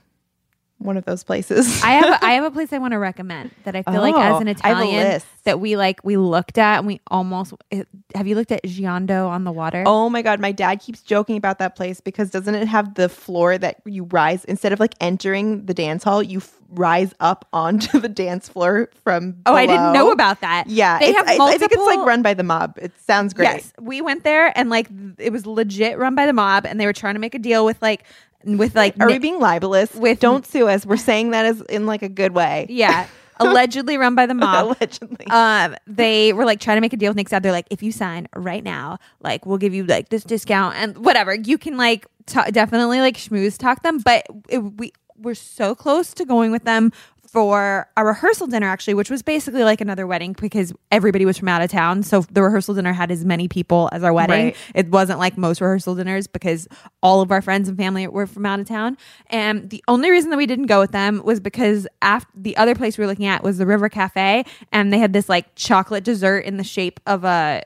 one 0.78 0.98
of 0.98 1.06
those 1.06 1.24
places. 1.24 1.82
I 1.84 1.92
have 1.92 2.22
a, 2.22 2.26
I 2.26 2.32
have 2.34 2.44
a 2.44 2.52
place 2.52 2.74
I 2.74 2.78
want 2.80 2.92
to 2.92 3.00
recommend 3.00 3.52
that 3.64 3.76
I 3.76 3.84
feel 3.84 4.02
like 4.02 4.16
as 4.16 4.36
Oh, 4.36 4.40
an 4.40 4.48
I 4.48 4.52
Italian 4.52 5.22
that 5.46 5.60
we 5.60 5.78
like 5.78 6.04
we 6.04 6.18
looked 6.18 6.58
at 6.58 6.80
and 6.80 6.88
we 6.88 7.00
almost 7.08 7.54
eh, 7.72 7.84
have 8.14 8.28
you 8.28 8.36
looked 8.36 8.52
at 8.52 8.64
Giando 8.64 9.28
on 9.28 9.44
the 9.44 9.52
water? 9.52 9.84
Oh 9.86 10.10
my 10.10 10.22
god, 10.22 10.40
my 10.40 10.52
dad 10.52 10.80
keeps 10.82 11.02
joking 11.02 11.38
about 11.38 11.60
that 11.60 11.76
place 11.76 12.02
because 12.02 12.30
doesn't 12.30 12.56
it 12.56 12.68
have 12.68 12.96
the 12.96 13.10
floor 13.10 13.58
that 13.58 13.82
you 13.86 14.04
rise 14.06 14.44
instead 14.46 14.74
of 14.74 14.80
like 14.80 14.96
entering 15.00 15.66
the 15.66 15.74
dance 15.74 16.04
hall, 16.04 16.22
you 16.22 16.40
f- 16.40 16.58
rise 16.70 17.14
up 17.20 17.48
onto 17.54 18.00
the 18.00 18.10
dance 18.10 18.50
floor 18.50 18.90
from 19.04 19.38
Oh, 19.46 19.56
I 19.56 19.66
didn't 19.66 19.94
know 19.94 20.12
about 20.12 20.42
that. 20.42 20.66
Yeah, 20.68 21.00
they 21.00 21.14
have 21.14 21.28
I, 21.28 21.38
multiple. 21.38 21.56
I 21.56 21.58
think 21.58 21.72
it's 21.72 21.86
like 21.86 22.06
run 22.06 22.22
by 22.22 22.34
the 22.34 22.44
mob. 22.44 22.78
It 22.82 22.92
sounds 23.00 23.34
great. 23.34 23.46
Yes, 23.46 23.74
we 23.80 24.02
went 24.02 24.24
there 24.24 24.52
and 24.58 24.70
like 24.70 24.90
it 25.20 25.32
was 25.32 25.46
legit 25.46 25.98
run 25.98 26.16
by 26.16 26.26
the 26.26 26.34
mob, 26.34 26.66
and 26.66 26.80
they 26.80 26.86
were 26.86 26.94
trying 26.94 27.16
to 27.16 27.20
make 27.22 27.36
a 27.36 27.40
deal 27.40 27.64
with 27.66 27.82
like 27.82 28.04
with 28.46 28.76
like 28.76 28.96
Are 29.00 29.08
we 29.08 29.18
being 29.20 29.40
libelous? 29.40 29.94
with- 29.94 30.20
don't 30.20 30.46
sue 30.46 30.68
us. 30.68 30.86
We're 30.86 30.98
saying 30.98 31.32
that 31.32 31.46
as 31.46 31.62
in 31.62 31.86
like 31.86 32.02
a 32.04 32.10
good 32.10 32.34
way. 32.34 32.68
yeah, 32.70 33.08
allegedly 33.40 33.98
run 33.98 34.16
by 34.16 34.26
the 34.26 34.34
mob. 34.36 34.78
Allegedly. 34.80 35.28
um, 35.28 35.76
they 35.88 36.32
were 36.34 36.46
like 36.46 36.60
trying 36.60 36.78
to 36.78 36.82
make 36.82 36.94
a 36.94 36.98
deal 36.98 37.10
with 37.10 37.18
Nick's 37.18 37.34
Out. 37.34 37.44
They're 37.44 37.52
like, 37.52 37.68
if 37.70 37.84
you 37.84 37.92
sign 37.92 38.28
right 38.36 38.64
now, 38.64 39.00
like 39.22 39.46
we'll 39.46 39.58
give 39.58 39.74
you 39.74 39.84
like 39.86 40.10
this 40.10 40.24
discount 40.24 40.76
and 40.78 40.98
whatever. 41.04 41.34
You 41.36 41.58
can 41.58 41.76
like 41.78 42.06
t- 42.28 42.52
definitely 42.52 43.00
like 43.02 43.18
schmooze 43.18 43.58
talk 43.58 43.84
them, 43.84 44.00
but 44.00 44.26
it, 44.50 44.60
we 44.60 44.94
we're 45.18 45.34
so 45.34 45.74
close 45.74 46.14
to 46.14 46.26
going 46.26 46.52
with 46.52 46.66
them 46.66 46.92
for 47.36 47.86
a 47.98 48.06
rehearsal 48.06 48.48
dinner 48.48 48.68
actually, 48.68 48.94
which 48.94 49.10
was 49.10 49.22
basically 49.22 49.66
like 49.66 49.82
another 49.82 50.08
wedding 50.08 50.34
because 50.40 50.72
everybody 50.90 51.26
was 51.26 51.38
from 51.38 51.50
out 51.50 51.62
of 51.62 51.70
town. 51.70 52.02
So 52.02 52.22
the 52.32 52.42
rehearsal 52.42 52.76
dinner 52.76 52.94
had 52.94 53.12
as 53.12 53.26
many 53.26 53.50
people 53.50 53.90
as 53.92 54.06
our 54.06 54.14
wedding. 54.14 54.46
Right. 54.46 54.58
It 54.74 54.88
wasn't 54.88 55.20
like 55.20 55.38
most 55.38 55.60
rehearsal 55.60 55.96
dinners 55.96 56.28
because 56.28 56.66
all 57.04 57.20
of 57.20 57.34
our 57.34 57.42
friends 57.42 57.68
and 57.68 57.78
family 57.78 58.08
were 58.08 58.26
from 58.26 58.46
out 58.46 58.62
of 58.62 58.68
town. 58.70 58.98
And 59.28 59.70
the 59.70 59.84
only 59.90 60.12
reason 60.12 60.30
that 60.30 60.38
we 60.38 60.46
didn't 60.46 60.68
go 60.68 60.80
with 60.80 60.94
them 60.94 61.24
was 61.26 61.42
because 61.42 61.90
after 62.02 62.32
the 62.36 62.56
other 62.56 62.74
place 62.74 62.98
we 62.98 63.02
were 63.04 63.10
looking 63.10 63.26
at 63.26 63.44
was 63.44 63.58
the 63.58 63.66
River 63.66 63.90
Cafe, 63.90 64.46
and 64.72 64.94
they 64.94 65.00
had 65.00 65.12
this 65.12 65.28
like 65.28 65.54
chocolate 65.56 66.06
dessert 66.06 66.46
in 66.46 66.56
the 66.56 66.64
shape 66.64 67.02
of 67.06 67.26
a 67.26 67.64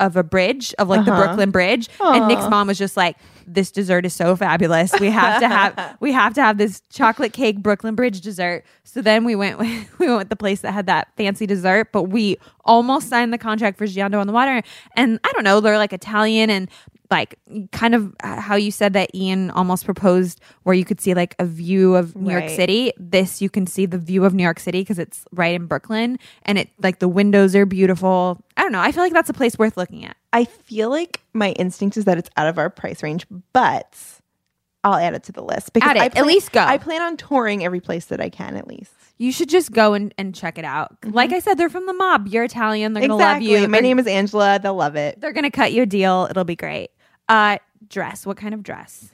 of 0.00 0.16
a 0.16 0.22
bridge 0.22 0.74
of 0.78 0.88
like 0.88 1.04
the 1.04 1.12
Uh-huh. 1.12 1.24
Brooklyn 1.26 1.50
Bridge. 1.50 1.88
And 2.00 2.26
Nick's 2.28 2.48
mom 2.50 2.66
was 2.66 2.78
just 2.78 2.96
like, 2.96 3.16
"This 3.46 3.70
dessert 3.70 4.04
is 4.04 4.12
so 4.12 4.34
fabulous. 4.36 4.92
We 4.98 5.08
have 5.10 5.40
to 5.40 5.48
have 5.48 5.96
we 6.00 6.12
have 6.12 6.34
to 6.34 6.42
have 6.42 6.58
this 6.58 6.82
chocolate 6.90 7.32
cake 7.32 7.62
Brooklyn 7.62 7.94
Bridge 7.94 8.20
dessert." 8.20 8.64
So 8.82 9.00
then 9.02 9.24
we 9.24 9.34
went 9.36 9.58
with, 9.58 9.68
we 9.98 10.06
went 10.08 10.18
with 10.18 10.28
the 10.30 10.36
place 10.36 10.60
that 10.62 10.72
had 10.72 10.86
that 10.86 11.08
fancy 11.16 11.46
dessert, 11.46 11.92
but 11.92 12.04
we 12.04 12.36
almost 12.64 13.08
signed 13.08 13.32
the 13.32 13.38
contract 13.38 13.78
for 13.78 13.86
Giando 13.86 14.20
on 14.20 14.26
the 14.26 14.32
Water. 14.32 14.62
And 14.96 15.20
I 15.24 15.30
don't 15.32 15.44
know, 15.44 15.60
they're 15.60 15.78
like 15.78 15.92
Italian 15.92 16.50
and 16.50 16.68
like 17.10 17.38
kind 17.70 17.94
of 17.94 18.12
how 18.20 18.56
you 18.56 18.70
said 18.70 18.94
that 18.94 19.14
Ian 19.14 19.50
almost 19.50 19.84
proposed 19.84 20.40
where 20.62 20.74
you 20.74 20.86
could 20.86 21.00
see 21.02 21.12
like 21.14 21.36
a 21.38 21.44
view 21.44 21.94
of 21.94 22.16
New 22.16 22.32
York 22.32 22.48
City. 22.48 22.92
This 22.96 23.42
you 23.42 23.50
can 23.50 23.66
see 23.66 23.86
the 23.86 23.98
view 23.98 24.24
of 24.24 24.34
New 24.34 24.42
York 24.42 24.58
City 24.58 24.80
because 24.80 24.98
it's 24.98 25.24
right 25.30 25.54
in 25.54 25.66
Brooklyn 25.66 26.18
and 26.44 26.58
it 26.58 26.70
like 26.82 26.98
the 27.00 27.06
windows 27.08 27.54
are 27.54 27.66
beautiful. 27.66 28.42
I 28.64 28.66
don't 28.66 28.72
know. 28.72 28.80
I 28.80 28.92
feel 28.92 29.02
like 29.02 29.12
that's 29.12 29.28
a 29.28 29.34
place 29.34 29.58
worth 29.58 29.76
looking 29.76 30.06
at. 30.06 30.16
I 30.32 30.46
feel 30.46 30.88
like 30.88 31.20
my 31.34 31.50
instinct 31.52 31.98
is 31.98 32.06
that 32.06 32.16
it's 32.16 32.30
out 32.38 32.46
of 32.46 32.56
our 32.56 32.70
price 32.70 33.02
range, 33.02 33.26
but 33.52 33.94
I'll 34.82 34.94
add 34.94 35.12
it 35.14 35.22
to 35.24 35.32
the 35.32 35.42
list 35.42 35.74
because 35.74 35.90
Add 35.90 35.96
it. 35.96 36.02
I 36.02 36.06
At 36.06 36.12
plan- 36.12 36.26
least 36.26 36.50
go. 36.52 36.60
I 36.60 36.78
plan 36.78 37.02
on 37.02 37.18
touring 37.18 37.62
every 37.62 37.80
place 37.80 38.06
that 38.06 38.22
I 38.22 38.30
can 38.30 38.56
at 38.56 38.66
least. 38.66 38.92
You 39.18 39.32
should 39.32 39.50
just 39.50 39.70
go 39.70 39.92
and, 39.92 40.14
and 40.16 40.34
check 40.34 40.56
it 40.56 40.64
out. 40.64 40.96
Like 41.04 41.32
I 41.32 41.40
said, 41.40 41.58
they're 41.58 41.68
from 41.68 41.84
the 41.84 41.92
mob. 41.92 42.26
You're 42.28 42.44
Italian. 42.44 42.94
They're 42.94 43.02
gonna 43.02 43.16
love 43.16 43.42
you. 43.42 43.60
My 43.60 43.66
They're- 43.66 43.82
name 43.82 43.98
is 43.98 44.06
Angela. 44.06 44.58
They'll 44.62 44.74
love 44.74 44.96
it. 44.96 45.20
They're 45.20 45.32
gonna 45.34 45.50
cut 45.50 45.72
you 45.74 45.82
a 45.82 45.86
deal. 45.86 46.26
It'll 46.30 46.44
be 46.44 46.56
great. 46.56 46.88
Uh, 47.28 47.58
dress. 47.86 48.24
What 48.24 48.38
kind 48.38 48.54
of 48.54 48.62
dress? 48.62 49.10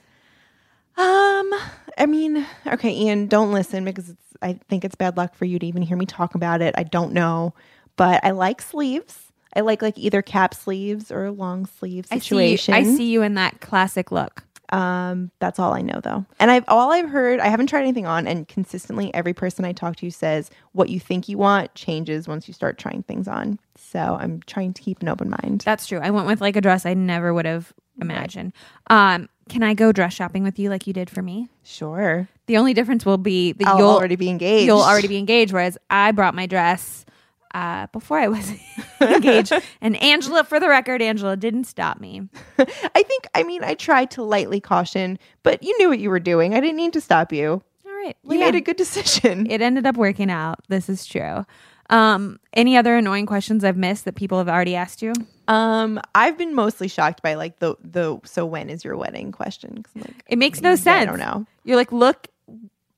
Um, 0.97 1.53
I 1.97 2.05
mean, 2.07 2.45
okay, 2.67 2.91
Ian, 2.95 3.27
don't 3.27 3.51
listen 3.51 3.83
because 3.85 4.09
it's. 4.09 4.23
I 4.41 4.59
think 4.69 4.83
it's 4.83 4.95
bad 4.95 5.17
luck 5.17 5.35
for 5.35 5.45
you 5.45 5.59
to 5.59 5.65
even 5.67 5.83
hear 5.83 5.95
me 5.97 6.05
talk 6.07 6.33
about 6.35 6.61
it. 6.61 6.73
I 6.77 6.83
don't 6.83 7.13
know, 7.13 7.53
but 7.95 8.23
I 8.23 8.31
like 8.31 8.61
sleeves. 8.61 9.30
I 9.55 9.61
like 9.61 9.81
like 9.81 9.97
either 9.97 10.21
cap 10.21 10.53
sleeves 10.53 11.11
or 11.11 11.31
long 11.31 11.65
sleeve 11.65 12.05
situation. 12.05 12.73
I 12.73 12.83
see. 12.83 12.89
You. 12.89 12.93
I 12.93 12.97
see 12.97 13.11
you 13.11 13.21
in 13.21 13.35
that 13.35 13.61
classic 13.61 14.11
look. 14.11 14.43
Um, 14.71 15.31
that's 15.39 15.59
all 15.59 15.73
I 15.73 15.81
know 15.81 15.99
though. 16.01 16.25
And 16.39 16.49
I've 16.49 16.63
all 16.67 16.91
I've 16.91 17.09
heard, 17.09 17.39
I 17.41 17.47
haven't 17.47 17.67
tried 17.67 17.81
anything 17.81 18.05
on, 18.05 18.25
and 18.25 18.47
consistently 18.47 19.13
every 19.13 19.33
person 19.33 19.65
I 19.65 19.73
talk 19.73 19.97
to 19.97 20.09
says 20.09 20.49
what 20.71 20.89
you 20.89 20.99
think 20.99 21.27
you 21.27 21.37
want 21.37 21.75
changes 21.75 22.27
once 22.27 22.47
you 22.47 22.53
start 22.53 22.77
trying 22.77 23.03
things 23.03 23.27
on. 23.27 23.59
So 23.75 23.99
I'm 23.99 24.41
trying 24.45 24.73
to 24.73 24.81
keep 24.81 25.01
an 25.01 25.09
open 25.09 25.29
mind. 25.29 25.61
That's 25.65 25.87
true. 25.87 25.99
I 25.99 26.11
went 26.11 26.27
with 26.27 26.39
like 26.39 26.55
a 26.55 26.61
dress 26.61 26.85
I 26.85 26.93
never 26.93 27.33
would 27.33 27.45
have 27.45 27.73
imagined. 27.99 28.53
Um, 28.87 29.27
can 29.49 29.63
I 29.63 29.73
go 29.73 29.91
dress 29.91 30.13
shopping 30.13 30.43
with 30.43 30.57
you 30.57 30.69
like 30.69 30.87
you 30.87 30.93
did 30.93 31.09
for 31.09 31.21
me? 31.21 31.49
Sure. 31.63 32.29
The 32.45 32.57
only 32.57 32.73
difference 32.73 33.05
will 33.05 33.17
be 33.17 33.51
that 33.51 33.67
I'll 33.67 33.77
you'll 33.77 33.89
already 33.89 34.15
be 34.15 34.29
engaged. 34.29 34.65
You'll 34.65 34.81
already 34.81 35.09
be 35.09 35.17
engaged, 35.17 35.51
whereas 35.51 35.77
I 35.89 36.11
brought 36.13 36.33
my 36.33 36.45
dress 36.45 37.05
uh, 37.53 37.87
before 37.87 38.17
I 38.19 38.27
was 38.27 38.51
engaged. 39.01 39.53
And 39.81 39.95
Angela, 40.01 40.43
for 40.43 40.59
the 40.59 40.69
record, 40.69 41.01
Angela 41.01 41.35
didn't 41.37 41.65
stop 41.65 41.99
me. 41.99 42.27
I 42.59 43.03
think 43.03 43.27
I 43.35 43.43
mean 43.43 43.63
I 43.63 43.73
tried 43.75 44.11
to 44.11 44.23
lightly 44.23 44.59
caution, 44.59 45.17
but 45.43 45.61
you 45.63 45.77
knew 45.79 45.89
what 45.89 45.99
you 45.99 46.09
were 46.09 46.19
doing. 46.19 46.53
I 46.53 46.59
didn't 46.61 46.77
need 46.77 46.93
to 46.93 47.01
stop 47.01 47.31
you. 47.31 47.61
All 47.85 47.91
right, 48.05 48.15
You 48.23 48.39
yeah. 48.39 48.45
made 48.45 48.55
a 48.55 48.61
good 48.61 48.77
decision. 48.77 49.49
it 49.49 49.61
ended 49.61 49.85
up 49.85 49.97
working 49.97 50.31
out. 50.31 50.59
This 50.69 50.89
is 50.89 51.05
true. 51.05 51.45
Um, 51.89 52.39
any 52.53 52.77
other 52.77 52.95
annoying 52.95 53.25
questions 53.25 53.65
I've 53.65 53.75
missed 53.75 54.05
that 54.05 54.15
people 54.15 54.37
have 54.37 54.47
already 54.47 54.75
asked 54.77 55.01
you? 55.01 55.11
Um, 55.49 55.99
I've 56.15 56.37
been 56.37 56.55
mostly 56.55 56.87
shocked 56.87 57.21
by 57.21 57.33
like 57.33 57.59
the 57.59 57.75
the 57.83 58.17
so 58.23 58.45
when 58.45 58.69
is 58.69 58.85
your 58.85 58.95
wedding 58.95 59.31
question. 59.33 59.83
Like, 59.95 60.23
It 60.27 60.37
makes 60.37 60.61
no 60.61 60.75
sense. 60.75 61.01
I 61.01 61.05
don't 61.05 61.19
know. 61.19 61.45
You're 61.65 61.75
like, 61.75 61.91
look, 61.91 62.27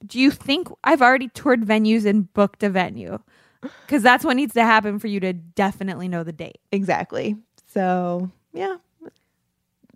do 0.05 0.19
you 0.19 0.29
think 0.29 0.67
I've 0.83 1.01
already 1.01 1.29
toured 1.29 1.61
venues 1.65 2.05
and 2.05 2.31
booked 2.33 2.61
a 2.61 2.69
venue? 2.69 3.17
Because 3.85 4.03
that's 4.03 4.23
what 4.25 4.35
needs 4.35 4.53
to 4.53 4.63
happen 4.63 4.99
for 4.99 5.07
you 5.07 5.19
to 5.21 5.33
definitely 5.33 6.07
know 6.07 6.23
the 6.23 6.33
date. 6.33 6.59
exactly. 6.71 7.35
So 7.73 8.29
yeah. 8.53 8.75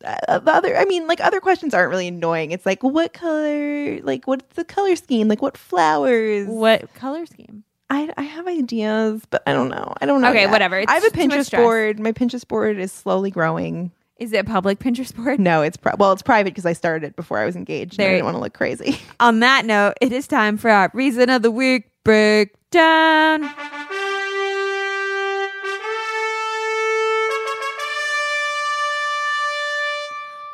Uh, 0.06 0.38
the 0.40 0.52
other, 0.54 0.78
I 0.78 0.86
mean, 0.86 1.08
like 1.08 1.20
other 1.22 1.40
questions 1.40 1.74
aren't 1.74 1.90
really 1.90 2.08
annoying. 2.08 2.52
It's 2.52 2.66
like, 2.68 2.84
what 2.84 3.14
color? 3.14 4.00
Like, 4.02 4.28
what's 4.28 4.56
the 4.56 4.64
color 4.64 4.96
scheme? 4.96 5.28
Like, 5.28 5.42
what 5.42 5.58
flowers? 5.58 6.48
What 6.48 6.94
color 6.94 7.26
scheme? 7.26 7.64
I, 7.90 8.14
I 8.16 8.22
have 8.22 8.48
ideas, 8.48 9.24
but 9.30 9.42
I 9.48 9.54
don't 9.54 9.70
know. 9.70 9.94
I 10.00 10.06
don't 10.06 10.22
know. 10.22 10.30
Okay, 10.30 10.42
yet. 10.42 10.52
whatever. 10.52 10.78
It's 10.78 10.92
I 10.92 10.96
have 10.96 11.04
a 11.04 11.10
Pinterest 11.10 11.52
board. 11.52 12.00
My 12.00 12.12
Pinterest 12.12 12.48
board 12.48 12.78
is 12.78 12.92
slowly 12.92 13.32
growing. 13.32 13.92
Is 14.18 14.34
it 14.34 14.46
public 14.46 14.78
Pinterest 14.80 15.16
board? 15.16 15.40
No, 15.40 15.62
it's 15.64 15.78
pri- 15.78 15.96
well, 15.98 16.12
it's 16.12 16.22
private 16.22 16.52
because 16.54 16.66
I 16.66 16.74
started 16.74 17.08
it 17.08 17.16
before 17.16 17.40
I 17.40 17.46
was 17.46 17.56
engaged. 17.56 17.94
and 17.94 18.02
I 18.02 18.04
There- 18.04 18.14
didn't 18.18 18.26
want 18.26 18.36
to 18.36 18.42
look 18.42 18.54
crazy. 18.54 19.00
On 19.20 19.40
that 19.40 19.66
note, 19.66 19.94
it 20.02 20.12
is 20.12 20.28
time 20.28 20.58
for 20.58 20.70
our 20.70 20.92
reason 20.94 21.30
of 21.32 21.42
the 21.42 21.52
week 21.52 21.86
breakdown. 22.72 23.50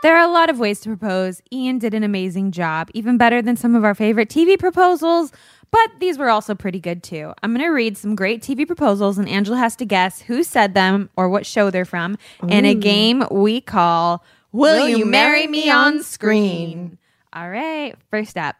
There 0.02 0.18
are 0.18 0.28
a 0.28 0.32
lot 0.32 0.50
of 0.50 0.60
ways 0.60 0.82
to 0.82 0.90
propose. 0.90 1.42
Ian 1.52 1.80
did 1.80 1.94
an 1.94 2.04
amazing 2.04 2.52
job, 2.52 2.90
even 2.94 3.18
better 3.18 3.42
than 3.42 3.56
some 3.56 3.74
of 3.74 3.86
our 3.86 3.96
favorite 3.96 4.28
TV 4.28 4.60
proposals, 4.60 5.32
but 5.72 5.92
these 6.02 6.18
were 6.18 6.30
also 6.30 6.54
pretty 6.56 6.82
good 6.82 7.04
too. 7.04 7.32
I'm 7.42 7.54
going 7.54 7.66
to 7.66 7.72
read 7.72 7.98
some 7.98 8.14
great 8.14 8.42
TV 8.42 8.68
proposals, 8.68 9.18
and 9.18 9.30
Angela 9.30 9.58
has 9.58 9.78
to 9.78 9.86
guess 9.86 10.20
who 10.20 10.44
said 10.44 10.74
them 10.74 11.10
or 11.16 11.30
what 11.30 11.46
show 11.46 11.70
they're 11.70 11.86
from 11.86 12.18
in 12.50 12.66
a 12.66 12.76
game 12.76 13.24
we 13.32 13.62
call 13.62 14.26
Will, 14.52 14.90
You 14.90 15.06
Marry 15.06 15.48
Me 15.48 15.70
on 15.70 16.04
Screen? 16.04 16.98
All 17.32 17.50
right, 17.50 17.96
first 18.12 18.38
up. 18.38 18.58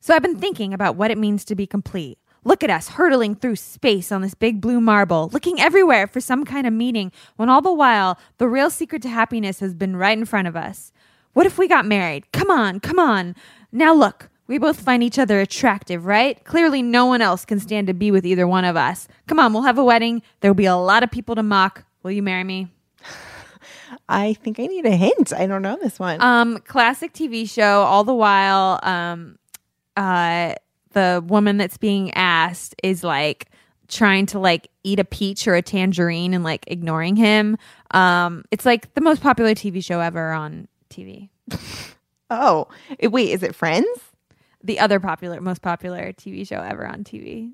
So 0.00 0.12
I've 0.12 0.22
been 0.22 0.38
thinking 0.38 0.74
about 0.74 0.96
what 0.96 1.12
it 1.12 1.16
means 1.16 1.44
to 1.46 1.54
be 1.54 1.68
complete. 1.68 2.18
Look 2.44 2.62
at 2.62 2.70
us 2.70 2.88
hurtling 2.90 3.34
through 3.34 3.56
space 3.56 4.12
on 4.12 4.20
this 4.22 4.34
big 4.34 4.60
blue 4.60 4.80
marble, 4.80 5.30
looking 5.32 5.60
everywhere 5.60 6.06
for 6.06 6.20
some 6.20 6.44
kind 6.44 6.66
of 6.66 6.72
meaning, 6.72 7.10
when 7.36 7.48
all 7.48 7.62
the 7.62 7.72
while, 7.72 8.18
the 8.38 8.48
real 8.48 8.70
secret 8.70 9.02
to 9.02 9.08
happiness 9.08 9.60
has 9.60 9.74
been 9.74 9.96
right 9.96 10.16
in 10.16 10.26
front 10.26 10.46
of 10.46 10.54
us. 10.54 10.92
What 11.32 11.46
if 11.46 11.58
we 11.58 11.66
got 11.66 11.86
married? 11.86 12.30
Come 12.32 12.50
on, 12.50 12.80
come 12.80 12.98
on. 12.98 13.34
Now 13.72 13.94
look, 13.94 14.28
we 14.46 14.58
both 14.58 14.80
find 14.80 15.02
each 15.02 15.18
other 15.18 15.40
attractive, 15.40 16.04
right? 16.04 16.42
Clearly, 16.44 16.82
no 16.82 17.06
one 17.06 17.22
else 17.22 17.44
can 17.44 17.58
stand 17.58 17.86
to 17.86 17.94
be 17.94 18.10
with 18.10 18.26
either 18.26 18.46
one 18.46 18.64
of 18.64 18.76
us. 18.76 19.08
Come 19.26 19.40
on, 19.40 19.52
we'll 19.52 19.62
have 19.62 19.78
a 19.78 19.84
wedding. 19.84 20.22
There'll 20.40 20.54
be 20.54 20.66
a 20.66 20.76
lot 20.76 21.02
of 21.02 21.10
people 21.10 21.34
to 21.34 21.42
mock. 21.42 21.84
Will 22.02 22.10
you 22.10 22.22
marry 22.22 22.44
me? 22.44 22.68
I 24.08 24.34
think 24.34 24.60
I 24.60 24.66
need 24.66 24.84
a 24.84 24.94
hint. 24.94 25.32
I 25.32 25.46
don't 25.46 25.62
know 25.62 25.78
this 25.80 25.98
one. 25.98 26.20
Um, 26.20 26.58
classic 26.58 27.14
TV 27.14 27.48
show. 27.48 27.82
All 27.82 28.04
the 28.04 28.14
while, 28.14 28.78
um, 28.82 29.38
uh, 29.96 30.54
the 30.94 31.22
woman 31.26 31.56
that's 31.58 31.76
being 31.76 32.12
asked 32.14 32.74
is 32.82 33.04
like 33.04 33.50
trying 33.88 34.26
to 34.26 34.38
like 34.38 34.68
eat 34.82 34.98
a 34.98 35.04
peach 35.04 35.46
or 35.46 35.54
a 35.54 35.62
tangerine 35.62 36.34
and 36.34 36.42
like 36.42 36.64
ignoring 36.66 37.16
him. 37.16 37.56
Um, 37.90 38.44
it's 38.50 38.64
like 38.64 38.92
the 38.94 39.00
most 39.00 39.22
popular 39.22 39.50
TV 39.50 39.84
show 39.84 40.00
ever 40.00 40.32
on 40.32 40.68
TV. 40.90 41.28
oh, 42.30 42.66
wait, 43.02 43.30
is 43.30 43.42
it 43.42 43.54
Friends? 43.54 43.86
The 44.62 44.80
other 44.80 44.98
popular, 44.98 45.40
most 45.40 45.60
popular 45.60 46.12
TV 46.14 46.48
show 46.48 46.60
ever 46.60 46.86
on 46.86 47.04
TV. 47.04 47.52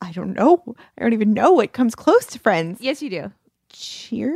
I 0.00 0.12
don't 0.12 0.32
know. 0.32 0.62
I 0.96 1.02
don't 1.02 1.12
even 1.12 1.34
know 1.34 1.52
what 1.52 1.72
comes 1.72 1.94
close 1.94 2.24
to 2.26 2.38
Friends. 2.38 2.80
Yes, 2.80 3.02
you 3.02 3.10
do. 3.10 3.32
Cheers. 3.70 4.34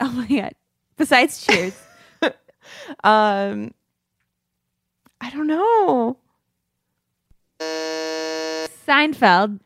Oh 0.00 0.10
my 0.10 0.26
god. 0.26 0.52
Besides 0.96 1.46
Cheers, 1.46 1.80
Um, 3.04 3.72
I 5.20 5.30
don't 5.30 5.46
know. 5.46 6.16
Seinfeld. 7.60 9.60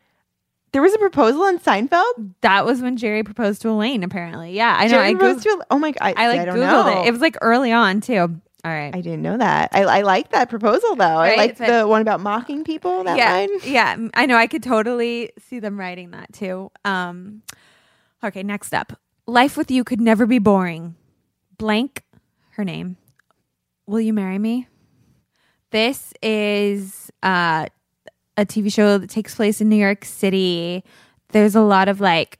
There 0.72 0.82
was 0.82 0.94
a 0.94 0.98
proposal 0.98 1.42
on 1.42 1.58
Seinfeld. 1.58 2.34
That 2.40 2.64
was 2.64 2.80
when 2.80 2.96
Jerry 2.96 3.22
proposed 3.22 3.62
to 3.62 3.68
Elaine. 3.68 4.02
Apparently, 4.02 4.52
yeah, 4.52 4.74
I 4.78 4.84
know. 4.84 4.90
Jerry 4.90 5.08
I, 5.08 5.14
proposed 5.14 5.44
Goog- 5.44 5.60
to- 5.60 5.66
oh 5.70 5.78
my 5.78 5.92
god! 5.92 6.14
I 6.16 6.28
like 6.28 6.40
I 6.40 6.44
don't 6.46 6.56
googled 6.56 6.94
know. 6.94 7.02
it. 7.02 7.08
It 7.08 7.12
was 7.12 7.20
like 7.20 7.36
early 7.42 7.72
on 7.72 8.00
too. 8.00 8.40
All 8.64 8.70
right. 8.70 8.94
I 8.94 9.00
didn't 9.00 9.22
know 9.22 9.36
that. 9.36 9.70
I, 9.72 9.82
I 9.82 10.02
like 10.02 10.30
that 10.30 10.48
proposal 10.48 10.94
though. 10.94 11.04
I 11.04 11.34
like 11.34 11.58
the 11.58 11.84
one 11.86 12.00
about 12.00 12.20
mocking 12.20 12.62
people. 12.62 13.02
That 13.04 13.18
yeah, 13.18 13.32
line. 13.32 13.48
yeah. 13.64 13.96
I 14.14 14.26
know. 14.26 14.36
I 14.36 14.46
could 14.46 14.62
totally 14.62 15.30
see 15.38 15.58
them 15.58 15.78
writing 15.78 16.12
that 16.12 16.32
too. 16.32 16.70
Um, 16.84 17.42
okay, 18.22 18.44
next 18.44 18.72
up, 18.72 18.98
life 19.26 19.56
with 19.56 19.70
you 19.70 19.82
could 19.82 20.00
never 20.00 20.26
be 20.26 20.38
boring. 20.38 20.94
Blank, 21.58 22.04
her 22.52 22.64
name. 22.64 22.96
Will 23.86 24.00
you 24.00 24.12
marry 24.12 24.38
me? 24.38 24.68
This 25.70 26.12
is 26.22 27.10
uh, 27.22 27.66
a 28.36 28.44
TV 28.46 28.72
show 28.72 28.98
that 28.98 29.10
takes 29.10 29.34
place 29.34 29.60
in 29.60 29.68
New 29.68 29.76
York 29.76 30.04
City. 30.04 30.84
There's 31.30 31.54
a 31.54 31.60
lot 31.60 31.88
of 31.88 32.00
like, 32.00 32.38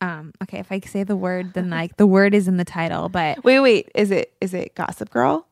um, 0.00 0.32
okay, 0.42 0.58
if 0.58 0.70
I 0.70 0.80
say 0.80 1.04
the 1.04 1.16
word, 1.16 1.54
then 1.54 1.70
like 1.70 1.96
the 1.96 2.06
word 2.06 2.34
is 2.34 2.48
in 2.48 2.56
the 2.56 2.64
title, 2.64 3.08
but 3.08 3.42
Wait, 3.44 3.60
wait. 3.60 3.90
Is 3.94 4.10
it 4.10 4.32
is 4.40 4.52
it 4.54 4.74
Gossip 4.74 5.10
Girl? 5.10 5.46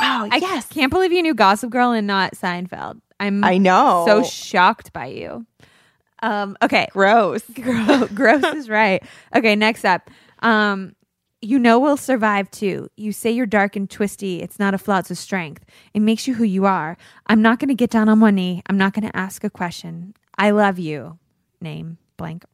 Oh 0.00 0.28
I 0.30 0.38
yes, 0.40 0.66
can't 0.68 0.90
believe 0.90 1.12
you 1.12 1.22
knew 1.22 1.34
Gossip 1.34 1.70
Girl 1.70 1.90
and 1.92 2.06
not 2.06 2.32
Seinfeld. 2.32 3.00
I'm 3.20 3.42
I 3.44 3.58
know. 3.58 4.04
so 4.06 4.22
shocked 4.22 4.92
by 4.92 5.06
you. 5.06 5.46
Um, 6.22 6.56
okay, 6.62 6.88
gross. 6.92 7.42
Gross, 7.54 8.08
gross 8.10 8.44
is 8.54 8.68
right. 8.68 9.02
Okay, 9.36 9.54
next 9.54 9.84
up. 9.84 10.10
Um, 10.40 10.94
you 11.40 11.58
know 11.58 11.78
we'll 11.78 11.96
survive 11.96 12.50
too. 12.50 12.88
You 12.96 13.12
say 13.12 13.30
you're 13.30 13.46
dark 13.46 13.76
and 13.76 13.88
twisty. 13.88 14.42
It's 14.42 14.58
not 14.58 14.74
a 14.74 14.78
flaw, 14.78 14.98
it's 14.98 15.10
a 15.10 15.14
strength. 15.14 15.64
It 15.94 16.00
makes 16.00 16.26
you 16.26 16.34
who 16.34 16.44
you 16.44 16.66
are. 16.66 16.96
I'm 17.26 17.42
not 17.42 17.58
going 17.58 17.68
to 17.68 17.74
get 17.74 17.90
down 17.90 18.08
on 18.08 18.20
one 18.20 18.34
knee. 18.34 18.62
I'm 18.66 18.78
not 18.78 18.92
going 18.92 19.08
to 19.08 19.16
ask 19.16 19.44
a 19.44 19.50
question. 19.50 20.14
I 20.36 20.50
love 20.50 20.78
you. 20.78 21.18
Name 21.60 21.98
blank. 22.18 22.44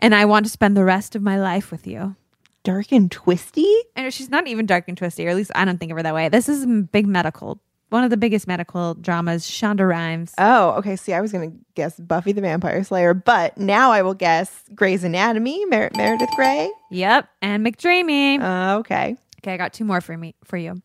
And 0.00 0.14
I 0.14 0.24
want 0.24 0.46
to 0.46 0.50
spend 0.50 0.76
the 0.76 0.84
rest 0.84 1.14
of 1.14 1.22
my 1.22 1.38
life 1.38 1.70
with 1.70 1.86
you. 1.86 2.16
Dark 2.64 2.90
and 2.90 3.10
twisty. 3.10 3.72
I 3.94 4.02
know 4.02 4.10
she's 4.10 4.30
not 4.30 4.48
even 4.48 4.66
dark 4.66 4.84
and 4.88 4.98
twisty, 4.98 5.26
or 5.26 5.30
at 5.30 5.36
least 5.36 5.52
I 5.54 5.64
don't 5.64 5.78
think 5.78 5.92
of 5.92 5.96
her 5.98 6.02
that 6.02 6.14
way. 6.14 6.28
This 6.28 6.48
is 6.48 6.66
big 6.90 7.06
medical, 7.06 7.60
one 7.90 8.04
of 8.04 8.10
the 8.10 8.16
biggest 8.16 8.46
medical 8.46 8.94
dramas. 8.94 9.46
Shonda 9.46 9.88
Rhimes. 9.88 10.32
Oh, 10.38 10.70
okay. 10.78 10.96
See, 10.96 11.12
I 11.12 11.20
was 11.20 11.32
gonna 11.32 11.52
guess 11.74 11.98
Buffy 12.00 12.32
the 12.32 12.40
Vampire 12.40 12.82
Slayer, 12.84 13.14
but 13.14 13.56
now 13.58 13.90
I 13.92 14.02
will 14.02 14.14
guess 14.14 14.64
Grey's 14.74 15.04
Anatomy. 15.04 15.64
Mer- 15.66 15.90
Meredith 15.96 16.30
Grey. 16.36 16.70
Yep, 16.90 17.28
and 17.42 17.64
McDreamy. 17.66 18.40
Uh, 18.40 18.78
okay. 18.78 19.16
Okay, 19.40 19.54
I 19.54 19.56
got 19.56 19.72
two 19.72 19.84
more 19.84 20.00
for 20.00 20.16
me 20.16 20.34
for 20.44 20.56
you. 20.56 20.82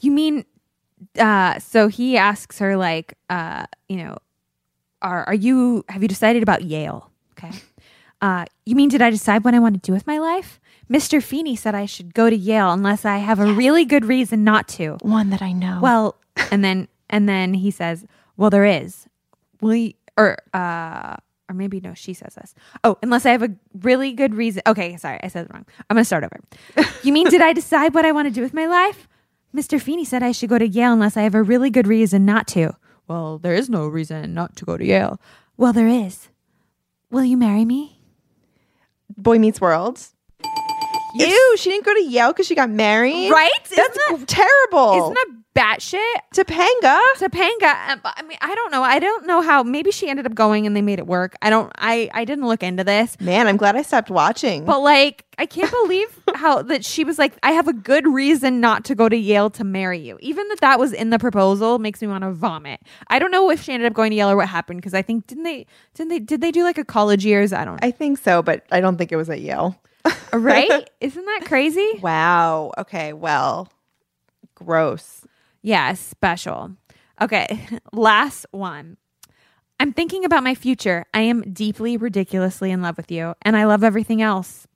You 0.00 0.10
mean 0.10 0.44
uh 1.18 1.58
so 1.60 1.86
he 1.88 2.16
asks 2.16 2.58
her 2.58 2.76
like 2.76 3.14
uh 3.30 3.66
you 3.88 3.96
know 3.98 4.18
are 5.00 5.24
are 5.28 5.34
you 5.34 5.84
have 5.88 6.02
you 6.02 6.08
decided 6.08 6.42
about 6.42 6.62
Yale? 6.62 7.10
Okay. 7.38 7.50
Uh 8.20 8.44
you 8.66 8.74
mean 8.74 8.88
did 8.88 9.00
I 9.00 9.10
decide 9.10 9.44
what 9.44 9.54
I 9.54 9.60
want 9.60 9.74
to 9.76 9.80
do 9.80 9.92
with 9.92 10.04
my 10.08 10.18
life? 10.18 10.57
Mr. 10.90 11.22
Feeney 11.22 11.54
said 11.56 11.74
I 11.74 11.86
should 11.86 12.14
go 12.14 12.30
to 12.30 12.36
Yale 12.36 12.72
unless 12.72 13.04
I 13.04 13.18
have 13.18 13.40
a 13.40 13.52
really 13.52 13.84
good 13.84 14.04
reason 14.04 14.44
not 14.44 14.68
to. 14.68 14.96
One 15.02 15.30
that 15.30 15.42
I 15.42 15.52
know. 15.52 15.80
Well, 15.82 16.16
and 16.50 16.64
then 16.64 16.88
and 17.10 17.28
then 17.28 17.54
he 17.54 17.70
says, 17.70 18.06
"Well, 18.36 18.50
there 18.50 18.64
is. 18.64 19.06
Will 19.60 19.74
you, 19.74 19.92
or 20.16 20.38
uh 20.54 21.16
or 21.48 21.54
maybe 21.54 21.80
no, 21.80 21.94
she 21.94 22.12
says 22.12 22.34
this. 22.34 22.54
Oh, 22.84 22.98
unless 23.02 23.24
I 23.24 23.30
have 23.30 23.42
a 23.42 23.54
really 23.80 24.12
good 24.12 24.34
reason. 24.34 24.62
Okay, 24.66 24.96
sorry, 24.96 25.18
I 25.22 25.28
said 25.28 25.46
it 25.46 25.52
wrong. 25.52 25.66
I'm 25.88 25.96
gonna 25.96 26.04
start 26.04 26.24
over. 26.24 26.38
you 27.02 27.12
mean 27.12 27.28
did 27.28 27.40
I 27.40 27.52
decide 27.52 27.94
what 27.94 28.04
I 28.04 28.12
want 28.12 28.28
to 28.28 28.34
do 28.34 28.42
with 28.42 28.54
my 28.54 28.66
life? 28.66 29.08
Mr. 29.54 29.80
Feeney 29.80 30.04
said 30.04 30.22
I 30.22 30.32
should 30.32 30.50
go 30.50 30.58
to 30.58 30.68
Yale 30.68 30.92
unless 30.92 31.16
I 31.16 31.22
have 31.22 31.34
a 31.34 31.42
really 31.42 31.70
good 31.70 31.86
reason 31.86 32.26
not 32.26 32.46
to. 32.48 32.76
Well, 33.06 33.38
there 33.38 33.54
is 33.54 33.70
no 33.70 33.88
reason 33.88 34.34
not 34.34 34.56
to 34.56 34.66
go 34.66 34.76
to 34.76 34.84
Yale. 34.84 35.18
Well, 35.56 35.72
there 35.72 35.88
is. 35.88 36.28
Will 37.10 37.24
you 37.24 37.38
marry 37.38 37.64
me? 37.64 37.98
Boy 39.16 39.38
Meets 39.38 39.60
World. 39.60 40.06
Ew, 41.14 41.56
she 41.58 41.70
didn't 41.70 41.84
go 41.84 41.94
to 41.94 42.02
Yale 42.04 42.32
because 42.32 42.46
she 42.46 42.54
got 42.54 42.70
married. 42.70 43.30
Right? 43.30 43.50
That's 43.74 43.98
Isn't 44.10 44.28
terrible. 44.28 45.02
Isn't 45.02 45.14
that 45.14 45.26
batshit? 45.54 46.14
Topanga? 46.34 47.00
Topanga. 47.16 47.88
um, 47.90 48.00
I 48.04 48.22
mean, 48.22 48.38
I 48.40 48.54
don't 48.54 48.70
know. 48.70 48.82
I 48.82 48.98
don't 48.98 49.26
know 49.26 49.40
how. 49.40 49.62
Maybe 49.62 49.90
she 49.90 50.08
ended 50.08 50.26
up 50.26 50.34
going 50.34 50.66
and 50.66 50.76
they 50.76 50.82
made 50.82 50.98
it 50.98 51.06
work. 51.06 51.34
I 51.42 51.50
don't. 51.50 51.72
I 51.78 52.10
I 52.14 52.24
didn't 52.24 52.46
look 52.46 52.62
into 52.62 52.84
this, 52.84 53.16
Man, 53.20 53.46
I'm 53.46 53.56
glad 53.56 53.74
I 53.74 53.82
stopped 53.82 54.10
watching. 54.10 54.64
but 54.64 54.80
like, 54.80 55.24
I 55.38 55.46
can't 55.46 55.70
believe 55.70 56.08
how 56.34 56.62
that 56.62 56.84
she 56.84 57.04
was 57.04 57.18
like, 57.18 57.36
I 57.42 57.52
have 57.52 57.66
a 57.68 57.72
good 57.72 58.06
reason 58.06 58.60
not 58.60 58.84
to 58.86 58.94
go 58.94 59.08
to 59.08 59.16
Yale 59.16 59.50
to 59.50 59.64
marry 59.64 59.98
you. 59.98 60.18
Even 60.20 60.46
that 60.48 60.60
that 60.60 60.78
was 60.78 60.92
in 60.92 61.10
the 61.10 61.18
proposal 61.18 61.78
makes 61.78 62.00
me 62.02 62.08
want 62.08 62.22
to 62.22 62.30
vomit. 62.32 62.80
I 63.08 63.18
don't 63.18 63.30
know 63.32 63.50
if 63.50 63.62
she 63.62 63.72
ended 63.72 63.90
up 63.90 63.94
going 63.94 64.10
to 64.10 64.16
Yale 64.16 64.30
or 64.30 64.36
what 64.36 64.48
happened 64.48 64.78
because 64.80 64.94
I 64.94 65.02
think 65.02 65.26
didn't 65.26 65.44
they 65.44 65.66
didn't 65.94 66.10
they 66.10 66.18
did 66.20 66.40
they 66.40 66.52
do 66.52 66.62
like 66.62 66.78
a 66.78 66.84
college 66.84 67.24
years? 67.24 67.52
I 67.52 67.64
don't 67.64 67.74
know. 67.80 67.86
I 67.86 67.90
think 67.90 68.18
so, 68.18 68.42
but 68.42 68.64
I 68.70 68.80
don't 68.80 68.96
think 68.96 69.10
it 69.10 69.16
was 69.16 69.30
at 69.30 69.40
Yale. 69.40 69.80
right? 70.32 70.88
Isn't 71.00 71.24
that 71.24 71.42
crazy? 71.44 71.98
Wow. 72.00 72.72
Okay. 72.78 73.12
Well, 73.12 73.68
gross. 74.54 75.24
Yeah, 75.62 75.94
special. 75.94 76.72
Okay, 77.20 77.68
last 77.92 78.46
one. 78.50 78.96
I'm 79.80 79.92
thinking 79.92 80.24
about 80.24 80.42
my 80.42 80.54
future. 80.54 81.04
I 81.14 81.20
am 81.20 81.52
deeply, 81.52 81.96
ridiculously 81.96 82.70
in 82.70 82.82
love 82.82 82.96
with 82.96 83.10
you, 83.10 83.34
and 83.42 83.56
I 83.56 83.64
love 83.64 83.84
everything 83.84 84.22
else. 84.22 84.66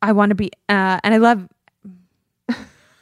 I 0.00 0.12
want 0.12 0.30
to 0.30 0.34
be, 0.34 0.50
uh, 0.68 1.00
and 1.02 1.12
I 1.14 1.18
love, 1.18 1.48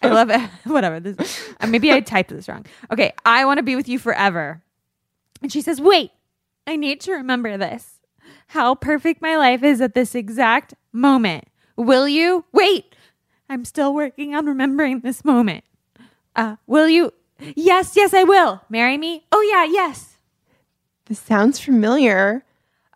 I 0.02 0.08
love. 0.08 0.30
Whatever. 0.64 0.98
This, 0.98 1.44
uh, 1.60 1.66
maybe 1.66 1.92
I 1.92 2.00
typed 2.00 2.30
this 2.30 2.48
wrong. 2.48 2.66
Okay, 2.90 3.12
I 3.24 3.44
want 3.44 3.58
to 3.58 3.62
be 3.62 3.76
with 3.76 3.88
you 3.88 3.98
forever. 3.98 4.62
And 5.42 5.52
she 5.52 5.60
says, 5.60 5.80
"Wait, 5.80 6.10
I 6.66 6.76
need 6.76 7.00
to 7.02 7.12
remember 7.12 7.56
this. 7.56 8.00
How 8.48 8.74
perfect 8.74 9.22
my 9.22 9.36
life 9.36 9.62
is 9.62 9.80
at 9.80 9.94
this 9.94 10.14
exact 10.14 10.74
moment. 10.92 11.44
Will 11.76 12.08
you 12.08 12.44
wait? 12.52 12.94
I'm 13.48 13.64
still 13.64 13.94
working 13.94 14.34
on 14.34 14.46
remembering 14.46 15.00
this 15.00 15.24
moment. 15.24 15.64
Uh, 16.34 16.56
will 16.66 16.88
you? 16.88 17.12
Yes, 17.54 17.94
yes, 17.96 18.12
I 18.14 18.24
will. 18.24 18.62
Marry 18.68 18.96
me? 18.98 19.24
Oh, 19.30 19.40
yeah, 19.42 19.64
yes. 19.64 20.16
This 21.06 21.18
sounds 21.20 21.60
familiar. 21.60 22.44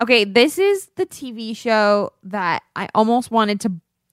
Okay, 0.02 0.24
this 0.24 0.58
is 0.58 0.88
the 0.96 1.04
TV 1.06 1.54
show 1.56 2.12
that 2.24 2.62
I 2.74 2.88
almost 2.94 3.30
wanted 3.30 3.60
to 3.60 3.72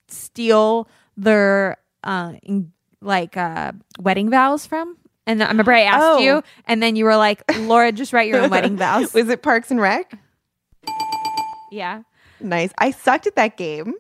steal 0.10 0.88
their 1.16 1.78
uh 2.04 2.34
in, 2.44 2.72
like 3.02 3.36
uh 3.38 3.72
wedding 4.00 4.30
vows 4.30 4.66
from. 4.66 4.98
And 5.26 5.42
I 5.44 5.48
remember 5.48 5.72
I 5.74 5.82
asked 5.82 6.04
Oh. 6.04 6.18
you, 6.20 6.44
and 6.66 6.84
then 6.84 6.96
you 6.96 7.06
were 7.06 7.16
like, 7.18 7.42
"Laura, 7.62 7.92
just 7.92 8.14
write 8.14 8.28
your 8.28 8.40
own 8.42 8.50
wedding 8.50 8.78
vows." 8.86 9.14
Was 9.14 9.30
it 9.30 9.42
Parks 9.42 9.72
and 9.72 9.80
Rec? 9.82 10.14
yeah, 11.72 12.04
Nice. 12.40 12.72
I 12.78 12.92
sucked 12.92 13.26
at 13.28 13.36
that 13.36 13.58
game, 13.58 13.94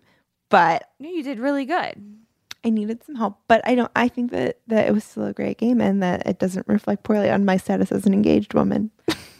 but 0.49 0.89
no, 0.99 1.09
you 1.09 1.23
did 1.23 1.39
really 1.39 1.65
good. 1.65 2.17
I 2.63 2.69
needed 2.69 3.03
some 3.03 3.15
help. 3.15 3.39
But 3.47 3.61
I 3.65 3.75
don't. 3.75 3.91
I 3.95 4.07
think 4.07 4.31
that 4.31 4.59
that 4.67 4.87
it 4.87 4.93
was 4.93 5.03
still 5.03 5.25
a 5.25 5.33
great 5.33 5.57
game, 5.57 5.79
and 5.79 6.01
that 6.03 6.25
it 6.27 6.39
doesn't 6.39 6.67
reflect 6.67 7.03
poorly 7.03 7.29
on 7.29 7.45
my 7.45 7.57
status 7.57 7.91
as 7.91 8.05
an 8.05 8.13
engaged 8.13 8.53
woman. 8.53 8.91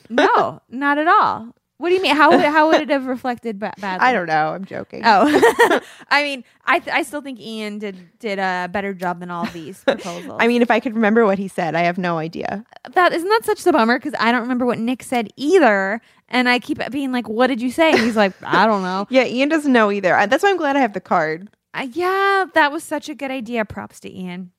No, 0.09 0.61
not 0.69 0.97
at 0.97 1.07
all. 1.07 1.53
What 1.79 1.89
do 1.89 1.95
you 1.95 2.01
mean? 2.01 2.15
How 2.15 2.31
would 2.31 2.39
how 2.41 2.69
would 2.71 2.81
it 2.81 2.89
have 2.95 3.05
reflected 3.05 3.59
ba- 3.59 3.73
badly? 3.79 4.07
I 4.07 4.11
don't 4.13 4.25
know. 4.25 4.49
I'm 4.49 4.65
joking. 4.65 5.01
Oh, 5.05 5.25
I 6.09 6.23
mean, 6.23 6.43
I 6.65 6.79
th- 6.79 6.95
I 6.95 7.03
still 7.03 7.21
think 7.21 7.39
Ian 7.39 7.77
did 7.77 7.95
did 8.19 8.39
a 8.39 8.67
better 8.71 8.93
job 8.95 9.19
than 9.19 9.29
all 9.29 9.43
of 9.43 9.53
these 9.53 9.83
proposals. 9.83 10.37
I 10.39 10.47
mean, 10.47 10.61
if 10.63 10.71
I 10.71 10.79
could 10.79 10.95
remember 10.95 11.25
what 11.25 11.37
he 11.37 11.47
said, 11.47 11.75
I 11.75 11.81
have 11.81 11.97
no 11.99 12.17
idea. 12.17 12.65
that 12.93 13.13
isn't 13.13 13.29
that 13.29 13.41
such 13.45 13.63
the 13.63 13.71
bummer 13.71 13.99
because 13.99 14.15
I 14.19 14.31
don't 14.31 14.41
remember 14.41 14.65
what 14.65 14.79
Nick 14.79 15.03
said 15.03 15.29
either, 15.37 16.01
and 16.29 16.49
I 16.49 16.57
keep 16.59 16.79
being 16.89 17.11
like, 17.11 17.29
"What 17.29 17.47
did 17.47 17.61
you 17.61 17.69
say?" 17.71 17.91
And 17.91 17.99
he's 17.99 18.15
like, 18.15 18.33
"I 18.43 18.65
don't 18.65 18.81
know." 18.81 19.05
Yeah, 19.11 19.25
Ian 19.25 19.49
doesn't 19.49 19.71
know 19.71 19.91
either. 19.91 20.15
I- 20.15 20.25
That's 20.25 20.43
why 20.43 20.49
I'm 20.49 20.57
glad 20.57 20.75
I 20.75 20.79
have 20.79 20.93
the 20.93 20.99
card. 21.01 21.49
Uh, 21.75 21.87
yeah, 21.91 22.45
that 22.55 22.71
was 22.71 22.83
such 22.83 23.07
a 23.07 23.13
good 23.13 23.29
idea. 23.29 23.63
Props 23.65 23.99
to 23.99 24.11
Ian. 24.11 24.51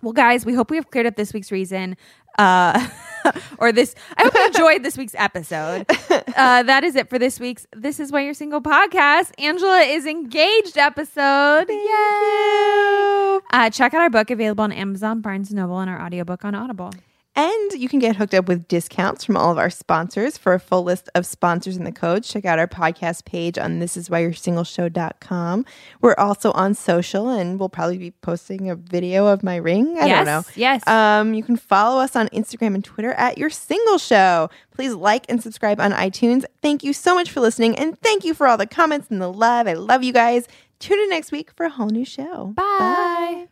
Well, 0.00 0.12
guys, 0.12 0.44
we 0.46 0.54
hope 0.54 0.70
we 0.70 0.76
have 0.76 0.90
cleared 0.90 1.06
up 1.06 1.16
this 1.16 1.32
week's 1.34 1.50
reason. 1.52 1.96
Uh, 2.38 2.88
or 3.58 3.72
this, 3.72 3.94
I 4.16 4.24
hope 4.24 4.34
you 4.34 4.46
enjoyed 4.46 4.82
this 4.82 4.96
week's 4.96 5.14
episode. 5.16 5.86
Uh, 6.36 6.64
that 6.64 6.82
is 6.82 6.96
it 6.96 7.08
for 7.08 7.16
this 7.16 7.38
week's 7.38 7.64
This 7.76 8.00
Is 8.00 8.10
Why 8.10 8.22
You're 8.22 8.34
Single 8.34 8.60
podcast. 8.60 9.30
Angela 9.38 9.82
is 9.82 10.04
engaged 10.04 10.76
episode. 10.76 11.68
Yay! 11.68 13.40
Uh, 13.52 13.70
check 13.70 13.94
out 13.94 14.00
our 14.00 14.10
book 14.10 14.30
available 14.32 14.64
on 14.64 14.72
Amazon, 14.72 15.20
Barnes 15.20 15.52
Noble, 15.54 15.78
and 15.78 15.88
our 15.88 16.00
audiobook 16.00 16.44
on 16.44 16.56
Audible. 16.56 16.90
And 17.36 17.72
you 17.72 17.88
can 17.88 17.98
get 17.98 18.14
hooked 18.16 18.34
up 18.34 18.46
with 18.46 18.68
discounts 18.68 19.24
from 19.24 19.36
all 19.36 19.50
of 19.50 19.58
our 19.58 19.70
sponsors. 19.70 20.38
For 20.38 20.54
a 20.54 20.60
full 20.60 20.84
list 20.84 21.08
of 21.16 21.26
sponsors 21.26 21.76
and 21.76 21.84
the 21.86 21.92
codes, 21.92 22.28
check 22.28 22.44
out 22.44 22.60
our 22.60 22.68
podcast 22.68 23.24
page 23.24 23.58
on 23.58 23.80
thisiswhyyou'resingleshow.com. 23.80 25.66
We're 26.00 26.14
also 26.16 26.52
on 26.52 26.74
social 26.74 27.28
and 27.30 27.58
we'll 27.58 27.68
probably 27.68 27.98
be 27.98 28.12
posting 28.12 28.70
a 28.70 28.76
video 28.76 29.26
of 29.26 29.42
my 29.42 29.56
ring. 29.56 29.98
I 29.98 30.06
yes, 30.06 30.18
don't 30.18 30.26
know. 30.26 30.42
Yes. 30.54 30.86
Um, 30.86 31.34
you 31.34 31.42
can 31.42 31.56
follow 31.56 32.00
us 32.00 32.14
on 32.14 32.28
Instagram 32.28 32.74
and 32.76 32.84
Twitter 32.84 33.12
at 33.14 33.36
Your 33.36 33.50
Single 33.50 33.98
Show. 33.98 34.48
Please 34.70 34.94
like 34.94 35.26
and 35.28 35.42
subscribe 35.42 35.80
on 35.80 35.92
iTunes. 35.92 36.44
Thank 36.62 36.84
you 36.84 36.92
so 36.92 37.14
much 37.14 37.30
for 37.30 37.40
listening, 37.40 37.78
and 37.78 37.98
thank 38.00 38.24
you 38.24 38.34
for 38.34 38.46
all 38.46 38.56
the 38.56 38.66
comments 38.66 39.08
and 39.10 39.20
the 39.22 39.32
love. 39.32 39.68
I 39.68 39.74
love 39.74 40.02
you 40.02 40.12
guys. 40.12 40.46
Tune 40.80 40.98
in 40.98 41.08
next 41.08 41.32
week 41.32 41.50
for 41.56 41.64
a 41.66 41.70
whole 41.70 41.88
new 41.88 42.04
show. 42.04 42.52
Bye. 42.54 43.46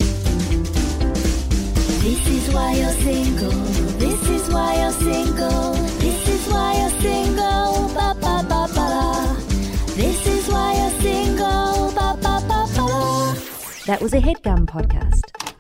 This 2.03 2.27
is 2.27 2.53
why 2.53 2.75
you're 2.75 2.99
single. 3.07 3.51
This 4.03 4.29
is 4.29 4.49
why 4.53 4.75
you're 4.81 4.91
single. 4.91 5.73
This 6.03 6.29
is 6.29 6.53
why 6.53 6.75
you're 6.79 7.01
single. 7.01 7.89
Ba 7.95 8.09
ba 8.21 8.43
ba 8.51 8.67
ba. 8.75 8.89
This 9.95 10.27
is 10.27 10.49
why 10.49 10.75
you're 10.75 11.01
single. 11.01 11.93
Ba 11.95 12.19
ba 12.21 12.43
ba 12.49 12.67
ba. 12.75 12.89
That 13.87 14.01
was 14.03 14.13
a 14.15 14.21
headgum 14.21 14.67
podcast. 14.67 15.52